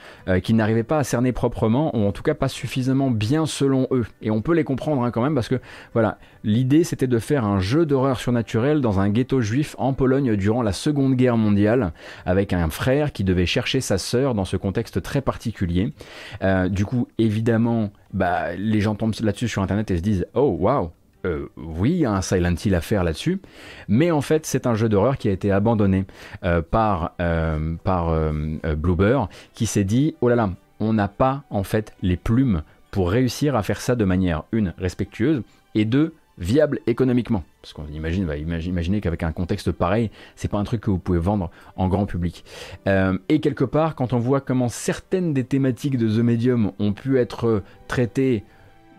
qu'ils 0.43 0.55
n'arrivaient 0.55 0.83
pas 0.83 0.99
à 0.99 1.03
cerner 1.03 1.31
proprement, 1.31 1.95
ou 1.95 2.07
en 2.07 2.11
tout 2.11 2.23
cas 2.23 2.33
pas 2.33 2.47
suffisamment 2.47 3.11
bien 3.11 3.45
selon 3.45 3.87
eux. 3.91 4.05
Et 4.21 4.31
on 4.31 4.41
peut 4.41 4.53
les 4.53 4.63
comprendre 4.63 5.03
hein, 5.03 5.11
quand 5.11 5.21
même 5.21 5.35
parce 5.35 5.47
que 5.47 5.59
voilà, 5.93 6.17
l'idée 6.43 6.83
c'était 6.83 7.07
de 7.07 7.19
faire 7.19 7.45
un 7.45 7.59
jeu 7.59 7.85
d'horreur 7.85 8.19
surnaturel 8.19 8.81
dans 8.81 8.99
un 8.99 9.09
ghetto 9.09 9.41
juif 9.41 9.75
en 9.77 9.93
Pologne 9.93 10.35
durant 10.35 10.61
la 10.61 10.73
Seconde 10.73 11.15
Guerre 11.15 11.37
mondiale, 11.37 11.93
avec 12.25 12.53
un 12.53 12.69
frère 12.69 13.11
qui 13.11 13.23
devait 13.23 13.45
chercher 13.45 13.81
sa 13.81 13.97
dans 14.13 14.45
ce 14.45 14.57
contexte 14.57 15.01
très 15.01 15.21
particulier. 15.21 15.93
Euh, 16.43 16.69
du 16.69 16.85
coup, 16.85 17.07
évidemment, 17.17 17.91
bah, 18.13 18.55
les 18.55 18.81
gens 18.81 18.95
tombent 18.95 19.13
là-dessus 19.21 19.47
sur 19.47 19.61
Internet 19.61 19.91
et 19.91 19.97
se 19.97 20.01
disent 20.01 20.27
Oh, 20.33 20.55
waouh 20.59 20.91
euh, 21.25 21.49
oui, 21.57 22.05
un 22.05 22.21
Silent 22.21 22.55
Hill 22.63 22.75
à 22.75 22.79
faire 22.79 23.03
là-dessus, 23.03 23.41
mais 23.87 24.11
en 24.11 24.21
fait, 24.21 24.45
c'est 24.45 24.67
un 24.67 24.75
jeu 24.75 24.87
d'horreur 24.87 25.17
qui 25.17 25.27
a 25.27 25.31
été 25.31 25.51
abandonné 25.51 26.05
euh, 26.45 26.61
par, 26.61 27.15
par 27.83 28.31
Bluebird, 28.77 29.27
qui 29.53 29.65
s'est 29.65 29.83
dit 29.83 30.15
oh 30.21 30.29
là 30.29 30.35
là, 30.35 30.51
on 30.79 30.93
n'a 30.93 31.07
pas 31.07 31.43
en 31.49 31.63
fait 31.63 31.93
les 32.03 32.17
plumes 32.17 32.61
pour 32.91 33.09
réussir 33.09 33.55
à 33.55 33.63
faire 33.63 33.81
ça 33.81 33.95
de 33.95 34.05
manière 34.05 34.43
une 34.51 34.73
respectueuse 34.77 35.41
et 35.73 35.85
deux 35.85 36.13
viable 36.37 36.79
économiquement. 36.87 37.43
Parce 37.61 37.73
qu'on 37.73 37.87
imagine, 37.87 38.25
va 38.25 38.37
imaginer 38.37 39.01
qu'avec 39.01 39.23
un 39.23 39.31
contexte 39.31 39.71
pareil, 39.71 40.11
c'est 40.35 40.49
pas 40.49 40.57
un 40.57 40.63
truc 40.63 40.81
que 40.81 40.91
vous 40.91 40.99
pouvez 40.99 41.19
vendre 41.19 41.49
en 41.75 41.87
grand 41.87 42.05
public. 42.05 42.43
Euh, 42.87 43.17
et 43.29 43.39
quelque 43.39 43.63
part, 43.63 43.95
quand 43.95 44.13
on 44.13 44.19
voit 44.19 44.41
comment 44.41 44.69
certaines 44.69 45.33
des 45.33 45.43
thématiques 45.43 45.97
de 45.97 46.07
The 46.07 46.23
Medium 46.23 46.71
ont 46.79 46.93
pu 46.93 47.17
être 47.17 47.47
euh, 47.47 47.63
traitées 47.87 48.43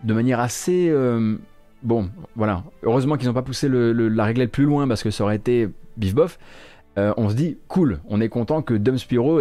de 0.03 0.13
manière 0.13 0.39
assez 0.39 0.89
euh, 0.89 1.37
bon, 1.83 2.09
voilà. 2.35 2.63
Heureusement 2.83 3.17
qu'ils 3.17 3.27
n'ont 3.27 3.33
pas 3.33 3.41
poussé 3.41 3.67
la 3.69 4.23
réglette 4.23 4.51
plus 4.51 4.65
loin 4.65 4.87
parce 4.87 5.03
que 5.03 5.11
ça 5.11 5.23
aurait 5.23 5.35
été 5.35 5.69
bif 5.97 6.15
bof. 6.15 6.39
Euh, 6.99 7.13
on 7.17 7.29
se 7.29 7.35
dit 7.35 7.57
cool, 7.67 7.99
on 8.09 8.19
est 8.19 8.29
content 8.29 8.61
que 8.61 8.73
Dumb 8.73 8.97
Spiro 8.97 9.39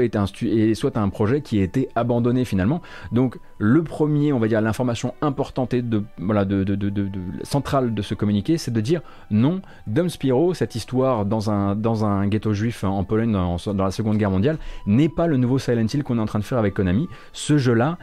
soit 0.75 0.97
un 0.97 1.09
projet 1.09 1.41
qui 1.41 1.59
a 1.61 1.63
été 1.63 1.89
abandonné 1.97 2.45
finalement. 2.45 2.81
Donc 3.11 3.39
le 3.59 3.83
premier, 3.83 4.33
on 4.33 4.39
va 4.39 4.47
dire 4.47 4.61
l'information 4.61 5.15
importante 5.21 5.75
et 5.75 5.83
de, 5.83 6.03
centrale 7.43 7.95
de 7.95 8.03
ce 8.03 8.15
communiqué, 8.15 8.59
c'est 8.59 8.71
de 8.71 8.81
dire 8.81 9.01
non, 9.31 9.61
Dumb 9.87 10.09
Spiro, 10.09 10.55
cette 10.55 10.75
histoire 10.77 11.25
dans 11.25 11.51
un, 11.51 12.27
ghetto 12.29 12.53
juif 12.53 12.85
en 12.85 13.03
Pologne 13.05 13.33
dans 13.33 13.57
la 13.77 13.91
Seconde 13.91 14.19
Guerre 14.19 14.31
mondiale, 14.31 14.59
n'est 14.87 15.09
pas 15.09 15.27
le 15.27 15.37
nouveau 15.37 15.59
Silent 15.59 15.87
Hill 15.93 16.05
qu'on 16.05 16.19
est 16.19 16.23
en 16.23 16.27
train 16.27 16.39
de 16.39 16.45
faire 16.45 16.59
avec 16.59 16.75
Konami. 16.75 17.09
Ce 17.33 17.59
jeu-là 17.59 17.99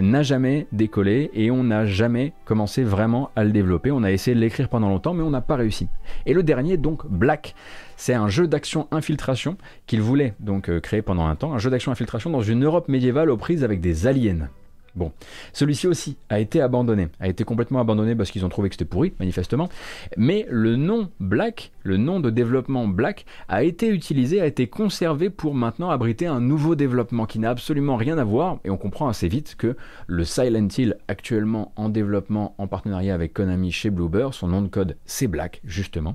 n'a 0.00 0.22
jamais 0.22 0.66
décollé 0.72 1.30
et 1.34 1.50
on 1.50 1.64
n'a 1.64 1.86
jamais 1.86 2.32
commencé 2.44 2.82
vraiment 2.82 3.30
à 3.36 3.44
le 3.44 3.50
développer. 3.50 3.90
On 3.90 4.02
a 4.02 4.12
essayé 4.12 4.34
de 4.34 4.40
l'écrire 4.40 4.68
pendant 4.68 4.88
longtemps, 4.88 5.14
mais 5.14 5.22
on 5.22 5.30
n'a 5.30 5.40
pas 5.40 5.56
réussi. 5.56 5.88
Et 6.26 6.34
le 6.34 6.42
dernier, 6.42 6.76
donc 6.76 7.06
Black, 7.06 7.54
c'est 7.96 8.14
un 8.14 8.28
jeu 8.28 8.46
d'action 8.46 8.88
infiltration 8.90 9.56
qu'il 9.86 10.02
voulait 10.02 10.34
donc 10.40 10.68
euh, 10.68 10.80
créer 10.80 11.02
pendant 11.02 11.26
un 11.26 11.36
temps, 11.36 11.52
un 11.52 11.58
jeu 11.58 11.70
d'action 11.70 11.92
infiltration 11.92 12.30
dans 12.30 12.42
une 12.42 12.64
Europe 12.64 12.88
médiévale 12.88 13.30
aux 13.30 13.36
prises 13.36 13.64
avec 13.64 13.80
des 13.80 14.06
aliens. 14.06 14.48
Bon, 14.96 15.12
celui-ci 15.52 15.86
aussi 15.86 16.16
a 16.30 16.40
été 16.40 16.60
abandonné, 16.60 17.08
a 17.20 17.28
été 17.28 17.44
complètement 17.44 17.80
abandonné 17.80 18.14
parce 18.14 18.30
qu'ils 18.30 18.44
ont 18.46 18.48
trouvé 18.48 18.70
que 18.70 18.74
c'était 18.74 18.86
pourri, 18.86 19.12
manifestement. 19.20 19.68
Mais 20.16 20.46
le 20.50 20.76
nom 20.76 21.10
Black, 21.20 21.70
le 21.82 21.98
nom 21.98 22.18
de 22.18 22.30
développement 22.30 22.88
Black, 22.88 23.26
a 23.48 23.62
été 23.62 23.88
utilisé, 23.88 24.40
a 24.40 24.46
été 24.46 24.66
conservé 24.66 25.28
pour 25.28 25.54
maintenant 25.54 25.90
abriter 25.90 26.26
un 26.26 26.40
nouveau 26.40 26.74
développement 26.74 27.26
qui 27.26 27.38
n'a 27.38 27.50
absolument 27.50 27.96
rien 27.96 28.16
à 28.16 28.24
voir. 28.24 28.58
Et 28.64 28.70
on 28.70 28.78
comprend 28.78 29.08
assez 29.08 29.28
vite 29.28 29.54
que 29.56 29.76
le 30.06 30.24
Silent 30.24 30.68
Hill, 30.76 30.96
actuellement 31.08 31.72
en 31.76 31.88
développement 31.88 32.54
en 32.58 32.66
partenariat 32.66 33.14
avec 33.14 33.34
Konami 33.34 33.72
chez 33.72 33.90
Bluebird, 33.90 34.32
son 34.32 34.48
nom 34.48 34.62
de 34.62 34.68
code 34.68 34.96
c'est 35.04 35.26
Black, 35.26 35.60
justement. 35.64 36.14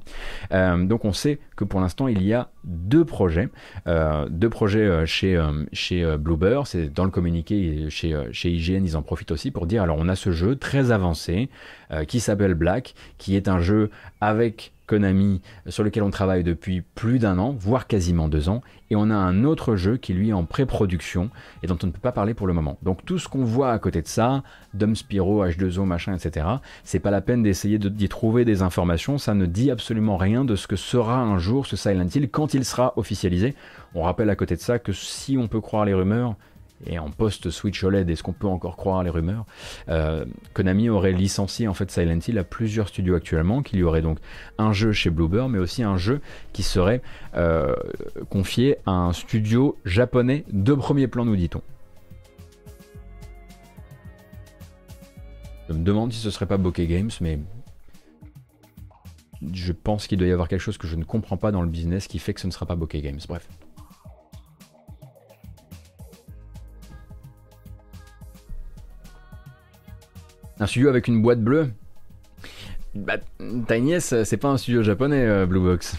Euh, 0.51 0.83
donc 0.85 1.05
on 1.05 1.13
sait 1.13 1.39
que 1.55 1.63
pour 1.63 1.79
l'instant 1.79 2.07
il 2.07 2.23
y 2.23 2.33
a 2.33 2.49
deux 2.63 3.05
projets, 3.05 3.49
euh, 3.87 4.27
deux 4.29 4.49
projets 4.49 4.79
euh, 4.79 5.05
chez, 5.05 5.39
chez 5.71 6.05
c'est 6.65 6.93
dans 6.93 7.05
le 7.05 7.11
communiqué 7.11 7.89
chez 7.89 8.15
IG 8.43 8.70
ils 8.73 8.98
en 8.98 9.02
profitent 9.02 9.31
aussi 9.31 9.52
pour 9.52 9.65
dire 9.65 9.84
alors 9.84 9.98
on 9.99 10.07
a 10.07 10.15
ce 10.15 10.31
jeu 10.31 10.56
très 10.56 10.91
avancé 10.91 11.49
euh, 11.91 12.06
qui 12.06 12.19
s'appelle 12.19 12.53
Black, 12.53 12.93
qui 13.18 13.35
est 13.35 13.48
un 13.48 13.60
jeu 13.60 13.89
avec 14.22 14.72
Konami 14.91 15.41
sur 15.69 15.85
lequel 15.85 16.03
on 16.03 16.10
travaille 16.10 16.43
depuis 16.43 16.81
plus 16.81 17.18
d'un 17.18 17.39
an, 17.39 17.56
voire 17.57 17.88
quasiment 17.88 18.27
deux 18.27 18.49
ans, 18.49 18.61
et 18.89 18.98
on 18.98 19.10
a 19.10 19.15
un 19.15 19.45
autre 19.45 19.77
jeu 19.77 19.95
qui 19.95 20.14
lui 20.14 20.30
est 20.30 20.34
en 20.34 20.43
pré-production 20.43 21.30
et 21.64 21.68
dont 21.68 21.77
on 21.81 21.88
ne 21.88 21.91
peut 21.93 22.02
pas 22.02 22.11
parler 22.11 22.34
pour 22.34 22.45
le 22.45 22.52
moment. 22.52 22.77
Donc 22.84 23.06
tout 23.06 23.18
ce 23.18 23.30
qu'on 23.30 23.45
voit 23.45 23.72
à 23.72 23.80
côté 23.80 24.02
de 24.02 24.07
ça, 24.07 24.43
Dom 24.73 24.93
Spiro, 24.98 25.45
H2O, 25.45 25.85
machin, 25.85 26.14
etc., 26.14 26.45
c'est 26.84 26.99
pas 26.99 27.10
la 27.10 27.22
peine 27.22 27.41
d'essayer 27.41 27.80
d'y 27.80 28.10
trouver 28.10 28.43
des 28.43 28.64
informations, 28.64 29.18
ça 29.18 29.34
ne 29.34 29.45
dit 29.45 29.72
absolument 29.72 30.18
rien 30.18 30.43
de 30.43 30.57
ce 30.57 30.68
que 30.68 30.76
sera 30.76 31.22
un 31.22 31.38
jour 31.38 31.65
ce 31.65 31.77
Silent 31.77 32.07
Hill 32.14 32.30
quand 32.30 32.53
il 32.53 32.65
sera 32.65 32.91
officialisé. 32.98 33.56
On 33.95 34.02
rappelle 34.02 34.30
à 34.30 34.35
côté 34.35 34.57
de 34.57 34.61
ça 34.61 34.77
que 34.77 34.91
si 34.91 35.38
on 35.38 35.48
peut 35.48 35.61
croire 35.61 35.85
les 35.85 35.93
rumeurs, 35.93 36.35
et 36.85 36.99
en 36.99 37.09
post-Switch 37.09 37.83
OLED, 37.83 38.09
est-ce 38.09 38.23
qu'on 38.23 38.33
peut 38.33 38.47
encore 38.47 38.75
croire 38.75 39.03
les 39.03 39.09
rumeurs 39.09 39.45
euh, 39.89 40.25
Konami 40.53 40.89
aurait 40.89 41.11
licencié 41.11 41.67
en 41.67 41.73
fait 41.73 41.91
Silent 41.91 42.19
Hill 42.27 42.37
à 42.37 42.43
plusieurs 42.43 42.87
studios 42.87 43.15
actuellement, 43.15 43.61
qu'il 43.61 43.79
y 43.79 43.83
aurait 43.83 44.01
donc 44.01 44.19
un 44.57 44.73
jeu 44.73 44.91
chez 44.91 45.09
Bluebird, 45.09 45.49
mais 45.49 45.59
aussi 45.59 45.83
un 45.83 45.97
jeu 45.97 46.21
qui 46.53 46.63
serait 46.63 47.01
euh, 47.35 47.75
confié 48.29 48.77
à 48.85 48.91
un 48.91 49.13
studio 49.13 49.77
japonais 49.85 50.45
de 50.51 50.73
premier 50.73 51.07
plan, 51.07 51.25
nous 51.25 51.35
dit-on. 51.35 51.61
Je 55.69 55.73
me 55.73 55.83
demande 55.83 56.11
si 56.11 56.19
ce 56.19 56.31
serait 56.31 56.47
pas 56.47 56.57
Bokeh 56.57 56.85
Games, 56.87 57.11
mais 57.21 57.39
je 59.53 59.71
pense 59.71 60.07
qu'il 60.07 60.17
doit 60.17 60.27
y 60.27 60.31
avoir 60.31 60.47
quelque 60.47 60.59
chose 60.59 60.77
que 60.77 60.87
je 60.87 60.95
ne 60.95 61.03
comprends 61.03 61.37
pas 61.37 61.51
dans 61.51 61.61
le 61.61 61.69
business 61.69 62.07
qui 62.07 62.19
fait 62.19 62.33
que 62.33 62.41
ce 62.41 62.47
ne 62.47 62.51
sera 62.51 62.65
pas 62.65 62.75
Bokeh 62.75 63.01
Games. 63.01 63.19
Bref. 63.27 63.47
Un 70.61 70.67
studio 70.67 70.89
avec 70.89 71.07
une 71.07 71.23
boîte 71.23 71.41
bleue 71.41 71.71
bah, 72.93 73.17
Tiny 73.67 73.99
c'est 73.99 74.38
pas 74.38 74.49
un 74.49 74.57
studio 74.57 74.83
japonais, 74.83 75.25
euh, 75.25 75.47
Blue 75.47 75.59
Box. 75.59 75.97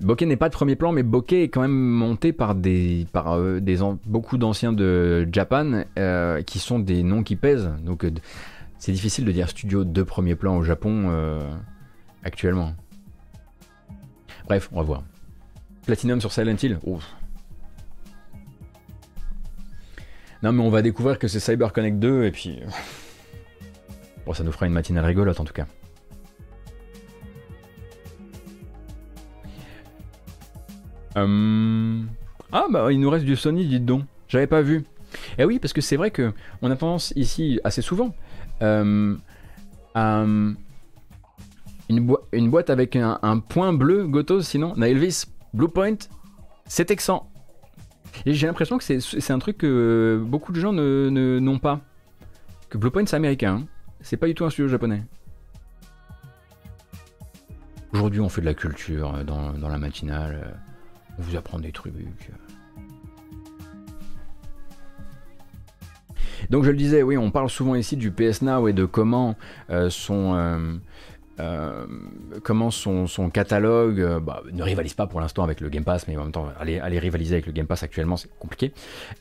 Bokeh 0.00 0.26
n'est 0.26 0.36
pas 0.36 0.48
de 0.48 0.54
premier 0.54 0.74
plan, 0.74 0.90
mais 0.90 1.04
Bokeh 1.04 1.44
est 1.44 1.48
quand 1.48 1.60
même 1.60 1.70
monté 1.70 2.32
par, 2.32 2.56
des, 2.56 3.06
par 3.12 3.34
euh, 3.34 3.60
des 3.60 3.78
beaucoup 4.04 4.36
d'anciens 4.36 4.72
de 4.72 5.28
Japan 5.30 5.84
euh, 5.96 6.42
qui 6.42 6.58
sont 6.58 6.80
des 6.80 7.04
noms 7.04 7.22
qui 7.22 7.36
pèsent. 7.36 7.70
Donc 7.84 8.04
c'est 8.78 8.90
difficile 8.90 9.24
de 9.24 9.30
dire 9.30 9.48
studio 9.48 9.84
de 9.84 10.02
premier 10.02 10.34
plan 10.34 10.56
au 10.56 10.64
Japon 10.64 11.08
actuellement. 12.24 12.74
Bref, 14.48 14.68
on 14.72 14.78
va 14.78 14.82
voir. 14.82 15.02
Platinum 15.86 16.20
sur 16.20 16.32
Silent 16.32 16.56
Hill. 16.60 16.80
Non, 20.44 20.52
mais 20.52 20.62
on 20.62 20.68
va 20.68 20.82
découvrir 20.82 21.18
que 21.18 21.26
c'est 21.26 21.40
CyberConnect 21.40 21.98
2 21.98 22.24
et 22.24 22.30
puis. 22.30 22.60
Euh, 22.60 22.66
bon, 24.26 24.34
ça 24.34 24.44
nous 24.44 24.52
fera 24.52 24.66
une 24.66 24.74
matinale 24.74 25.06
rigolote 25.06 25.40
en 25.40 25.44
tout 25.44 25.54
cas. 25.54 25.66
Hum, 31.16 32.08
ah, 32.52 32.66
bah 32.70 32.92
il 32.92 33.00
nous 33.00 33.08
reste 33.08 33.24
du 33.24 33.36
Sony, 33.36 33.66
dites 33.66 33.86
donc. 33.86 34.04
J'avais 34.28 34.46
pas 34.46 34.60
vu. 34.60 34.84
Eh 35.38 35.46
oui, 35.46 35.58
parce 35.58 35.72
que 35.72 35.80
c'est 35.80 35.96
vrai 35.96 36.10
que 36.10 36.34
on 36.60 36.70
a 36.70 36.76
tendance 36.76 37.14
ici 37.16 37.58
assez 37.64 37.80
souvent 37.80 38.14
hum, 38.60 39.20
hum, 39.94 40.56
une, 41.88 42.16
une, 42.32 42.50
boîte 42.50 42.68
avec 42.68 42.96
un, 42.96 43.38
point 43.38 43.72
bleu, 43.72 44.06
Gotos, 44.06 44.42
sinon, 44.42 44.76
Nailvis, 44.76 45.24
Bluepoint, 45.54 45.96
c'est 46.66 46.90
excellent. 46.90 47.30
J'ai 48.26 48.46
l'impression 48.46 48.78
que 48.78 48.84
c'est 48.84 49.30
un 49.30 49.38
truc 49.38 49.58
que 49.58 50.22
beaucoup 50.24 50.52
de 50.52 50.60
gens 50.60 50.72
n'ont 50.72 51.10
ne, 51.10 51.58
pas. 51.58 51.80
Que 52.68 52.78
Bluepoint 52.78 53.06
c'est 53.06 53.16
américain, 53.16 53.62
hein. 53.62 53.66
c'est 54.00 54.16
pas 54.16 54.26
du 54.26 54.34
tout 54.34 54.44
un 54.44 54.50
studio 54.50 54.68
japonais. 54.68 55.02
Aujourd'hui 57.92 58.20
on 58.20 58.28
fait 58.28 58.40
de 58.40 58.46
la 58.46 58.54
culture 58.54 59.14
euh, 59.14 59.24
dans, 59.24 59.52
dans 59.52 59.68
la 59.68 59.78
matinale, 59.78 60.42
euh, 60.44 60.50
on 61.18 61.22
vous 61.22 61.36
apprend 61.36 61.60
des 61.60 61.70
trucs. 61.70 61.94
Donc 66.50 66.64
je 66.64 66.70
le 66.70 66.76
disais, 66.76 67.02
oui, 67.02 67.16
on 67.16 67.30
parle 67.30 67.50
souvent 67.50 67.74
ici 67.74 67.96
du 67.96 68.10
PS 68.10 68.42
Now 68.42 68.68
et 68.68 68.72
de 68.72 68.84
comment 68.84 69.36
euh, 69.70 69.90
son, 69.90 70.34
euh, 70.34 70.74
comment 72.42 72.70
son, 72.70 73.30
catalogue 73.32 74.00
euh, 74.00 74.20
bah, 74.20 74.42
ne 74.52 74.62
rivalise 74.62 74.94
pas 74.94 75.06
pour 75.06 75.20
l'instant 75.20 75.42
avec 75.42 75.60
le 75.60 75.68
Game 75.68 75.84
Pass, 75.84 76.06
mais 76.06 76.16
en 76.16 76.22
même 76.22 76.32
temps, 76.32 76.48
aller, 76.58 76.78
aller 76.78 76.98
rivaliser 76.98 77.34
avec 77.34 77.46
le 77.46 77.52
Game 77.52 77.66
Pass 77.66 77.82
actuellement, 77.82 78.16
c'est 78.16 78.30
compliqué. 78.38 78.72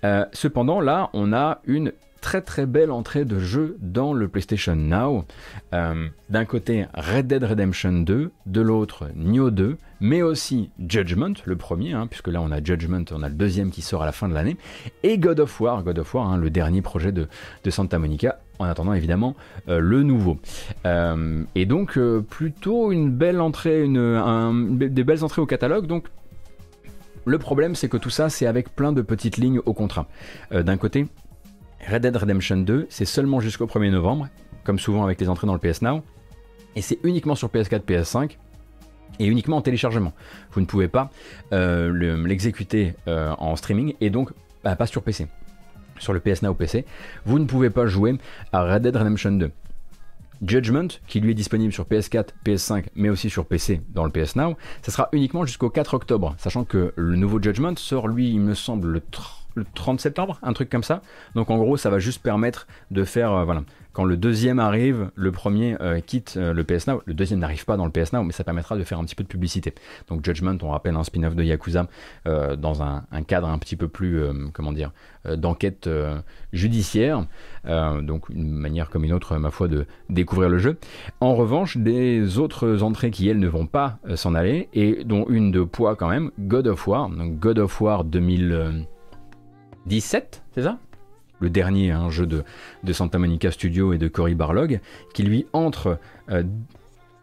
Euh, 0.04 0.26
cependant, 0.34 0.82
là, 0.82 1.10
on 1.14 1.34
a 1.34 1.62
une 1.66 1.92
très 2.24 2.42
très 2.42 2.66
belle 2.66 2.90
entrée 2.90 3.26
de 3.26 3.38
jeu 3.38 3.78
dans 3.82 4.14
le 4.14 4.30
PlayStation 4.30 4.76
Now. 4.76 5.26
Euh, 5.74 6.08
d'un 6.30 6.46
côté 6.46 6.88
Red 6.94 7.28
Dead 7.28 7.44
Redemption 7.44 7.92
2, 7.92 8.32
de 8.46 8.62
l'autre 8.62 9.10
Nioh 9.14 9.52
2, 9.52 9.78
mais 10.00 10.22
aussi 10.22 10.72
Judgment, 10.80 11.34
le 11.44 11.58
premier, 11.58 11.92
hein, 11.92 12.08
puisque 12.08 12.30
là 12.30 12.42
on 12.42 12.50
a 12.52 12.64
Judgment, 12.64 13.04
on 13.12 13.24
a 13.24 13.30
le 13.30 13.36
deuxième 13.36 13.72
qui 13.72 13.82
sort 13.82 14.04
à 14.04 14.06
la 14.06 14.14
fin 14.14 14.30
de 14.30 14.34
l'année, 14.34 14.56
et 15.04 15.18
God 15.18 15.42
of 15.42 15.60
War, 15.60 15.84
God 15.84 16.00
of 16.00 16.14
War, 16.16 16.32
hein, 16.32 16.38
le 16.38 16.50
dernier 16.50 16.82
projet 16.82 17.12
de, 17.12 17.28
Santa 17.70 18.00
Monica, 18.00 18.40
en 18.58 18.66
attendant 18.66 18.94
évidemment 18.94 19.36
euh, 19.68 19.80
le 19.80 20.02
nouveau. 20.02 20.40
Euh, 20.86 21.44
et 21.56 21.66
donc 21.66 22.00
plutôt 22.30 22.94
une 22.94 23.12
belle 23.12 23.42
entrée, 23.42 23.86
des 23.86 25.04
belles 25.04 25.26
entrées 25.26 25.42
au 25.42 25.46
catalogue, 25.46 25.88
donc 25.88 26.08
le 27.26 27.38
problème, 27.38 27.76
c'est 27.76 27.88
que 27.88 27.98
tout 27.98 28.10
ça, 28.10 28.30
c'est 28.30 28.48
avec 28.48 28.76
plein 28.76 28.92
de 28.92 29.02
petites 29.02 29.38
lignes 29.38 29.60
au 29.66 29.74
contrat. 29.74 30.08
D'un 30.52 30.76
côté, 30.76 31.08
Red 31.90 32.04
Dead 32.04 32.16
Redemption 32.16 32.58
2, 32.58 32.88
c'est 32.90 33.06
seulement 33.06 33.40
jusqu'au 33.40 33.66
1er 33.66 33.92
novembre, 33.92 34.30
comme 34.64 34.80
souvent 34.80 35.04
avec 35.04 35.20
les 35.20 35.30
entrées 35.30 35.48
dans 35.48 35.54
le 35.54 35.60
PS 35.60 35.82
Now, 35.82 36.04
et 36.76 36.82
c'est 36.82 37.00
uniquement 37.04 37.36
sur 37.36 37.50
PS4, 37.50 37.82
PS5, 37.82 38.38
et 39.20 39.26
uniquement 39.26 39.58
en 39.58 39.62
téléchargement. 39.62 40.14
Vous 40.52 40.62
ne 40.62 40.66
pouvez 40.66 40.88
pas 40.88 41.12
euh, 41.52 42.18
l'exécuter 42.26 42.96
euh, 43.08 43.34
en 43.38 43.56
streaming, 43.56 43.96
et 44.02 44.10
donc 44.10 44.32
bah, 44.64 44.76
pas 44.76 44.88
sur 44.88 45.04
PC. 45.04 45.28
Sur 46.00 46.14
le 46.14 46.20
PS 46.20 46.42
Now 46.42 46.54
PC, 46.54 46.86
vous 47.26 47.38
ne 47.38 47.46
pouvez 47.46 47.70
pas 47.70 47.86
jouer 47.86 48.18
à 48.52 48.64
Red 48.64 48.84
Dead 48.84 48.96
Redemption 48.96 49.32
2. 49.34 49.52
Judgment, 50.46 50.88
qui 51.08 51.20
lui 51.20 51.32
est 51.32 51.36
disponible 51.36 51.72
sur 51.72 51.86
PS4, 51.86 52.30
PS5, 52.46 52.86
mais 52.96 53.10
aussi 53.10 53.30
sur 53.30 53.46
PC 53.46 53.82
dans 53.94 54.04
le 54.04 54.10
PS 54.10 54.36
Now, 54.36 54.58
ça 54.82 54.92
sera 54.92 55.10
uniquement 55.12 55.46
jusqu'au 55.46 55.70
4 55.70 55.94
octobre, 55.94 56.36
sachant 56.38 56.64
que 56.64 56.94
le 56.96 57.16
nouveau 57.16 57.42
Judgment 57.42 57.76
sort, 57.78 58.08
lui, 58.08 58.30
il 58.30 58.42
me 58.42 58.54
semble, 58.54 58.90
le 58.90 59.00
30 59.00 59.43
le 59.56 59.66
30 59.76 60.00
septembre, 60.00 60.40
un 60.42 60.54
truc 60.54 60.70
comme 60.70 60.84
ça. 60.84 61.02
Donc 61.36 61.50
en 61.50 61.58
gros, 61.58 61.78
ça 61.78 61.90
va 61.90 62.00
juste 62.00 62.22
permettre 62.22 62.68
de 62.92 63.04
faire, 63.04 63.32
euh, 63.34 63.46
voilà, 63.46 63.64
quand 63.92 64.06
le 64.06 64.18
deuxième 64.18 64.60
arrive, 64.60 65.12
le 65.16 65.32
premier 65.32 65.76
euh, 65.80 66.00
quitte 66.00 66.36
euh, 66.38 66.54
le 66.54 66.64
PS 66.64 66.88
Now. 66.88 67.02
Le 67.06 67.14
deuxième 67.14 67.40
n'arrive 67.40 67.66
pas 67.66 67.78
dans 67.78 67.86
le 67.86 67.92
PS 67.92 68.14
Now, 68.14 68.24
mais 68.24 68.34
ça 68.34 68.44
permettra 68.44 68.76
de 68.76 68.84
faire 68.84 69.00
un 69.00 69.06
petit 69.06 69.16
peu 69.16 69.24
de 69.24 69.28
publicité. 69.28 69.74
Donc 70.08 70.26
Judgment, 70.26 70.58
on 70.64 70.70
rappelle 70.70 70.96
un 70.96 71.04
spin-off 71.04 71.36
de 71.36 71.44
Yakuza 71.44 71.88
dans 72.26 72.84
un, 72.84 73.04
cadre 73.28 73.48
un 73.48 73.58
petit 73.58 73.76
peu 73.76 73.88
plus, 73.88 74.22
comment 74.54 74.72
dire, 74.72 74.92
d'enquête 75.26 75.90
judiciaire. 76.52 77.26
donc 77.66 78.30
une 78.30 78.52
manière 78.52 78.90
comme 78.90 79.04
une 79.04 79.14
autre, 79.14 79.38
ma 79.38 79.52
foi, 79.52 79.68
de 79.68 79.86
découvrir 80.10 80.50
le 80.50 80.58
jeu. 80.58 80.78
En 81.20 81.36
revanche, 81.36 81.78
des 81.78 82.38
autres 82.40 82.82
entrées 82.84 83.12
qui 83.12 83.28
elles 83.30 83.40
ne 83.40 83.48
vont 83.48 83.68
pas 83.68 84.00
s'en 84.16 84.36
aller 84.36 84.70
et 84.74 85.04
dont 85.04 85.26
une 85.30 85.52
de 85.52 85.64
poids 85.64 85.96
quand 85.96 86.10
même, 86.10 86.32
God 86.40 86.68
of 86.68 86.88
War. 86.88 87.10
Donc 87.10 87.40
God 87.40 87.60
of 87.60 87.82
War 87.82 88.04
2000. 88.04 88.86
17, 89.86 90.44
c'est 90.56 90.64
ça? 90.64 90.78
Le 91.40 91.50
dernier 91.50 91.92
un 91.92 92.10
jeu 92.10 92.26
de, 92.26 92.44
de, 92.84 92.94
Santa 92.94 93.20
Monica 93.20 93.52
Studio 93.52 93.94
et 93.94 93.98
de 93.98 94.08
Cory 94.08 94.36
Barlog, 94.36 94.80
qui 95.14 95.24
lui 95.24 95.46
entre... 95.54 96.00
Euh, 96.30 96.44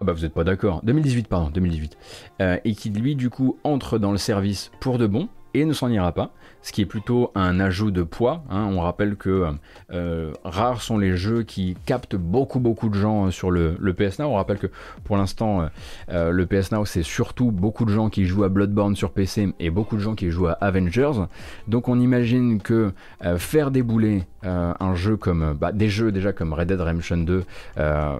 ah 0.00 0.04
bah 0.04 0.12
vous 0.12 0.22
n'êtes 0.22 0.32
pas 0.32 0.44
d'accord, 0.44 0.80
2018 0.82 1.28
pardon, 1.28 1.50
2018, 1.50 1.98
euh, 2.40 2.56
et 2.64 2.74
qui 2.74 2.88
lui 2.88 3.16
du 3.16 3.28
coup 3.28 3.58
entre 3.64 3.98
dans 3.98 4.12
le 4.12 4.18
service 4.18 4.70
pour 4.80 4.96
de 4.96 5.06
bon, 5.06 5.28
et 5.52 5.64
ne 5.64 5.72
s'en 5.72 5.90
ira 5.90 6.12
pas, 6.12 6.32
ce 6.62 6.72
qui 6.72 6.82
est 6.82 6.86
plutôt 6.86 7.30
un 7.34 7.60
ajout 7.60 7.90
de 7.90 8.02
poids. 8.02 8.44
Hein. 8.50 8.68
On 8.70 8.80
rappelle 8.80 9.16
que 9.16 9.46
euh, 9.92 10.32
rares 10.44 10.82
sont 10.82 10.98
les 10.98 11.16
jeux 11.16 11.42
qui 11.42 11.76
captent 11.86 12.16
beaucoup 12.16 12.60
beaucoup 12.60 12.88
de 12.88 12.94
gens 12.94 13.26
euh, 13.26 13.30
sur 13.30 13.50
le, 13.50 13.76
PS 13.94 14.18
Now. 14.18 14.26
On 14.26 14.34
rappelle 14.34 14.58
que 14.58 14.68
pour 15.04 15.16
l'instant 15.16 15.68
euh, 16.10 16.30
le 16.30 16.46
PS 16.46 16.72
Now 16.72 16.84
c'est 16.84 17.02
surtout 17.02 17.50
beaucoup 17.50 17.84
de 17.84 17.92
gens 17.92 18.08
qui 18.08 18.26
jouent 18.26 18.44
à 18.44 18.48
Bloodborne 18.48 18.94
sur 18.94 19.10
PC 19.10 19.52
et 19.58 19.70
beaucoup 19.70 19.96
de 19.96 20.00
gens 20.00 20.14
qui 20.14 20.30
jouent 20.30 20.48
à 20.48 20.52
Avengers. 20.52 21.26
Donc 21.68 21.88
on 21.88 21.98
imagine 21.98 22.60
que 22.60 22.92
faire 23.36 23.70
débouler 23.70 24.24
un 24.42 24.94
jeu 24.94 25.16
comme 25.16 25.54
bah, 25.58 25.72
des 25.72 25.88
jeux 25.88 26.12
déjà 26.12 26.32
comme 26.32 26.52
Red 26.52 26.68
Dead 26.68 26.80
Redemption 26.80 27.18
2, 27.18 27.44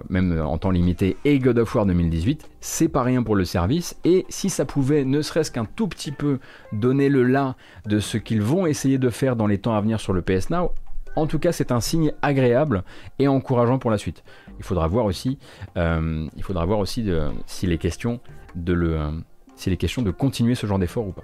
même 0.09 0.41
en 0.41 0.57
temps 0.57 0.71
limité, 0.71 1.17
et 1.25 1.39
God 1.39 1.59
of 1.59 1.73
War 1.73 1.85
2018, 1.85 2.50
c'est 2.61 2.87
pas 2.87 3.03
rien 3.03 3.23
pour 3.23 3.35
le 3.35 3.43
service. 3.43 3.97
Et 4.05 4.25
si 4.29 4.49
ça 4.49 4.63
pouvait 4.65 5.03
ne 5.03 5.21
serait-ce 5.21 5.51
qu'un 5.51 5.65
tout 5.65 5.87
petit 5.87 6.11
peu 6.11 6.39
donner 6.71 7.09
le 7.09 7.23
là 7.23 7.55
de 7.85 7.99
ce 7.99 8.17
qu'ils 8.17 8.41
vont 8.41 8.65
essayer 8.65 8.97
de 8.97 9.09
faire 9.09 9.35
dans 9.35 9.47
les 9.47 9.57
temps 9.57 9.75
à 9.75 9.81
venir 9.81 9.99
sur 9.99 10.13
le 10.13 10.21
PS 10.21 10.49
Now, 10.49 10.71
en 11.17 11.27
tout 11.27 11.39
cas, 11.39 11.51
c'est 11.51 11.73
un 11.73 11.81
signe 11.81 12.13
agréable 12.21 12.83
et 13.19 13.27
encourageant 13.27 13.79
pour 13.79 13.91
la 13.91 13.97
suite. 13.97 14.23
Il 14.57 14.63
faudra 14.63 14.87
voir 14.87 15.05
aussi, 15.05 15.39
s'il 15.75 17.71
est 17.71 17.77
question 17.77 18.21
de 18.55 20.11
continuer 20.11 20.55
ce 20.55 20.67
genre 20.67 20.79
d'effort 20.79 21.07
ou 21.07 21.11
pas. 21.11 21.23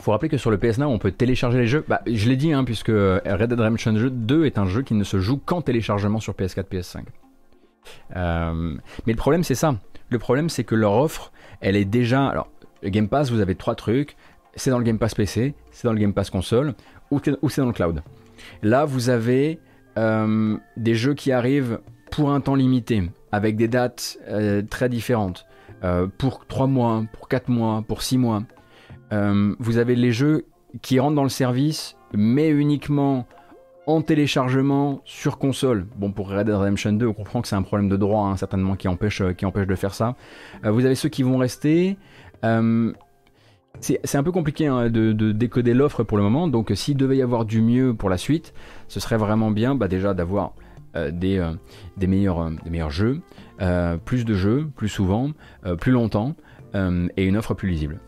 Faut 0.00 0.12
rappeler 0.12 0.28
que 0.28 0.38
sur 0.38 0.50
le 0.50 0.58
PS 0.58 0.78
Now, 0.78 0.86
on 0.86 0.98
peut 0.98 1.12
télécharger 1.12 1.58
les 1.58 1.66
jeux. 1.66 1.84
Bah, 1.86 2.00
je 2.06 2.28
l'ai 2.28 2.36
dit, 2.36 2.52
hein, 2.52 2.64
puisque 2.64 2.88
Red 2.88 3.48
Dead 3.48 3.60
Redemption 3.60 3.92
2 3.92 4.46
est 4.46 4.58
un 4.58 4.66
jeu 4.66 4.82
qui 4.82 4.94
ne 4.94 5.04
se 5.04 5.20
joue 5.20 5.36
qu'en 5.36 5.60
téléchargement 5.60 6.20
sur 6.20 6.32
PS4, 6.32 6.64
PS5. 6.64 7.04
Euh, 8.16 8.74
mais 9.06 9.12
le 9.12 9.18
problème, 9.18 9.44
c'est 9.44 9.54
ça. 9.54 9.76
Le 10.08 10.18
problème, 10.18 10.48
c'est 10.48 10.64
que 10.64 10.74
leur 10.74 10.94
offre, 10.94 11.32
elle 11.60 11.76
est 11.76 11.84
déjà. 11.84 12.26
Alors, 12.26 12.48
Game 12.82 13.08
Pass, 13.08 13.30
vous 13.30 13.40
avez 13.40 13.54
trois 13.54 13.74
trucs. 13.74 14.16
C'est 14.56 14.70
dans 14.70 14.78
le 14.78 14.84
Game 14.84 14.98
Pass 14.98 15.14
PC, 15.14 15.54
c'est 15.70 15.86
dans 15.86 15.92
le 15.92 16.00
Game 16.00 16.12
Pass 16.12 16.28
console, 16.28 16.74
ou, 17.10 17.20
c'est 17.20 17.60
dans 17.60 17.66
le 17.66 17.72
cloud. 17.72 18.02
Là, 18.62 18.84
vous 18.84 19.08
avez 19.08 19.60
euh, 19.96 20.56
des 20.76 20.94
jeux 20.94 21.14
qui 21.14 21.30
arrivent 21.30 21.80
pour 22.10 22.32
un 22.32 22.40
temps 22.40 22.56
limité, 22.56 23.02
avec 23.30 23.56
des 23.56 23.68
dates 23.68 24.18
euh, 24.28 24.62
très 24.62 24.88
différentes. 24.88 25.46
Euh, 25.84 26.08
pour 26.18 26.46
3 26.46 26.66
mois, 26.66 27.04
pour 27.12 27.28
4 27.28 27.48
mois, 27.48 27.82
pour 27.86 28.02
6 28.02 28.18
mois. 28.18 28.42
Vous 29.10 29.78
avez 29.78 29.96
les 29.96 30.12
jeux 30.12 30.46
qui 30.82 31.00
rentrent 31.00 31.16
dans 31.16 31.24
le 31.24 31.28
service, 31.28 31.96
mais 32.12 32.48
uniquement 32.48 33.26
en 33.86 34.02
téléchargement 34.02 35.00
sur 35.04 35.38
console. 35.38 35.86
Bon, 35.96 36.12
pour 36.12 36.30
Red 36.30 36.46
Dead 36.46 36.54
Redemption 36.54 36.92
2, 36.92 37.06
on 37.06 37.12
comprend 37.12 37.42
que 37.42 37.48
c'est 37.48 37.56
un 37.56 37.62
problème 37.62 37.88
de 37.88 37.96
droit, 37.96 38.26
hein, 38.26 38.36
certainement, 38.36 38.76
qui 38.76 38.88
empêche, 38.88 39.22
qui 39.36 39.46
empêche 39.46 39.66
de 39.66 39.74
faire 39.74 39.94
ça. 39.94 40.16
vous 40.62 40.84
avez 40.84 40.94
ceux 40.94 41.08
qui 41.08 41.22
vont 41.22 41.38
rester. 41.38 41.96
Euh, 42.44 42.92
c'est 43.80 44.16
un 44.16 44.22
peu 44.22 44.32
compliqué 44.32 44.66
hein, 44.66 44.90
de, 44.90 45.12
décoder 45.32 45.74
l'offre 45.74 46.02
pour 46.02 46.18
le 46.18 46.22
moment, 46.22 46.48
donc 46.48 46.72
s'il 46.74 46.96
devait 46.96 47.16
y 47.16 47.22
avoir 47.22 47.44
du 47.44 47.62
mieux 47.62 47.94
pour 47.94 48.10
la 48.10 48.18
suite, 48.18 48.52
ce 48.88 49.00
serait 49.00 49.16
vraiment 49.16 49.50
bien 49.50 49.74
bah, 49.74 49.88
déjà 49.88 50.12
d'avoir 50.12 50.52
euh, 50.96 51.10
euh, 51.24 51.54
des, 51.96 52.06
meilleurs, 52.06 52.50
des 52.50 52.70
meilleurs 52.70 52.90
jeux, 52.90 53.20
plus 54.04 54.24
de 54.24 54.34
jeux, 54.34 54.68
plus 54.76 54.88
souvent, 54.88 55.30
plus 55.78 55.92
longtemps, 55.92 56.34
et 56.74 57.24
une 57.24 57.36
offre 57.36 57.54
plus 57.54 57.68
lisible. 57.68 58.00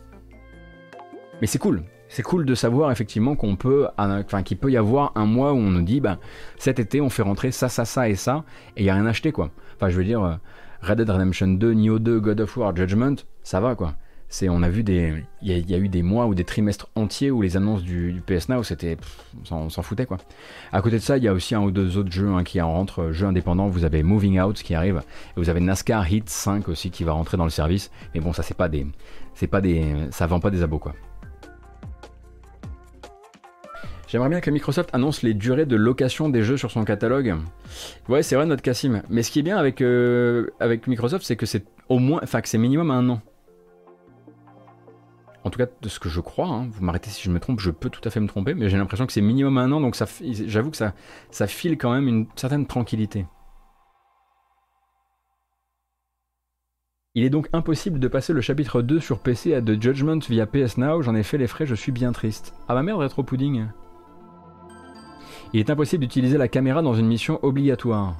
Mais 1.43 1.47
c'est 1.47 1.59
cool, 1.59 1.83
c'est 2.07 2.23
cool 2.23 2.45
de 2.45 2.55
savoir 2.55 2.89
effectivement 2.89 3.35
qu'on 3.35 3.57
peut, 3.57 3.89
enfin 3.97 4.43
qu'il 4.43 4.55
peut 4.55 4.71
y 4.71 4.77
avoir 4.77 5.11
un 5.15 5.25
mois 5.25 5.51
où 5.51 5.57
on 5.57 5.71
nous 5.71 5.81
dit, 5.81 5.99
bah, 5.99 6.17
cet 6.57 6.79
été 6.79 7.01
on 7.01 7.09
fait 7.09 7.21
rentrer 7.21 7.51
ça, 7.51 7.67
ça, 7.67 7.83
ça 7.83 8.07
et 8.07 8.15
ça, 8.15 8.45
et 8.77 8.83
il 8.83 8.85
y 8.85 8.89
a 8.89 8.93
rien 8.93 9.05
acheté 9.05 9.33
quoi. 9.33 9.51
Enfin, 9.75 9.89
je 9.89 9.97
veux 9.97 10.05
dire, 10.05 10.23
euh, 10.23 10.35
Red 10.81 10.99
Dead 10.99 11.09
Redemption 11.09 11.49
2, 11.49 11.73
Nioh 11.73 11.99
2, 11.99 12.21
God 12.21 12.39
of 12.39 12.55
War, 12.55 12.73
Judgment, 12.73 13.15
ça 13.43 13.59
va 13.59 13.75
quoi. 13.75 13.95
C'est, 14.29 14.47
on 14.47 14.63
a 14.63 14.69
vu 14.69 14.83
des, 14.83 15.21
il 15.41 15.69
y, 15.69 15.75
a 15.75 15.77
eu 15.77 15.89
des 15.89 16.01
mois 16.01 16.27
ou 16.27 16.33
des 16.33 16.45
trimestres 16.45 16.87
entiers 16.95 17.29
où 17.29 17.41
les 17.41 17.57
annonces 17.57 17.83
du, 17.83 18.23
PS 18.25 18.47
Now, 18.47 18.63
c'était, 18.63 18.95
on 19.51 19.69
s'en 19.69 19.81
foutait 19.81 20.05
quoi. 20.05 20.19
À 20.71 20.81
côté 20.81 20.95
de 20.95 21.01
ça, 21.01 21.17
il 21.17 21.25
y 21.25 21.27
a 21.27 21.33
aussi 21.33 21.55
un 21.55 21.61
ou 21.61 21.71
deux 21.71 21.97
autres 21.97 22.11
jeux 22.13 22.29
hein, 22.29 22.45
qui 22.45 22.61
en 22.61 22.71
rentrent, 22.71 23.11
jeux 23.11 23.27
indépendants. 23.27 23.67
Vous 23.67 23.83
avez 23.83 24.01
Moving 24.01 24.39
Out 24.39 24.63
qui 24.63 24.75
arrive, 24.75 25.01
et 25.35 25.39
vous 25.41 25.49
avez 25.49 25.59
NASCAR 25.59 26.09
Heat 26.09 26.29
5 26.29 26.69
aussi 26.69 26.89
qui 26.89 27.03
va 27.03 27.11
rentrer 27.11 27.35
dans 27.35 27.43
le 27.43 27.49
service. 27.49 27.91
Mais 28.15 28.21
bon, 28.21 28.31
ça 28.31 28.43
c'est 28.43 28.55
pas 28.55 28.69
des, 28.69 28.87
c'est 29.33 29.47
pas 29.47 29.59
des, 29.59 29.93
ça 30.11 30.25
vend 30.25 30.39
pas 30.39 30.49
des 30.49 30.63
abos 30.63 30.79
quoi. 30.79 30.93
J'aimerais 34.13 34.29
bien 34.29 34.41
que 34.41 34.51
Microsoft 34.51 34.91
annonce 34.93 35.23
les 35.23 35.33
durées 35.33 35.65
de 35.65 35.75
location 35.75 36.29
des 36.29 36.43
jeux 36.43 36.55
sur 36.55 36.69
son 36.69 36.85
catalogue. 36.85 37.33
Ouais, 38.07 38.21
c'est 38.21 38.35
vrai 38.35 38.45
notre 38.45 38.61
Cassim. 38.61 39.01
Mais 39.09 39.23
ce 39.23 39.31
qui 39.31 39.39
est 39.39 39.41
bien 39.41 39.57
avec, 39.57 39.81
euh, 39.81 40.51
avec 40.59 40.85
Microsoft, 40.85 41.25
c'est 41.25 41.35
que 41.35 41.47
c'est 41.47 41.65
au 41.89 41.97
moins, 41.97 42.19
enfin 42.21 42.41
que 42.41 42.47
c'est 42.47 42.59
minimum 42.59 42.91
un 42.91 43.09
an 43.09 43.21
en 45.43 45.49
tout 45.49 45.57
cas 45.57 45.65
de 45.81 45.89
ce 45.89 45.99
que 45.99 46.09
je 46.09 46.21
crois, 46.21 46.47
hein, 46.47 46.69
vous 46.71 46.85
m'arrêtez 46.85 47.09
si 47.09 47.23
je 47.23 47.29
me 47.31 47.39
trompe, 47.39 47.59
je 47.59 47.71
peux 47.71 47.89
tout 47.89 47.99
à 48.05 48.11
fait 48.11 48.19
me 48.19 48.27
tromper, 48.27 48.53
mais 48.53 48.69
j'ai 48.69 48.77
l'impression 48.77 49.05
que 49.07 49.11
c'est 49.11 49.19
minimum 49.19 49.57
un 49.57 49.71
an, 49.73 49.81
donc 49.81 49.95
ça, 49.95 50.05
j'avoue 50.21 50.71
que 50.71 50.77
ça, 50.77 50.93
ça 51.31 51.47
file 51.47 51.77
quand 51.77 51.91
même 51.91 52.07
une 52.07 52.27
certaine 52.37 52.65
tranquillité. 52.65 53.25
Il 57.13 57.25
est 57.25 57.29
donc 57.29 57.49
impossible 57.51 57.99
de 57.99 58.07
passer 58.07 58.31
le 58.31 58.39
chapitre 58.39 58.81
2 58.81 59.01
sur 59.01 59.19
PC 59.19 59.53
à 59.53 59.61
The 59.61 59.81
Judgment 59.81 60.19
via 60.29 60.45
PS 60.45 60.77
Now, 60.77 61.01
j'en 61.01 61.13
ai 61.13 61.23
fait 61.23 61.37
les 61.37 61.47
frais, 61.47 61.65
je 61.65 61.75
suis 61.75 61.91
bien 61.91 62.13
triste. 62.13 62.53
Ah 62.69 62.73
ma 62.75 62.83
merde, 62.83 63.01
rétro 63.01 63.23
pudding. 63.23 63.65
Il 65.53 65.59
est 65.59 65.69
impossible 65.69 66.01
d'utiliser 66.01 66.37
la 66.37 66.47
caméra 66.47 66.81
dans 66.81 66.95
une 66.95 67.07
mission 67.07 67.39
obligatoire. 67.43 68.15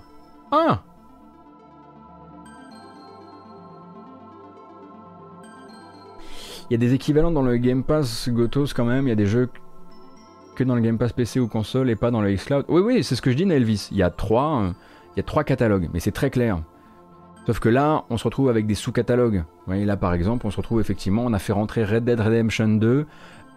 Ah 0.51 0.84
Il 6.69 6.73
y 6.73 6.76
a 6.76 6.77
des 6.77 6.93
équivalents 6.93 7.31
dans 7.31 7.41
le 7.41 7.57
Game 7.57 7.84
Pass 7.84 8.30
Gotos 8.30 8.68
quand 8.76 8.85
même, 8.85 9.07
il 9.07 9.10
y 9.10 9.14
a 9.14 9.15
des 9.15 9.26
jeux 9.26 9.49
que 10.55 10.64
dans 10.64 10.76
le 10.76 10.81
Game 10.81 10.97
Pass 10.99 11.11
PC 11.11 11.39
ou 11.39 11.47
console 11.47 11.89
et 11.89 11.95
pas 11.95 12.11
dans 12.11 12.22
le 12.22 12.31
xCloud. 12.31 12.65
Oui, 12.68 12.81
oui, 12.81 13.03
c'est 13.03 13.15
ce 13.15 13.22
que 13.22 13.31
je 13.31 13.35
dis, 13.35 13.43
Elvis. 13.43 13.89
Il 13.91 13.97
y 13.97 14.03
a 14.03 14.11
trois, 14.11 14.73
euh, 15.18 15.43
catalogues, 15.43 15.89
mais 15.91 15.99
c'est 15.99 16.11
très 16.11 16.30
clair. 16.30 16.61
Sauf 17.47 17.60
que 17.60 17.69
là, 17.69 18.05
on 18.10 18.18
se 18.18 18.23
retrouve 18.23 18.49
avec 18.49 18.68
des 18.68 18.76
sous-catalogues. 18.76 19.43
Là 19.68 19.97
par 19.97 20.14
exemple, 20.14 20.45
on 20.45 20.51
se 20.51 20.57
retrouve 20.57 20.80
effectivement, 20.80 21.23
on 21.26 21.34
a 21.34 21.39
fait 21.39 21.53
rentrer 21.53 21.84
Red 21.84 22.05
Dead 22.05 22.19
Redemption 22.19 22.68
2 22.68 23.05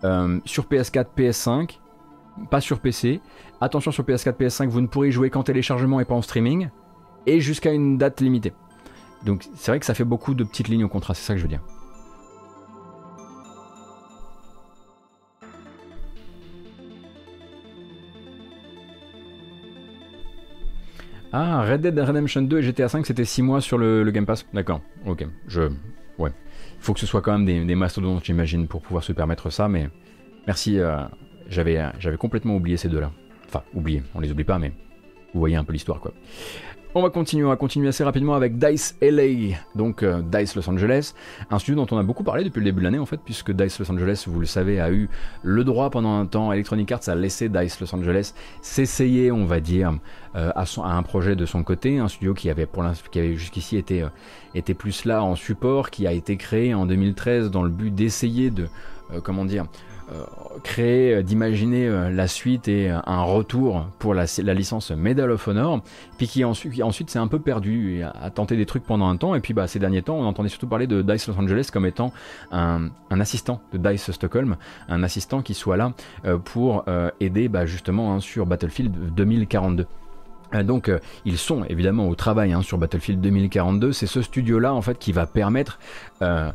euh, 0.04 0.40
sur 0.44 0.64
PS4, 0.64 1.06
PS5, 1.16 1.78
pas 2.50 2.60
sur 2.60 2.80
PC. 2.80 3.20
Attention 3.60 3.90
sur 3.90 4.04
PS4, 4.04 4.36
PS5, 4.36 4.68
vous 4.68 4.80
ne 4.80 4.86
pourrez 4.86 5.10
jouer 5.10 5.30
qu'en 5.30 5.42
téléchargement 5.42 6.00
et 6.00 6.04
pas 6.04 6.14
en 6.14 6.22
streaming, 6.22 6.68
et 7.26 7.40
jusqu'à 7.40 7.72
une 7.72 7.98
date 7.98 8.20
limitée. 8.20 8.52
Donc 9.24 9.46
c'est 9.54 9.70
vrai 9.70 9.80
que 9.80 9.86
ça 9.86 9.94
fait 9.94 10.04
beaucoup 10.04 10.34
de 10.34 10.44
petites 10.44 10.68
lignes 10.68 10.84
au 10.84 10.88
contrat, 10.88 11.14
c'est 11.14 11.24
ça 11.24 11.34
que 11.34 11.38
je 11.38 11.44
veux 11.44 11.48
dire. 11.48 11.62
Ah, 21.32 21.62
Red 21.62 21.82
Dead 21.82 21.98
Redemption 21.98 22.42
2 22.42 22.58
et 22.58 22.62
GTA 22.62 22.88
5, 22.88 23.04
c'était 23.04 23.24
6 23.24 23.42
mois 23.42 23.60
sur 23.60 23.76
le, 23.76 24.10
Game 24.10 24.24
Pass 24.24 24.46
D'accord, 24.54 24.80
ok. 25.04 25.26
Je. 25.48 25.62
Ouais. 26.18 26.30
Il 26.78 26.80
faut 26.82 26.94
que 26.94 27.00
ce 27.00 27.04
soit 27.04 27.20
quand 27.20 27.32
même 27.32 27.44
des, 27.44 27.62
des 27.64 27.74
mastodontes, 27.74 28.24
j'imagine, 28.24 28.66
pour 28.66 28.80
pouvoir 28.80 29.04
se 29.04 29.12
permettre 29.12 29.50
ça, 29.50 29.68
mais 29.68 29.90
merci. 30.46 30.78
Euh, 30.78 30.96
j'avais, 31.48 31.80
j'avais 31.98 32.16
complètement 32.16 32.56
oublié 32.56 32.76
ces 32.76 32.88
deux-là. 32.88 33.10
Enfin, 33.46 33.62
oublié, 33.74 34.02
on 34.14 34.20
les 34.20 34.30
oublie 34.30 34.44
pas, 34.44 34.58
mais 34.58 34.72
vous 35.32 35.40
voyez 35.40 35.56
un 35.56 35.64
peu 35.64 35.72
l'histoire, 35.72 36.00
quoi. 36.00 36.12
On 36.98 37.02
va 37.02 37.10
continuer, 37.10 37.44
on 37.44 37.50
va 37.50 37.56
continuer 37.56 37.88
assez 37.88 38.04
rapidement 38.04 38.32
avec 38.32 38.56
DICE 38.56 38.96
LA, 39.02 39.58
donc 39.74 40.02
euh, 40.02 40.22
DICE 40.22 40.56
Los 40.56 40.70
Angeles, 40.70 41.12
un 41.50 41.58
studio 41.58 41.84
dont 41.84 41.94
on 41.94 41.98
a 41.98 42.02
beaucoup 42.02 42.24
parlé 42.24 42.42
depuis 42.42 42.60
le 42.60 42.64
début 42.64 42.78
de 42.78 42.84
l'année 42.84 42.98
en 42.98 43.04
fait, 43.04 43.20
puisque 43.22 43.52
DICE 43.52 43.80
Los 43.80 43.92
Angeles, 43.92 44.24
vous 44.26 44.40
le 44.40 44.46
savez, 44.46 44.80
a 44.80 44.90
eu 44.90 45.10
le 45.42 45.62
droit 45.62 45.90
pendant 45.90 46.18
un 46.18 46.24
temps, 46.24 46.54
Electronic 46.54 46.90
Arts 46.90 47.06
a 47.08 47.14
laissé 47.14 47.50
DICE 47.50 47.80
Los 47.80 47.94
Angeles 47.94 48.32
s'essayer, 48.62 49.30
on 49.30 49.44
va 49.44 49.60
dire, 49.60 49.98
euh, 50.36 50.50
à, 50.54 50.64
un 50.84 51.02
projet 51.02 51.36
de 51.36 51.44
son 51.44 51.62
côté, 51.64 51.98
un 51.98 52.08
studio 52.08 52.32
qui 52.32 52.48
avait, 52.48 52.64
pour 52.64 52.82
qui 53.10 53.18
avait 53.18 53.36
jusqu'ici 53.36 53.76
été, 53.76 54.02
euh, 54.02 54.74
plus 54.74 55.04
là 55.04 55.22
en 55.22 55.34
support, 55.34 55.90
qui 55.90 56.06
a 56.06 56.12
été 56.12 56.38
créé 56.38 56.72
en 56.72 56.86
2013 56.86 57.50
dans 57.50 57.62
le 57.62 57.68
but 57.68 57.94
d'essayer 57.94 58.50
de, 58.50 58.68
comment 59.22 59.44
dire, 59.44 59.64
euh, 59.64 59.95
créer, 60.62 61.14
euh, 61.14 61.22
d'imaginer 61.22 61.86
euh, 61.86 62.10
la 62.10 62.28
suite 62.28 62.68
et 62.68 62.88
un 62.90 63.22
retour 63.22 63.86
pour 63.98 64.14
la, 64.14 64.24
licence 64.54 64.90
Medal 64.90 65.30
of 65.30 65.46
Honor, 65.48 65.82
puis 66.16 66.28
qui 66.28 66.44
ensuite, 66.44 67.10
s'est 67.10 67.18
un 67.18 67.26
peu 67.26 67.38
perdu 67.38 68.02
a, 68.02 68.30
tenté 68.30 68.56
des 68.56 68.66
trucs 68.66 68.84
pendant 68.84 69.08
un 69.08 69.16
temps, 69.16 69.34
et 69.34 69.40
puis 69.40 69.54
bah, 69.54 69.66
ces 69.66 69.78
derniers 69.78 70.02
temps, 70.02 70.16
on 70.16 70.24
entendait 70.24 70.48
surtout 70.48 70.68
parler 70.68 70.86
de 70.86 71.02
DICE 71.02 71.28
Los 71.28 71.38
Angeles 71.38 71.70
comme 71.72 71.86
étant 71.86 72.12
un, 72.52 72.90
assistant 73.10 73.60
de 73.72 73.78
DICE 73.78 74.12
Stockholm, 74.12 74.56
un 74.88 75.02
assistant 75.02 75.42
qui 75.42 75.54
soit 75.54 75.76
là 75.76 75.92
pour 76.44 76.84
aider 77.20 77.48
bah, 77.48 77.66
justement 77.66 78.14
hein, 78.14 78.20
sur 78.20 78.46
Battlefield 78.46 79.14
2042. 79.14 79.86
Euh, 80.54 80.62
donc 80.62 80.88
euh, 80.88 80.98
ils 81.24 81.38
sont 81.38 81.64
évidemment 81.64 82.08
au 82.08 82.14
travail 82.14 82.52
hein, 82.52 82.62
sur 82.62 82.78
Battlefield 82.78 83.20
2042. 83.20 83.92
C'est 83.92 84.06
ce 84.06 84.22
studio-là 84.22 84.72
en 84.74 84.82
fait 84.82 84.98
qui 84.98 85.12
va 85.12 85.26
permettre, 85.26 85.78
euh, 86.22 86.50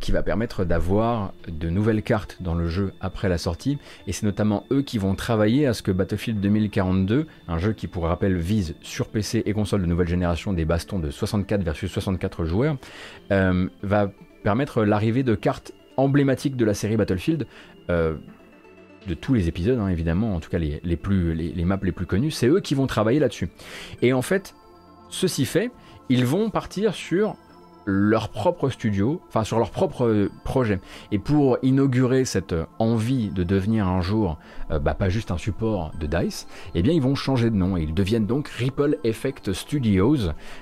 qui 0.00 0.12
va 0.12 0.22
permettre 0.22 0.64
d'avoir 0.64 1.32
de 1.48 1.70
nouvelles 1.70 2.02
cartes 2.02 2.38
dans 2.40 2.54
le 2.54 2.68
jeu 2.68 2.92
après 3.00 3.28
la 3.28 3.38
sortie. 3.38 3.78
Et 4.06 4.12
c'est 4.12 4.26
notamment 4.26 4.64
eux 4.70 4.82
qui 4.82 4.98
vont 4.98 5.14
travailler 5.14 5.66
à 5.66 5.74
ce 5.74 5.82
que 5.82 5.90
Battlefield 5.90 6.40
2042, 6.40 7.26
un 7.48 7.58
jeu 7.58 7.72
qui 7.72 7.86
pour 7.86 8.04
rappel 8.04 8.36
vise 8.36 8.74
sur 8.82 9.08
PC 9.08 9.42
et 9.46 9.52
console 9.52 9.82
de 9.82 9.86
nouvelle 9.86 10.08
génération 10.08 10.52
des 10.52 10.64
bastons 10.64 10.98
de 10.98 11.10
64 11.10 11.62
versus 11.62 11.90
64 11.90 12.44
joueurs, 12.44 12.76
va 13.30 14.10
permettre 14.42 14.84
l'arrivée 14.84 15.22
de 15.22 15.34
cartes 15.34 15.72
emblématiques 15.96 16.56
de 16.56 16.64
la 16.64 16.74
série 16.74 16.96
Battlefield 16.96 17.46
de 19.06 19.14
tous 19.14 19.34
les 19.34 19.48
épisodes, 19.48 19.78
hein, 19.78 19.88
évidemment, 19.88 20.34
en 20.34 20.40
tout 20.40 20.50
cas 20.50 20.58
les, 20.58 20.96
plus, 20.96 21.34
les, 21.34 21.64
maps 21.64 21.78
les 21.82 21.92
plus 21.92 22.06
connues, 22.06 22.30
c'est 22.30 22.48
eux 22.48 22.60
qui 22.60 22.74
vont 22.74 22.86
travailler 22.86 23.20
là-dessus. 23.20 23.48
Et 24.02 24.12
en 24.12 24.22
fait, 24.22 24.54
ceci 25.08 25.44
fait, 25.44 25.70
ils 26.08 26.24
vont 26.24 26.50
partir 26.50 26.94
sur 26.94 27.36
leur 27.90 28.28
propre 28.28 28.68
studio, 28.68 29.22
enfin 29.28 29.44
sur 29.44 29.58
leur 29.58 29.70
propre 29.70 30.04
euh, 30.04 30.30
projet. 30.44 30.78
Et 31.10 31.18
pour 31.18 31.56
inaugurer 31.62 32.26
cette 32.26 32.52
euh, 32.52 32.66
envie 32.78 33.30
de 33.30 33.42
devenir 33.44 33.88
un 33.88 34.02
jour, 34.02 34.38
euh, 34.70 34.78
bah, 34.78 34.92
pas 34.92 35.08
juste 35.08 35.30
un 35.30 35.38
support 35.38 35.92
de 35.98 36.06
DICE, 36.06 36.46
eh 36.74 36.82
bien 36.82 36.92
ils 36.92 37.00
vont 37.00 37.14
changer 37.14 37.48
de 37.48 37.56
nom 37.56 37.78
et 37.78 37.82
ils 37.82 37.94
deviennent 37.94 38.26
donc 38.26 38.48
Ripple 38.48 38.98
Effect 39.04 39.54
Studios. 39.54 40.18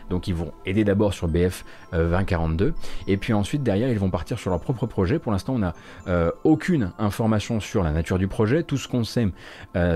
Donc 0.08 0.28
ils 0.28 0.36
vont 0.36 0.52
aider 0.66 0.84
d'abord 0.84 1.14
sur 1.14 1.26
BF 1.26 1.64
2042 1.92 2.74
et 3.08 3.16
puis 3.16 3.32
ensuite 3.32 3.64
derrière 3.64 3.88
ils 3.88 3.98
vont 3.98 4.10
partir 4.10 4.38
sur 4.38 4.50
leur 4.50 4.60
propre 4.60 4.86
projet. 4.86 5.18
Pour 5.18 5.32
l'instant 5.32 5.54
on 5.54 5.58
n'a 5.58 5.74
aucune 6.44 6.92
information 6.98 7.58
sur 7.58 7.82
la 7.82 7.90
nature 7.90 8.18
du 8.18 8.28
projet. 8.28 8.62
Tout 8.62 8.76
ce 8.76 8.86
qu'on 8.86 9.02
sait, 9.02 9.28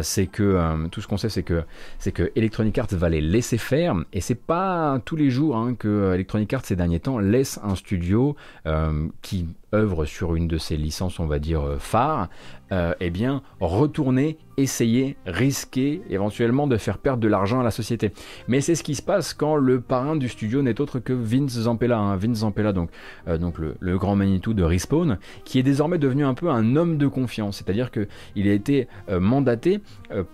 c'est 0.03 0.27
que 0.27 0.89
tout 0.89 1.01
ce 1.01 1.07
qu'on 1.07 1.17
que 1.17 1.63
que 2.11 2.33
Electronic 2.35 2.77
Arts 2.79 2.89
va 2.93 3.09
les 3.09 3.21
laisser 3.21 3.59
faire 3.59 3.95
et 4.13 4.21
c'est 4.21 4.35
pas 4.35 5.01
tous 5.05 5.17
les 5.17 5.31
jours 5.31 5.57
hein, 5.57 5.75
que 5.75 6.13
Electronic 6.15 6.53
Arts 6.53 6.65
ces 6.65 6.77
derniers 6.77 7.01
temps 7.01 7.20
laisse 7.21 7.61
un 7.63 7.75
studio 7.75 8.37
euh, 8.67 9.09
qui 9.23 9.49
œuvre 9.73 10.05
sur 10.05 10.35
une 10.35 10.49
de 10.49 10.59
ses 10.59 10.77
licences, 10.77 11.21
on 11.21 11.27
va 11.27 11.39
dire, 11.39 11.63
euh, 11.63 11.77
phares, 11.79 12.29
euh, 12.73 12.93
eh 13.01 13.11
bien, 13.11 13.43
retourner, 13.61 14.37
essayer, 14.57 15.17
risquer 15.27 16.03
éventuellement 16.11 16.67
de 16.67 16.77
faire 16.77 16.99
perdre 16.99 17.23
de 17.23 17.29
l'argent 17.29 17.61
à 17.61 17.63
la 17.63 17.71
société. 17.71 18.13
Mais 18.49 18.61
c'est 18.61 18.75
ce 18.75 18.83
qui 18.83 18.95
se 18.95 19.03
passe 19.03 19.33
quand 19.33 19.57
le 19.57 19.81
parrain 19.81 20.17
du 20.17 20.29
studio 20.29 20.63
n'est 20.63 20.81
autre 20.81 20.99
que 20.99 21.13
Vince 21.13 21.53
Zampella. 21.53 21.99
Hein. 21.99 22.17
Vince 22.17 22.39
Zampella, 22.39 22.73
donc, 22.73 22.91
donc 23.39 23.59
le, 23.59 23.99
grand 23.99 24.17
Manitou 24.17 24.55
de 24.55 24.63
Respawn, 24.63 25.19
qui 25.45 25.59
est 25.59 25.63
désormais 25.63 25.99
devenu 25.99 26.25
un 26.25 26.35
peu 26.35 26.51
un 26.51 26.77
homme 26.77 26.99
de 26.99 27.07
confiance. 27.07 27.59
C'est-à-dire 27.59 27.91
qu'il 27.91 28.49
a 28.49 28.53
été 28.53 28.89
mandaté 29.09 29.81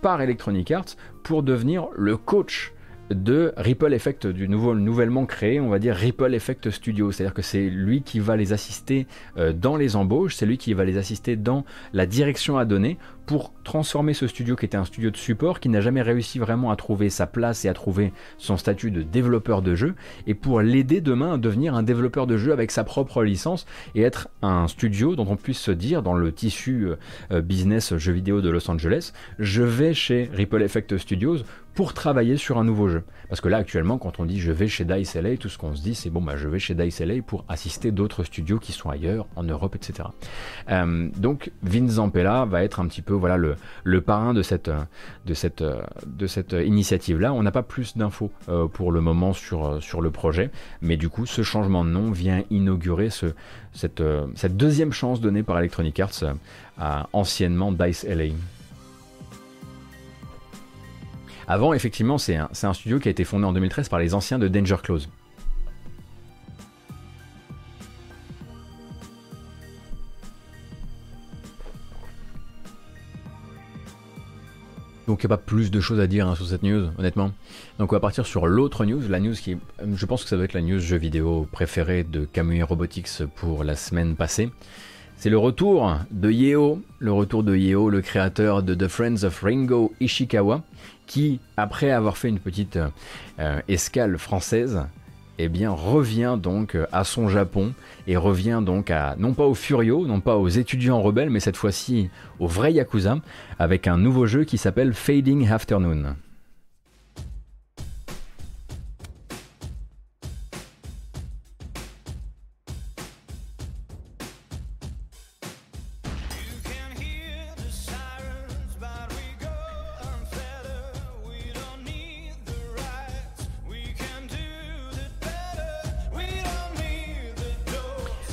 par 0.03 0.21
Electronic 0.21 0.71
Arts 0.71 0.97
pour 1.23 1.43
devenir 1.43 1.89
le 1.95 2.17
coach 2.17 2.73
de 3.11 3.53
Ripple 3.57 3.93
Effect, 3.93 4.27
du 4.27 4.49
nouveau, 4.49 4.74
nouvellement 4.74 5.27
créé, 5.27 5.61
on 5.61 5.69
va 5.69 5.78
dire 5.78 5.95
Ripple 5.95 6.35
Effect 6.35 6.70
Studio. 6.70 7.12
C'est-à-dire 7.12 7.35
que 7.35 7.43
c'est 7.43 7.69
lui 7.69 8.03
qui 8.03 8.20
va 8.20 8.37
les 8.37 8.53
assister 8.53 9.07
euh, 9.37 9.53
dans 9.53 9.77
les 9.77 9.97
embauches, 9.97 10.35
c'est 10.35 10.47
lui 10.47 10.59
qui 10.59 10.74
va 10.74 10.85
les 10.85 10.97
assister 10.99 11.37
dans 11.37 11.65
la 11.93 12.07
direction 12.07 12.59
à 12.59 12.65
donner 12.65 12.99
pour 13.27 13.53
transformer 13.65 14.15
ce 14.15 14.28
studio 14.28 14.55
qui 14.55 14.65
était 14.66 14.77
un 14.77 14.85
studio 14.85 15.11
de 15.11 15.16
support, 15.16 15.59
qui 15.59 15.69
n'a 15.69 15.81
jamais 15.81 16.03
réussi 16.03 16.39
vraiment 16.39 16.70
à 16.70 16.77
trouver 16.77 17.11
sa 17.11 17.27
place 17.27 17.65
et 17.65 17.69
à 17.69 17.74
trouver 17.74 18.12
son 18.39 18.57
statut 18.57 18.93
de 18.93 19.03
développeur 19.03 19.62
de 19.62 19.74
jeu, 19.74 19.95
et 20.28 20.35
pour 20.35 20.61
l'aider 20.61 21.01
demain 21.01 21.35
à 21.35 21.39
devenir 21.39 21.74
un 21.74 21.83
développeur 21.83 22.27
de 22.27 22.37
jeu 22.37 22.53
avec 22.53 22.70
sa 22.70 22.85
propre 22.85 23.24
licence 23.24 23.66
et 23.95 24.03
être 24.03 24.28
un 24.43 24.69
studio 24.69 25.16
dont 25.16 25.27
on 25.28 25.37
puisse 25.37 25.59
se 25.59 25.73
dire 25.73 26.03
dans 26.03 26.15
le 26.15 26.33
tissu 26.33 26.89
euh, 27.33 27.41
business 27.43 27.97
jeux 27.97 28.12
vidéo 28.12 28.41
de 28.41 28.49
Los 28.49 28.70
Angeles, 28.70 29.12
je 29.41 29.62
vais 29.62 29.93
chez 29.93 30.31
Ripple 30.33 30.62
Effect 30.62 30.97
Studios 30.97 31.39
pour 31.77 31.93
travailler 31.93 32.39
sur 32.39 32.57
un 32.57 32.65
nouveau 32.65 32.89
jeu. 32.89 33.05
Parce 33.28 33.43
que 33.43 33.48
là, 33.48 33.59
actuellement, 33.59 33.98
quand 33.98 34.19
on 34.19 34.24
dit 34.24 34.40
je 34.40 34.51
vais 34.51 34.66
chez 34.66 34.86
DICE 34.86 35.15
LA, 35.15 35.36
tout 35.36 35.51
ce 35.51 35.59
qu'on 35.59 35.74
se 35.77 35.82
dit, 35.82 35.94
c'est 35.94 36.09
bon, 36.09 36.23
bah, 36.23 36.35
je 36.36 36.48
vais 36.48 36.59
chez 36.59 36.74
DICE 36.74 37.01
LA 37.01 37.23
pour 37.24 37.44
assister 37.48 37.90
d'autres 37.90 38.24
studios 38.24 38.59
qui 38.59 38.73
sont 38.73 38.89
ailleurs, 38.89 39.27
en 39.36 39.43
Europe, 39.43 39.77
etc. 39.77 40.09
Euh, 40.70 41.09
donc, 41.16 41.51
Vince 41.62 41.93
Zampella 41.93 42.47
va 42.47 42.65
être 42.65 42.81
un 42.81 42.86
petit 42.86 43.03
peu 43.03 43.12
voilà, 43.12 43.36
le, 43.36 43.57
le 43.85 44.01
parrain 44.01 44.32
de 44.32 44.40
cette, 44.40 44.70
de 45.27 45.35
cette, 45.35 45.62
de 45.62 46.27
cette 46.27 46.53
initiative-là. 46.53 47.35
On 47.35 47.43
n'a 47.43 47.53
pas 47.53 47.62
plus 47.62 47.97
d'infos 47.97 48.31
euh, 48.48 48.69
pour 48.69 48.90
le 48.90 49.03
moment 49.03 49.35
sur, 49.35 49.82
sur 49.82 50.01
le 50.01 50.11
projet, 50.11 50.51
mais 50.81 50.97
du 50.97 51.11
coup, 51.11 51.27
ce 51.27 51.43
changement 51.43 51.85
de 51.85 51.90
nom 51.90 52.11
vient 52.11 52.43
inaugurer 52.51 53.11
ce, 53.11 53.27
cette, 53.74 54.01
euh, 54.01 54.27
cette 54.35 54.57
deuxième 54.57 54.93
chance 54.93 55.20
donnée 55.20 55.43
par 55.43 55.59
Electronic 55.59 56.01
Arts 56.01 56.24
à 56.78 57.09
anciennement 57.12 57.70
DICE 57.70 58.05
LA. 58.05 58.32
Avant, 61.48 61.73
effectivement, 61.73 62.18
c'est 62.18 62.36
un, 62.36 62.74
studio 62.74 62.98
qui 62.98 63.09
a 63.09 63.10
été 63.10 63.23
fondé 63.23 63.44
en 63.44 63.52
2013 63.52 63.89
par 63.89 64.01
les 64.01 64.14
anciens 64.14 64.39
de 64.39 64.48
Danger 64.48 64.77
Close. 64.82 65.09
Donc 75.06 75.23
il 75.23 75.28
n'y 75.28 75.32
a 75.32 75.36
pas 75.36 75.43
plus 75.43 75.70
de 75.70 75.81
choses 75.81 76.01
à 76.01 76.09
dire 76.09 76.27
hein, 76.27 76.35
sur 76.35 76.48
cette 76.48 76.64
news, 76.64 76.90
honnêtement. 76.98 77.31
Donc 77.78 77.93
on 77.93 77.94
va 77.94 78.01
partir 78.01 78.27
sur 78.27 78.48
l'autre 78.48 78.85
news, 78.85 79.01
la 79.09 79.20
news 79.20 79.35
qui, 79.35 79.56
je 79.94 80.05
pense 80.05 80.24
que 80.24 80.28
ça 80.28 80.35
doit 80.35 80.47
être 80.47 80.52
la 80.52 80.62
news 80.62 80.81
jeu 80.81 80.97
vidéo 80.97 81.47
préférée 81.52 82.02
de 82.02 82.24
Kamui 82.24 82.60
Robotics 82.64 83.24
pour 83.36 83.62
la 83.62 83.77
semaine 83.77 84.16
passée. 84.16 84.51
C'est 85.16 85.31
le 85.31 85.39
retour 85.39 85.97
de 86.10 86.31
Yeo, 86.31 86.82
le 86.98 87.12
retour 87.12 87.43
de 87.43 87.56
Yeo, 87.56 87.89
le 87.89 88.02
créateur 88.02 88.62
de 88.62 88.74
The 88.74 88.89
Friends 88.89 89.24
of 89.24 89.40
Ringo 89.43 89.94
Ishikawa, 90.01 90.62
qui, 91.07 91.41
après 91.57 91.91
avoir 91.91 92.16
fait 92.16 92.28
une 92.28 92.39
petite 92.39 92.78
euh, 93.39 93.61
escale 93.69 94.19
française, 94.19 94.83
eh 95.39 95.51
revient 95.66 96.39
donc 96.43 96.77
à 96.93 97.05
son 97.05 97.28
Japon 97.28 97.74
et 98.07 98.16
revient 98.16 98.62
donc 98.65 98.91
à, 98.91 99.16
non 99.19 99.35
pas 99.35 99.45
aux 99.45 99.55
Furio, 99.55 100.07
non 100.07 100.20
pas 100.20 100.37
aux 100.37 100.49
étudiants 100.49 101.03
rebelles, 101.03 101.31
mais 101.31 101.41
cette 101.41 101.57
fois-ci 101.57 102.09
aux 102.39 102.47
vrais 102.47 102.73
Yakuza, 102.73 103.19
avec 103.59 103.87
un 103.87 103.99
nouveau 103.99 104.27
jeu 104.27 104.45
qui 104.45 104.57
s'appelle 104.57 104.95
Fading 104.95 105.47
Afternoon. 105.49 106.16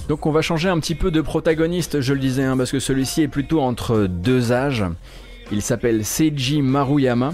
Donc 0.08 0.26
on 0.26 0.32
va 0.32 0.42
changer 0.42 0.68
un 0.70 0.80
petit 0.80 0.96
peu 0.96 1.12
de 1.12 1.22
protagoniste, 1.22 2.02
je 2.02 2.14
le 2.14 2.20
disais, 2.20 2.44
hein, 2.44 2.58
parce 2.58 2.72
que 2.72 2.80
celui-ci 2.80 3.22
est 3.22 3.28
plutôt 3.30 3.62
entre 3.62 4.08
deux 4.08 4.52
âges. 4.52 4.84
Il 5.52 5.62
s'appelle 5.62 6.04
Seiji 6.04 6.62
Maruyama. 6.62 7.34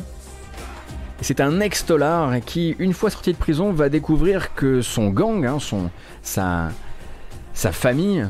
C'est 1.22 1.42
un 1.42 1.60
ex-tolard 1.60 2.40
qui, 2.46 2.76
une 2.80 2.94
fois 2.94 3.10
sorti 3.10 3.34
de 3.34 3.38
prison, 3.38 3.72
va 3.72 3.90
découvrir 3.90 4.54
que 4.54 4.82
son 4.82 5.10
gang, 5.10 5.46
hein, 5.46 5.58
son, 5.60 5.90
sa, 6.22 6.70
sa 7.54 7.72
famille, 7.72 8.28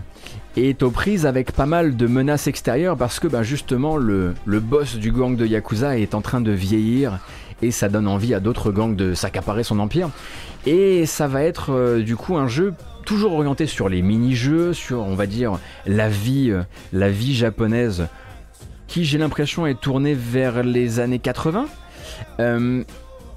est 0.56 0.82
aux 0.84 0.90
prises 0.90 1.26
avec 1.26 1.52
pas 1.52 1.66
mal 1.66 1.96
de 1.98 2.08
menaces 2.08 2.48
extérieures 2.48 2.98
parce 2.98 3.20
que 3.20 3.28
ben, 3.28 3.44
justement 3.44 3.98
le, 3.98 4.34
le 4.46 4.60
boss 4.60 4.96
du 4.96 5.12
gang 5.12 5.36
de 5.36 5.46
Yakuza 5.46 5.98
est 5.98 6.16
en 6.16 6.22
train 6.22 6.42
de 6.42 6.52
vieillir 6.52 7.20
et 7.62 7.72
ça 7.72 7.90
donne 7.90 8.08
envie 8.08 8.34
à 8.34 8.40
d'autres 8.40 8.72
gangs 8.72 8.96
de 8.96 9.14
s'accaparer 9.14 9.64
son 9.64 9.80
empire. 9.80 10.10
Et 10.66 11.06
ça 11.06 11.28
va 11.28 11.44
être 11.44 11.72
euh, 11.72 12.02
du 12.02 12.16
coup 12.16 12.38
un 12.38 12.48
jeu 12.48 12.74
toujours 13.10 13.34
orienté 13.34 13.66
sur 13.66 13.90
les 13.90 14.04
mini-jeux, 14.04 14.72
sur 14.72 15.00
on 15.00 15.16
va 15.16 15.26
dire 15.26 15.58
la 15.88 16.10
vie, 16.10 16.52
euh, 16.52 16.62
la 16.94 17.10
vie 17.10 17.34
japonaise, 17.34 18.06
qui 18.86 19.04
j'ai 19.04 19.18
l'impression 19.18 19.66
est 19.66 19.82
tournée 19.82 20.14
vers 20.14 20.62
les 20.62 21.00
années 21.00 21.18
80. 21.18 21.66
Euh, 22.40 22.84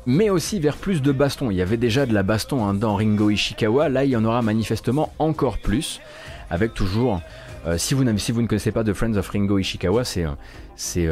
mais 0.04 0.28
aussi 0.28 0.60
vers 0.60 0.76
plus 0.76 1.00
de 1.00 1.10
baston. 1.10 1.50
Il 1.50 1.56
y 1.56 1.62
avait 1.62 1.78
déjà 1.78 2.04
de 2.04 2.12
la 2.12 2.22
baston 2.22 2.66
hein, 2.66 2.74
dans 2.74 2.96
Ringo 2.96 3.30
Ishikawa, 3.30 3.88
là 3.88 4.04
il 4.04 4.10
y 4.10 4.16
en 4.16 4.26
aura 4.26 4.42
manifestement 4.42 5.10
encore 5.18 5.56
plus, 5.56 6.02
avec 6.50 6.74
toujours, 6.74 7.22
euh, 7.66 7.78
si, 7.78 7.94
vous 7.94 8.04
si, 8.18 8.30
vous 8.30 8.42
ne 8.42 8.48
connaissez 8.48 8.72
pas 8.72 8.84
The 8.84 8.92
Friends 8.92 9.16
of 9.16 9.26
Ringo 9.30 9.58
Ishikawa, 9.58 10.04
c'est 10.04 11.08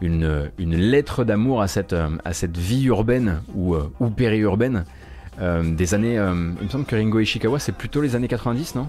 une, 0.00 0.50
une, 0.56 0.76
lettre 0.76 1.24
d'amour 1.24 1.60
à 1.60 1.68
cette, 1.68 1.94
à 2.24 2.32
cette 2.32 2.56
vie 2.56 2.84
urbaine 2.84 3.42
ou, 3.54 3.76
ou 4.00 4.08
périurbaine 4.08 4.86
euh, 5.40 5.62
des 5.62 5.94
années. 5.94 6.18
Euh, 6.18 6.52
il 6.60 6.66
me 6.66 6.70
semble 6.70 6.84
que 6.84 6.96
Ringo 6.96 7.20
Ishikawa, 7.20 7.58
c'est 7.58 7.72
plutôt 7.72 8.00
les 8.00 8.14
années 8.16 8.28
90, 8.28 8.74
non? 8.74 8.88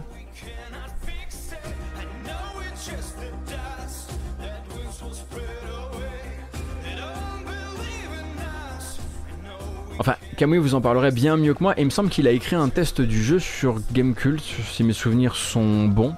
Enfin, 9.99 10.15
Kamui 10.37 10.57
vous 10.57 10.75
en 10.75 10.81
parlerait 10.81 11.11
bien 11.11 11.35
mieux 11.35 11.53
que 11.53 11.61
moi, 11.61 11.73
et 11.77 11.81
il 11.81 11.85
me 11.85 11.89
semble 11.89 12.09
qu'il 12.09 12.25
a 12.27 12.31
écrit 12.31 12.55
un 12.55 12.69
test 12.69 13.01
du 13.01 13.21
jeu 13.21 13.37
sur 13.37 13.75
Gamecult, 13.91 14.41
si 14.41 14.83
mes 14.85 14.93
souvenirs 14.93 15.35
sont 15.35 15.85
bons, 15.85 16.15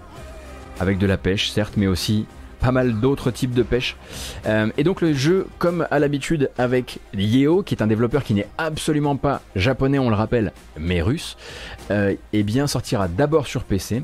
avec 0.80 1.00
de 1.00 1.08
la 1.08 1.18
pêche, 1.18 1.50
certes, 1.50 1.74
mais 1.78 1.88
aussi 1.88 2.28
pas 2.62 2.72
mal 2.72 3.00
d'autres 3.00 3.32
types 3.32 3.54
de 3.54 3.64
pêche. 3.64 3.98
Euh, 4.46 4.70
et 4.78 4.84
donc 4.84 5.02
le 5.02 5.14
jeu, 5.14 5.48
comme 5.58 5.88
à 5.92 6.00
l'habitude 6.00 6.50
avec 6.58 7.00
Yeo, 7.14 7.64
qui 7.64 7.76
est 7.76 7.82
un 7.82 7.88
développeur 7.88 8.24
qui 8.24 8.34
n'est 8.34 8.48
absolument 8.58 9.18
pas 9.18 9.42
japonais, 9.56 10.00
on 10.00 10.10
le 10.10 10.16
rappelle, 10.16 10.54
mais 10.80 11.02
russe, 11.02 11.38
euh, 11.90 12.16
eh 12.32 12.44
bien 12.44 12.68
sortira 12.68 13.08
d'abord 13.08 13.48
sur 13.48 13.64
PC 13.64 14.04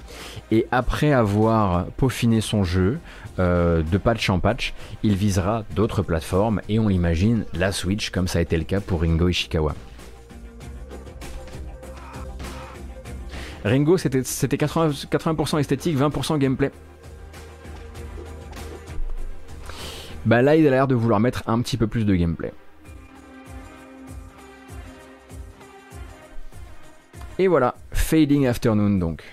et 0.52 0.68
après 0.72 1.14
avoir 1.14 1.86
peaufiné 1.98 2.42
son 2.42 2.64
jeu, 2.64 3.00
euh, 3.40 3.84
de 3.84 3.98
patch 4.00 4.32
en 4.32 4.40
patch, 4.40 4.74
il 5.04 5.16
visera 5.16 5.64
d'autres 5.76 6.02
plateformes 6.02 6.60
et 6.70 6.80
on 6.80 6.88
l'imagine 6.88 7.46
la 7.54 7.72
Switch 7.72 8.10
comme 8.10 8.28
ça 8.28 8.40
a 8.40 8.42
été 8.42 8.58
le 8.58 8.64
cas 8.64 8.80
pour 8.80 9.02
Ringo 9.02 9.28
Ishikawa. 9.30 9.76
Ringo 13.64 13.98
c'était 13.98 14.22
80%, 14.22 15.08
80 15.08 15.58
esthétique, 15.60 15.98
20% 15.98 16.40
gameplay. 16.40 16.72
Bah 20.28 20.42
là, 20.42 20.58
il 20.58 20.68
a 20.68 20.72
l'air 20.72 20.90
de 20.90 20.94
vouloir 20.94 21.22
mettre 21.22 21.42
un 21.48 21.62
petit 21.62 21.78
peu 21.78 21.88
plus 21.88 22.06
de 22.06 22.14
gameplay. 22.14 22.52
Et 27.40 27.48
voilà, 27.48 27.76
Fading 27.94 28.46
Afternoon 28.46 28.98
donc. 28.98 29.24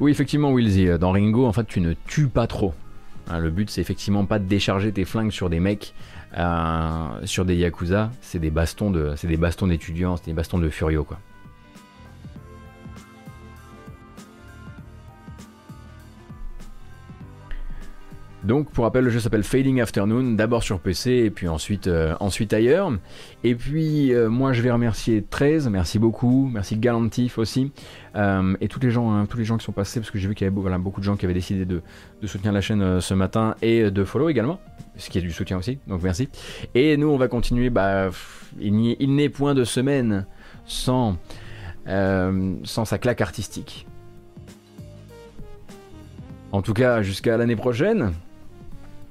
Oui, 0.00 0.10
effectivement, 0.10 0.50
Wilsey, 0.50 0.88
euh, 0.88 0.96
dans 0.96 1.12
Ringo, 1.12 1.44
en 1.44 1.52
fait, 1.52 1.66
tu 1.66 1.82
ne 1.82 1.92
tues 1.92 2.28
pas 2.28 2.46
trop. 2.46 2.72
Hein, 3.28 3.38
le 3.38 3.50
but, 3.50 3.68
c'est 3.68 3.82
effectivement 3.82 4.24
pas 4.24 4.38
de 4.38 4.44
décharger 4.44 4.92
tes 4.92 5.04
flingues 5.04 5.30
sur 5.30 5.50
des 5.50 5.60
mecs, 5.60 5.94
euh, 6.38 7.20
sur 7.24 7.44
des 7.44 7.56
yakuza. 7.56 8.10
C'est 8.22 8.38
des 8.38 8.50
bastons 8.50 8.90
d'étudiants, 8.90 10.16
c'est 10.16 10.26
des 10.28 10.32
bastons 10.32 10.58
de 10.58 10.70
furio, 10.70 11.04
quoi. 11.04 11.18
Donc 18.46 18.70
pour 18.70 18.84
rappel, 18.84 19.02
le 19.02 19.10
jeu 19.10 19.18
s'appelle 19.18 19.42
Fading 19.42 19.80
Afternoon, 19.80 20.34
d'abord 20.34 20.62
sur 20.62 20.78
PC 20.78 21.10
et 21.10 21.30
puis 21.30 21.48
ensuite, 21.48 21.88
euh, 21.88 22.14
ensuite 22.20 22.52
ailleurs. 22.52 22.92
Et 23.42 23.56
puis 23.56 24.14
euh, 24.14 24.28
moi 24.28 24.52
je 24.52 24.62
vais 24.62 24.70
remercier 24.70 25.24
13, 25.28 25.68
merci 25.68 25.98
beaucoup, 25.98 26.48
merci 26.52 26.76
Galantif 26.76 27.38
aussi, 27.38 27.72
euh, 28.14 28.54
et 28.60 28.68
tous 28.68 28.78
les, 28.78 28.92
gens, 28.92 29.12
hein, 29.12 29.26
tous 29.26 29.36
les 29.36 29.44
gens 29.44 29.56
qui 29.56 29.64
sont 29.64 29.72
passés, 29.72 29.98
parce 29.98 30.12
que 30.12 30.18
j'ai 30.18 30.28
vu 30.28 30.36
qu'il 30.36 30.44
y 30.44 30.48
avait 30.48 30.78
beaucoup 30.78 31.00
de 31.00 31.04
gens 31.04 31.16
qui 31.16 31.24
avaient 31.24 31.34
décidé 31.34 31.64
de, 31.64 31.82
soutenir 32.24 32.52
la 32.52 32.60
chaîne 32.60 33.00
ce 33.00 33.14
matin 33.14 33.56
et 33.62 33.90
de 33.90 34.04
follow 34.04 34.28
également, 34.28 34.60
ce 34.96 35.10
qui 35.10 35.18
est 35.18 35.22
du 35.22 35.32
soutien 35.32 35.58
aussi, 35.58 35.80
donc 35.88 36.04
merci. 36.04 36.28
Et 36.76 36.96
nous 36.96 37.08
on 37.08 37.16
va 37.16 37.26
continuer, 37.26 37.68
bah, 37.68 38.10
il 38.60 39.14
n'est 39.16 39.28
point 39.28 39.54
de 39.54 39.64
semaine 39.64 40.24
sans, 40.66 41.16
sans 41.84 42.84
sa 42.84 42.98
claque 42.98 43.22
artistique. 43.22 43.88
En 46.52 46.62
tout 46.62 46.74
cas, 46.74 47.02
jusqu'à 47.02 47.36
l'année 47.36 47.56
prochaine 47.56 48.12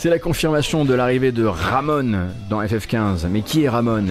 C'est 0.00 0.08
la 0.08 0.18
confirmation 0.18 0.86
de 0.86 0.94
l'arrivée 0.94 1.30
de 1.30 1.44
Ramon 1.44 2.30
dans 2.48 2.62
FF15. 2.62 3.26
Mais 3.28 3.42
qui 3.42 3.64
est 3.64 3.68
Ramon? 3.68 4.06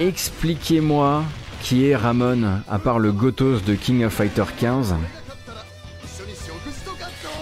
Expliquez-moi 0.00 1.22
qui 1.62 1.86
est 1.86 1.94
Ramon, 1.94 2.60
à 2.68 2.80
part 2.80 2.98
le 2.98 3.12
Gotos 3.12 3.60
de 3.60 3.76
King 3.76 4.04
of 4.04 4.12
Fighter 4.12 4.42
15 4.58 4.96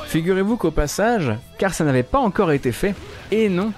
Figurez-vous 0.08 0.58
qu'au 0.58 0.72
passage, 0.72 1.32
car 1.56 1.72
ça 1.72 1.84
n'avait 1.84 2.02
pas 2.02 2.18
encore 2.18 2.52
été 2.52 2.70
fait, 2.70 2.94
et 3.30 3.48
non, 3.48 3.72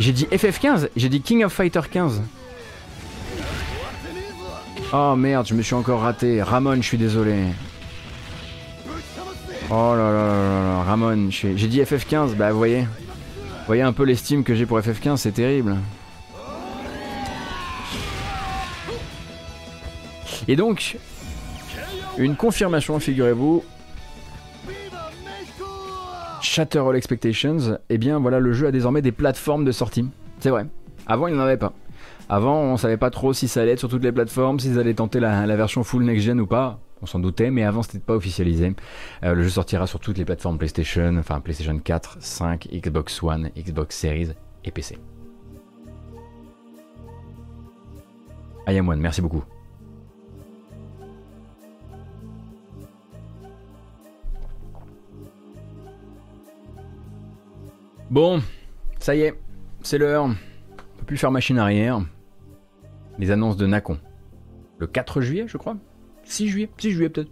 J'ai 0.00 0.10
dit 0.10 0.26
FF15, 0.32 0.88
j'ai 0.96 1.08
dit 1.08 1.20
King 1.20 1.44
of 1.44 1.52
Fighter 1.52 1.82
15. 1.88 2.20
Oh 4.96 5.16
merde, 5.16 5.44
je 5.44 5.54
me 5.54 5.62
suis 5.62 5.74
encore 5.74 6.02
raté. 6.02 6.40
Ramon, 6.40 6.76
je 6.76 6.82
suis 6.82 6.98
désolé. 6.98 7.46
Oh 9.68 9.92
là 9.96 9.96
là 9.96 10.12
là 10.12 10.62
là, 10.62 10.82
Ramon, 10.84 11.30
j'ai 11.30 11.66
dit 11.66 11.80
FF15, 11.80 12.36
bah 12.36 12.52
vous 12.52 12.58
voyez. 12.58 12.82
Vous 12.82 13.66
voyez 13.66 13.82
un 13.82 13.92
peu 13.92 14.04
l'estime 14.04 14.44
que 14.44 14.54
j'ai 14.54 14.66
pour 14.66 14.78
FF15, 14.78 15.16
c'est 15.16 15.32
terrible. 15.32 15.78
Et 20.46 20.54
donc, 20.54 20.96
une 22.16 22.36
confirmation, 22.36 23.00
figurez-vous. 23.00 23.64
Shatter 26.40 26.78
All 26.78 26.94
Expectations, 26.94 27.80
eh 27.88 27.98
bien 27.98 28.20
voilà, 28.20 28.38
le 28.38 28.52
jeu 28.52 28.68
a 28.68 28.70
désormais 28.70 29.02
des 29.02 29.10
plateformes 29.10 29.64
de 29.64 29.72
sortie. 29.72 30.04
C'est 30.38 30.50
vrai. 30.50 30.66
Avant, 31.08 31.26
il 31.26 31.34
n'en 31.34 31.42
avait 31.42 31.56
pas. 31.56 31.72
Avant, 32.28 32.62
on 32.62 32.76
savait 32.78 32.96
pas 32.96 33.10
trop 33.10 33.34
si 33.34 33.48
ça 33.48 33.60
allait 33.60 33.72
être 33.72 33.78
sur 33.78 33.90
toutes 33.90 34.02
les 34.02 34.12
plateformes, 34.12 34.58
s'ils 34.58 34.78
allaient 34.78 34.94
tenter 34.94 35.20
la, 35.20 35.44
version 35.56 35.84
full 35.84 36.04
next-gen 36.04 36.40
ou 36.40 36.46
pas. 36.46 36.80
On 37.02 37.06
s'en 37.06 37.18
doutait, 37.18 37.50
mais 37.50 37.64
avant, 37.64 37.82
c'était 37.82 37.98
pas 37.98 38.14
officialisé. 38.14 38.74
Euh, 39.24 39.34
le 39.34 39.42
jeu 39.42 39.50
sortira 39.50 39.86
sur 39.86 40.00
toutes 40.00 40.16
les 40.16 40.24
plateformes 40.24 40.56
PlayStation, 40.56 41.16
enfin 41.18 41.40
PlayStation 41.40 41.78
4, 41.78 42.16
5, 42.20 42.68
Xbox 42.72 43.22
One, 43.22 43.50
Xbox 43.54 43.96
Series 43.96 44.30
et 44.64 44.70
PC. 44.70 44.98
I 48.66 48.78
am 48.78 48.88
one, 48.88 49.00
merci 49.00 49.20
beaucoup. 49.20 49.44
Bon, 58.08 58.40
ça 58.98 59.14
y 59.14 59.22
est, 59.22 59.34
c'est 59.82 59.98
l'heure. 59.98 60.24
On 60.24 60.98
peut 60.98 61.04
plus 61.04 61.18
faire 61.18 61.30
machine 61.30 61.58
arrière 61.58 62.00
les 63.18 63.30
annonces 63.30 63.56
de 63.56 63.66
Nacon. 63.66 63.98
Le 64.78 64.86
4 64.86 65.20
juillet, 65.20 65.44
je 65.46 65.56
crois 65.56 65.76
6 66.24 66.48
juillet 66.48 66.70
6 66.78 66.90
juillet 66.90 67.08
peut-être. 67.08 67.30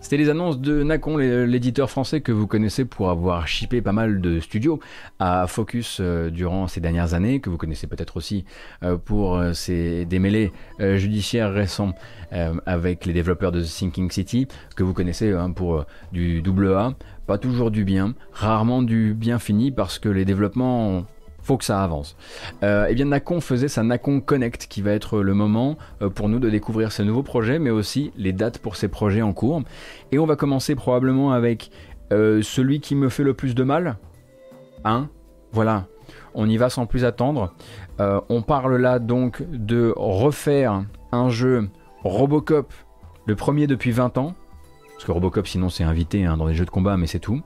C'était 0.00 0.18
les 0.18 0.28
annonces 0.28 0.60
de 0.60 0.82
Nacon, 0.82 1.16
l'éditeur 1.16 1.90
français 1.90 2.20
que 2.20 2.30
vous 2.30 2.46
connaissez 2.46 2.84
pour 2.84 3.10
avoir 3.10 3.48
shippé 3.48 3.80
pas 3.82 3.92
mal 3.92 4.20
de 4.20 4.40
studios 4.40 4.78
à 5.18 5.46
Focus 5.46 5.98
euh, 6.00 6.30
durant 6.30 6.68
ces 6.68 6.80
dernières 6.80 7.14
années, 7.14 7.40
que 7.40 7.50
vous 7.50 7.56
connaissez 7.56 7.86
peut-être 7.86 8.16
aussi 8.16 8.44
euh, 8.82 8.98
pour 8.98 9.42
ces 9.54 10.02
euh, 10.02 10.04
démêlés 10.04 10.52
judiciaires 10.78 11.52
récents 11.52 11.92
avec 12.66 13.06
les 13.06 13.12
développeurs 13.12 13.52
de 13.52 13.62
Thinking 13.62 14.10
City, 14.10 14.46
que 14.74 14.82
vous 14.82 14.92
connaissez 14.92 15.32
hein, 15.32 15.50
pour 15.52 15.86
du 16.12 16.42
double 16.42 16.74
A, 16.74 16.94
pas 17.26 17.38
toujours 17.38 17.70
du 17.70 17.84
bien, 17.84 18.14
rarement 18.32 18.82
du 18.82 19.14
bien 19.14 19.38
fini 19.38 19.70
parce 19.70 19.98
que 19.98 20.08
les 20.08 20.24
développements 20.24 21.04
faut 21.46 21.56
que 21.56 21.64
ça 21.64 21.82
avance. 21.82 22.16
Euh, 22.64 22.86
et 22.86 22.94
bien 22.94 23.04
Nacon 23.04 23.40
faisait 23.40 23.68
sa 23.68 23.84
Nacon 23.84 24.20
Connect 24.20 24.66
qui 24.66 24.82
va 24.82 24.90
être 24.90 25.20
le 25.20 25.32
moment 25.32 25.78
euh, 26.02 26.10
pour 26.10 26.28
nous 26.28 26.40
de 26.40 26.50
découvrir 26.50 26.90
ces 26.90 27.04
nouveaux 27.04 27.22
projets, 27.22 27.60
mais 27.60 27.70
aussi 27.70 28.10
les 28.16 28.32
dates 28.32 28.58
pour 28.58 28.74
ces 28.74 28.88
projets 28.88 29.22
en 29.22 29.32
cours. 29.32 29.62
Et 30.10 30.18
on 30.18 30.26
va 30.26 30.34
commencer 30.34 30.74
probablement 30.74 31.32
avec 31.32 31.70
euh, 32.12 32.42
celui 32.42 32.80
qui 32.80 32.96
me 32.96 33.08
fait 33.08 33.22
le 33.22 33.32
plus 33.32 33.54
de 33.54 33.62
mal. 33.62 33.96
Hein? 34.84 35.08
Voilà, 35.52 35.86
on 36.34 36.48
y 36.48 36.56
va 36.56 36.68
sans 36.68 36.86
plus 36.86 37.04
attendre. 37.04 37.54
on 37.98 38.42
parle 38.42 38.76
là 38.76 38.98
donc 38.98 39.42
de 39.48 39.94
refaire 39.96 40.84
un 41.12 41.30
jeu 41.30 41.68
Robocop, 42.02 42.74
le 43.24 43.36
premier 43.36 43.68
depuis 43.68 43.92
20 43.92 44.18
ans. 44.18 44.34
Parce 44.94 45.04
que 45.04 45.12
Robocop 45.12 45.46
sinon 45.46 45.68
c'est 45.68 45.84
invité 45.84 46.24
hein, 46.24 46.36
dans 46.36 46.46
les 46.46 46.54
jeux 46.54 46.64
de 46.64 46.70
combat, 46.70 46.96
mais 46.96 47.06
c'est 47.06 47.20
tout. 47.20 47.40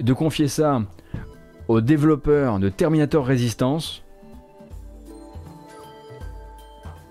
De 0.00 0.12
confier 0.14 0.48
ça 0.48 0.80
aux 1.68 1.82
développeurs 1.82 2.58
de 2.58 2.70
Terminator 2.70 3.26
Resistance 3.26 4.02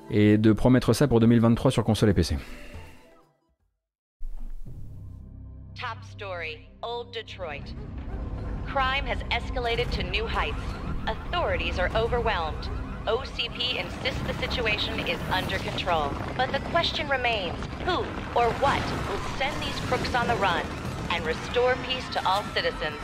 et 0.09 0.37
de 0.37 0.51
promettre 0.51 0.93
ça 0.93 1.07
pour 1.07 1.19
2023 1.19 1.71
sur 1.71 1.83
console 1.83 2.09
et 2.09 2.13
PC. 2.13 2.37
Top 5.75 6.03
story, 6.09 6.67
Old 6.81 7.13
Detroit. 7.13 7.73
Crime 8.65 9.05
has 9.05 9.19
escalated 9.31 9.89
to 9.91 10.03
new 10.03 10.25
heights. 10.25 10.57
Authorities 11.07 11.77
are 11.77 11.89
overwhelmed. 11.95 12.69
OCP 13.05 13.79
insists 13.79 14.19
the 14.27 14.33
situation 14.41 14.99
is 15.07 15.19
under 15.31 15.57
control. 15.59 16.11
But 16.35 16.51
the 16.51 16.59
question 16.71 17.07
remains 17.07 17.55
who 17.85 18.03
or 18.35 18.49
what 18.59 18.81
will 19.07 19.21
send 19.37 19.55
these 19.61 19.79
crooks 19.87 20.15
on 20.15 20.27
the 20.27 20.35
run 20.35 20.65
and 21.11 21.25
restore 21.25 21.75
peace 21.87 22.09
to 22.09 22.27
all 22.27 22.43
citizens? 22.53 22.97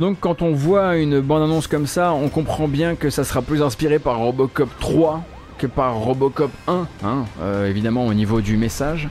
Donc 0.00 0.18
quand 0.20 0.42
on 0.42 0.52
voit 0.52 0.96
une 0.96 1.20
bande-annonce 1.20 1.66
comme 1.66 1.86
ça, 1.86 2.12
on 2.12 2.28
comprend 2.28 2.68
bien 2.68 2.94
que 2.94 3.10
ça 3.10 3.24
sera 3.24 3.42
plus 3.42 3.62
inspiré 3.62 3.98
par 3.98 4.18
Robocop 4.18 4.70
3 4.78 5.24
que 5.58 5.66
par 5.66 5.96
Robocop 5.96 6.52
1, 6.68 6.86
hein, 7.02 7.24
euh, 7.40 7.68
évidemment 7.68 8.06
au 8.06 8.14
niveau 8.14 8.40
du 8.40 8.56
message. 8.56 9.08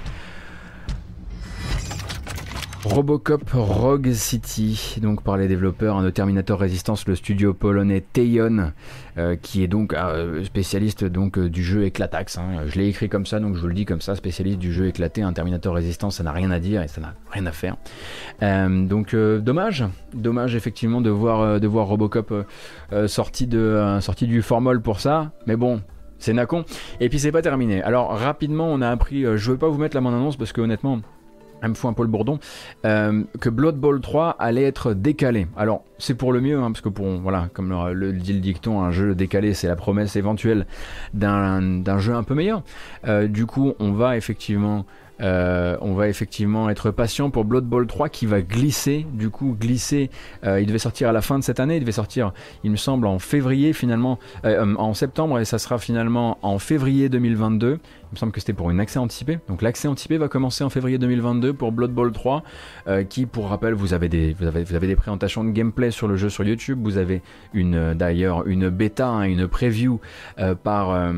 Robocop 2.86 3.50
Rogue 3.52 4.14
City, 4.14 4.96
donc 5.02 5.22
par 5.22 5.36
les 5.36 5.50
développeurs 5.50 6.02
de 6.02 6.10
Terminator 6.10 6.58
Resistance, 6.58 7.06
le 7.06 7.16
studio 7.16 7.54
polonais 7.54 8.02
Teion, 8.14 8.72
qui 9.42 9.64
est 9.64 9.68
donc 9.68 9.94
euh, 9.94 10.44
spécialiste 10.44 11.04
donc 11.04 11.38
euh, 11.38 11.50
du 11.50 11.64
jeu 11.64 11.86
éclatax. 11.86 12.38
Hein. 12.38 12.66
Je 12.68 12.78
l'ai 12.78 12.88
écrit 12.88 13.10
comme 13.10 13.26
ça, 13.26 13.40
donc 13.40 13.56
je 13.56 13.62
vous 13.62 13.68
le 13.68 13.74
dis 13.74 13.86
comme 13.86 14.02
ça, 14.02 14.16
spécialiste 14.16 14.60
du 14.60 14.72
jeu 14.72 14.88
éclaté. 14.88 15.22
Un 15.22 15.34
Terminator 15.34 15.74
Resistance, 15.74 16.18
ça 16.18 16.24
n'a 16.24 16.32
rien 16.32 16.52
à 16.52 16.60
dire 16.60 16.82
et 16.82 16.88
ça 16.88 17.02
n'a 17.02 17.14
rien 17.32 17.46
à 17.46 17.52
faire. 17.52 17.76
donc 18.42 19.16
dommage, 19.16 19.86
dommage 20.14 20.56
effectivement 20.56 21.02
de 21.02 21.10
voir 21.10 21.60
de 21.60 21.68
voir 21.68 21.88
Robocop 21.88 22.34
sorti 23.08 23.48
de 23.48 23.98
sorti 24.02 24.28
du 24.28 24.42
formol 24.42 24.82
pour 24.82 25.00
ça, 25.00 25.32
mais 25.46 25.56
bon. 25.56 25.82
C'est 26.20 26.34
Nacon. 26.34 26.66
Et 27.00 27.10
puis 27.10 27.20
c'est 27.20 27.32
pas 27.32 27.44
terminé. 27.44 27.84
Alors 27.84 28.10
rapidement, 28.18 28.66
on 28.68 28.82
a 28.82 28.90
appris. 28.90 29.22
je 29.22 29.52
veux 29.52 29.58
pas 29.58 29.68
vous 29.68 29.78
mettre 29.78 29.96
la 29.96 30.02
bande 30.02 30.16
annonce 30.16 30.36
parce 30.36 30.52
que 30.52 30.62
honnêtement, 30.62 31.00
elle 31.62 31.70
me 31.70 31.74
fout 31.74 31.90
un 31.90 31.94
peu 31.94 32.04
le 32.04 32.10
bourdon, 32.10 32.40
euh, 32.86 33.24
que 33.40 33.50
Blood 33.50 33.78
Bowl 33.78 34.00
3 34.02 34.36
allait 34.40 34.64
être 34.64 34.94
décalé. 34.94 35.48
Alors, 35.58 35.84
c'est 35.98 36.16
pour 36.16 36.32
le 36.32 36.42
mieux, 36.42 36.58
hein, 36.58 36.72
parce 36.72 36.82
que 36.82 36.90
pour, 36.90 37.08
voilà, 37.20 37.50
comme 37.54 37.70
le, 37.92 38.14
dit 38.14 38.34
le 38.34 38.40
dicton, 38.40 38.82
un 38.82 38.92
jeu 38.92 39.16
décalé, 39.16 39.54
c'est 39.54 39.68
la 39.68 39.76
promesse 39.76 40.16
éventuelle 40.16 40.68
d'un 41.14 42.00
jeu 42.00 42.14
un 42.14 42.24
peu 42.24 42.36
meilleur. 42.36 42.64
Euh, 43.08 43.28
du 43.28 43.46
coup, 43.46 43.74
on 43.80 43.92
va 43.92 44.18
effectivement 44.18 44.86
euh, 45.20 45.76
on 45.82 45.96
va 45.96 46.10
effectivement 46.10 46.70
être 46.70 46.92
patient 46.92 47.32
pour 47.32 47.44
Blood 47.44 47.66
Bowl 47.66 47.88
3 47.88 48.08
qui 48.10 48.28
va 48.28 48.44
glisser, 48.44 49.08
du 49.14 49.32
coup 49.32 49.58
glisser. 49.60 50.12
Il 50.44 50.68
devait 50.68 50.78
sortir 50.78 51.10
à 51.10 51.12
la 51.12 51.22
fin 51.22 51.40
de 51.40 51.44
cette 51.44 51.60
année, 51.60 51.78
il 51.78 51.80
devait 51.80 51.92
sortir, 51.92 52.34
il 52.64 52.70
me 52.70 52.76
semble, 52.76 53.08
en 53.08 53.18
février 53.18 53.74
finalement, 53.74 54.20
en 54.44 54.94
septembre 54.94 55.40
et 55.40 55.46
ça 55.46 55.58
sera 55.58 55.80
finalement 55.80 56.38
en 56.44 56.60
février 56.60 57.10
2022. 57.10 57.80
Il 58.12 58.16
me 58.16 58.18
semble 58.18 58.32
que 58.32 58.40
c'était 58.40 58.54
pour 58.54 58.72
une 58.72 58.80
accès 58.80 59.00
anticipé. 59.00 59.40
Donc 59.48 59.62
l'accès 59.62 59.88
anticipé 59.88 60.18
va 60.18 60.28
commencer 60.28 60.64
en 60.64 60.70
février 60.70 60.98
2022 60.98 61.54
pour 61.54 61.72
Blood 61.72 61.92
Bowl 61.92 62.12
3, 62.12 62.44
qui, 63.10 63.26
pour 63.26 63.50
rappel, 63.50 63.74
vous 63.74 63.94
avez 63.94 64.10
des, 64.10 64.34
vous 64.34 64.46
avez, 64.46 64.64
vous 64.64 64.76
avez 64.76 64.88
des 64.88 64.96
présentations 64.96 65.44
de 65.44 65.52
gameplay 65.52 65.92
sur 65.92 66.08
le 66.08 66.16
jeu 66.16 66.30
sur 66.30 66.44
YouTube. 66.44 66.80
Vous 66.82 66.98
avez 66.98 67.22
une, 67.54 67.94
d'ailleurs, 67.94 68.48
une 68.48 68.70
bêta, 68.70 69.08
hein, 69.08 69.24
une 69.24 69.48
preview 69.48 70.00
par 70.64 71.12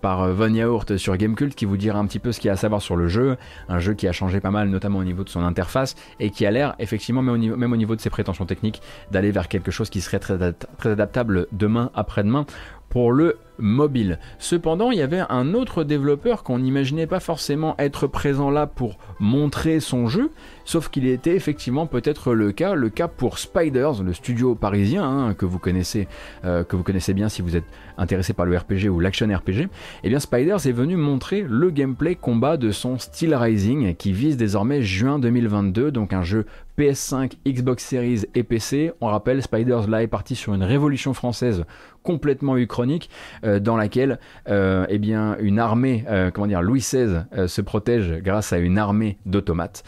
par 0.00 0.28
Von 0.32 0.54
Yaourt 0.54 0.96
sur 0.96 1.16
Gamecult 1.16 1.54
qui 1.54 1.64
vous 1.64 1.76
dira 1.76 1.98
un 1.98 2.06
petit 2.06 2.18
peu 2.18 2.32
ce 2.32 2.40
qu'il 2.40 2.48
y 2.48 2.50
a 2.50 2.54
à 2.54 2.56
savoir 2.56 2.82
sur 2.82 2.96
le 2.96 3.08
jeu 3.08 3.36
un 3.68 3.78
jeu 3.78 3.94
qui 3.94 4.08
a 4.08 4.12
changé 4.12 4.40
pas 4.40 4.50
mal, 4.50 4.68
notamment 4.68 4.98
au 4.98 5.04
niveau 5.04 5.24
de 5.24 5.28
son 5.28 5.42
interface, 5.42 5.94
et 6.20 6.30
qui 6.30 6.46
a 6.46 6.50
l'air, 6.50 6.74
effectivement, 6.78 7.22
même 7.22 7.34
au, 7.34 7.38
niveau, 7.38 7.56
même 7.56 7.72
au 7.72 7.76
niveau 7.76 7.96
de 7.96 8.00
ses 8.00 8.10
prétentions 8.10 8.46
techniques, 8.46 8.82
d'aller 9.10 9.30
vers 9.30 9.48
quelque 9.48 9.70
chose 9.70 9.90
qui 9.90 10.00
serait 10.00 10.18
très, 10.18 10.52
très 10.52 10.90
adaptable 10.90 11.46
demain, 11.52 11.90
après-demain 11.94 12.46
pour 12.88 13.12
le 13.12 13.38
mobile. 13.58 14.18
Cependant, 14.38 14.90
il 14.90 14.98
y 14.98 15.02
avait 15.02 15.22
un 15.28 15.54
autre 15.54 15.84
développeur 15.84 16.42
qu'on 16.42 16.58
n'imaginait 16.58 17.06
pas 17.06 17.20
forcément 17.20 17.74
être 17.78 18.06
présent 18.06 18.50
là 18.50 18.66
pour 18.66 18.98
montrer 19.20 19.80
son 19.80 20.06
jeu, 20.08 20.30
sauf 20.64 20.88
qu'il 20.88 21.06
était 21.06 21.34
effectivement 21.34 21.86
peut-être 21.86 22.34
le 22.34 22.52
cas, 22.52 22.74
le 22.74 22.88
cas 22.88 23.08
pour 23.08 23.38
Spiders, 23.38 24.02
le 24.02 24.12
studio 24.12 24.54
parisien 24.54 25.04
hein, 25.04 25.34
que 25.34 25.44
vous 25.44 25.58
connaissez, 25.58 26.08
euh, 26.44 26.64
que 26.64 26.76
vous 26.76 26.82
connaissez 26.82 27.14
bien 27.14 27.28
si 27.28 27.42
vous 27.42 27.56
êtes 27.56 27.64
intéressé 27.98 28.32
par 28.32 28.46
le 28.46 28.56
RPG 28.56 28.88
ou 28.90 29.00
l'action 29.00 29.26
RPG. 29.26 29.60
Et 29.60 29.68
eh 30.04 30.08
bien 30.08 30.18
Spiders 30.18 30.66
est 30.66 30.72
venu 30.72 30.96
montrer 30.96 31.44
le 31.48 31.70
gameplay 31.70 32.14
combat 32.14 32.56
de 32.56 32.70
son 32.70 32.98
Steel 32.98 33.34
Rising 33.34 33.94
qui 33.94 34.12
vise 34.12 34.36
désormais 34.36 34.82
juin 34.82 35.18
2022, 35.18 35.90
donc 35.90 36.12
un 36.12 36.22
jeu 36.22 36.46
PS5, 36.78 37.34
Xbox 37.46 37.84
Series 37.84 38.24
et 38.34 38.42
PC. 38.42 38.92
On 39.00 39.06
rappelle, 39.06 39.42
Spiders 39.42 39.88
là 39.88 40.02
est 40.02 40.08
parti 40.08 40.34
sur 40.34 40.54
une 40.54 40.64
révolution 40.64 41.14
française 41.14 41.64
complètement 42.02 42.56
uchronique 42.56 43.08
euh, 43.44 43.60
dans 43.60 43.76
laquelle 43.76 44.18
euh, 44.48 44.84
eh 44.88 44.98
bien, 44.98 45.36
une 45.38 45.58
armée, 45.58 46.04
comment 46.34 46.46
dire, 46.46 46.62
Louis 46.62 46.80
XVI 46.80 47.24
se 47.46 47.60
protège 47.60 48.20
grâce 48.22 48.52
à 48.52 48.58
une 48.58 48.78
armée 48.78 49.18
d'automates. 49.24 49.84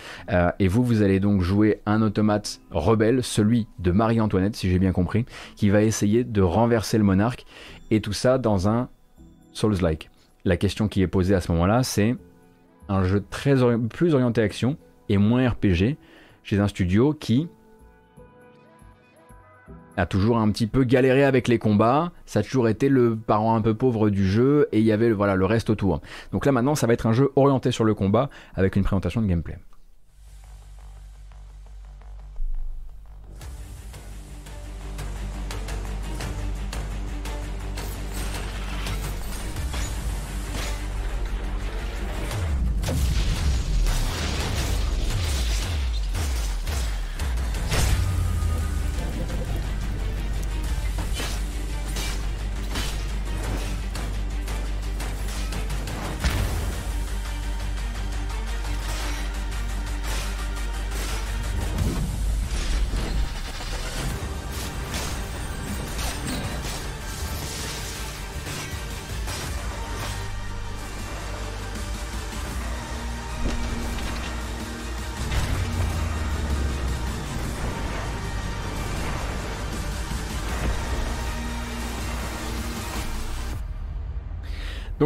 Et 0.67 0.69
vous, 0.69 0.83
vous 0.83 1.03
allez 1.03 1.21
donc 1.21 1.43
jouer 1.43 1.81
un 1.87 2.03
automate 2.03 2.61
rebelle, 2.73 3.23
celui 3.23 3.69
de 3.79 3.93
Marie-Antoinette, 3.93 4.57
si 4.57 4.69
j'ai 4.69 4.81
bien 4.81 4.91
compris, 4.91 5.25
qui 5.55 5.71
va 5.71 5.85
essayer 5.85 6.25
de 6.25 6.43
renverser 6.43 6.99
le 6.99 7.05
monarque. 7.05 7.47
Et 7.93 8.01
tout 8.01 8.13
ça 8.13 8.37
dans 8.37 8.69
un 8.69 8.89
Souls-like. 9.53 10.11
La 10.45 10.57
question 10.57 10.89
qui 10.89 11.03
est 11.03 11.07
posée 11.07 11.37
à 11.37 11.41
ce 11.41 11.53
moment-là, 11.53 11.85
c'est 11.85 12.17
un 12.89 13.05
jeu 13.05 13.23
très 13.31 13.55
plus 13.79 14.13
orienté 14.13 14.43
action 14.43 14.77
et 15.09 15.19
moins 15.19 15.49
RPG 15.49 15.99
chez 16.43 16.59
un 16.59 16.67
studio 16.67 17.13
qui 17.13 17.49
a 19.97 20.05
toujours 20.05 20.39
un 20.39 20.51
petit 20.51 20.67
peu 20.67 20.83
galéré 20.83 21.23
avec 21.23 21.47
les 21.47 21.61
combats, 21.61 22.11
ça 22.25 22.41
a 22.41 22.43
toujours 22.43 22.69
été 22.69 22.89
le 22.89 23.15
parent 23.15 23.55
un 23.55 23.61
peu 23.61 23.75
pauvre 23.75 24.11
du 24.11 24.27
jeu 24.27 24.67
et 24.73 24.81
il 24.81 24.85
y 24.85 24.91
avait 24.91 25.13
voilà, 25.13 25.37
le 25.37 25.47
reste 25.47 25.71
autour. 25.71 26.01
Donc 26.33 26.45
là 26.45 26.51
maintenant 26.51 26.75
ça 26.75 26.89
va 26.89 26.93
être 26.93 27.07
un 27.07 27.13
jeu 27.13 27.31
orienté 27.37 27.71
sur 27.71 27.85
le 27.85 27.95
combat 27.95 28.31
avec 28.57 28.75
une 28.75 28.83
présentation 28.83 29.23
de 29.23 29.29
gameplay. 29.29 29.59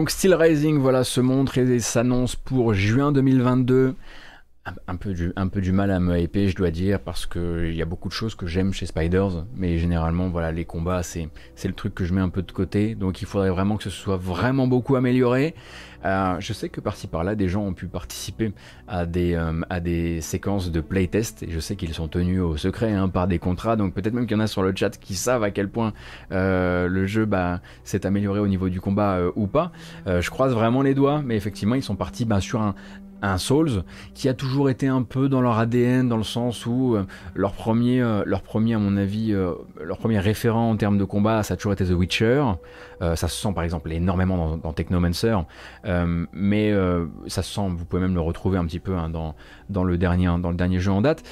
Donc 0.01 0.09
Steel 0.09 0.33
Rising, 0.33 0.79
voilà, 0.79 1.05
se 1.05 1.21
montre 1.21 1.59
et 1.59 1.79
s'annonce 1.79 2.35
pour 2.35 2.73
juin 2.73 3.13
2022. 3.13 3.95
Un, 4.87 4.97
peu 4.97 5.61
du, 5.61 5.73
mal 5.73 5.91
à 5.91 6.01
me 6.01 6.19
hyper, 6.19 6.49
je 6.49 6.57
dois 6.57 6.71
dire, 6.71 7.01
parce 7.01 7.27
qu'il 7.27 7.75
y 7.75 7.83
a 7.83 7.85
beaucoup 7.85 8.09
de 8.09 8.13
choses 8.13 8.35
que 8.35 8.47
j'aime 8.47 8.73
chez 8.73 8.87
Spiders, 8.87 9.45
mais 9.55 9.79
généralement, 9.79 10.29
voilà, 10.29 10.53
les 10.53 10.65
combats, 10.65 11.03
c'est 11.03 11.29
le 11.65 11.73
truc 11.73 11.95
que 11.95 12.05
je 12.05 12.15
mets 12.15 12.21
un 12.21 12.29
peu 12.29 12.43
de 12.43 12.53
côté, 12.53 12.95
donc 12.95 13.23
il 13.23 13.27
faudrait 13.27 13.51
vraiment 13.51 13.77
que 13.77 13.85
ce 13.85 13.91
soit 13.91 14.17
vraiment 14.17 14.67
beaucoup 14.67 14.97
amélioré. 14.97 15.55
Euh, 16.05 16.37
je 16.39 16.53
sais 16.53 16.69
que 16.69 16.81
par-ci 16.81 17.07
par-là, 17.07 17.35
des 17.35 17.49
gens 17.49 17.63
ont 17.63 17.75
pu 17.75 17.87
participer 17.87 18.53
à 18.89 19.05
des, 19.05 19.35
euh, 19.35 19.61
à 19.69 19.81
des 19.81 20.21
séquences 20.21 20.71
de 20.71 20.81
playtest, 20.81 21.43
et 21.43 21.51
je 21.51 21.61
sais 21.61 21.77
qu'ils 21.77 21.95
sont 21.95 22.09
tenus 22.09 22.41
au 22.41 22.57
secret 22.57 22.93
hein, 22.93 23.09
par 23.09 23.27
des 23.29 23.39
contrats, 23.39 23.77
donc 23.77 23.95
peut-être 23.95 24.15
même 24.15 24.27
qu'il 24.27 24.37
y 24.37 24.41
en 24.41 24.43
a 24.43 24.47
sur 24.47 24.63
le 24.63 24.75
chat 24.75 24.91
qui 24.99 25.15
savent 25.15 25.43
à 25.43 25.51
quel 25.51 25.69
point 25.69 25.93
euh, 26.33 26.89
le 26.89 27.07
jeu 27.07 27.27
bah, 27.27 27.61
s'est 27.85 28.07
amélioré 28.07 28.41
au 28.41 28.49
niveau 28.49 28.69
du 28.69 28.81
combat 28.81 29.21
ou 29.37 29.47
pas. 29.47 29.73
je 30.07 30.31
croise 30.31 30.55
vraiment 30.55 30.83
les 30.83 30.95
doigts, 30.95 31.23
mais 31.25 31.37
effectivement, 31.37 31.75
ils 31.75 31.83
sont 31.83 31.97
partis 31.97 32.25
bah, 32.25 32.41
sur 32.41 32.61
un, 32.61 32.75
un 33.23 33.39
Souls 33.39 33.83
qui 34.15 34.29
a 34.29 34.35
toujours 34.35 34.71
été 34.71 34.87
un 34.87 35.03
peu 35.03 35.29
dans 35.29 35.41
leur 35.41 35.59
ADN 35.59 36.09
dans 36.09 36.17
le 36.17 36.25
sens 36.25 36.67
où 36.67 36.95
euh, 36.95 37.05
leur 37.35 37.53
premier 37.53 38.01
euh, 38.01 38.23
leur 38.27 38.43
premier 38.43 38.75
à 38.75 38.79
mon 38.79 38.97
avis 38.97 39.33
euh, 39.33 39.53
leur 39.83 39.99
premier 39.99 40.19
référent 40.19 40.71
en 40.71 40.77
termes 40.77 40.99
de 40.99 41.05
combat 41.05 41.43
ça 41.43 41.55
a 41.55 41.57
toujours 41.57 41.73
été 41.73 41.85
The 41.85 41.93
Witcher. 41.93 42.45
Ça 43.01 43.29
se 43.29 43.29
sent 43.29 43.53
par 43.55 43.65
exemple 43.65 43.91
énormément 43.93 44.59
dans, 44.59 44.73
Technomancer. 44.75 45.35
Mais 46.33 46.75
ça 47.29 47.43
se 47.43 47.55
sent 47.55 47.69
vous 47.71 47.87
pouvez 47.87 48.03
même 48.03 48.15
le 48.15 48.21
retrouver 48.21 48.59
un 48.59 48.67
petit 48.67 48.79
peu 48.79 48.95
hein, 48.95 49.09
dans, 49.09 49.35
dans 49.71 49.85
le 49.85 49.97
dernier 49.97 50.27
dans 50.27 50.51
le 50.51 50.57
dernier 50.57 50.81
jeu 50.81 50.93
en 50.93 51.01
date. 51.01 51.23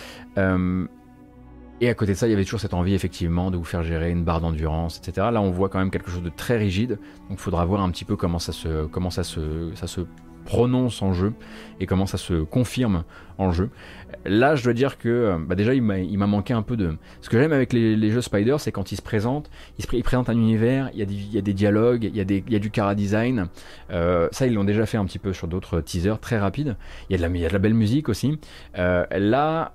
Et 1.81 1.89
à 1.89 1.95
côté 1.95 2.13
de 2.13 2.17
ça, 2.17 2.27
il 2.27 2.31
y 2.31 2.33
avait 2.33 2.45
toujours 2.45 2.61
cette 2.61 2.75
envie 2.75 2.95
effectivement 2.95 3.53
de 3.53 3.57
vous 3.57 3.65
faire 3.65 3.85
gérer 3.85 4.11
une 4.11 4.25
barre 4.25 4.41
d'endurance, 4.41 4.99
etc. 4.99 5.29
Là, 5.31 5.41
on 5.41 5.51
voit 5.51 5.69
quand 5.69 5.79
même 5.79 5.93
quelque 5.93 6.11
chose 6.11 6.25
de 6.25 6.29
très 6.29 6.57
rigide, 6.57 6.99
donc 7.29 7.39
il 7.39 7.39
faudra 7.39 7.65
voir 7.67 7.83
un 7.83 7.91
petit 7.91 8.05
peu 8.05 8.17
comment 8.17 8.41
ça 8.41 8.53
se, 8.53 8.87
comment 8.87 9.11
ça 9.11 9.23
se, 9.23 9.71
ça 9.75 9.87
se 9.87 10.01
prononce 10.49 11.03
en 11.03 11.13
jeu 11.13 11.35
et 11.79 11.85
comment 11.85 12.07
ça 12.07 12.17
se 12.17 12.43
confirme 12.43 13.05
en 13.37 13.53
jeu. 13.53 13.69
Là, 14.25 14.57
je 14.57 14.65
dois 14.65 14.73
dire 14.73 14.97
que 14.97 15.09
euh, 15.11 15.39
bah 15.39 15.55
déjà, 15.55 15.75
il 15.75 15.83
m'a 15.83 16.27
manqué 16.27 16.55
un 16.55 16.63
peu 16.63 16.75
de. 16.75 16.97
Ce 17.21 17.29
que 17.29 17.39
j'aime 17.39 17.53
avec 17.53 17.75
les, 17.75 18.11
jeux 18.11 18.23
Spider, 18.23 18.57
c'est 18.59 18.73
quand 18.73 18.91
ils 18.91 18.97
se 18.97 19.03
présentent, 19.03 19.51
ils, 19.79 19.85
se, 19.85 20.03
présentent 20.03 20.31
un 20.31 20.39
univers, 20.39 20.91
il 20.95 21.01
y, 21.01 21.39
a 21.39 21.43
des, 21.43 21.53
dialogues, 21.53 22.05
il 22.05 22.17
y 22.17 22.57
a, 22.57 22.59
du 22.59 22.71
cara 22.71 22.95
design. 22.95 23.49
Euh, 23.91 24.29
ça, 24.33 24.47
ils 24.47 24.55
l'ont 24.55 24.65
déjà 24.65 24.87
fait 24.87 24.97
un 24.97 25.05
petit 25.05 25.19
peu 25.19 25.35
sur 25.35 25.49
d'autres 25.49 25.83
teasers 25.83 26.19
très 26.19 26.39
rapides. 26.39 26.77
Il 27.11 27.13
y, 27.13 27.15
a 27.15 27.19
de 27.19 27.23
la, 27.31 27.37
il 27.37 27.43
y 27.43 27.45
a 27.45 27.49
de 27.49 27.53
la 27.53 27.59
belle 27.59 27.75
musique 27.75 28.09
aussi. 28.09 28.39
Euh, 28.79 29.05
là, 29.11 29.75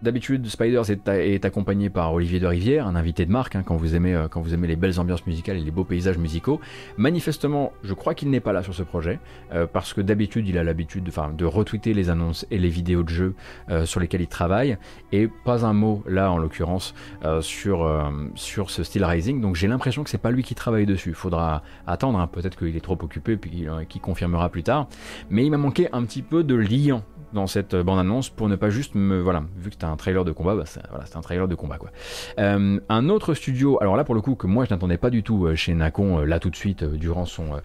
D'habitude, 0.00 0.46
Spiders 0.46 0.90
est, 0.90 1.44
accompagné 1.44 1.90
par 1.90 2.12
Olivier 2.12 2.38
de 2.38 2.46
Rivière, 2.46 2.86
un 2.86 2.94
invité 2.94 3.26
de 3.26 3.32
marque, 3.32 3.56
hein, 3.56 3.64
quand, 3.66 3.74
vous 3.74 3.96
aimez, 3.96 4.14
euh, 4.14 4.28
quand 4.28 4.40
vous 4.40 4.54
aimez 4.54 4.68
les 4.68 4.76
belles 4.76 5.00
ambiances 5.00 5.26
musicales 5.26 5.56
et 5.56 5.60
les 5.60 5.72
beaux 5.72 5.82
paysages 5.82 6.18
musicaux. 6.18 6.60
Manifestement, 6.96 7.72
je 7.82 7.94
crois 7.94 8.14
qu'il 8.14 8.30
n'est 8.30 8.38
pas 8.38 8.52
là 8.52 8.62
sur 8.62 8.74
ce 8.74 8.84
projet, 8.84 9.18
euh, 9.52 9.66
parce 9.66 9.94
que 9.94 10.00
d'habitude, 10.00 10.46
il 10.46 10.56
a 10.56 10.62
l'habitude 10.62 11.02
de, 11.02 11.44
retweeter 11.44 11.94
les 11.94 12.10
annonces 12.10 12.46
et 12.52 12.58
les 12.58 12.68
vidéos 12.68 13.02
de 13.02 13.08
jeux 13.08 13.34
euh, 13.70 13.86
sur 13.86 13.98
lesquels 13.98 14.20
il 14.20 14.28
travaille, 14.28 14.78
et 15.10 15.28
pas 15.44 15.66
un 15.66 15.72
mot 15.72 16.04
là, 16.06 16.30
en 16.30 16.38
l'occurrence, 16.38 16.94
sur, 17.40 18.10
sur 18.34 18.70
ce 18.70 18.84
Steel 18.84 19.04
Rising. 19.04 19.40
Donc 19.40 19.56
j'ai 19.56 19.66
l'impression 19.66 20.04
que 20.04 20.10
c'est 20.10 20.18
pas 20.18 20.30
lui 20.30 20.42
qui 20.42 20.54
travaille 20.54 20.86
dessus. 20.86 21.12
Faudra 21.12 21.62
attendre, 21.86 22.20
hein. 22.20 22.28
peut-être 22.28 22.56
qu'il 22.56 22.76
est 22.76 22.80
trop 22.80 22.98
occupé, 23.00 23.36
puis 23.36 23.66
qu'il 23.88 24.00
confirmera 24.00 24.48
plus 24.48 24.62
tard. 24.62 24.88
Mais 25.30 25.44
il 25.44 25.50
m'a 25.50 25.56
manqué 25.58 25.88
un 25.92 26.04
petit 26.04 26.22
peu 26.22 26.44
de 26.44 26.54
liant 26.54 27.02
dans 27.32 27.46
cette 27.46 27.74
bande-annonce 27.76 28.30
pour 28.30 28.48
ne 28.48 28.56
pas 28.56 28.70
juste 28.70 28.94
me... 28.94 29.20
Voilà, 29.20 29.44
vu 29.56 29.70
que 29.70 29.74
c'était 29.74 29.84
un 29.84 29.96
trailer 29.96 30.24
de 30.24 30.32
combat, 30.32 30.54
bah 30.54 30.64
voilà, 30.90 31.04
un 31.14 31.20
trailer 31.20 31.48
de 31.48 31.54
combat 31.54 31.78
quoi. 31.78 31.90
Euh, 32.38 32.80
un 32.88 33.08
autre 33.08 33.34
studio, 33.34 33.78
alors 33.80 33.96
là 33.96 34.04
pour 34.04 34.14
le 34.14 34.20
coup 34.20 34.34
que 34.34 34.46
moi 34.46 34.64
je 34.64 34.70
n'attendais 34.70 34.96
pas 34.96 35.10
du 35.10 35.22
tout 35.22 35.46
euh, 35.46 35.54
chez 35.54 35.74
Nacon, 35.74 36.20
euh, 36.20 36.24
là 36.24 36.38
tout 36.38 36.50
de 36.50 36.56
suite 36.56 36.84
durant 36.84 37.24
son, 37.24 37.60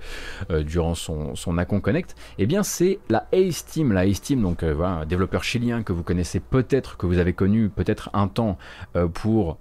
durant 0.66 0.96
son, 0.96 1.36
son 1.36 1.54
Nacon 1.54 1.80
Connect, 1.80 2.16
eh 2.38 2.46
bien 2.46 2.64
c'est 2.64 3.00
la 3.10 3.28
Ace 3.32 3.66
Team, 3.66 3.94
la 3.94 4.06
Ace 4.06 4.22
Team, 4.22 4.42
donc 4.42 4.64
voilà, 4.64 5.06
développeur 5.06 5.44
chilien 5.44 5.84
que 5.84 5.94
vous 5.94 6.04
connaissez 6.04 6.40
peut-être, 6.40 6.98
que 6.98 7.06
vous 7.06 7.20
avez 7.20 7.34
connu 7.34 7.70
peut-être 7.70 8.10
un 8.14 8.28
temps 8.28 8.58
pour 9.14 9.58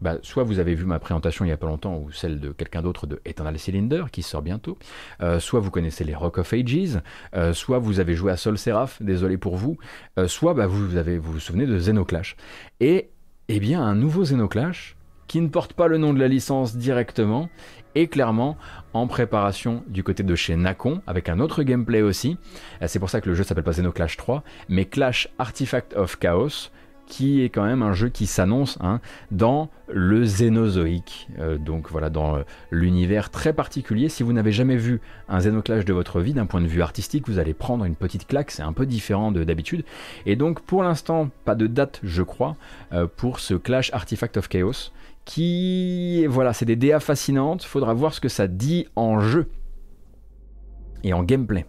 bah, 0.00 0.16
soit 0.22 0.44
vous 0.44 0.58
avez 0.58 0.74
vu 0.74 0.84
ma 0.84 0.98
présentation 0.98 1.44
il 1.44 1.48
y 1.48 1.52
a 1.52 1.56
pas 1.56 1.66
longtemps 1.66 1.96
ou 1.98 2.10
celle 2.10 2.40
de 2.40 2.50
quelqu'un 2.50 2.82
d'autre 2.82 3.06
de 3.06 3.20
Eternal 3.24 3.58
Cylinder 3.58 4.04
qui 4.10 4.22
sort 4.22 4.42
bientôt, 4.42 4.78
euh, 5.20 5.40
soit 5.40 5.60
vous 5.60 5.70
connaissez 5.70 6.04
les 6.04 6.14
Rock 6.14 6.38
of 6.38 6.52
Ages, 6.52 7.00
euh, 7.34 7.52
soit 7.52 7.78
vous 7.78 8.00
avez 8.00 8.14
joué 8.14 8.32
à 8.32 8.36
Sol 8.36 8.58
Seraph, 8.58 9.02
désolé 9.02 9.36
pour 9.36 9.56
vous, 9.56 9.76
euh, 10.18 10.28
soit 10.28 10.54
bah, 10.54 10.66
vous 10.66 10.88
vous 10.88 11.40
souvenez 11.40 11.66
de 11.66 11.76
Xenoclash. 11.76 12.36
Et 12.80 13.10
eh 13.48 13.60
bien 13.60 13.82
un 13.82 13.94
nouveau 13.94 14.22
Xenoclash 14.22 14.96
qui 15.26 15.40
ne 15.40 15.48
porte 15.48 15.74
pas 15.74 15.86
le 15.86 15.98
nom 15.98 16.12
de 16.12 16.18
la 16.18 16.28
licence 16.28 16.76
directement 16.76 17.48
est 17.94 18.08
clairement 18.08 18.56
en 18.92 19.06
préparation 19.06 19.84
du 19.86 20.02
côté 20.02 20.22
de 20.22 20.34
chez 20.34 20.56
Nacon 20.56 21.02
avec 21.06 21.28
un 21.28 21.40
autre 21.40 21.62
gameplay 21.62 22.02
aussi. 22.02 22.36
C'est 22.86 22.98
pour 22.98 23.10
ça 23.10 23.20
que 23.20 23.28
le 23.28 23.34
jeu 23.34 23.44
s'appelle 23.44 23.64
pas 23.64 23.72
Xenoclash 23.72 24.16
3 24.16 24.42
mais 24.68 24.86
Clash 24.86 25.28
Artifact 25.38 25.94
of 25.94 26.18
Chaos 26.18 26.70
qui 27.10 27.42
est 27.42 27.50
quand 27.50 27.64
même 27.64 27.82
un 27.82 27.92
jeu 27.92 28.08
qui 28.08 28.26
s'annonce 28.26 28.78
hein, 28.80 29.00
dans 29.32 29.68
le 29.88 30.22
Xénozoïque. 30.22 31.28
Euh, 31.40 31.58
donc 31.58 31.90
voilà, 31.90 32.08
dans 32.08 32.36
euh, 32.36 32.42
l'univers 32.70 33.30
très 33.30 33.52
particulier. 33.52 34.08
Si 34.08 34.22
vous 34.22 34.32
n'avez 34.32 34.52
jamais 34.52 34.76
vu 34.76 35.00
un 35.28 35.38
Xénoclash 35.38 35.84
de 35.84 35.92
votre 35.92 36.20
vie, 36.20 36.32
d'un 36.32 36.46
point 36.46 36.60
de 36.60 36.68
vue 36.68 36.80
artistique, 36.80 37.28
vous 37.28 37.38
allez 37.38 37.52
prendre 37.52 37.84
une 37.84 37.96
petite 37.96 38.26
claque, 38.26 38.52
c'est 38.52 38.62
un 38.62 38.72
peu 38.72 38.86
différent 38.86 39.32
de 39.32 39.42
d'habitude. 39.42 39.84
Et 40.24 40.36
donc 40.36 40.60
pour 40.60 40.84
l'instant, 40.84 41.28
pas 41.44 41.56
de 41.56 41.66
date, 41.66 42.00
je 42.04 42.22
crois, 42.22 42.56
euh, 42.92 43.08
pour 43.14 43.40
ce 43.40 43.54
Clash 43.54 43.92
Artifact 43.92 44.36
of 44.36 44.48
Chaos 44.48 44.92
qui, 45.24 46.26
voilà, 46.26 46.52
c'est 46.52 46.64
des 46.64 46.76
DA 46.76 47.00
fascinantes. 47.00 47.64
Faudra 47.64 47.92
voir 47.92 48.14
ce 48.14 48.20
que 48.20 48.28
ça 48.28 48.46
dit 48.46 48.86
en 48.96 49.20
jeu 49.20 49.48
et 51.02 51.12
en 51.12 51.24
gameplay. 51.24 51.66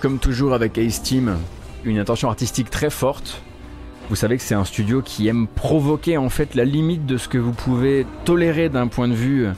Comme 0.00 0.18
toujours 0.18 0.54
avec 0.54 0.78
Ace 0.78 1.02
Team, 1.02 1.36
une 1.84 1.98
intention 1.98 2.28
artistique 2.28 2.70
très 2.70 2.90
forte. 2.90 3.42
Vous 4.08 4.16
savez 4.16 4.36
que 4.36 4.42
c'est 4.42 4.54
un 4.54 4.64
studio 4.64 5.02
qui 5.02 5.28
aime 5.28 5.46
provoquer 5.46 6.16
en 6.16 6.28
fait 6.28 6.54
la 6.54 6.64
limite 6.64 7.06
de 7.06 7.16
ce 7.16 7.28
que 7.28 7.38
vous 7.38 7.52
pouvez 7.52 8.06
tolérer 8.24 8.68
d'un 8.68 8.88
point 8.88 9.08
de 9.08 9.14
vue 9.14 9.46
euh, 9.46 9.52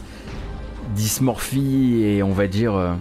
dysmorphie 0.95 2.03
et 2.05 2.23
on 2.23 2.33
va 2.33 2.47
dire 2.47 2.75
euh, 2.75 2.93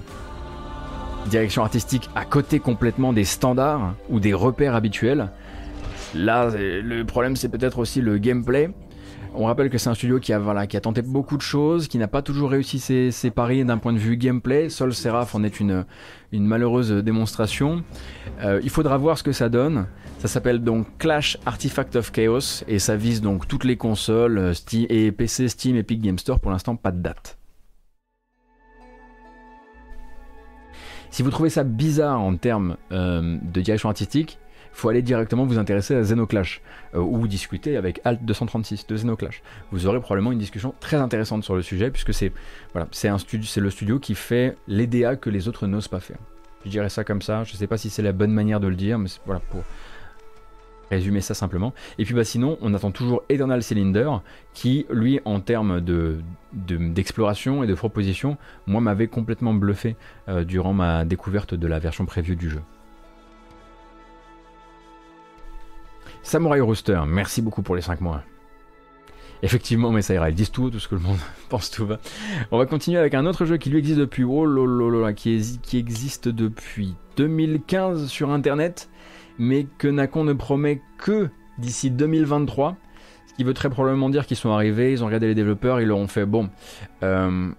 direction 1.28 1.62
artistique 1.64 2.10
à 2.16 2.26
côté 2.26 2.60
complètement 2.60 3.12
des 3.12 3.26
standards 3.26 3.96
ou 4.10 4.20
des 4.20 4.34
repères 4.34 4.76
habituels. 4.76 5.30
Là, 6.14 6.50
le 6.56 7.04
problème 7.04 7.36
c'est 7.36 7.50
peut-être 7.50 7.80
aussi 7.80 8.02
le 8.02 8.18
gameplay. 8.18 8.70
On 9.34 9.46
rappelle 9.46 9.70
que 9.70 9.78
c'est 9.78 9.90
un 9.90 9.94
studio 9.94 10.20
qui 10.20 10.34
a, 10.34 10.68
tenté 10.82 11.02
beaucoup 11.02 11.38
de 11.38 11.42
choses, 11.42 11.88
qui 11.88 11.98
n'a 11.98 12.10
pas 12.10 12.22
toujours 12.22 12.50
réussi 12.50 12.80
ses, 12.80 13.32
paris 13.32 13.64
d'un 13.64 13.78
point 13.78 13.94
de 13.94 13.98
vue 13.98 14.18
gameplay. 14.18 14.68
Sol 14.68 14.94
Seraph 14.94 15.34
en 15.36 15.44
est 15.44 15.62
une, 15.62 15.86
une 16.34 16.46
malheureuse 16.46 16.92
démonstration. 16.92 17.84
Euh, 18.44 18.60
il 18.62 18.70
faudra 18.70 18.98
voir 18.98 19.18
ce 19.18 19.24
que 19.24 19.32
ça 19.32 19.48
donne. 19.48 19.88
Ça 20.20 20.28
s'appelle 20.28 20.62
donc 20.62 20.86
Clash 20.98 21.38
Artifact 21.46 21.96
of 21.96 22.12
Chaos 22.12 22.64
et 22.68 22.78
ça 22.78 22.98
vise 22.98 23.22
donc 23.22 23.48
toutes 23.48 23.64
les 23.64 23.78
consoles 23.78 24.38
euh, 24.38 24.54
Steam 24.54 24.86
et 24.90 25.12
PC, 25.14 25.48
Steam, 25.48 25.78
Epic 25.78 26.02
Game 26.02 26.20
Store. 26.20 26.40
Pour 26.40 26.52
l'instant, 26.52 26.76
pas 26.76 26.92
de 26.92 27.02
date. 27.02 27.38
Si 31.10 31.24
vous 31.24 31.30
trouvez 31.30 31.50
ça 31.50 31.64
bizarre 31.64 32.20
en 32.20 32.36
termes 32.36 32.76
euh, 32.92 33.38
de 33.42 33.62
direction 33.62 33.88
artistique, 33.88 34.40
faut 34.74 34.90
aller 34.90 35.02
directement 35.02 35.46
vous 35.46 35.60
intéresser 35.60 35.96
à 35.96 36.02
Xenoclash 36.02 36.62
euh, 36.96 37.00
ou 37.00 37.28
discuter 37.28 37.78
avec 37.78 38.02
Alt 38.04 38.24
236 38.24 38.88
de 38.88 38.96
Xenoclash. 38.96 39.42
Vous 39.72 39.86
aurez 39.88 40.00
probablement 40.00 40.32
une 40.32 40.40
discussion 40.40 40.74
très 40.80 40.98
intéressante 40.98 41.44
sur 41.44 41.56
le 41.56 41.62
sujet 41.62 41.92
puisque 41.92 42.14
c'est 42.14 42.32
voilà, 42.74 42.88
c'est 42.92 43.10
le 43.58 43.70
studio 43.70 44.00
qui 44.00 44.16
fait 44.16 44.56
les 44.68 44.88
DA 44.88 45.16
que 45.16 45.30
les 45.30 45.48
autres 45.48 45.68
n'osent 45.68 45.88
pas 45.88 46.00
faire. 46.00 46.18
Je 46.66 46.70
dirais 46.70 46.90
ça 46.90 47.04
comme 47.04 47.22
ça. 47.22 47.44
Je 47.44 47.56
sais 47.56 47.68
pas 47.68 47.78
si 47.78 47.90
c'est 47.90 48.04
la 48.04 48.12
bonne 48.12 48.32
manière 48.32 48.60
de 48.60 48.68
le 48.68 48.76
dire, 48.76 49.00
mais 49.00 49.10
voilà 49.26 49.42
pour 49.50 49.64
résumer 50.92 51.22
ça 51.22 51.34
simplement. 51.34 51.74
Et 51.98 52.06
puis 52.06 52.14
bah 52.14 52.24
sinon, 52.24 52.58
on 52.62 52.74
attend 52.74 52.92
toujours 52.92 53.24
Eternal 53.30 53.64
Cylinder, 53.64 54.10
qui 54.54 54.86
lui, 54.92 55.22
en 55.26 55.40
termes 55.40 55.80
de, 55.82 56.20
d'exploration 56.54 57.64
et 57.64 57.68
de 57.68 57.74
proposition, 57.74 58.38
moi 58.68 58.82
m'avait 58.82 59.08
complètement 59.08 59.54
bluffé 59.54 59.96
euh, 60.28 60.44
durant 60.44 60.74
ma 60.74 61.06
découverte 61.06 61.56
de 61.56 61.68
la 61.68 61.80
version 61.80 62.06
prévue 62.06 62.36
du 62.36 62.50
jeu. 62.50 62.62
Samurai 66.24 66.60
Rooster, 66.60 67.02
merci 67.08 67.42
beaucoup 67.42 67.62
pour 67.62 67.76
les 67.76 67.82
5 67.82 68.02
mois. 68.02 68.22
Effectivement, 69.44 69.92
mais 69.92 70.04
ça 70.04 70.14
ira, 70.14 70.30
ils 70.30 70.36
disent 70.36 70.52
tout, 70.52 70.70
tout 70.70 70.80
ce 70.80 70.88
que 70.88 70.96
le 70.96 71.02
monde 71.02 71.18
pense 71.50 71.72
tout 71.72 71.86
va. 71.86 71.98
On 72.52 72.58
va 72.60 72.66
continuer 72.66 73.00
avec 73.00 73.16
un 73.16 73.26
autre 73.26 73.46
jeu 73.46 73.58
qui 73.58 73.70
lui 73.70 73.80
existe 73.80 74.00
depuis, 74.00 74.24
oh 74.24 74.46
là 74.46 75.14
qui, 75.14 75.60
qui 75.64 75.78
existe 75.78 76.28
depuis 76.30 76.96
2015 77.18 78.08
sur 78.08 78.30
internet, 78.30 78.90
mais 79.40 79.66
que 79.80 79.88
Nacon 79.88 80.24
ne 80.24 80.34
promet 80.34 80.82
que 80.98 81.30
d'ici 81.58 81.90
2023. 81.90 82.78
Ce 83.28 83.34
qui 83.34 83.44
veut 83.44 83.54
très 83.54 83.70
probablement 83.70 84.10
dire 84.10 84.28
qu'ils 84.28 84.38
sont 84.38 84.52
arrivés, 84.52 84.92
ils 84.92 85.04
ont 85.04 85.08
regardé 85.08 85.28
les 85.28 85.36
développeurs, 85.36 85.82
ils 85.82 85.88
leur 85.88 85.98
ont 85.98 86.08
fait 86.08 86.26
bon, 86.26 86.50
euh, 87.02 87.50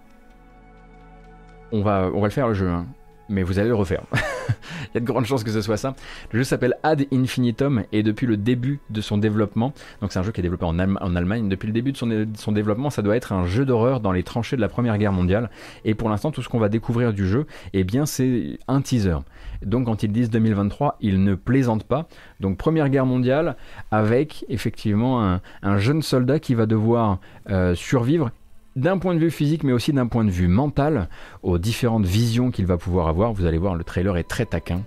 on, 1.72 1.82
va, 1.82 2.10
on 2.14 2.20
va 2.20 2.26
le 2.26 2.32
faire 2.32 2.46
le 2.46 2.54
jeu, 2.54 2.68
hein 2.68 2.86
mais 3.32 3.42
vous 3.42 3.58
allez 3.58 3.68
le 3.68 3.74
refaire. 3.74 4.04
Il 4.12 4.94
y 4.94 4.98
a 4.98 5.00
de 5.00 5.06
grandes 5.06 5.24
chances 5.24 5.42
que 5.42 5.50
ce 5.50 5.62
soit 5.62 5.76
ça. 5.76 5.94
Le 6.30 6.38
jeu 6.38 6.44
s'appelle 6.44 6.74
Ad 6.82 7.06
Infinitum 7.12 7.84
et 7.92 8.02
depuis 8.02 8.26
le 8.26 8.36
début 8.36 8.80
de 8.90 9.00
son 9.00 9.18
développement, 9.18 9.72
donc 10.00 10.12
c'est 10.12 10.18
un 10.18 10.22
jeu 10.22 10.32
qui 10.32 10.40
est 10.40 10.42
développé 10.42 10.66
en, 10.66 10.78
Allemagne, 10.78 11.48
depuis 11.48 11.66
le 11.66 11.72
début 11.72 11.92
de 11.92 11.96
son, 11.96 12.52
développement, 12.52 12.90
ça 12.90 13.02
doit 13.02 13.16
être 13.16 13.32
un 13.32 13.46
jeu 13.46 13.64
d'horreur 13.64 14.00
dans 14.00 14.12
les 14.12 14.22
tranchées 14.22 14.56
de 14.56 14.60
la 14.60 14.68
Première 14.68 14.98
Guerre 14.98 15.12
mondiale. 15.12 15.50
Et 15.84 15.94
pour 15.94 16.08
l'instant, 16.08 16.30
tout 16.30 16.42
ce 16.42 16.48
qu'on 16.48 16.58
va 16.58 16.68
découvrir 16.68 17.12
du 17.12 17.26
jeu, 17.26 17.46
eh 17.72 17.84
bien, 17.84 18.06
c'est 18.06 18.58
un 18.68 18.80
teaser. 18.80 19.18
Donc 19.64 19.86
quand 19.86 20.02
ils 20.02 20.12
disent 20.12 20.30
2023, 20.30 20.98
ils 21.00 21.22
ne 21.22 21.34
plaisantent 21.34 21.84
pas. 21.84 22.08
Donc 22.40 22.58
Première 22.58 22.88
Guerre 22.88 23.06
mondiale 23.06 23.56
avec 23.90 24.44
effectivement 24.48 25.38
un, 25.62 25.78
jeune 25.78 26.02
soldat 26.02 26.38
qui 26.38 26.54
va 26.54 26.66
devoir 26.66 27.18
euh, 27.48 27.74
survivre 27.74 28.30
d'un 28.76 28.98
point 28.98 29.14
de 29.14 29.20
vue 29.20 29.30
physique, 29.30 29.64
mais 29.64 29.72
aussi 29.72 29.92
d'un 29.92 30.06
point 30.06 30.24
de 30.24 30.30
vue 30.30 30.48
mental, 30.48 31.08
aux 31.42 31.58
différentes 31.58 32.06
visions 32.06 32.50
qu'il 32.50 32.66
va 32.66 32.76
pouvoir 32.78 33.08
avoir. 33.08 33.32
Vous 33.32 33.44
allez 33.44 33.58
voir, 33.58 33.74
le 33.74 33.84
trailer 33.84 34.16
est 34.16 34.24
très 34.24 34.46
taquin. 34.46 34.82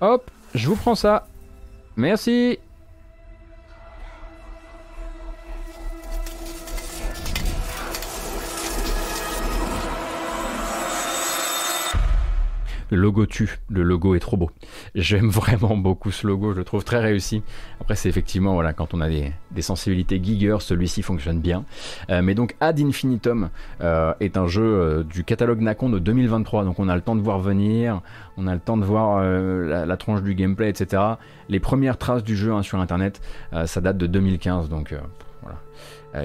Hop, 0.00 0.30
je 0.54 0.66
vous 0.66 0.76
prends 0.76 0.94
ça. 0.94 1.26
Merci. 1.96 2.58
Le 12.90 12.96
logo 12.96 13.24
tue, 13.24 13.58
le 13.68 13.84
logo 13.84 14.16
est 14.16 14.20
trop 14.20 14.36
beau. 14.36 14.50
J'aime 14.96 15.28
vraiment 15.30 15.76
beaucoup 15.76 16.10
ce 16.10 16.26
logo, 16.26 16.52
je 16.52 16.58
le 16.58 16.64
trouve 16.64 16.82
très 16.82 16.98
réussi. 16.98 17.42
Après, 17.80 17.94
c'est 17.94 18.08
effectivement, 18.08 18.54
voilà, 18.54 18.72
quand 18.72 18.94
on 18.94 19.00
a 19.00 19.08
des, 19.08 19.32
sensibilités 19.60 20.20
Giger, 20.22 20.56
celui-ci 20.58 21.02
fonctionne 21.02 21.40
bien. 21.40 21.64
Euh, 22.10 22.20
mais 22.22 22.34
donc, 22.34 22.56
Ad 22.60 22.80
Infinitum 22.80 23.50
euh, 23.80 24.12
est 24.18 24.36
un 24.36 24.48
jeu 24.48 24.64
euh, 24.64 25.02
du 25.04 25.22
catalogue 25.22 25.60
Nacon 25.60 25.88
de 25.88 26.00
2023, 26.00 26.64
donc 26.64 26.80
on 26.80 26.88
a 26.88 26.96
le 26.96 27.02
temps 27.02 27.14
de 27.14 27.20
voir 27.20 27.38
venir, 27.38 28.00
on 28.36 28.48
a 28.48 28.54
le 28.54 28.60
temps 28.60 28.76
de 28.76 28.84
voir 28.84 29.22
la, 29.22 29.96
tronche 29.96 30.22
du 30.22 30.34
gameplay, 30.34 30.68
etc. 30.68 31.02
Les 31.48 31.60
premières 31.60 31.98
traces 31.98 32.24
du 32.24 32.34
jeu 32.36 32.52
hein, 32.52 32.62
sur 32.62 32.80
Internet, 32.80 33.20
ça 33.66 33.80
date 33.80 33.98
de 33.98 34.06
2015, 34.06 34.68
donc 34.68 34.94
voilà. 35.42 35.58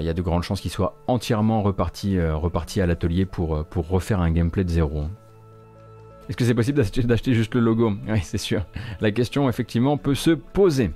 Il 0.00 0.04
y 0.04 0.08
a 0.08 0.14
de 0.14 0.22
grandes 0.22 0.42
chances 0.42 0.60
qu'il 0.60 0.70
soit 0.70 0.96
entièrement 1.06 1.62
reparti, 1.62 2.18
reparti 2.20 2.80
à 2.80 2.86
l'atelier 2.86 3.26
pour, 3.26 3.64
pour 3.66 3.88
refaire 3.88 4.20
un 4.20 4.30
gameplay 4.30 4.64
de 4.64 4.70
zéro. 4.70 5.04
Est-ce 6.28 6.36
que 6.36 6.44
c'est 6.44 6.54
possible 6.54 6.82
d'acheter 6.82 7.34
juste 7.34 7.54
le 7.54 7.60
logo? 7.60 7.92
Oui, 8.08 8.18
c'est 8.22 8.38
sûr. 8.38 8.64
La 9.00 9.12
question, 9.12 9.48
effectivement, 9.48 9.96
peut 9.96 10.16
se 10.16 10.32
poser. 10.32 10.90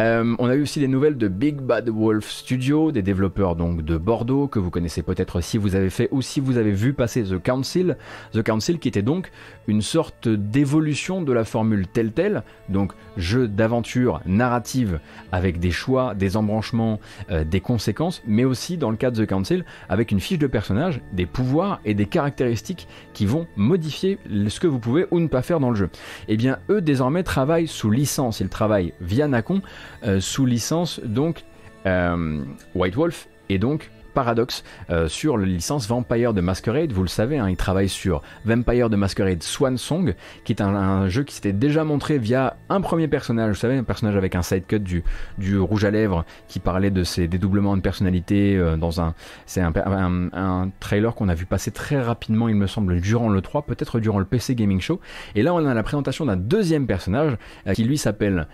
Euh, 0.00 0.36
on 0.38 0.46
a 0.48 0.54
eu 0.54 0.62
aussi 0.62 0.78
des 0.78 0.88
nouvelles 0.88 1.16
de 1.16 1.28
Big 1.28 1.56
Bad 1.56 1.88
Wolf 1.88 2.28
Studio, 2.28 2.92
des 2.92 3.00
développeurs 3.00 3.56
donc 3.56 3.82
de 3.82 3.96
Bordeaux, 3.96 4.46
que 4.46 4.58
vous 4.58 4.70
connaissez 4.70 5.02
peut-être 5.02 5.40
si 5.40 5.56
vous 5.56 5.74
avez 5.74 5.88
fait 5.88 6.08
ou 6.10 6.20
si 6.20 6.40
vous 6.40 6.58
avez 6.58 6.72
vu 6.72 6.92
passer 6.92 7.22
The 7.22 7.42
Council. 7.42 7.96
The 8.32 8.42
Council 8.42 8.78
qui 8.78 8.88
était 8.88 9.00
donc 9.00 9.30
une 9.68 9.80
sorte 9.80 10.28
d'évolution 10.28 11.22
de 11.22 11.32
la 11.32 11.44
formule 11.44 11.86
Telltale, 11.86 12.42
donc 12.68 12.92
jeu 13.16 13.48
d'aventure 13.48 14.20
narrative 14.26 15.00
avec 15.32 15.60
des 15.60 15.70
choix, 15.70 16.14
des 16.14 16.36
embranchements, 16.36 17.00
euh, 17.30 17.42
des 17.42 17.60
conséquences, 17.60 18.22
mais 18.26 18.44
aussi 18.44 18.76
dans 18.76 18.90
le 18.90 18.96
cas 18.96 19.10
de 19.10 19.24
The 19.24 19.28
Council 19.28 19.64
avec 19.88 20.12
une 20.12 20.20
fiche 20.20 20.38
de 20.38 20.46
personnage, 20.46 21.00
des 21.12 21.26
pouvoirs 21.26 21.80
et 21.86 21.94
des 21.94 22.06
caractéristiques 22.06 22.86
qui 23.14 23.24
vont 23.24 23.46
modifier 23.56 24.18
que 24.60 24.66
vous 24.66 24.78
pouvez 24.78 25.06
ou 25.10 25.20
ne 25.20 25.28
pas 25.28 25.42
faire 25.42 25.60
dans 25.60 25.70
le 25.70 25.76
jeu. 25.76 25.90
Eh 26.28 26.36
bien, 26.36 26.58
eux 26.70 26.80
désormais 26.80 27.22
travaillent 27.22 27.68
sous 27.68 27.90
licence. 27.90 28.40
Ils 28.40 28.48
travaillent 28.48 28.92
via 29.00 29.28
Nacon 29.28 29.62
euh, 30.04 30.20
sous 30.20 30.46
licence 30.46 31.00
donc 31.04 31.44
euh, 31.86 32.42
White 32.74 32.96
Wolf 32.96 33.28
et 33.48 33.58
donc 33.58 33.90
Paradox 34.14 34.64
sur 35.06 35.36
la 35.36 35.46
licence 35.46 35.88
Vampire 35.88 36.34
de 36.34 36.40
Masquerade. 36.40 36.92
Vous 36.92 37.02
le 37.02 37.08
savez, 37.08 37.38
hein, 37.38 37.48
il 37.48 37.56
travaille 37.56 37.88
sur 37.88 38.22
Vampire 38.44 38.90
de 38.90 38.96
Masquerade 38.96 39.42
Swan 39.42 39.76
Song, 39.76 40.14
qui 40.44 40.52
est 40.52 40.62
un, 40.62 41.08
jeu 41.08 41.24
qui 41.24 41.34
s'était 41.34 41.52
déjà 41.52 41.84
montré 41.84 42.18
via 42.18 42.56
un 42.68 42.80
premier 42.80 43.08
personnage, 43.08 43.50
vous 43.50 43.60
savez, 43.60 43.76
un 43.76 43.84
personnage 43.84 44.16
avec 44.16 44.34
un 44.34 44.42
sidecut 44.42 44.80
du, 44.80 45.04
du 45.38 45.58
rouge 45.58 45.84
à 45.84 45.90
lèvres 45.90 46.24
qui 46.48 46.60
parlait 46.60 46.90
de 46.90 47.04
ses 47.04 47.28
dédoublements 47.28 47.76
de 47.76 47.82
personnalité 47.82 48.58
dans 48.78 49.00
un... 49.00 49.14
C'est 49.46 49.60
un, 49.60 50.70
trailer 50.80 51.14
qu'on 51.14 51.28
a 51.28 51.34
vu 51.34 51.46
passer 51.46 51.70
très 51.70 52.00
rapidement, 52.00 52.48
il 52.48 52.54
me 52.54 52.66
semble, 52.66 53.00
durant 53.00 53.28
le 53.28 53.40
3, 53.40 53.62
peut-être 53.62 54.00
durant 54.00 54.18
le 54.18 54.24
PC 54.24 54.54
Gaming 54.54 54.80
Show. 54.80 55.00
Et 55.34 55.42
là, 55.42 55.54
on 55.54 55.64
a 55.64 55.74
la 55.74 55.82
présentation 55.82 56.26
d'un 56.26 56.36
deuxième 56.36 56.86
personnage 56.86 57.36
qui 57.74 57.84
lui 57.84 57.98
s'appelle 57.98 58.48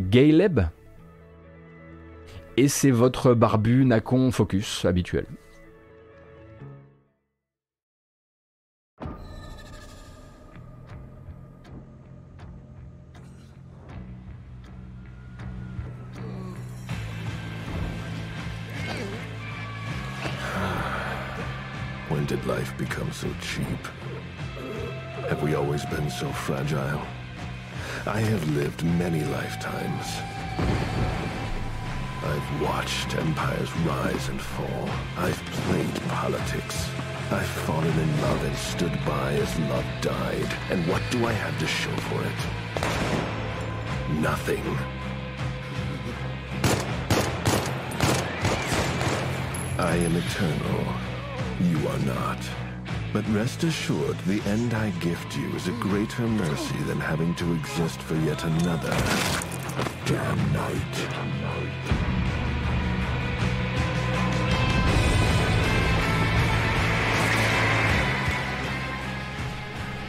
Gayleb. 0.00 0.60
Et 2.58 2.68
c'est 2.68 2.90
votre 2.90 3.34
barbu 3.34 3.84
Nacon 3.84 4.30
Focus 4.30 4.86
habituel. 4.86 5.26
When 22.08 22.24
did 22.24 22.42
life 22.46 22.72
become 22.78 23.12
so 23.12 23.28
cheap? 23.42 23.66
Have 25.28 25.42
we 25.42 25.54
always 25.54 25.84
been 25.84 26.08
so 26.08 26.30
fragile? 26.30 27.02
I 28.06 28.20
have 28.20 28.56
lived 28.56 28.82
many 28.98 29.22
lifetimes. 29.24 30.22
I've 32.26 32.62
watched 32.62 33.14
empires 33.14 33.70
rise 33.78 34.28
and 34.28 34.40
fall. 34.40 34.88
I've 35.16 35.42
played 35.66 35.94
politics. 36.08 36.88
I've 37.30 37.46
fallen 37.66 37.98
in 37.98 38.20
love 38.22 38.44
and 38.44 38.56
stood 38.56 38.92
by 39.06 39.34
as 39.34 39.58
love 39.60 39.84
died. 40.00 40.52
And 40.70 40.86
what 40.88 41.02
do 41.10 41.24
I 41.24 41.32
have 41.32 41.56
to 41.60 41.66
show 41.66 41.96
for 42.08 42.20
it? 42.30 42.40
Nothing. 44.20 44.64
I 49.78 49.96
am 49.96 50.16
eternal. 50.16 50.84
You 51.60 51.78
are 51.88 51.98
not. 52.00 52.40
But 53.12 53.28
rest 53.28 53.62
assured, 53.62 54.18
the 54.26 54.42
end 54.50 54.74
I 54.74 54.90
gift 54.98 55.36
you 55.36 55.48
is 55.54 55.68
a 55.68 55.72
greater 55.72 56.26
mercy 56.26 56.78
than 56.88 56.98
having 56.98 57.34
to 57.36 57.52
exist 57.54 58.00
for 58.00 58.16
yet 58.16 58.42
another 58.42 58.96
damn 60.06 60.52
night. 60.52 61.45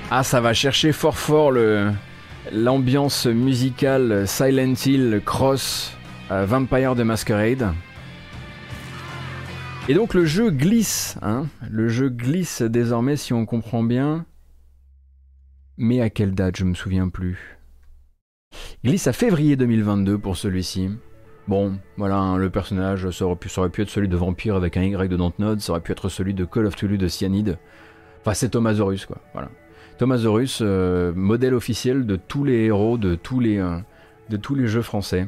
Ah, 0.09 0.23
ça 0.23 0.39
va 0.39 0.53
chercher 0.53 0.93
fort 0.93 1.17
fort 1.17 1.51
le 1.51 1.91
l'ambiance 2.53 3.25
musicale 3.25 4.25
Silent 4.25 4.73
Hill 4.85 5.21
Cross 5.25 5.97
euh, 6.31 6.45
Vampire 6.45 6.95
de 6.95 7.03
Masquerade. 7.03 7.73
Et 9.89 9.93
donc 9.93 10.13
le 10.13 10.23
jeu 10.23 10.49
glisse, 10.49 11.17
hein 11.21 11.47
le 11.69 11.89
jeu 11.89 12.07
glisse 12.07 12.61
désormais 12.61 13.17
si 13.17 13.33
on 13.33 13.45
comprend 13.45 13.83
bien. 13.83 14.25
Mais 15.75 15.99
à 15.99 16.09
quelle 16.09 16.33
date, 16.33 16.55
je 16.55 16.63
me 16.63 16.73
souviens 16.73 17.09
plus. 17.09 17.57
Glisse 18.85 19.07
à 19.07 19.13
février 19.13 19.57
2022 19.57 20.17
pour 20.17 20.37
celui-ci. 20.37 20.89
Bon, 21.49 21.77
voilà, 21.97 22.15
hein, 22.15 22.37
le 22.37 22.49
personnage, 22.49 23.09
ça 23.11 23.25
aurait, 23.25 23.35
pu, 23.69 23.81
être 23.81 23.89
celui 23.89 24.07
de 24.07 24.15
Vampire 24.15 24.55
avec 24.55 24.77
un 24.77 24.83
Y 24.83 25.09
de 25.09 25.17
Dontnod, 25.17 25.59
ça 25.59 25.73
aurait 25.73 25.81
pu 25.81 25.91
être 25.91 26.07
celui 26.07 26.33
de 26.33 26.45
Call 26.45 26.65
of 26.65 26.75
Cthulhu 26.75 26.97
de 26.97 27.09
Cyanide. 27.09 27.57
Enfin, 28.21 28.33
c'est 28.33 28.49
Thomasaurus, 28.49 29.05
quoi, 29.05 29.21
voilà. 29.33 29.49
Thomasaurus, 29.97 30.59
euh, 30.61 31.11
modèle 31.15 31.53
officiel 31.53 32.05
de 32.05 32.15
tous 32.15 32.43
les 32.43 32.65
héros 32.65 32.97
de 32.97 33.15
tous 33.15 33.39
les, 33.39 33.57
euh, 33.57 33.77
de 34.29 34.37
tous 34.37 34.55
les 34.55 34.67
jeux 34.67 34.81
français. 34.81 35.27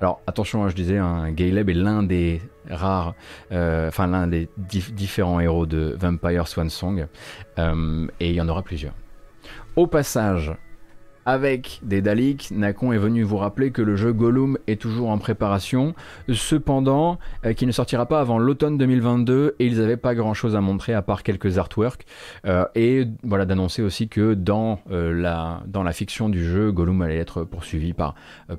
Alors 0.00 0.20
attention, 0.26 0.64
hein, 0.64 0.68
je 0.68 0.74
disais, 0.74 0.98
hein, 0.98 1.32
est 1.36 1.74
l'un 1.74 2.02
des 2.02 2.42
rares, 2.68 3.14
euh, 3.52 3.88
enfin 3.88 4.06
l'un 4.08 4.26
des 4.26 4.48
différents 4.56 5.40
héros 5.40 5.64
de 5.64 5.96
Vampire 5.98 6.48
Swan 6.48 6.68
Song, 6.68 7.06
et 7.58 8.30
il 8.30 8.34
y 8.34 8.40
en 8.40 8.48
aura 8.48 8.62
plusieurs. 8.62 8.94
Au 9.76 9.86
passage, 9.86 10.52
avec 11.26 11.80
des 11.82 12.02
Daleks, 12.02 12.50
Nakon 12.50 12.92
est 12.92 12.98
venu 12.98 13.22
vous 13.22 13.36
rappeler 13.36 13.70
que 13.70 13.82
le 13.82 13.96
jeu 13.96 14.12
Gollum 14.12 14.58
est 14.66 14.80
toujours 14.80 15.10
en 15.10 15.18
préparation, 15.18 15.94
cependant 16.32 17.18
euh, 17.44 17.52
qu'il 17.52 17.68
ne 17.68 17.72
sortira 17.72 18.06
pas 18.06 18.20
avant 18.20 18.38
l'automne 18.38 18.78
2022 18.78 19.56
et 19.58 19.66
ils 19.66 19.78
n'avaient 19.78 19.96
pas 19.96 20.14
grand 20.14 20.34
chose 20.34 20.56
à 20.56 20.60
montrer 20.60 20.94
à 20.94 21.02
part 21.02 21.22
quelques 21.22 21.58
artworks 21.58 22.04
euh, 22.46 22.64
et 22.74 23.06
voilà 23.22 23.44
d'annoncer 23.44 23.82
aussi 23.82 24.08
que 24.08 24.34
dans, 24.34 24.80
euh, 24.90 25.12
la, 25.12 25.62
dans 25.66 25.82
la 25.82 25.92
fiction 25.92 26.28
du 26.28 26.44
jeu, 26.44 26.72
Gollum 26.72 27.02
allait 27.02 27.18
être 27.18 27.44
poursuivi 27.44 27.92
par 27.92 28.14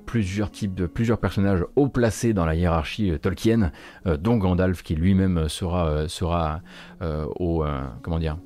plusieurs 0.06 0.52
types 0.52 0.76
de 0.76 0.86
plusieurs 0.86 1.18
personnages 1.18 1.66
haut 1.76 1.90
placés 1.90 2.34
dans 2.34 2.46
la 2.46 2.56
hiérarchie 2.56 3.14
Tolkien, 3.22 3.72
dont 4.06 4.38
Gandalf 4.38 4.84
qui 4.84 4.96
lui-même 4.96 5.48
sera, 5.50 6.08
sera 6.08 6.62
au 7.02 7.64
comment 8.02 8.20
dire 8.20 8.38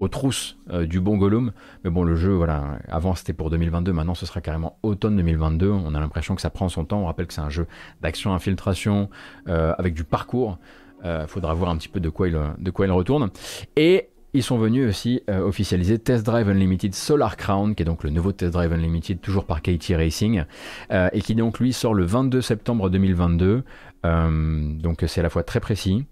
aux 0.00 0.08
trousses 0.08 0.56
euh, 0.70 0.86
du 0.86 1.00
bon 1.00 1.16
Gollum. 1.16 1.52
Mais 1.84 1.90
bon, 1.90 2.04
le 2.04 2.16
jeu, 2.16 2.32
voilà, 2.32 2.78
avant 2.88 3.14
c'était 3.14 3.32
pour 3.32 3.50
2022, 3.50 3.92
maintenant 3.92 4.14
ce 4.14 4.26
sera 4.26 4.40
carrément 4.40 4.78
automne 4.82 5.16
2022. 5.16 5.70
On 5.70 5.94
a 5.94 6.00
l'impression 6.00 6.34
que 6.34 6.40
ça 6.40 6.50
prend 6.50 6.68
son 6.68 6.84
temps. 6.84 7.00
On 7.00 7.06
rappelle 7.06 7.26
que 7.26 7.34
c'est 7.34 7.40
un 7.40 7.50
jeu 7.50 7.66
d'action 8.00 8.34
infiltration 8.34 9.10
euh, 9.48 9.74
avec 9.78 9.94
du 9.94 10.04
parcours. 10.04 10.58
Euh, 11.04 11.26
faudra 11.26 11.54
voir 11.54 11.70
un 11.70 11.76
petit 11.76 11.88
peu 11.88 12.00
de 12.00 12.08
quoi 12.08 12.28
il, 12.28 12.38
de 12.58 12.70
quoi 12.70 12.86
il 12.86 12.92
retourne. 12.92 13.30
Et 13.76 14.08
ils 14.34 14.42
sont 14.42 14.58
venus 14.58 14.86
aussi 14.86 15.22
officialiser 15.26 15.98
Test 15.98 16.26
Drive 16.26 16.50
Unlimited 16.50 16.94
Solar 16.94 17.38
Crown, 17.38 17.74
qui 17.74 17.82
est 17.82 17.86
donc 17.86 18.04
le 18.04 18.10
nouveau 18.10 18.32
Test 18.32 18.52
Drive 18.52 18.72
Unlimited, 18.72 19.22
toujours 19.22 19.46
par 19.46 19.62
KT 19.62 19.94
Racing, 19.96 20.44
et 20.90 21.22
qui 21.22 21.34
donc 21.34 21.58
lui 21.58 21.72
sort 21.72 21.94
le 21.94 22.04
22 22.04 22.42
septembre 22.42 22.90
2022. 22.90 23.64
donc 24.04 25.04
c'est 25.06 25.20
à 25.20 25.22
la 25.22 25.30
fois 25.30 25.44
très 25.44 25.60
précis 25.60 26.04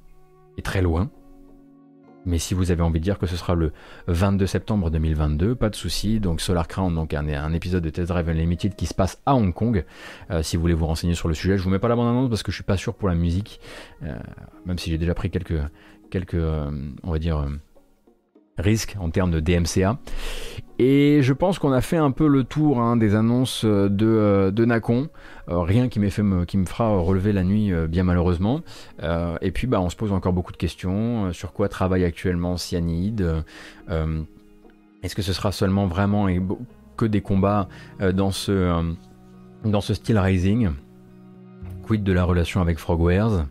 et 0.56 0.62
très 0.62 0.80
loin. 0.80 1.10
Mais 2.26 2.38
si 2.38 2.54
vous 2.54 2.70
avez 2.72 2.82
envie 2.82 2.98
de 2.98 3.04
dire 3.04 3.18
que 3.18 3.26
ce 3.26 3.36
sera 3.36 3.54
le 3.54 3.72
22 4.08 4.46
septembre 4.46 4.90
2022, 4.90 5.54
pas 5.54 5.70
de 5.70 5.76
souci. 5.76 6.20
Donc 6.20 6.40
Solar 6.40 6.68
Crown, 6.68 6.94
donc 6.94 7.14
un, 7.14 7.52
épisode 7.52 7.84
de 7.84 7.90
Test 7.90 8.08
Drive 8.08 8.28
Unlimited 8.28 8.74
qui 8.74 8.86
se 8.86 8.94
passe 8.94 9.20
à 9.24 9.34
Hong 9.34 9.54
Kong. 9.54 9.84
Euh, 10.30 10.42
si 10.42 10.56
vous 10.56 10.62
voulez 10.62 10.74
vous 10.74 10.86
renseigner 10.86 11.14
sur 11.14 11.28
le 11.28 11.34
sujet, 11.34 11.56
je 11.56 11.62
vous 11.62 11.70
mets 11.70 11.78
pas 11.78 11.88
la 11.88 11.96
bande 11.96 12.08
annonce 12.08 12.28
parce 12.28 12.42
que 12.42 12.50
je 12.50 12.56
suis 12.56 12.64
pas 12.64 12.76
sûr 12.76 12.94
pour 12.94 13.08
la 13.08 13.14
musique, 13.14 13.60
euh, 14.02 14.14
même 14.66 14.78
si 14.78 14.90
j'ai 14.90 14.98
déjà 14.98 15.14
pris 15.14 15.30
quelques, 15.30 15.60
quelques, 16.10 16.34
euh, 16.34 16.70
on 17.04 17.12
va 17.12 17.18
dire 17.18 17.46
risque 18.58 18.96
en 18.98 19.10
termes 19.10 19.30
de 19.30 19.40
DMCA. 19.40 19.98
Et 20.78 21.20
je 21.22 21.32
pense 21.32 21.58
qu'on 21.58 21.72
a 21.72 21.80
fait 21.80 21.96
un 21.96 22.10
peu 22.10 22.28
le 22.28 22.44
tour 22.44 22.80
hein, 22.80 22.96
des 22.96 23.14
annonces 23.14 23.64
de, 23.64 24.06
euh, 24.06 24.50
de 24.50 24.64
Nacon. 24.64 25.08
Euh, 25.48 25.60
rien 25.60 25.88
qui, 25.88 26.00
fait 26.10 26.22
qui 26.46 26.58
me 26.58 26.66
fera 26.66 26.98
relever 26.98 27.32
la 27.32 27.44
nuit, 27.44 27.72
euh, 27.72 27.86
bien 27.86 28.04
malheureusement. 28.04 28.60
et 29.40 29.50
puis 29.52 29.66
bah, 29.66 29.80
on 29.80 29.88
se 29.88 29.96
pose 29.96 30.12
encore 30.12 30.32
beaucoup 30.32 30.52
de 30.52 30.58
questions. 30.58 31.32
sur 31.32 31.52
quoi 31.52 31.68
travaille 31.68 32.04
actuellement 32.04 32.56
Cyanide 32.56 33.44
Est-ce 35.02 35.14
que 35.14 35.22
ce 35.22 35.32
sera 35.32 35.52
seulement 35.52 35.86
vraiment 35.86 36.28
que 36.96 37.06
des 37.06 37.20
combats 37.20 37.68
dans, 38.14 38.30
ce, 38.30 38.94
dans 39.64 39.80
ce 39.80 39.94
style 39.94 40.18
Rising? 40.18 40.70
Quid 41.84 42.02
de 42.02 42.12
la 42.12 42.24
relation 42.24 42.60
avec 42.60 42.78
Frogwares? 42.78 43.46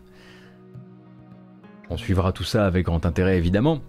On 1.88 1.96
suivra 1.96 2.32
tout 2.32 2.44
ça 2.44 2.66
avec 2.66 2.86
grand 2.86 3.06
intérêt 3.06 3.36
évidemment. 3.38 3.80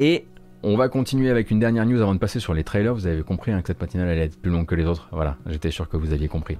Et 0.00 0.26
on 0.64 0.76
va 0.76 0.88
continuer 0.88 1.30
avec 1.30 1.50
une 1.50 1.58
dernière 1.58 1.84
news 1.84 2.00
avant 2.00 2.14
de 2.14 2.18
passer 2.18 2.40
sur 2.40 2.54
les 2.54 2.64
trailers. 2.64 2.94
Vous 2.94 3.06
avez 3.06 3.22
compris 3.22 3.52
hein, 3.52 3.60
que 3.60 3.68
cette 3.68 3.80
matinale 3.80 4.08
allait 4.08 4.24
être 4.24 4.40
plus 4.40 4.50
longue 4.50 4.66
que 4.66 4.74
les 4.74 4.86
autres. 4.86 5.08
Voilà, 5.12 5.36
j'étais 5.46 5.70
sûr 5.70 5.88
que 5.88 5.96
vous 5.96 6.12
aviez 6.12 6.26
compris. 6.26 6.56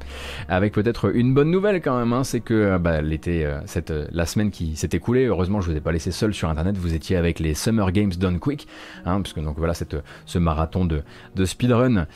Avec 0.48 0.74
peut-être 0.74 1.14
une 1.16 1.32
bonne 1.32 1.50
nouvelle 1.50 1.80
quand 1.80 1.98
même, 1.98 2.12
hein, 2.12 2.22
c'est 2.22 2.40
que 2.40 2.54
euh, 2.54 2.78
bah, 2.78 3.00
euh, 3.00 3.60
euh, 3.90 4.06
la 4.12 4.26
semaine 4.26 4.50
qui 4.50 4.76
s'est 4.76 4.90
écoulée, 4.92 5.24
heureusement 5.24 5.62
je 5.62 5.70
vous 5.70 5.76
ai 5.76 5.80
pas 5.80 5.92
laissé 5.92 6.12
seul 6.12 6.34
sur 6.34 6.50
internet. 6.50 6.76
Vous 6.76 6.94
étiez 6.94 7.16
avec 7.16 7.40
les 7.40 7.54
Summer 7.54 7.90
Games 7.92 8.12
Done 8.12 8.38
Quick, 8.38 8.68
hein, 9.06 9.22
puisque 9.22 9.40
donc 9.40 9.56
voilà 9.56 9.72
cette, 9.72 9.96
ce 10.26 10.38
marathon 10.38 10.84
de, 10.84 11.02
de 11.34 11.44
speedrun 11.46 12.06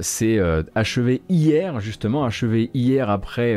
s'est 0.00 0.40
achevé 0.74 1.22
hier 1.28 1.80
justement, 1.80 2.24
achevé 2.24 2.70
hier 2.74 3.08
après 3.08 3.56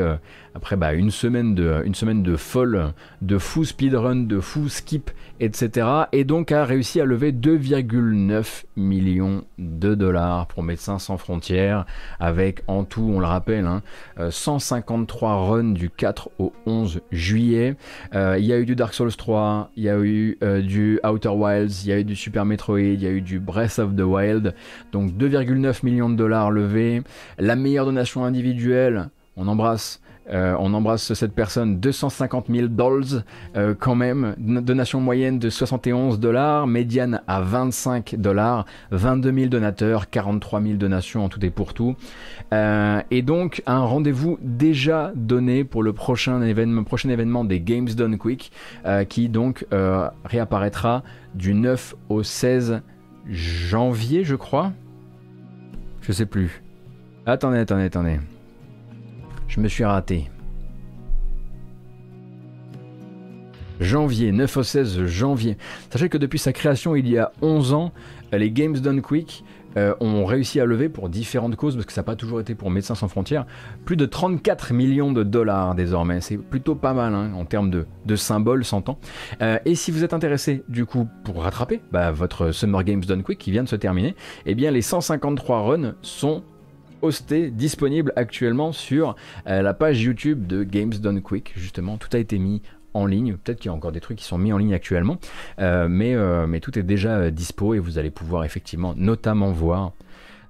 après 0.55 0.75
bah, 0.75 0.93
une 0.93 1.11
semaine 1.11 1.55
de 1.55 1.81
une 1.85 1.95
semaine 1.95 2.23
de 2.23 2.35
folle, 2.35 2.93
de 3.21 3.37
fou 3.37 3.65
speedrun, 3.65 4.15
de 4.15 4.39
fou 4.39 4.69
skip 4.69 5.11
etc. 5.39 5.87
Et 6.11 6.23
donc 6.23 6.51
a 6.51 6.65
réussi 6.65 7.01
à 7.01 7.05
lever 7.05 7.31
2,9 7.57 8.65
millions 8.75 9.43
de 9.57 9.95
dollars 9.95 10.45
pour 10.47 10.61
Médecins 10.61 10.99
sans 10.99 11.17
frontières, 11.17 11.87
avec 12.19 12.61
en 12.67 12.83
tout, 12.83 13.09
on 13.11 13.19
le 13.19 13.25
rappelle, 13.25 13.67
153 14.29 15.29
hein, 15.29 15.33
euh, 15.33 15.37
runs 15.37 15.73
du 15.73 15.89
4 15.89 16.29
au 16.37 16.53
11 16.67 17.01
juillet. 17.11 17.75
Euh, 18.13 18.37
il 18.37 18.45
y 18.45 18.53
a 18.53 18.59
eu 18.59 18.65
du 18.65 18.75
Dark 18.75 18.93
Souls 18.93 19.15
3, 19.15 19.71
il 19.75 19.83
y 19.83 19.89
a 19.89 19.97
eu 19.97 20.37
euh, 20.43 20.61
du 20.61 20.99
Outer 21.03 21.29
Wilds, 21.29 21.85
il 21.85 21.89
y 21.89 21.91
a 21.91 21.99
eu 21.99 22.03
du 22.03 22.15
Super 22.15 22.45
Metroid, 22.45 22.79
il 22.79 23.01
y 23.01 23.07
a 23.07 23.11
eu 23.11 23.21
du 23.21 23.39
Breath 23.39 23.79
of 23.79 23.95
the 23.95 24.01
Wild. 24.01 24.53
Donc 24.91 25.13
2,9 25.13 25.83
millions 25.83 26.09
de 26.09 26.15
dollars 26.15 26.51
levés. 26.51 27.01
La 27.39 27.55
meilleure 27.55 27.85
donation 27.85 28.25
individuelle 28.25 29.09
On 29.35 29.47
embrasse 29.47 30.01
euh, 30.31 30.55
on 30.59 30.73
embrasse 30.73 31.13
cette 31.13 31.33
personne, 31.33 31.79
250 31.79 32.47
000 32.49 32.67
dollars 32.67 33.23
euh, 33.55 33.75
quand 33.77 33.95
même, 33.95 34.35
donation 34.37 34.99
moyenne 34.99 35.39
de 35.39 35.49
71 35.49 36.19
dollars, 36.19 36.67
médiane 36.67 37.21
à 37.27 37.41
25 37.41 38.15
dollars, 38.17 38.65
22 38.91 39.33
000 39.33 39.47
donateurs, 39.47 40.09
43 40.09 40.61
000 40.61 40.73
donations 40.75 41.25
en 41.25 41.29
tout 41.29 41.43
et 41.45 41.49
pour 41.49 41.73
tout. 41.73 41.95
Euh, 42.53 43.01
et 43.11 43.21
donc 43.21 43.61
un 43.65 43.79
rendez-vous 43.79 44.37
déjà 44.41 45.11
donné 45.15 45.63
pour 45.63 45.83
le 45.83 45.93
prochain 45.93 46.41
événement, 46.41 46.83
prochain 46.83 47.09
événement 47.09 47.43
des 47.43 47.59
Games 47.61 47.89
Done 47.89 48.17
Quick, 48.17 48.51
qui 49.07 49.29
donc 49.29 49.65
réapparaîtra 50.25 51.03
du 51.35 51.53
9 51.53 51.95
au 52.09 52.23
16 52.23 52.81
janvier, 53.29 54.23
je 54.23 54.35
crois. 54.35 54.71
Je 56.01 56.11
sais 56.11 56.25
plus. 56.25 56.63
Attendez, 57.25 57.59
attendez, 57.59 57.83
attendez. 57.83 58.19
Je 59.49 59.59
me 59.59 59.67
suis 59.67 59.83
raté. 59.83 60.29
Janvier, 63.79 64.31
9 64.31 64.57
au 64.57 64.63
16 64.63 65.05
janvier. 65.05 65.57
Sachez 65.89 66.09
que 66.09 66.17
depuis 66.17 66.37
sa 66.37 66.53
création 66.53 66.95
il 66.95 67.09
y 67.09 67.17
a 67.17 67.31
11 67.41 67.73
ans, 67.73 67.91
les 68.31 68.51
Games 68.51 68.77
Done 68.77 69.01
Quick 69.01 69.43
euh, 69.77 69.95
ont 70.01 70.25
réussi 70.25 70.59
à 70.59 70.65
lever 70.65 70.89
pour 70.89 71.09
différentes 71.09 71.55
causes, 71.55 71.75
parce 71.75 71.85
que 71.85 71.93
ça 71.93 72.01
n'a 72.01 72.05
pas 72.05 72.15
toujours 72.15 72.39
été 72.39 72.55
pour 72.55 72.69
Médecins 72.69 72.95
sans 72.95 73.07
frontières, 73.07 73.45
plus 73.85 73.95
de 73.95 74.05
34 74.05 74.73
millions 74.73 75.11
de 75.11 75.23
dollars 75.23 75.75
désormais. 75.75 76.21
C'est 76.21 76.37
plutôt 76.37 76.75
pas 76.75 76.93
mal 76.93 77.15
hein, 77.15 77.31
en 77.33 77.45
termes 77.45 77.71
de, 77.71 78.15
symboles, 78.15 78.65
s'entend. 78.65 78.99
Euh, 79.41 79.57
et 79.65 79.75
si 79.75 79.91
vous 79.91 80.03
êtes 80.03 80.13
intéressé 80.13 80.63
du 80.67 80.85
coup 80.85 81.07
pour 81.23 81.41
rattraper 81.41 81.81
bah, 81.91 82.11
votre 82.11 82.51
Summer 82.51 82.83
Games 82.83 83.01
Done 83.01 83.23
Quick 83.23 83.39
qui 83.39 83.51
vient 83.51 83.63
de 83.63 83.69
se 83.69 83.75
terminer, 83.75 84.15
eh 84.45 84.55
bien 84.55 84.71
les 84.71 84.81
153 84.81 85.61
runs 85.61 85.95
sont 86.01 86.43
hosté, 87.01 87.51
disponible 87.51 88.13
actuellement 88.15 88.71
sur 88.71 89.15
euh, 89.47 89.61
la 89.61 89.73
page 89.73 90.01
YouTube 90.01 90.47
de 90.47 90.63
Games 90.63 90.93
Done 90.93 91.21
Quick. 91.21 91.53
Justement, 91.55 91.97
tout 91.97 92.09
a 92.13 92.19
été 92.19 92.39
mis 92.39 92.61
en 92.93 93.05
ligne. 93.05 93.35
Peut-être 93.37 93.59
qu'il 93.59 93.69
y 93.69 93.71
a 93.71 93.75
encore 93.75 93.91
des 93.91 93.99
trucs 93.99 94.17
qui 94.17 94.25
sont 94.25 94.37
mis 94.37 94.51
en 94.51 94.57
ligne 94.57 94.73
actuellement, 94.73 95.17
euh, 95.59 95.87
mais, 95.87 96.15
euh, 96.15 96.47
mais 96.47 96.59
tout 96.59 96.77
est 96.77 96.83
déjà 96.83 97.29
dispo 97.31 97.73
et 97.73 97.79
vous 97.79 97.97
allez 97.97 98.11
pouvoir 98.11 98.43
effectivement 98.43 98.93
notamment 98.95 99.51
voir 99.51 99.93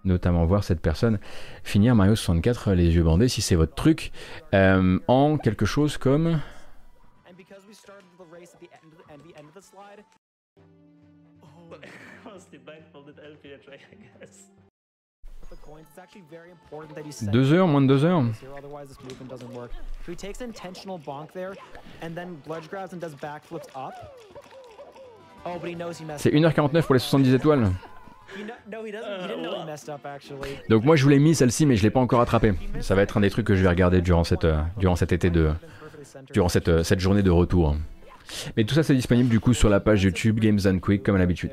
notamment 0.05 0.45
voir 0.45 0.63
cette 0.63 0.80
personne 0.80 1.19
finir 1.65 1.93
Mario 1.93 2.15
64 2.15 2.71
les 2.71 2.95
yeux 2.95 3.03
bandés 3.03 3.27
si 3.27 3.41
c'est 3.41 3.55
votre 3.55 3.76
truc 3.76 4.13
en 4.53 5.38
quelque 5.38 5.65
chose 5.65 5.97
comme 5.97 6.39
Deux 17.31 17.53
heures, 17.53 17.67
moins 17.67 17.81
de 17.81 17.88
deux 17.88 18.05
heures. 18.05 18.23
C'est 26.17 26.31
1h49 26.31 26.84
pour 26.84 26.93
les 26.93 26.99
70 26.99 27.34
étoiles. 27.34 27.71
Donc 30.69 30.84
moi 30.84 30.95
je 30.95 31.03
vous 31.03 31.09
l'ai 31.09 31.19
mis 31.19 31.34
celle-ci 31.34 31.65
mais 31.65 31.76
je 31.76 31.84
l'ai 31.84 31.89
pas 31.89 31.99
encore 31.99 32.21
attrapée. 32.21 32.53
Ça 32.81 32.93
va 32.95 33.01
être 33.01 33.17
un 33.17 33.21
des 33.21 33.30
trucs 33.30 33.47
que 33.47 33.55
je 33.55 33.63
vais 33.63 33.69
regarder 33.69 34.01
durant 34.01 34.23
cette 34.23 34.45
euh, 34.45 34.61
durant 34.77 34.95
cet 34.95 35.11
été 35.11 35.30
de 35.30 35.51
durant 36.31 36.49
cette, 36.49 36.69
euh, 36.69 36.84
cette 36.84 36.99
journée 36.99 37.23
de 37.23 37.31
retour. 37.31 37.76
Mais 38.55 38.63
tout 38.65 38.76
ça 38.76 38.84
c'est 38.84 38.93
disponible 38.93 39.30
du 39.30 39.39
coup 39.39 39.53
sur 39.53 39.69
la 39.69 39.80
page 39.80 40.03
YouTube 40.03 40.39
Games 40.39 40.59
and 40.65 40.80
Quick 40.80 41.01
comme 41.03 41.15
à 41.15 41.19
l'habitude. 41.19 41.51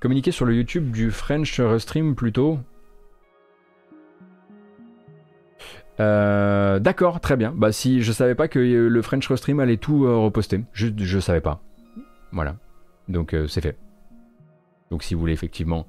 Communiquer 0.00 0.32
sur 0.32 0.44
le 0.44 0.54
YouTube 0.54 0.90
du 0.90 1.10
French 1.10 1.60
Restream 1.60 2.14
plutôt. 2.14 2.58
Euh, 6.00 6.78
d'accord, 6.78 7.20
très 7.20 7.36
bien. 7.36 7.52
Bah 7.54 7.72
si 7.72 8.02
je 8.02 8.12
savais 8.12 8.34
pas 8.34 8.48
que 8.48 8.58
le 8.58 9.02
French 9.02 9.28
Restream 9.28 9.60
allait 9.60 9.76
tout 9.76 10.04
euh, 10.04 10.16
reposter, 10.16 10.64
je, 10.72 10.88
je 10.96 11.18
savais 11.18 11.40
pas. 11.40 11.62
Voilà. 12.32 12.56
Donc 13.08 13.34
euh, 13.34 13.46
c'est 13.46 13.60
fait. 13.60 13.78
Donc 14.90 15.02
si 15.02 15.14
vous 15.14 15.20
voulez 15.20 15.32
effectivement 15.32 15.86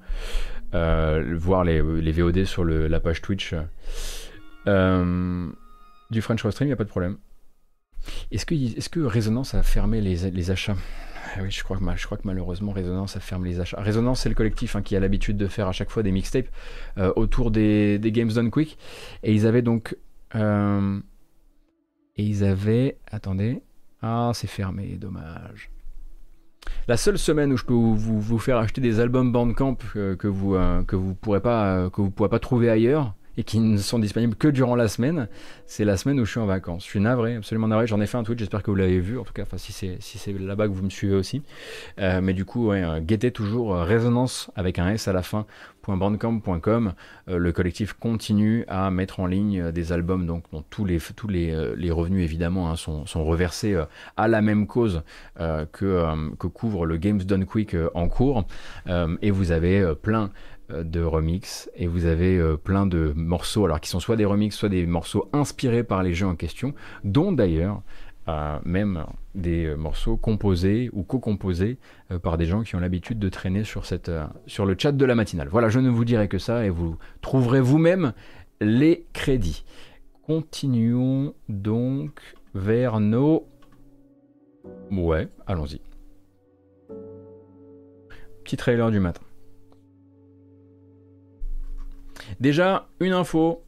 voir 0.72 1.62
les, 1.62 1.80
les, 1.80 2.10
VOD 2.10 2.44
sur 2.46 2.64
la 2.64 2.98
page 2.98 3.22
Twitch 3.22 3.54
du 4.66 6.22
French 6.22 6.42
Restream, 6.42 6.66
il 6.66 6.70
n'y 6.70 6.72
a 6.72 6.76
pas 6.76 6.82
de 6.84 6.88
problème. 6.88 7.18
Est-ce 8.30 8.46
que, 8.46 8.54
est 8.54 8.88
que 8.88 9.00
Résonance 9.00 9.54
a 9.54 9.62
fermé 9.62 10.00
les, 10.00 10.50
achats? 10.50 10.76
Ah 11.36 11.40
oui, 11.42 11.50
je 11.50 11.62
crois, 11.62 11.78
que, 11.78 11.84
je 11.96 12.06
crois 12.06 12.18
que 12.18 12.26
malheureusement 12.26 12.72
Résonance 12.72 13.16
a 13.16 13.20
fermé 13.20 13.50
les 13.50 13.60
achats. 13.60 13.80
Résonance, 13.80 14.20
c'est 14.20 14.28
le 14.28 14.34
collectif 14.34 14.76
hein, 14.76 14.82
qui 14.82 14.96
a 14.96 15.00
l'habitude 15.00 15.36
de 15.36 15.46
faire 15.46 15.68
à 15.68 15.72
chaque 15.72 15.90
fois 15.90 16.02
des 16.02 16.12
mixtapes 16.12 16.48
euh, 16.98 17.12
autour 17.16 17.50
des, 17.50 17.98
Games 18.02 18.32
Done 18.32 18.50
Quick. 18.50 18.78
Et 19.22 19.32
ils 19.32 19.46
avaient 19.46 19.62
donc. 19.62 19.96
Euh, 20.34 21.00
et 22.16 22.22
ils 22.22 22.44
avaient. 22.44 22.98
Attendez. 23.10 23.62
Ah, 24.02 24.32
c'est 24.34 24.46
fermé, 24.46 24.96
dommage. 25.00 25.70
La 26.88 26.96
seule 26.96 27.18
semaine 27.18 27.52
où 27.52 27.56
je 27.56 27.64
peux 27.64 27.74
vous, 27.74 28.38
faire 28.38 28.58
acheter 28.58 28.80
des 28.80 29.00
albums 29.00 29.32
Bandcamp 29.32 29.78
euh, 29.96 30.16
que 30.16 30.28
vous 30.28 30.56
vous 30.92 31.14
pourrez 31.14 31.40
pas 31.40 31.90
que 31.90 32.00
vous 32.00 32.10
pourrez 32.10 32.28
pas 32.28 32.38
trouver 32.38 32.70
ailleurs, 32.70 33.14
et 33.36 33.44
qui 33.44 33.58
ne 33.60 33.76
sont 33.78 33.98
disponibles 33.98 34.34
que 34.34 34.48
durant 34.48 34.76
la 34.76 34.88
semaine, 34.88 35.28
c'est 35.66 35.84
la 35.84 35.96
semaine 35.96 36.20
où 36.20 36.24
je 36.24 36.30
suis 36.30 36.40
en 36.40 36.46
vacances. 36.46 36.84
Je 36.84 36.90
suis 36.90 37.00
navré, 37.00 37.36
absolument 37.36 37.68
navré. 37.68 37.86
J'en 37.86 38.00
ai 38.00 38.06
fait 38.06 38.18
un 38.18 38.22
tweet, 38.22 38.38
j'espère 38.38 38.62
que 38.62 38.70
vous 38.70 38.76
l'avez 38.76 39.00
vu, 39.00 39.18
en 39.18 39.24
tout 39.24 39.32
cas, 39.32 39.42
enfin, 39.42 39.58
si 39.58 39.72
c'est 39.72 40.38
là-bas 40.38 40.68
que 40.68 40.72
vous 40.72 40.84
me 40.84 40.90
suivez 40.90 41.14
aussi. 41.14 41.42
Euh, 41.98 42.20
mais 42.20 42.34
du 42.34 42.44
coup, 42.44 42.68
ouais, 42.68 42.82
euh, 42.82 43.00
guettez 43.00 43.30
toujours 43.30 43.74
euh, 43.74 43.84
résonance 43.84 44.50
avec 44.56 44.78
un 44.78 44.90
S 44.90 45.08
à 45.08 45.12
la 45.12 45.22
fin. 45.22 45.46
.bandcamp.com, 45.86 46.94
le 47.26 47.52
collectif 47.52 47.92
continue 47.92 48.64
à 48.68 48.90
mettre 48.90 49.20
en 49.20 49.26
ligne 49.26 49.70
des 49.70 49.92
albums 49.92 50.24
donc 50.24 50.44
dont 50.50 50.64
tous 50.70 50.86
les 50.86 50.96
revenus 51.90 52.24
évidemment 52.24 52.70
hein, 52.70 52.76
sont, 52.76 53.04
reversés 53.22 53.78
à 54.16 54.26
la 54.26 54.40
même 54.40 54.66
cause 54.66 55.02
que, 55.36 56.16
couvre 56.54 56.86
le 56.86 56.96
Games 56.96 57.22
Done 57.22 57.44
Quick 57.44 57.76
en 57.92 58.08
cours 58.08 58.46
et 59.20 59.30
vous 59.30 59.52
avez 59.52 59.94
plein 60.02 60.24
euh, 60.24 60.28
de 60.70 61.02
remix 61.02 61.70
et 61.76 61.86
vous 61.86 62.06
avez 62.06 62.38
euh, 62.38 62.56
plein 62.56 62.86
de 62.86 63.12
morceaux 63.14 63.64
alors 63.66 63.80
qui 63.80 63.90
sont 63.90 64.00
soit 64.00 64.16
des 64.16 64.24
remix 64.24 64.56
soit 64.56 64.68
des 64.68 64.86
morceaux 64.86 65.28
inspirés 65.32 65.84
par 65.84 66.02
les 66.02 66.14
jeux 66.14 66.26
en 66.26 66.36
question 66.36 66.74
dont 67.04 67.32
d'ailleurs 67.32 67.82
euh, 68.28 68.58
même 68.64 69.04
des 69.34 69.74
morceaux 69.76 70.16
composés 70.16 70.88
ou 70.94 71.02
co-composés 71.02 71.78
par 72.22 72.38
des 72.38 72.46
gens 72.46 72.62
qui 72.62 72.76
ont 72.76 72.80
l'habitude 72.80 73.18
de 73.18 73.28
traîner 73.28 73.64
sur, 73.64 73.84
cette, 73.84 74.10
sur 74.46 74.64
le 74.64 74.76
chat 74.78 74.92
de 74.92 75.04
la 75.04 75.14
matinale. 75.14 75.48
Voilà, 75.48 75.68
je 75.68 75.80
ne 75.80 75.90
vous 75.90 76.06
dirai 76.06 76.28
que 76.28 76.38
ça 76.38 76.64
et 76.64 76.70
vous 76.70 76.96
trouverez 77.20 77.60
vous-même 77.60 78.14
les 78.62 79.04
crédits. 79.12 79.64
Continuons 80.26 81.34
donc 81.50 82.20
vers 82.54 83.00
nos... 83.00 83.46
Ouais, 84.90 85.28
allons-y. 85.46 85.80
Petit 88.44 88.56
trailer 88.56 88.90
du 88.90 89.00
matin. 89.00 89.22
Déjà, 92.40 92.88
une 93.00 93.12
info. 93.12 93.62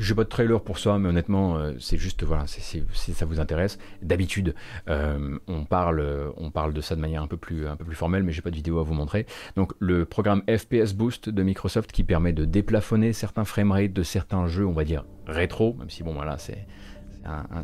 J'ai 0.00 0.16
pas 0.16 0.24
de 0.24 0.28
trailer 0.28 0.60
pour 0.60 0.80
ça, 0.80 0.98
mais 0.98 1.08
honnêtement, 1.08 1.56
euh, 1.56 1.74
c'est 1.78 1.98
juste 1.98 2.24
voilà, 2.24 2.48
si 2.48 2.82
ça 3.14 3.24
vous 3.26 3.38
intéresse. 3.38 3.78
D'habitude, 4.02 4.56
euh, 4.88 5.38
on 5.46 5.64
parle, 5.64 6.32
on 6.36 6.50
parle 6.50 6.72
de 6.72 6.80
ça 6.80 6.96
de 6.96 7.00
manière 7.00 7.22
un 7.22 7.28
peu 7.28 7.36
plus, 7.36 7.68
un 7.68 7.76
peu 7.76 7.84
plus 7.84 7.94
formelle, 7.94 8.24
mais 8.24 8.32
j'ai 8.32 8.42
pas 8.42 8.50
de 8.50 8.56
vidéo 8.56 8.80
à 8.80 8.82
vous 8.82 8.94
montrer. 8.94 9.24
Donc, 9.54 9.72
le 9.78 10.04
programme 10.04 10.42
FPS 10.48 10.94
Boost 10.94 11.28
de 11.28 11.42
Microsoft 11.44 11.92
qui 11.92 12.02
permet 12.02 12.32
de 12.32 12.44
déplafonner 12.44 13.12
certains 13.12 13.44
framerates 13.44 13.92
de 13.92 14.02
certains 14.02 14.48
jeux, 14.48 14.66
on 14.66 14.72
va 14.72 14.82
dire 14.82 15.04
rétro, 15.28 15.74
même 15.74 15.90
si 15.90 16.02
bon 16.02 16.12
voilà, 16.12 16.38
c'est 16.38 16.66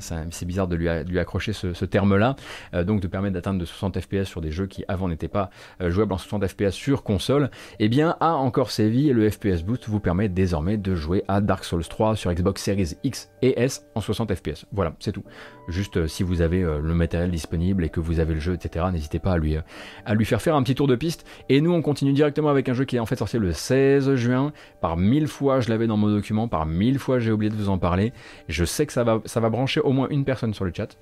c'est 0.00 0.46
bizarre 0.46 0.68
de 0.68 0.76
lui, 0.76 1.18
accrocher 1.18 1.52
ce, 1.52 1.84
terme-là, 1.84 2.36
euh, 2.74 2.84
donc 2.84 3.00
de 3.00 3.08
permettre 3.08 3.34
d'atteindre 3.34 3.58
de 3.58 3.64
60 3.64 4.00
FPS 4.00 4.24
sur 4.24 4.40
des 4.40 4.50
jeux 4.50 4.66
qui 4.66 4.84
avant 4.88 5.08
n'étaient 5.08 5.28
pas 5.28 5.50
euh, 5.80 5.90
jouables 5.90 6.12
en 6.12 6.18
60 6.18 6.46
FPS 6.46 6.70
sur 6.70 7.02
console, 7.02 7.50
eh 7.78 7.88
bien 7.88 8.16
a 8.20 8.32
encore 8.32 8.70
sévi 8.70 9.08
et 9.08 9.12
le 9.12 9.28
FPS 9.28 9.62
Boost 9.64 9.88
vous 9.88 10.00
permet 10.00 10.28
désormais 10.28 10.76
de 10.76 10.94
jouer 10.94 11.24
à 11.28 11.40
Dark 11.40 11.64
Souls 11.64 11.86
3 11.86 12.16
sur 12.16 12.32
Xbox 12.32 12.62
Series 12.62 12.96
X 13.02 13.30
et 13.42 13.60
S 13.60 13.86
en 13.94 14.00
60 14.00 14.34
FPS. 14.34 14.66
Voilà, 14.72 14.94
c'est 14.98 15.12
tout. 15.12 15.24
Juste 15.68 15.96
euh, 15.96 16.06
si 16.06 16.22
vous 16.22 16.40
avez 16.40 16.60
le 16.62 16.94
matériel 16.94 17.30
disponible 17.30 17.84
et 17.84 17.88
que 17.88 18.00
vous 18.00 18.20
avez 18.20 18.34
le 18.34 18.40
jeu, 18.40 18.54
etc., 18.54 18.86
n'hésitez 18.92 19.18
pas 19.18 19.32
à 19.32 19.38
lui, 19.38 19.56
à 20.04 20.14
lui 20.14 20.24
faire 20.24 20.42
faire 20.42 20.54
un 20.54 20.62
petit 20.62 20.74
tour 20.74 20.86
de 20.86 20.96
piste. 20.96 21.26
Et 21.48 21.60
nous, 21.60 21.72
on 21.72 21.82
continue 21.82 22.12
directement 22.12 22.48
avec 22.48 22.68
un 22.68 22.74
jeu 22.74 22.84
qui 22.84 22.96
est 22.96 23.00
en 23.00 23.06
fait 23.06 23.16
sorti 23.16 23.38
le 23.38 23.52
16 23.52 24.14
juin. 24.14 24.52
Par 24.80 24.96
mille 24.96 25.28
fois, 25.28 25.60
je 25.60 25.68
l'avais 25.68 25.86
dans 25.86 25.96
mon 25.96 26.08
document, 26.08 26.48
par 26.48 26.66
mille 26.66 26.98
fois, 26.98 27.18
j'ai 27.18 27.32
oublié 27.32 27.50
de 27.50 27.56
vous 27.56 27.68
en 27.68 27.78
parler. 27.78 28.12
Je 28.48 28.64
sais 28.64 28.86
que 28.86 28.92
ça 28.92 29.04
va, 29.04 29.20
ça 29.24 29.40
va 29.40 29.49
brancher 29.50 29.80
au 29.80 29.92
moins 29.92 30.08
une 30.08 30.24
personne 30.24 30.54
sur 30.54 30.64
le 30.64 30.72
chat. 30.74 30.96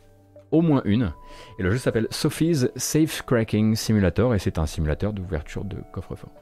Au 0.50 0.62
moins 0.62 0.82
une. 0.84 1.12
Et 1.58 1.62
le 1.62 1.70
jeu 1.70 1.78
s'appelle 1.78 2.08
Sophie's 2.10 2.70
Safe 2.74 3.22
Cracking 3.22 3.74
Simulator 3.74 4.34
et 4.34 4.38
c'est 4.38 4.58
un 4.58 4.66
simulateur 4.66 5.12
d'ouverture 5.12 5.64
de 5.64 5.76
coffre-fort. 5.92 6.32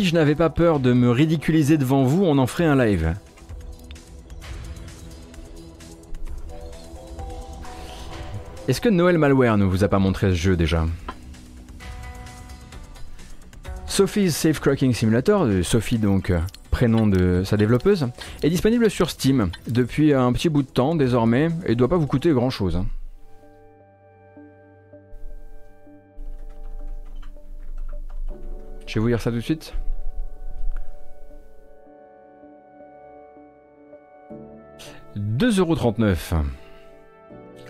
Si 0.00 0.06
je 0.06 0.14
n'avais 0.14 0.34
pas 0.34 0.48
peur 0.48 0.80
de 0.80 0.94
me 0.94 1.10
ridiculiser 1.10 1.76
devant 1.76 2.04
vous, 2.04 2.24
on 2.24 2.38
en 2.38 2.46
ferait 2.46 2.64
un 2.64 2.74
live. 2.74 3.14
Est-ce 8.66 8.80
que 8.80 8.88
Noël 8.88 9.18
Malware 9.18 9.58
ne 9.58 9.66
vous 9.66 9.84
a 9.84 9.88
pas 9.88 9.98
montré 9.98 10.30
ce 10.30 10.36
jeu 10.36 10.56
déjà? 10.56 10.86
Sophie's 13.84 14.34
Safe 14.34 14.58
Cracking 14.58 14.94
Simulator, 14.94 15.44
de 15.44 15.60
Sophie 15.60 15.98
donc 15.98 16.30
euh, 16.30 16.40
prénom 16.70 17.06
de 17.06 17.42
sa 17.44 17.58
développeuse, 17.58 18.08
est 18.42 18.48
disponible 18.48 18.88
sur 18.88 19.10
Steam 19.10 19.50
depuis 19.68 20.14
un 20.14 20.32
petit 20.32 20.48
bout 20.48 20.62
de 20.62 20.68
temps 20.68 20.94
désormais 20.94 21.50
et 21.66 21.72
ne 21.72 21.74
doit 21.74 21.88
pas 21.88 21.98
vous 21.98 22.06
coûter 22.06 22.32
grand 22.32 22.48
chose. 22.48 22.82
Je 28.86 28.94
vais 28.94 29.00
vous 29.00 29.08
lire 29.08 29.20
ça 29.20 29.30
tout 29.30 29.36
de 29.36 29.42
suite. 29.42 29.74
«2,39€. 35.16 36.44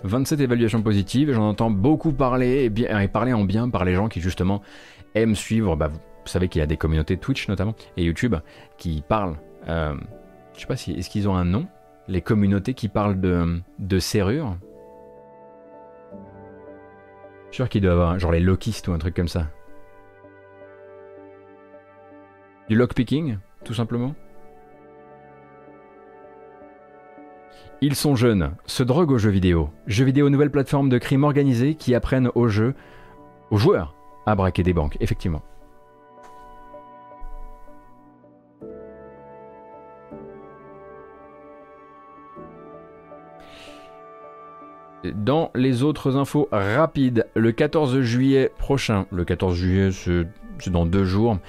27 0.03 0.39
évaluations 0.39 0.81
positives, 0.81 1.31
j'en 1.31 1.49
entends 1.49 1.69
beaucoup 1.69 2.11
parler 2.11 2.71
et, 2.75 3.07
parler 3.07 3.33
en 3.33 3.43
bien 3.43 3.69
par 3.69 3.85
les 3.85 3.93
gens 3.93 4.09
qui 4.09 4.19
justement 4.19 4.61
aiment 5.15 5.35
suivre. 5.35 5.75
Bah, 5.75 5.89
vous 5.89 5.99
savez 6.25 6.47
qu'il 6.47 6.59
y 6.59 6.63
a 6.63 6.67
des 6.67 6.77
communautés 6.77 7.17
Twitch 7.17 7.47
notamment 7.47 7.75
et 7.97 8.03
YouTube 8.03 8.35
qui 8.77 9.03
parlent. 9.07 9.37
euh, 9.67 9.95
je 10.53 10.61
sais 10.61 10.67
pas 10.67 10.75
si 10.75 10.91
est-ce 10.91 11.09
qu'ils 11.09 11.29
ont 11.29 11.35
un 11.35 11.45
nom, 11.45 11.67
les 12.07 12.21
communautés 12.21 12.73
qui 12.73 12.87
parlent 12.87 13.19
de, 13.19 13.61
de 13.79 13.99
serrures. 13.99 14.57
Je 17.49 17.55
suis 17.55 17.63
sûr 17.63 17.69
qu'il 17.69 17.81
doit 17.81 17.91
y 17.91 17.93
avoir 17.93 18.19
genre 18.19 18.31
les 18.31 18.39
lockistes 18.39 18.87
ou 18.87 18.93
un 18.93 18.97
truc 18.97 19.15
comme 19.15 19.27
ça. 19.27 19.47
Du 22.69 22.75
lockpicking, 22.75 23.37
tout 23.65 23.73
simplement? 23.73 24.15
Ils 27.83 27.95
sont 27.95 28.15
jeunes, 28.15 28.51
se 28.67 28.83
droguent 28.83 29.13
aux 29.13 29.17
jeux 29.17 29.31
vidéo. 29.31 29.71
Jeux 29.87 30.05
vidéo, 30.05 30.29
nouvelle 30.29 30.51
plateforme 30.51 30.87
de 30.87 30.99
crime 30.99 31.23
organisé 31.23 31.73
qui 31.73 31.95
apprennent 31.95 32.29
aux 32.35 32.47
jeux, 32.47 32.75
aux 33.49 33.57
joueurs, 33.57 33.95
à 34.27 34.35
braquer 34.35 34.61
des 34.61 34.71
banques, 34.71 34.97
effectivement. 34.99 35.41
Dans 45.15 45.49
les 45.55 45.81
autres 45.81 46.17
infos 46.17 46.47
rapides, 46.51 47.27
le 47.35 47.51
14 47.51 48.01
juillet 48.01 48.51
prochain, 48.59 49.07
le 49.11 49.25
14 49.25 49.55
juillet 49.55 49.91
c'est 49.91 50.27
c'est 50.59 50.69
dans 50.69 50.85
deux 50.85 51.05
jours, 51.05 51.39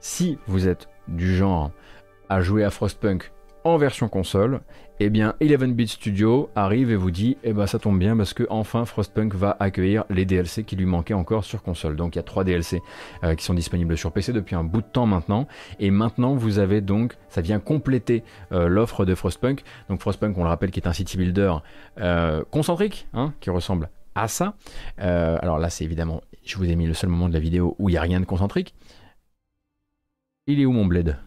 si 0.00 0.36
vous 0.46 0.68
êtes 0.68 0.90
du 1.08 1.34
genre 1.34 1.70
à 2.28 2.42
jouer 2.42 2.62
à 2.62 2.68
Frostpunk 2.68 3.32
en 3.68 3.78
version 3.78 4.08
console, 4.08 4.60
eh 4.98 5.10
bien 5.10 5.34
11-bit 5.40 5.88
Studio 5.88 6.50
arrive 6.54 6.90
et 6.90 6.96
vous 6.96 7.10
dit 7.10 7.36
eh 7.44 7.52
ben 7.52 7.66
ça 7.66 7.78
tombe 7.78 7.98
bien 7.98 8.16
parce 8.16 8.32
que 8.32 8.44
enfin 8.50 8.84
Frostpunk 8.84 9.34
va 9.34 9.56
accueillir 9.60 10.04
les 10.10 10.24
DLC 10.24 10.64
qui 10.64 10.74
lui 10.76 10.86
manquaient 10.86 11.14
encore 11.14 11.44
sur 11.44 11.62
console. 11.62 11.96
Donc 11.96 12.14
il 12.14 12.18
y 12.18 12.20
a 12.20 12.24
trois 12.24 12.44
DLC 12.44 12.80
euh, 13.24 13.34
qui 13.34 13.44
sont 13.44 13.54
disponibles 13.54 13.96
sur 13.96 14.12
PC 14.12 14.32
depuis 14.32 14.56
un 14.56 14.64
bout 14.64 14.80
de 14.80 14.86
temps 14.86 15.06
maintenant 15.06 15.46
et 15.78 15.90
maintenant 15.90 16.34
vous 16.34 16.58
avez 16.58 16.80
donc 16.80 17.16
ça 17.28 17.40
vient 17.40 17.60
compléter 17.60 18.24
euh, 18.52 18.68
l'offre 18.68 19.04
de 19.04 19.14
Frostpunk. 19.14 19.62
Donc 19.88 20.00
Frostpunk 20.00 20.36
on 20.38 20.42
le 20.42 20.48
rappelle 20.48 20.70
qui 20.70 20.80
est 20.80 20.88
un 20.88 20.92
city 20.92 21.16
builder 21.16 21.54
euh, 22.00 22.42
concentrique 22.50 23.06
hein, 23.12 23.34
qui 23.40 23.50
ressemble 23.50 23.90
à 24.14 24.28
ça. 24.28 24.54
Alors 24.96 25.58
là 25.58 25.70
c'est 25.70 25.84
évidemment 25.84 26.22
je 26.44 26.56
vous 26.56 26.68
ai 26.68 26.74
mis 26.74 26.86
le 26.86 26.94
seul 26.94 27.10
moment 27.10 27.28
de 27.28 27.34
la 27.34 27.40
vidéo 27.40 27.76
où 27.78 27.88
il 27.88 27.92
n'y 27.92 27.98
a 27.98 28.02
rien 28.02 28.20
de 28.20 28.24
concentrique. 28.24 28.74
Il 30.46 30.60
est 30.60 30.64
où 30.64 30.72
mon 30.72 30.86
bled? 30.86 31.18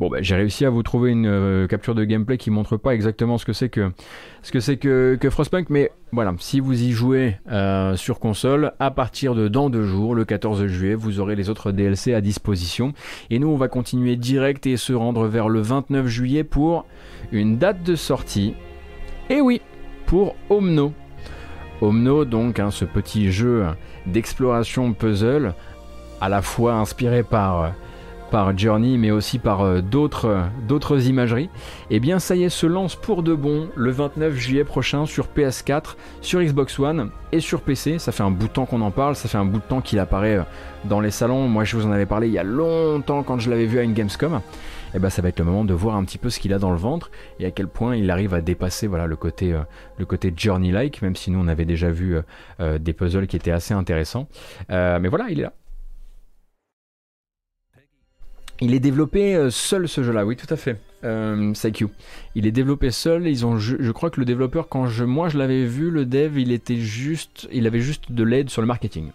Bon, 0.00 0.08
bah, 0.08 0.18
j'ai 0.20 0.34
réussi 0.34 0.64
à 0.64 0.70
vous 0.70 0.82
trouver 0.82 1.10
une 1.10 1.26
euh, 1.26 1.66
capture 1.66 1.94
de 1.94 2.04
gameplay 2.04 2.38
qui 2.38 2.50
montre 2.50 2.76
pas 2.76 2.94
exactement 2.94 3.38
ce 3.38 3.44
que 3.44 3.52
c'est 3.52 3.68
que 3.68 5.30
Frostpunk, 5.30 5.70
mais 5.70 5.92
voilà, 6.12 6.34
si 6.38 6.60
vous 6.60 6.82
y 6.82 6.92
jouez 6.92 7.36
euh, 7.50 7.96
sur 7.96 8.18
console, 8.18 8.72
à 8.78 8.90
partir 8.90 9.34
de 9.34 9.48
dans 9.48 9.70
deux 9.70 9.84
jours, 9.84 10.14
le 10.14 10.24
14 10.24 10.66
juillet, 10.66 10.94
vous 10.94 11.20
aurez 11.20 11.36
les 11.36 11.50
autres 11.50 11.72
DLC 11.72 12.14
à 12.14 12.20
disposition. 12.20 12.94
Et 13.30 13.38
nous, 13.38 13.48
on 13.48 13.56
va 13.56 13.68
continuer 13.68 14.16
direct 14.16 14.66
et 14.66 14.76
se 14.76 14.92
rendre 14.92 15.26
vers 15.26 15.48
le 15.48 15.60
29 15.60 16.06
juillet 16.06 16.44
pour 16.44 16.86
une 17.30 17.58
date 17.58 17.82
de 17.82 17.94
sortie. 17.94 18.54
Et 19.30 19.40
oui, 19.40 19.60
pour 20.06 20.36
Omno. 20.50 20.92
Omno, 21.80 22.24
donc, 22.24 22.60
hein, 22.60 22.70
ce 22.70 22.84
petit 22.84 23.32
jeu 23.32 23.66
d'exploration 24.06 24.92
puzzle, 24.92 25.54
à 26.22 26.28
la 26.28 26.40
fois 26.40 26.74
inspiré 26.74 27.22
par 27.22 27.72
par 28.32 28.56
Journey 28.56 28.96
mais 28.96 29.10
aussi 29.10 29.38
par 29.38 29.60
euh, 29.60 29.82
d'autres 29.82 30.24
euh, 30.24 30.42
d'autres 30.66 31.06
imageries, 31.06 31.50
et 31.90 32.00
bien 32.00 32.18
ça 32.18 32.34
y 32.34 32.44
est 32.44 32.48
se 32.48 32.66
lance 32.66 32.96
pour 32.96 33.22
de 33.22 33.34
bon 33.34 33.68
le 33.76 33.90
29 33.90 34.34
juillet 34.34 34.64
prochain 34.64 35.04
sur 35.04 35.26
PS4, 35.26 35.96
sur 36.22 36.40
Xbox 36.40 36.78
One 36.78 37.10
et 37.30 37.40
sur 37.40 37.60
PC. 37.60 37.98
Ça 37.98 38.10
fait 38.10 38.22
un 38.22 38.30
bout 38.30 38.48
de 38.48 38.52
temps 38.52 38.64
qu'on 38.64 38.80
en 38.80 38.90
parle, 38.90 39.16
ça 39.16 39.28
fait 39.28 39.36
un 39.36 39.44
bout 39.44 39.58
de 39.58 39.64
temps 39.64 39.82
qu'il 39.82 39.98
apparaît 39.98 40.38
euh, 40.38 40.42
dans 40.84 41.00
les 41.00 41.10
salons. 41.10 41.46
Moi 41.46 41.64
je 41.64 41.76
vous 41.76 41.86
en 41.86 41.92
avais 41.92 42.06
parlé 42.06 42.28
il 42.28 42.32
y 42.32 42.38
a 42.38 42.42
longtemps 42.42 43.22
quand 43.22 43.38
je 43.38 43.50
l'avais 43.50 43.66
vu 43.66 43.78
à 43.78 43.82
une 43.82 43.92
Gamescom. 43.92 44.40
Et 44.94 44.98
ben 44.98 45.10
ça 45.10 45.20
va 45.20 45.28
être 45.28 45.38
le 45.38 45.44
moment 45.44 45.64
de 45.64 45.74
voir 45.74 45.96
un 45.96 46.04
petit 46.04 46.18
peu 46.18 46.30
ce 46.30 46.40
qu'il 46.40 46.54
a 46.54 46.58
dans 46.58 46.70
le 46.70 46.76
ventre 46.76 47.10
et 47.38 47.46
à 47.46 47.50
quel 47.50 47.66
point 47.66 47.96
il 47.96 48.10
arrive 48.10 48.34
à 48.34 48.42
dépasser 48.42 48.86
voilà 48.86 49.06
le 49.06 49.16
côté 49.16 49.54
côté 50.06 50.34
Journey-like, 50.36 51.00
même 51.00 51.16
si 51.16 51.30
nous 51.30 51.38
on 51.38 51.48
avait 51.48 51.64
déjà 51.64 51.90
vu 51.90 52.18
des 52.60 52.92
puzzles 52.92 53.26
qui 53.26 53.36
étaient 53.36 53.52
assez 53.52 53.72
intéressants. 53.72 54.28
Euh, 54.70 54.98
mais 55.00 55.08
voilà, 55.08 55.30
il 55.30 55.40
est 55.40 55.44
là. 55.44 55.52
Il 58.62 58.72
est 58.74 58.80
développé 58.80 59.34
euh, 59.36 59.50
seul 59.50 59.88
ce 59.88 60.02
jeu-là, 60.02 60.24
oui, 60.24 60.36
tout 60.36 60.46
à 60.48 60.56
fait. 60.56 60.80
Euh, 61.04 61.52
Psyche. 61.52 61.84
Il 62.34 62.46
est 62.46 62.50
développé 62.52 62.90
seul. 62.90 63.26
Ils 63.26 63.44
ont, 63.44 63.58
ju- 63.58 63.76
je 63.80 63.90
crois 63.92 64.08
que 64.08 64.20
le 64.20 64.24
développeur, 64.24 64.68
quand 64.68 64.86
je, 64.86 65.04
moi 65.04 65.28
je 65.28 65.36
l'avais 65.36 65.66
vu, 65.66 65.90
le 65.90 66.06
dev, 66.06 66.38
il 66.38 66.52
était 66.52 66.76
juste, 66.76 67.48
il 67.52 67.66
avait 67.66 67.80
juste 67.80 68.10
de 68.12 68.22
l'aide 68.22 68.48
sur 68.50 68.62
le 68.62 68.68
marketing. 68.68 69.10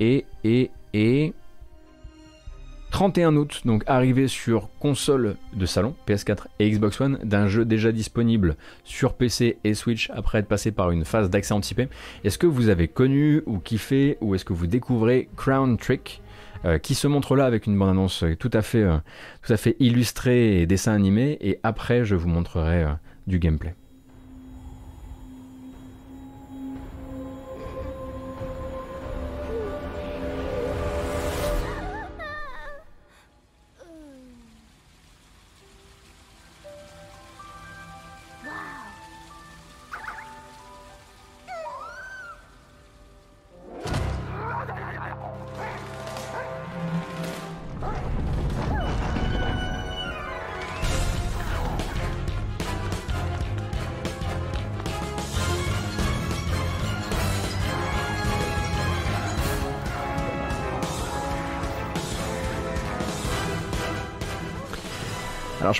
Et 0.00 0.24
et 0.42 0.70
et 0.92 1.32
31 2.94 3.34
août, 3.34 3.62
donc 3.64 3.82
arrivé 3.88 4.28
sur 4.28 4.68
console 4.78 5.34
de 5.52 5.66
salon, 5.66 5.96
PS4 6.06 6.44
et 6.60 6.70
Xbox 6.70 7.00
One, 7.00 7.18
d'un 7.24 7.48
jeu 7.48 7.64
déjà 7.64 7.90
disponible 7.90 8.54
sur 8.84 9.14
PC 9.14 9.58
et 9.64 9.74
Switch 9.74 10.10
après 10.14 10.38
être 10.38 10.46
passé 10.46 10.70
par 10.70 10.92
une 10.92 11.04
phase 11.04 11.28
d'accès 11.28 11.54
anticipé. 11.54 11.88
Est-ce 12.22 12.38
que 12.38 12.46
vous 12.46 12.68
avez 12.68 12.86
connu 12.86 13.42
ou 13.46 13.58
kiffé 13.58 14.16
ou 14.20 14.36
est-ce 14.36 14.44
que 14.44 14.52
vous 14.52 14.68
découvrez 14.68 15.28
Crown 15.36 15.76
Trick 15.76 16.22
euh, 16.64 16.78
qui 16.78 16.94
se 16.94 17.08
montre 17.08 17.34
là 17.34 17.46
avec 17.46 17.66
une 17.66 17.76
bande-annonce 17.76 18.22
euh, 18.22 18.36
tout 18.36 18.50
à 18.52 18.62
fait, 18.62 18.86
illustrée 19.80 20.60
et 20.60 20.66
dessin 20.66 20.92
animé 20.92 21.36
et 21.40 21.58
après 21.64 22.04
je 22.04 22.14
vous 22.14 22.28
montrerai 22.28 22.84
euh, 22.84 22.92
du 23.26 23.40
gameplay. 23.40 23.74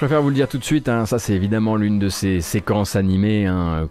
Préfère 0.05 0.21
vous 0.21 0.29
le 0.29 0.35
dire 0.35 0.49
tout 0.49 0.59
de 0.59 0.65
suite, 0.65 0.91
hein, 0.91 1.07
ça 1.07 1.19
c'est 1.19 1.33
évidemment 1.33 1.77
l'une 1.77 1.99
de 1.99 2.11
ces 2.11 2.43
séquences 2.43 2.95
animées 2.95 3.47
hein, 3.47 3.89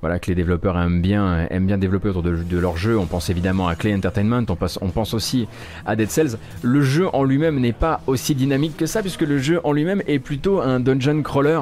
voilà, 0.00 0.18
que 0.18 0.26
les 0.26 0.34
développeurs 0.34 0.76
aiment 0.76 1.00
bien, 1.00 1.46
aiment 1.50 1.66
bien 1.66 1.78
développer 1.78 2.08
autour 2.08 2.24
de, 2.24 2.58
leur 2.58 2.76
jeu. 2.76 2.98
On 2.98 3.06
pense 3.06 3.30
évidemment 3.30 3.68
à 3.68 3.76
Clay 3.76 3.94
Entertainment, 3.94 4.44
on 4.80 4.88
pense 4.88 5.14
aussi 5.14 5.46
à 5.86 5.94
Dead 5.94 6.10
Cells. 6.10 6.36
Le 6.62 6.82
jeu 6.82 7.06
en 7.12 7.22
lui-même 7.22 7.60
n'est 7.60 7.72
pas 7.72 8.00
aussi 8.08 8.34
dynamique 8.34 8.76
que 8.76 8.86
ça, 8.86 9.02
puisque 9.02 9.20
le 9.20 9.38
jeu 9.38 9.60
en 9.62 9.70
lui-même 9.72 10.02
est 10.08 10.18
plutôt 10.18 10.60
un 10.60 10.80
dungeon 10.80 11.22
crawler 11.22 11.60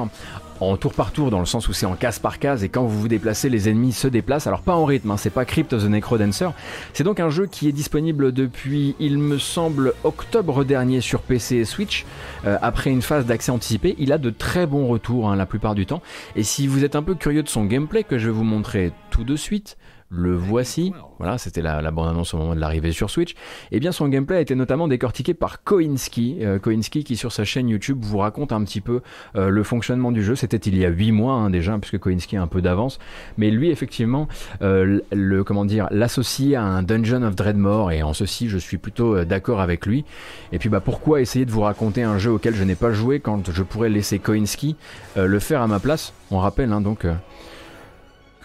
en 0.59 0.77
tour 0.77 0.93
par 0.93 1.11
tour 1.11 1.31
dans 1.31 1.39
le 1.39 1.45
sens 1.45 1.67
où 1.67 1.73
c'est 1.73 1.85
en 1.85 1.95
case 1.95 2.19
par 2.19 2.39
case 2.39 2.63
et 2.63 2.69
quand 2.69 2.83
vous 2.85 3.01
vous 3.01 3.07
déplacez 3.07 3.49
les 3.49 3.69
ennemis 3.69 3.91
se 3.91 4.07
déplacent. 4.07 4.47
Alors 4.47 4.61
pas 4.61 4.75
en 4.75 4.85
rythme 4.85 5.11
hein, 5.11 5.17
c'est 5.17 5.29
pas 5.29 5.45
Crypt 5.45 5.69
the 5.69 5.83
Necrodancer. 5.83 6.49
C'est 6.93 7.03
donc 7.03 7.19
un 7.19 7.29
jeu 7.29 7.45
qui 7.45 7.67
est 7.67 7.71
disponible 7.71 8.31
depuis 8.31 8.95
il 8.99 9.17
me 9.17 9.37
semble 9.37 9.93
octobre 10.03 10.63
dernier 10.63 11.01
sur 11.01 11.21
PC 11.21 11.57
et 11.57 11.65
Switch. 11.65 12.05
Euh, 12.45 12.57
après 12.61 12.89
une 12.89 13.01
phase 13.01 13.25
d'accès 13.25 13.51
anticipé 13.51 13.95
il 13.99 14.11
a 14.11 14.17
de 14.17 14.29
très 14.29 14.65
bons 14.65 14.87
retours 14.87 15.29
hein, 15.29 15.35
la 15.35 15.45
plupart 15.45 15.75
du 15.75 15.85
temps. 15.85 16.01
Et 16.35 16.43
si 16.43 16.67
vous 16.67 16.83
êtes 16.83 16.95
un 16.95 17.03
peu 17.03 17.15
curieux 17.15 17.43
de 17.43 17.49
son 17.49 17.65
gameplay 17.65 18.03
que 18.03 18.17
je 18.17 18.27
vais 18.27 18.33
vous 18.33 18.43
montrer 18.43 18.91
tout 19.09 19.23
de 19.23 19.35
suite 19.35 19.77
le 20.09 20.35
voici. 20.35 20.93
Voilà, 21.17 21.37
c'était 21.37 21.61
la, 21.61 21.81
la 21.81 21.91
bande-annonce 21.91 22.33
au 22.33 22.37
moment 22.37 22.55
de 22.55 22.59
l'arrivée 22.59 22.91
sur 22.91 23.09
Switch. 23.09 23.31
Et 23.31 23.77
eh 23.77 23.79
bien, 23.79 23.91
son 23.91 24.07
gameplay 24.07 24.37
a 24.37 24.41
été 24.41 24.53
notamment 24.53 24.87
décortiqué 24.87 25.33
par 25.33 25.63
Koinski. 25.63 26.37
Euh, 26.41 26.59
Koinski 26.59 27.03
qui, 27.03 27.15
sur 27.15 27.31
sa 27.31 27.43
chaîne 27.43 27.69
YouTube, 27.69 27.99
vous 28.01 28.19
raconte 28.19 28.51
un 28.51 28.63
petit 28.63 28.81
peu 28.81 29.01
euh, 29.35 29.49
le 29.49 29.63
fonctionnement 29.63 30.11
du 30.11 30.23
jeu. 30.23 30.35
C'était 30.35 30.57
il 30.57 30.77
y 30.77 30.85
a 30.85 30.89
8 30.89 31.11
mois 31.11 31.33
hein, 31.33 31.49
déjà, 31.49 31.77
puisque 31.79 31.97
Koinski 31.97 32.37
a 32.37 32.41
un 32.41 32.47
peu 32.47 32.61
d'avance. 32.61 32.99
Mais 33.37 33.49
lui, 33.49 33.71
effectivement, 33.71 34.27
euh, 34.61 34.99
le, 35.11 35.43
comment 35.43 35.65
dire, 35.65 35.87
l'associer 35.91 36.55
à 36.55 36.63
un 36.63 36.83
Dungeon 36.83 37.23
of 37.23 37.35
Dreadmore. 37.35 37.91
Et 37.91 38.03
en 38.03 38.13
ceci, 38.13 38.47
je 38.49 38.57
suis 38.57 38.77
plutôt 38.77 39.15
euh, 39.15 39.25
d'accord 39.25 39.59
avec 39.59 39.85
lui. 39.85 40.05
Et 40.51 40.59
puis, 40.59 40.69
bah, 40.69 40.81
pourquoi 40.81 41.21
essayer 41.21 41.45
de 41.45 41.51
vous 41.51 41.61
raconter 41.61 42.03
un 42.03 42.19
jeu 42.19 42.31
auquel 42.31 42.53
je 42.53 42.63
n'ai 42.63 42.75
pas 42.75 42.91
joué 42.91 43.19
quand 43.19 43.51
je 43.51 43.63
pourrais 43.63 43.89
laisser 43.89 44.19
Koinski 44.19 44.75
le 45.15 45.39
faire 45.39 45.61
à 45.61 45.67
ma 45.67 45.79
place? 45.79 46.13
On 46.29 46.39
rappelle, 46.39 46.71
hein, 46.71 46.81
donc 46.81 47.05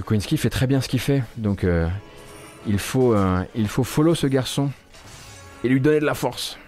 que 0.03 0.37
fait 0.37 0.51
très 0.51 0.67
bien 0.67 0.81
ce 0.81 0.89
qu'il 0.89 1.01
fait. 1.01 1.23
Donc 1.37 1.65
euh, 1.65 1.89
il, 2.67 2.79
faut, 2.79 3.15
euh, 3.15 3.43
il 3.55 3.69
faut 3.69 3.85
follow 3.85 4.15
ce 4.15 4.27
garçon 4.27 4.71
et 5.65 5.69
lui 5.69 5.81
donner 5.81 6.01
de 6.01 6.07
la 6.07 6.15
force. 6.15 6.60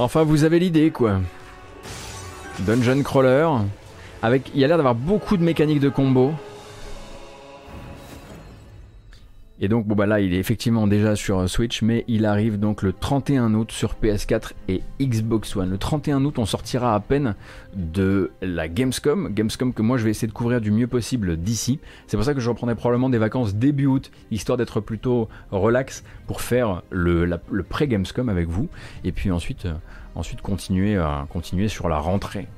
Enfin, 0.00 0.22
vous 0.22 0.44
avez 0.44 0.58
l'idée, 0.58 0.90
quoi. 0.90 1.20
Dungeon 2.60 3.02
crawler. 3.02 3.46
Avec, 4.22 4.50
il 4.54 4.60
y 4.60 4.64
a 4.64 4.66
l'air 4.66 4.78
d'avoir 4.78 4.94
beaucoup 4.94 5.36
de 5.36 5.42
mécaniques 5.42 5.80
de 5.80 5.90
combo. 5.90 6.32
Et 9.62 9.68
donc, 9.68 9.86
bon, 9.86 9.94
bah 9.94 10.06
là, 10.06 10.20
il 10.20 10.32
est 10.32 10.38
effectivement 10.38 10.86
déjà 10.86 11.16
sur 11.16 11.38
euh, 11.38 11.46
Switch, 11.46 11.82
mais 11.82 12.04
il 12.08 12.24
arrive 12.24 12.58
donc 12.58 12.82
le 12.82 12.94
31 12.94 13.52
août 13.52 13.70
sur 13.72 13.94
PS4 13.94 14.52
et 14.68 14.80
Xbox 14.98 15.54
One. 15.54 15.68
Le 15.68 15.76
31 15.76 16.24
août, 16.24 16.38
on 16.38 16.46
sortira 16.46 16.94
à 16.94 17.00
peine 17.00 17.34
de 17.74 18.30
la 18.40 18.68
Gamescom. 18.68 19.28
Gamescom 19.28 19.74
que 19.74 19.82
moi, 19.82 19.98
je 19.98 20.04
vais 20.04 20.10
essayer 20.10 20.28
de 20.28 20.32
couvrir 20.32 20.62
du 20.62 20.70
mieux 20.70 20.86
possible 20.86 21.36
d'ici. 21.36 21.78
C'est 22.06 22.16
pour 22.16 22.24
ça 22.24 22.32
que 22.32 22.40
je 22.40 22.48
reprendrai 22.48 22.74
probablement 22.74 23.10
des 23.10 23.18
vacances 23.18 23.54
début 23.54 23.84
août, 23.84 24.10
histoire 24.30 24.56
d'être 24.56 24.80
plutôt 24.80 25.28
relax 25.50 26.04
pour 26.26 26.40
faire 26.40 26.82
le, 26.88 27.28
pré-Gamescom 27.68 28.30
avec 28.30 28.48
vous. 28.48 28.70
Et 29.04 29.12
puis 29.12 29.30
ensuite, 29.30 29.66
euh, 29.66 29.74
continuer, 30.42 30.96
euh, 30.96 31.04
continuer 31.28 31.68
sur 31.68 31.90
la 31.90 31.98
rentrée 31.98 32.48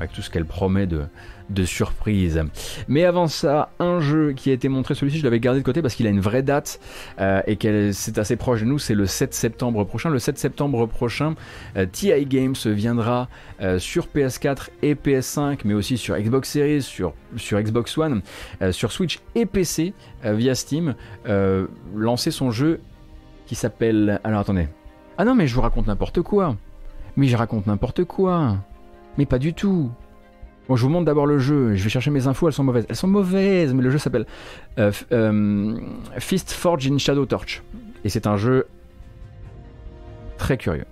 avec 0.00 0.12
tout 0.12 0.22
ce 0.22 0.30
qu'elle 0.30 0.46
promet 0.46 0.86
de, 0.86 1.04
de 1.50 1.64
surprise. 1.64 2.42
Mais 2.88 3.04
avant 3.04 3.26
ça, 3.26 3.70
un 3.78 4.00
jeu 4.00 4.32
qui 4.32 4.50
a 4.50 4.52
été 4.52 4.68
montré, 4.68 4.94
celui-ci 4.94 5.18
je 5.18 5.24
l'avais 5.24 5.40
gardé 5.40 5.60
de 5.60 5.64
côté 5.64 5.82
parce 5.82 5.94
qu'il 5.94 6.06
a 6.06 6.10
une 6.10 6.20
vraie 6.20 6.42
date 6.42 6.80
euh, 7.20 7.42
et 7.46 7.56
que 7.56 7.92
c'est 7.92 8.18
assez 8.18 8.36
proche 8.36 8.60
de 8.60 8.66
nous, 8.66 8.78
c'est 8.78 8.94
le 8.94 9.06
7 9.06 9.34
septembre 9.34 9.84
prochain. 9.84 10.10
Le 10.10 10.18
7 10.18 10.38
septembre 10.38 10.86
prochain, 10.86 11.34
euh, 11.76 11.86
TI 11.90 12.26
Games 12.26 12.54
viendra 12.64 13.28
euh, 13.60 13.78
sur 13.78 14.06
PS4 14.06 14.68
et 14.82 14.94
PS5, 14.94 15.60
mais 15.64 15.74
aussi 15.74 15.98
sur 15.98 16.16
Xbox 16.16 16.50
Series, 16.50 16.82
sur, 16.82 17.12
sur 17.36 17.60
Xbox 17.60 17.96
One, 17.98 18.22
sur 18.70 18.92
Switch 18.92 19.20
et 19.34 19.46
PC 19.46 19.92
via 20.24 20.54
Steam, 20.54 20.94
lancer 21.94 22.30
son 22.30 22.50
jeu 22.50 22.80
qui 23.46 23.54
s'appelle... 23.54 24.20
Alors 24.24 24.40
attendez. 24.40 24.68
Ah 25.18 25.24
non 25.24 25.34
mais 25.34 25.46
je 25.46 25.54
vous 25.54 25.60
raconte 25.60 25.86
n'importe 25.86 26.22
quoi. 26.22 26.56
Mais 27.16 27.26
je 27.26 27.36
raconte 27.36 27.66
n'importe 27.66 28.04
quoi. 28.04 28.56
Mais 29.18 29.26
pas 29.26 29.38
du 29.38 29.54
tout. 29.54 29.90
Bon, 30.68 30.76
je 30.76 30.84
vous 30.84 30.88
montre 30.88 31.06
d'abord 31.06 31.26
le 31.26 31.38
jeu. 31.38 31.74
Je 31.74 31.82
vais 31.82 31.90
chercher 31.90 32.10
mes 32.10 32.26
infos, 32.26 32.46
elles 32.46 32.54
sont 32.54 32.64
mauvaises. 32.64 32.86
Elles 32.88 32.96
sont 32.96 33.08
mauvaises, 33.08 33.74
mais 33.74 33.82
le 33.82 33.90
jeu 33.90 33.98
s'appelle 33.98 34.26
euh, 34.78 34.92
euh, 35.12 35.76
Fist 36.18 36.52
Forge 36.52 36.86
in 36.86 36.98
Shadow 36.98 37.26
Torch. 37.26 37.62
Et 38.04 38.08
c'est 38.08 38.26
un 38.26 38.36
jeu 38.36 38.66
très 40.38 40.56
curieux. 40.56 40.86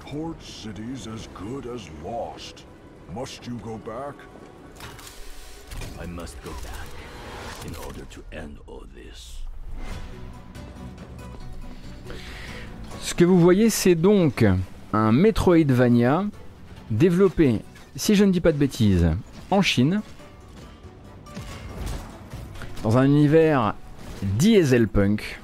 Port 0.00 0.34
city's 0.40 1.06
as 1.06 1.28
good 1.34 1.66
as 1.66 1.88
lost. 2.04 2.66
Must 3.14 3.46
you 3.46 3.58
go 3.64 3.78
back? 3.78 4.14
I 6.00 6.06
must 6.06 6.36
go 6.42 6.50
back 6.62 7.66
in 7.66 7.74
order 7.86 8.04
to 8.10 8.22
end 8.32 8.58
all 8.66 8.84
this. 8.94 9.38
Ce 12.98 13.14
que 13.14 13.24
vous 13.24 13.38
voyez, 13.38 13.70
c'est 13.70 13.94
donc 13.94 14.44
un 14.92 15.12
Metroidvania 15.12 16.24
développé, 16.90 17.60
si 17.96 18.14
je 18.14 18.24
ne 18.24 18.32
dis 18.32 18.40
pas 18.40 18.52
de 18.52 18.58
bêtises, 18.58 19.10
en 19.50 19.62
Chine, 19.62 20.00
dans 22.82 22.98
un 22.98 23.04
univers 23.04 23.74
dieselpunk. 24.22 25.40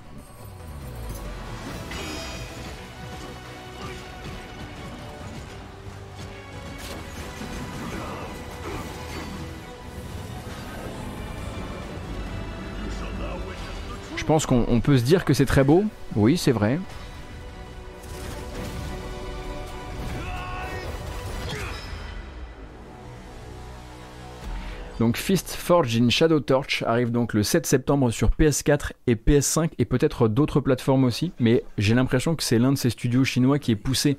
Je 14.16 14.24
pense 14.24 14.46
qu'on 14.46 14.80
peut 14.80 14.98
se 14.98 15.04
dire 15.04 15.24
que 15.24 15.34
c'est 15.34 15.46
très 15.46 15.62
beau, 15.62 15.84
oui 16.16 16.36
c'est 16.36 16.50
vrai, 16.50 16.80
Donc 24.98 25.18
Fist 25.18 25.50
Forge 25.50 26.00
in 26.00 26.08
Shadow 26.08 26.40
Torch 26.40 26.82
arrive 26.86 27.10
donc 27.10 27.34
le 27.34 27.42
7 27.42 27.66
septembre 27.66 28.10
sur 28.10 28.30
PS4 28.30 28.92
et 29.06 29.14
PS5 29.14 29.70
et 29.78 29.84
peut-être 29.84 30.26
d'autres 30.26 30.60
plateformes 30.60 31.04
aussi, 31.04 31.32
mais 31.38 31.64
j'ai 31.76 31.94
l'impression 31.94 32.34
que 32.34 32.42
c'est 32.42 32.58
l'un 32.58 32.72
de 32.72 32.78
ces 32.78 32.88
studios 32.88 33.24
chinois 33.24 33.58
qui 33.58 33.72
est 33.72 33.76
poussé. 33.76 34.16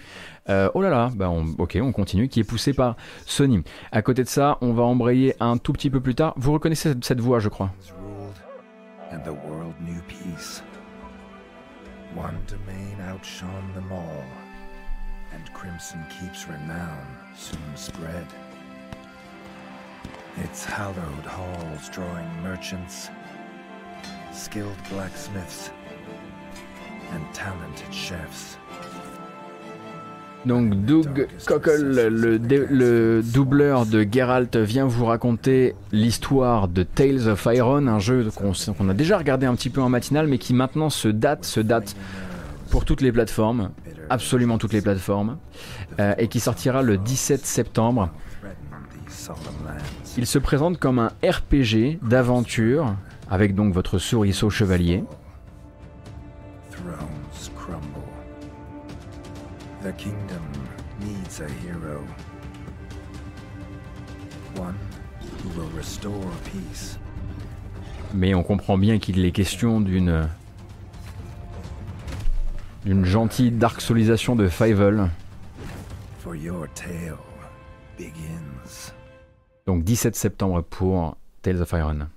Euh, 0.50 0.70
oh 0.76 0.82
là 0.84 0.90
là, 0.92 1.12
bah 1.16 1.32
ok, 1.58 1.80
on 1.82 1.92
continue, 1.92 2.28
qui 2.30 2.42
est 2.42 2.44
poussé 2.44 2.74
par 2.74 2.96
Sony. 3.26 3.64
À 3.92 4.04
côté 4.04 4.24
de 4.24 4.30
ça, 4.30 4.60
on 4.62 4.72
va 4.74 4.84
embrayer 4.84 5.36
un 5.40 5.58
tout 5.58 5.74
petit 5.74 5.90
peu 5.90 6.00
plus 6.00 6.14
tard. 6.14 6.36
Vous 6.38 6.54
reconnaissez 6.54 6.94
cette 7.02 7.22
voix, 7.22 7.40
je 7.40 7.50
crois. 7.50 7.72
Its 20.44 20.66
hallowed 20.66 21.26
halls 21.26 21.90
drawing 21.92 22.28
merchants, 22.44 23.10
skilled 24.32 24.78
blacksmiths, 24.92 25.72
and 27.12 27.22
talented 27.34 27.92
chefs. 27.92 28.60
Donc 30.46 30.86
Doug 30.86 31.28
Cockle, 31.46 32.10
le, 32.10 32.38
le, 32.38 33.22
doubleur 33.22 33.86
de 33.86 34.08
Geralt, 34.10 34.56
vient 34.56 34.86
vous 34.86 35.06
raconter 35.06 35.76
l'histoire 35.92 36.68
de 36.68 36.84
Tales 36.84 37.28
of 37.28 37.48
Iron, 37.52 37.88
un 37.88 38.00
jeu 38.00 38.30
qu'on 38.32 38.90
a 38.90 38.94
déjà 38.94 39.18
regardé 39.18 39.46
un 39.46 39.56
petit 39.56 39.70
peu 39.70 39.82
en 39.82 39.90
matinale, 39.90 40.28
mais 40.28 40.38
qui 40.38 40.54
maintenant 40.54 40.90
se 40.90 41.10
date, 41.10 41.44
se 41.44 41.60
date 41.60 41.96
pour 42.70 42.86
toutes 42.86 43.02
les 43.02 43.12
plateformes, 43.12 43.72
absolument 44.10 44.58
toutes 44.58 44.74
les 44.74 44.82
plateformes, 44.82 45.38
euh, 46.00 46.14
et 46.18 46.28
qui 46.28 46.40
sortira 46.40 46.82
le 46.82 46.98
17 46.98 47.46
septembre. 47.46 48.12
Il 50.18 50.26
se 50.26 50.40
présente 50.40 50.80
comme 50.80 50.98
un 50.98 51.12
RPG 51.24 52.00
d'aventure, 52.02 52.96
avec 53.30 53.54
donc 53.54 53.72
votre 53.72 54.00
souriceau 54.00 54.50
chevalier. 54.50 55.04
Mais 68.16 68.34
on 68.34 68.42
comprend 68.42 68.78
bien 68.80 68.98
qu'il 68.98 69.24
est 69.24 69.32
question 69.32 69.80
d'une 69.80 70.28
d'une 72.86 73.06
gentille 73.06 73.52
dark 73.52 73.82
solisation 73.82 74.36
de 74.36 74.48
Fievel. 74.48 75.10
For 76.20 76.36
your 76.36 76.66
tale 76.74 77.18
begins. 78.00 78.57
Donc 79.68 79.84
17 79.84 80.16
septembre 80.16 80.62
pour 80.62 81.18
Tales 81.42 81.62
of 81.62 81.72
Iron. 81.74 82.08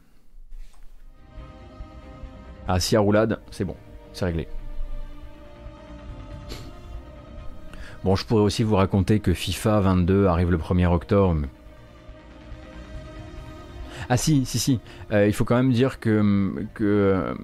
Ah, 2.69 2.79
si 2.79 2.95
à 2.95 3.01
roulade, 3.01 3.41
c'est 3.51 3.65
bon, 3.65 3.77
c'est 4.13 4.25
réglé. 4.25 4.47
Bon, 8.05 8.15
je 8.15 8.25
pourrais 8.25 8.43
aussi 8.43 8.63
vous 8.63 8.77
raconter 8.77 9.19
que 9.19 9.35
FIFA 9.35 9.81
22 9.81 10.27
arrive 10.27 10.51
le 10.53 10.59
1er 10.59 10.87
octobre. 10.87 11.43
Ah 14.09 14.17
si, 14.17 14.47
si, 14.47 14.59
si. 14.59 14.81
Euh, 15.13 15.27
il 15.27 15.33
faut 15.33 15.45
quand 15.45 15.57
même 15.57 15.73
dire 15.73 15.99
que, 15.99 16.55
que 16.75 16.85
euh, 16.85 17.35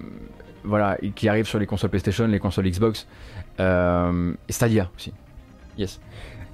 voilà, 0.63 0.97
qui 1.15 1.27
arrive 1.27 1.45
sur 1.45 1.59
les 1.59 1.65
consoles 1.65 1.89
PlayStation, 1.89 2.27
les 2.27 2.39
consoles 2.39 2.69
Xbox, 2.69 3.07
euh, 3.59 4.33
et 4.47 4.51
Stadia 4.53 4.89
aussi. 4.95 5.13
Yes. 5.77 5.99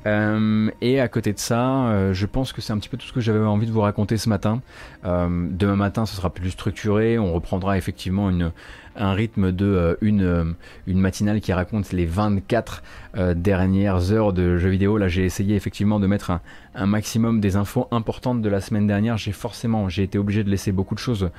Euh, 0.05 0.69
et 0.81 0.99
à 0.99 1.07
côté 1.07 1.33
de 1.33 1.39
ça, 1.39 1.87
euh, 1.87 2.13
je 2.13 2.25
pense 2.25 2.53
que 2.53 2.61
c'est 2.61 2.73
un 2.73 2.77
petit 2.77 2.89
peu 2.89 2.97
tout 2.97 3.07
ce 3.07 3.13
que 3.13 3.21
j'avais 3.21 3.39
envie 3.39 3.67
de 3.67 3.71
vous 3.71 3.81
raconter 3.81 4.17
ce 4.17 4.29
matin. 4.29 4.61
Euh, 5.05 5.47
demain 5.49 5.75
matin, 5.75 6.05
ce 6.05 6.15
sera 6.15 6.29
plus 6.29 6.51
structuré. 6.51 7.17
On 7.17 7.33
reprendra 7.33 7.77
effectivement 7.77 8.29
une, 8.29 8.51
un 8.95 9.13
rythme 9.13 9.51
de 9.51 9.65
euh, 9.65 9.95
une, 10.01 10.23
euh, 10.23 10.45
une 10.87 10.99
matinale 10.99 11.41
qui 11.41 11.53
raconte 11.53 11.91
les 11.91 12.05
24 12.05 12.83
euh, 13.15 13.33
dernières 13.33 14.11
heures 14.11 14.33
de 14.33 14.57
jeux 14.57 14.69
vidéo. 14.69 14.97
Là, 14.97 15.07
j'ai 15.07 15.25
essayé 15.25 15.55
effectivement 15.55 15.99
de 15.99 16.07
mettre 16.07 16.31
un, 16.31 16.41
un 16.75 16.85
maximum 16.85 17.39
des 17.39 17.55
infos 17.55 17.87
importantes 17.91 18.41
de 18.41 18.49
la 18.49 18.61
semaine 18.61 18.87
dernière. 18.87 19.17
J'ai 19.17 19.31
forcément, 19.31 19.89
j'ai 19.89 20.03
été 20.03 20.17
obligé 20.17 20.43
de 20.43 20.49
laisser 20.49 20.71
beaucoup 20.71 20.95
de 20.95 20.99
choses 20.99 21.29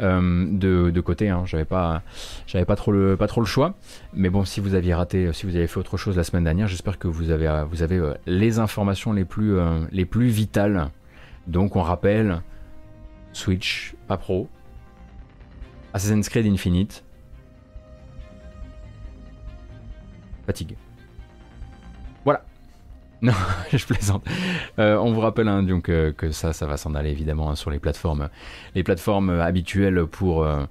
euh, 0.00 0.46
de, 0.50 0.90
de 0.90 1.00
côté. 1.00 1.28
Hein. 1.28 1.42
J'avais 1.46 1.64
pas, 1.64 2.02
j'avais 2.46 2.64
pas 2.64 2.76
trop 2.76 2.92
le, 2.92 3.16
pas 3.16 3.26
trop 3.26 3.40
le 3.40 3.46
choix. 3.46 3.74
Mais 4.12 4.30
bon, 4.30 4.44
si 4.44 4.60
vous 4.60 4.74
aviez 4.74 4.94
raté, 4.94 5.32
si 5.32 5.46
vous 5.46 5.56
avez 5.56 5.66
fait 5.66 5.78
autre 5.78 5.96
chose 5.96 6.16
la 6.16 6.24
semaine 6.24 6.44
dernière, 6.44 6.68
j'espère 6.68 6.98
que 6.98 7.08
vous 7.08 7.30
avez, 7.30 7.64
vous 7.70 7.82
avez 7.82 8.00
les 8.26 8.58
informations 8.58 9.12
les 9.12 9.24
plus, 9.24 9.56
euh, 9.56 9.84
les 9.90 10.04
plus 10.04 10.28
vitales. 10.28 10.90
Donc, 11.46 11.76
on 11.76 11.82
rappelle 11.82 12.42
Switch, 13.32 13.94
pas 14.06 14.16
pro, 14.16 14.48
Assassin's 15.92 16.28
Creed 16.28 16.46
Infinite, 16.46 17.03
fatigue. 20.44 20.76
Voilà. 22.24 22.42
Non, 23.22 23.32
je 23.72 23.86
plaisante. 23.86 24.22
Euh, 24.78 24.96
on 24.96 25.12
vous 25.12 25.20
rappelle 25.20 25.48
hein, 25.48 25.62
donc 25.62 25.88
euh, 25.88 26.12
que 26.12 26.30
ça, 26.30 26.52
ça 26.52 26.66
va 26.66 26.76
s'en 26.76 26.94
aller 26.94 27.10
évidemment 27.10 27.48
hein, 27.48 27.54
sur 27.54 27.70
les 27.70 27.78
plateformes, 27.78 28.28
les 28.74 28.82
plateformes 28.82 29.30
habituelles 29.30 30.04
pour 30.04 30.44
euh, 30.44 30.64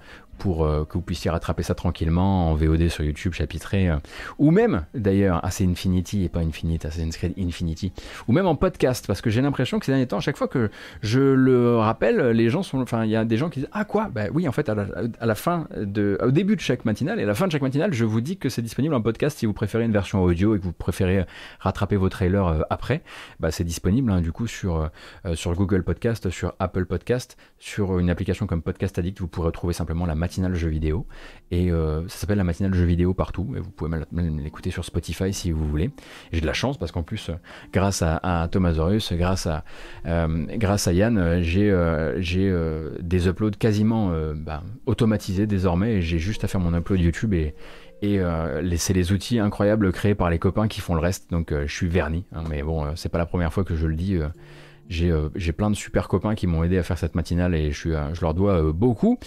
pour 0.43 0.65
euh, 0.65 0.83
que 0.83 0.95
vous 0.95 1.01
puissiez 1.01 1.31
rattraper 1.31 1.63
ça 1.63 1.73
tranquillement 1.73 2.51
en 2.51 2.53
VOD 2.53 2.89
sur 2.89 3.05
YouTube 3.05 3.31
chapitré, 3.31 3.87
euh, 3.87 3.95
ou 4.39 4.51
même 4.51 4.83
d'ailleurs, 4.93 5.39
ah 5.41 5.49
c'est 5.51 5.63
Infinity 5.63 6.25
et 6.25 6.27
pas 6.27 6.41
Infinite, 6.41 6.83
Assassin's 6.83 7.15
Creed 7.15 7.33
Infinity, 7.39 7.93
ou 8.27 8.33
même 8.33 8.45
en 8.45 8.55
podcast, 8.55 9.07
parce 9.07 9.21
que 9.21 9.29
j'ai 9.29 9.41
l'impression 9.41 9.79
que 9.79 9.85
ces 9.85 9.93
derniers 9.93 10.05
temps, 10.05 10.17
à 10.17 10.19
chaque 10.19 10.35
fois 10.35 10.49
que 10.49 10.69
je 11.01 11.21
le 11.21 11.77
rappelle, 11.77 12.31
les 12.31 12.49
gens 12.49 12.61
sont, 12.61 12.81
enfin 12.81 13.05
il 13.05 13.11
y 13.11 13.15
a 13.15 13.23
des 13.23 13.37
gens 13.37 13.49
qui 13.49 13.61
disent 13.61 13.69
ah 13.71 13.85
quoi, 13.85 14.09
bah 14.13 14.23
oui 14.33 14.45
en 14.49 14.51
fait 14.51 14.67
à 14.67 14.75
la, 14.75 15.35
fin 15.35 15.65
de, 15.77 16.17
au 16.21 16.31
début 16.31 16.57
de 16.57 16.61
chaque 16.61 16.83
matinale 16.83 17.21
et 17.21 17.23
à 17.23 17.25
la 17.25 17.35
fin 17.35 17.47
de 17.47 17.51
chaque 17.53 17.61
matinale, 17.61 17.93
je 17.93 18.03
vous 18.03 18.19
dis 18.19 18.35
que 18.35 18.49
c'est 18.49 18.61
disponible 18.61 18.95
en 18.95 19.01
podcast. 19.01 19.39
Si 19.39 19.45
vous 19.45 19.53
préférez 19.53 19.85
une 19.85 19.93
version 19.93 20.23
audio 20.23 20.57
et 20.57 20.59
que 20.59 20.65
vous 20.65 20.73
préférez 20.73 21.25
rattraper 21.61 21.95
vos 21.95 22.09
trailers 22.09 22.47
euh, 22.47 22.61
après, 22.69 23.01
bah 23.39 23.49
c'est 23.49 23.63
disponible 23.63 24.11
hein, 24.11 24.19
du 24.19 24.33
coup 24.33 24.47
sur 24.47 24.89
euh, 25.25 25.35
sur 25.35 25.53
Google 25.53 25.83
Podcast, 25.83 26.29
sur 26.31 26.53
Apple 26.59 26.85
Podcast, 26.85 27.37
sur 27.59 27.97
une 27.97 28.09
application 28.09 28.45
comme 28.45 28.61
Podcast 28.61 28.99
Addict, 28.99 29.21
vous 29.21 29.29
pourrez 29.29 29.53
trouver 29.53 29.73
simplement 29.73 30.05
la 30.05 30.15
matinale 30.15 30.32
jeux 30.53 30.69
vidéo 30.69 31.05
et 31.51 31.72
euh, 31.72 32.07
ça 32.07 32.18
s'appelle 32.18 32.38
la 32.38 32.43
matinale 32.43 32.73
jeux 32.73 32.85
vidéo 32.85 33.14
partout 33.14 33.53
et 33.55 33.60
vous 33.60 33.69
pouvez 33.69 33.89
même- 33.89 34.39
l'écouter 34.39 34.72
sur 34.72 34.84
Spotify 34.85 35.34
si 35.34 35.51
vous 35.51 35.68
voulez. 35.68 35.91
J'ai 36.31 36.41
de 36.41 36.45
la 36.45 36.53
chance 36.53 36.77
parce 36.77 36.91
qu'en 36.91 37.03
plus, 37.03 37.30
euh, 37.30 37.34
grâce 37.72 38.01
à, 38.01 38.18
à 38.23 38.47
Thomasaurus, 38.47 39.14
grâce 39.14 39.45
à 39.47 39.64
euh, 40.05 40.45
grâce 40.55 40.88
à 40.88 40.93
Yann, 40.93 41.41
j'ai 41.41 41.69
euh, 41.72 42.89
des 43.01 43.27
uploads 43.27 43.57
quasiment 43.60 44.11
bah, 44.35 44.64
automatisés 44.85 45.45
désormais 45.47 46.01
j'ai 46.01 46.19
juste 46.19 46.43
à 46.43 46.47
faire 46.47 46.61
mon 46.61 46.73
upload 46.76 46.99
YouTube 46.99 47.34
et 47.34 47.53
et 48.01 48.19
c'est 48.77 48.93
les 48.93 49.14
outils 49.14 49.39
incroyables 49.39 49.91
créés 49.93 50.15
par 50.15 50.30
les 50.30 50.38
copains 50.39 50.68
qui 50.68 50.81
font 50.81 50.93
le 50.93 50.99
reste. 50.99 51.31
Donc 51.31 51.53
je 51.53 51.73
suis 51.73 51.88
verni, 51.88 52.26
hein, 52.34 52.43
mais 52.49 52.61
bon, 52.61 52.95
c'est 52.95 53.07
pas 53.07 53.18
la 53.18 53.26
première 53.26 53.53
fois 53.53 53.64
que 53.64 53.76
je 53.76 53.88
le 53.88 53.95
dis. 53.95 54.19
Euh, 55.01 55.29
j'ai 55.35 55.51
plein 55.51 55.69
de 55.69 55.75
super 55.75 56.07
copains 56.07 56.35
qui 56.35 56.47
m'ont 56.47 56.63
aidé 56.63 56.77
à 56.77 56.83
faire 56.83 56.97
cette 56.97 57.15
matinale 57.15 57.55
et 57.55 57.71
je, 57.71 57.89
euh, 57.89 58.13
je 58.13 58.21
leur 58.21 58.33
dois 58.33 58.63
euh, 58.63 58.73
beaucoup. 58.73 59.17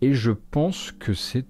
Et 0.00 0.12
je 0.14 0.30
pense 0.32 0.92
que 0.92 1.14
c'est 1.14 1.46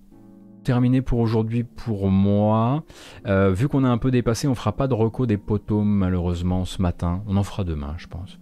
terminé 0.64 1.00
pour 1.00 1.20
aujourd'hui 1.20 1.64
pour 1.64 2.10
moi. 2.10 2.84
Vu 3.24 3.68
qu'on 3.68 3.84
a 3.84 3.88
un 3.88 3.98
peu 3.98 4.10
dépassé, 4.10 4.46
on 4.46 4.54
fera 4.54 4.72
pas 4.72 4.88
de 4.88 4.94
reco 4.94 5.26
des 5.26 5.38
poteaux 5.38 5.82
malheureusement 5.82 6.64
ce 6.64 6.82
matin. 6.82 7.22
On 7.26 7.36
en 7.36 7.42
fera 7.42 7.64
demain, 7.64 7.94
je 7.96 8.06
pense. 8.06 8.38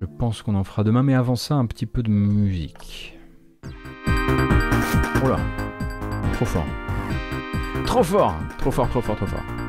Je 0.00 0.06
pense 0.06 0.42
qu'on 0.42 0.54
en 0.54 0.64
fera 0.64 0.84
demain, 0.84 1.02
mais 1.02 1.14
avant 1.14 1.36
ça, 1.36 1.56
un 1.56 1.66
petit 1.66 1.86
peu 1.86 2.02
de 2.02 2.10
musique. 2.10 3.18
Oh 5.22 5.28
là, 5.28 5.38
trop 6.34 6.46
fort. 6.46 6.66
Trop 7.84 8.02
fort, 8.02 8.34
trop 8.58 8.70
fort, 8.70 8.88
trop 8.88 9.00
fort, 9.00 9.16
trop 9.16 9.26
fort. 9.26 9.59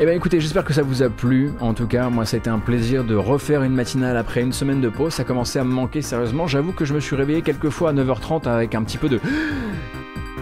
Eh 0.00 0.06
bien 0.06 0.14
écoutez, 0.14 0.40
j'espère 0.40 0.64
que 0.64 0.72
ça 0.72 0.82
vous 0.82 1.04
a 1.04 1.08
plu. 1.08 1.52
En 1.60 1.72
tout 1.72 1.86
cas, 1.86 2.08
moi 2.08 2.24
ça 2.24 2.36
a 2.36 2.38
été 2.38 2.50
un 2.50 2.58
plaisir 2.58 3.04
de 3.04 3.14
refaire 3.14 3.62
une 3.62 3.74
matinale 3.74 4.16
après 4.16 4.42
une 4.42 4.52
semaine 4.52 4.80
de 4.80 4.88
pause. 4.88 5.12
Ça 5.12 5.22
commençait 5.22 5.60
à 5.60 5.64
me 5.64 5.72
manquer 5.72 6.02
sérieusement. 6.02 6.48
J'avoue 6.48 6.72
que 6.72 6.84
je 6.84 6.94
me 6.94 6.98
suis 6.98 7.14
réveillé 7.14 7.42
quelques 7.42 7.68
fois 7.68 7.90
à 7.90 7.92
9h30 7.92 8.48
avec 8.48 8.74
un 8.74 8.82
petit 8.82 8.98
peu 8.98 9.08
de... 9.08 9.20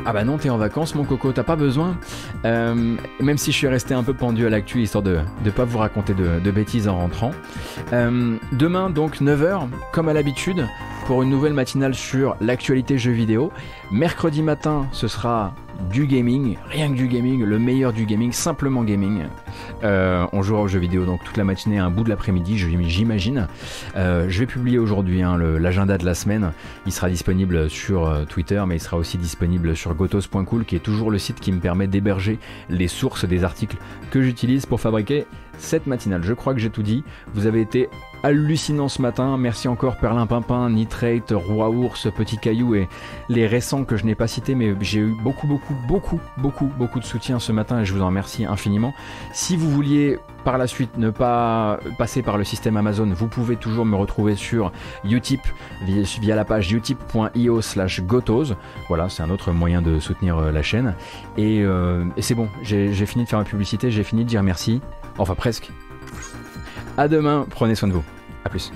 Ah 0.04 0.12
bah 0.12 0.24
non, 0.24 0.36
t'es 0.36 0.50
en 0.50 0.58
vacances 0.58 0.96
mon 0.96 1.04
coco, 1.04 1.30
t'as 1.30 1.44
pas 1.44 1.54
besoin. 1.54 1.96
Euh, 2.44 2.96
même 3.20 3.38
si 3.38 3.52
je 3.52 3.56
suis 3.56 3.68
resté 3.68 3.94
un 3.94 4.02
peu 4.02 4.14
pendu 4.14 4.44
à 4.44 4.50
l'actu, 4.50 4.82
histoire 4.82 5.04
de 5.04 5.20
ne 5.44 5.50
pas 5.52 5.64
vous 5.64 5.78
raconter 5.78 6.12
de, 6.12 6.50
bêtises 6.50 6.88
en 6.88 6.96
rentrant. 6.96 7.30
Euh, 7.92 8.36
demain 8.50 8.90
donc 8.90 9.20
9h, 9.20 9.68
comme 9.92 10.08
à 10.08 10.12
l'habitude, 10.12 10.66
pour 11.06 11.22
une 11.22 11.30
nouvelle 11.30 11.52
matinale 11.52 11.94
sur 11.94 12.34
l'actualité 12.40 12.98
jeux 12.98 13.12
vidéo. 13.12 13.52
Mercredi 13.92 14.42
matin, 14.42 14.88
ce 14.90 15.06
sera 15.06 15.54
du 15.90 16.06
gaming, 16.06 16.56
rien 16.70 16.90
que 16.90 16.96
du 16.96 17.08
gaming, 17.08 17.42
le 17.42 17.58
meilleur 17.58 17.92
du 17.92 18.06
gaming, 18.06 18.32
simplement 18.32 18.84
gaming. 18.84 19.24
Euh, 19.84 20.26
on 20.32 20.42
jouera 20.42 20.62
aux 20.62 20.68
jeux 20.68 20.78
vidéo 20.78 21.04
donc 21.04 21.22
toute 21.24 21.36
la 21.36 21.44
matinée, 21.44 21.78
un 21.78 21.90
bout 21.90 22.04
de 22.04 22.08
l'après-midi, 22.08 22.58
j'imagine. 22.58 23.48
Euh, 23.96 24.26
je 24.28 24.38
vais 24.38 24.46
publier 24.46 24.78
aujourd'hui 24.78 25.22
hein, 25.22 25.36
l'agenda 25.36 25.98
de 25.98 26.04
la 26.04 26.14
semaine. 26.14 26.52
Il 26.86 26.92
sera 26.92 27.08
disponible 27.08 27.68
sur 27.68 28.06
euh, 28.06 28.24
Twitter, 28.24 28.62
mais 28.66 28.76
il 28.76 28.80
sera 28.80 28.96
aussi 28.96 29.18
disponible 29.18 29.76
sur 29.76 29.94
gotos.cool, 29.94 30.64
qui 30.64 30.76
est 30.76 30.80
toujours 30.80 31.10
le 31.10 31.18
site 31.18 31.40
qui 31.40 31.52
me 31.52 31.60
permet 31.60 31.86
d'héberger 31.86 32.38
les 32.70 32.88
sources 32.88 33.24
des 33.24 33.44
articles 33.44 33.76
que 34.10 34.22
j'utilise 34.22 34.66
pour 34.66 34.80
fabriquer 34.80 35.26
cette 35.58 35.86
matinale. 35.86 36.22
Je 36.24 36.32
crois 36.32 36.54
que 36.54 36.60
j'ai 36.60 36.70
tout 36.70 36.82
dit. 36.82 37.04
Vous 37.34 37.46
avez 37.46 37.60
été 37.60 37.88
hallucinant 38.22 38.88
ce 38.88 39.02
matin. 39.02 39.36
Merci 39.36 39.68
encore 39.68 39.96
Perlin 39.96 40.26
Pimpin, 40.26 40.70
Nitrate, 40.70 41.32
Roi 41.34 41.70
Ours, 41.70 42.08
Petit 42.14 42.38
Caillou 42.38 42.74
et 42.74 42.88
les 43.28 43.46
récents 43.46 43.84
que 43.84 43.96
je 43.96 44.04
n'ai 44.04 44.14
pas 44.14 44.26
cités, 44.26 44.54
mais 44.54 44.74
j'ai 44.80 45.00
eu 45.00 45.14
beaucoup, 45.22 45.46
beaucoup, 45.46 45.74
beaucoup, 45.86 46.20
beaucoup, 46.38 46.66
beaucoup 46.78 47.00
de 47.00 47.04
soutien 47.04 47.38
ce 47.38 47.52
matin 47.52 47.80
et 47.80 47.84
je 47.84 47.92
vous 47.92 48.02
en 48.02 48.06
remercie 48.06 48.44
infiniment. 48.44 48.94
Si 49.32 49.56
vous 49.56 49.70
vouliez 49.70 50.18
par 50.44 50.58
la 50.58 50.66
suite 50.66 50.96
ne 50.98 51.10
pas 51.10 51.78
passer 51.98 52.22
par 52.22 52.38
le 52.38 52.44
système 52.44 52.76
Amazon, 52.76 53.06
vous 53.06 53.28
pouvez 53.28 53.56
toujours 53.56 53.84
me 53.84 53.96
retrouver 53.96 54.34
sur 54.34 54.72
Utip 55.04 55.40
via, 55.84 56.36
la 56.36 56.44
page 56.44 56.72
utip.io 56.72 57.60
slash 57.60 58.02
gotos. 58.02 58.54
Voilà, 58.88 59.08
c'est 59.08 59.22
un 59.22 59.30
autre 59.30 59.52
moyen 59.52 59.82
de 59.82 59.98
soutenir 60.00 60.38
euh, 60.38 60.52
la 60.52 60.62
chaîne. 60.62 60.94
Et, 61.36 61.62
euh, 61.62 62.04
c'est 62.18 62.34
bon, 62.34 62.48
j'ai 62.62 63.06
fini 63.06 63.24
de 63.24 63.28
faire 63.28 63.38
ma 63.38 63.44
publicité, 63.44 63.90
j'ai 63.90 64.04
fini 64.04 64.24
de 64.24 64.28
dire 64.28 64.42
merci. 64.42 64.80
Enfin 65.18 65.34
presque. 65.34 65.70
À 66.96 67.08
demain, 67.08 67.46
prenez 67.50 67.74
soin 67.74 67.88
de 67.88 67.94
vous. 67.94 68.04
A 68.44 68.48
plus. 68.48 68.72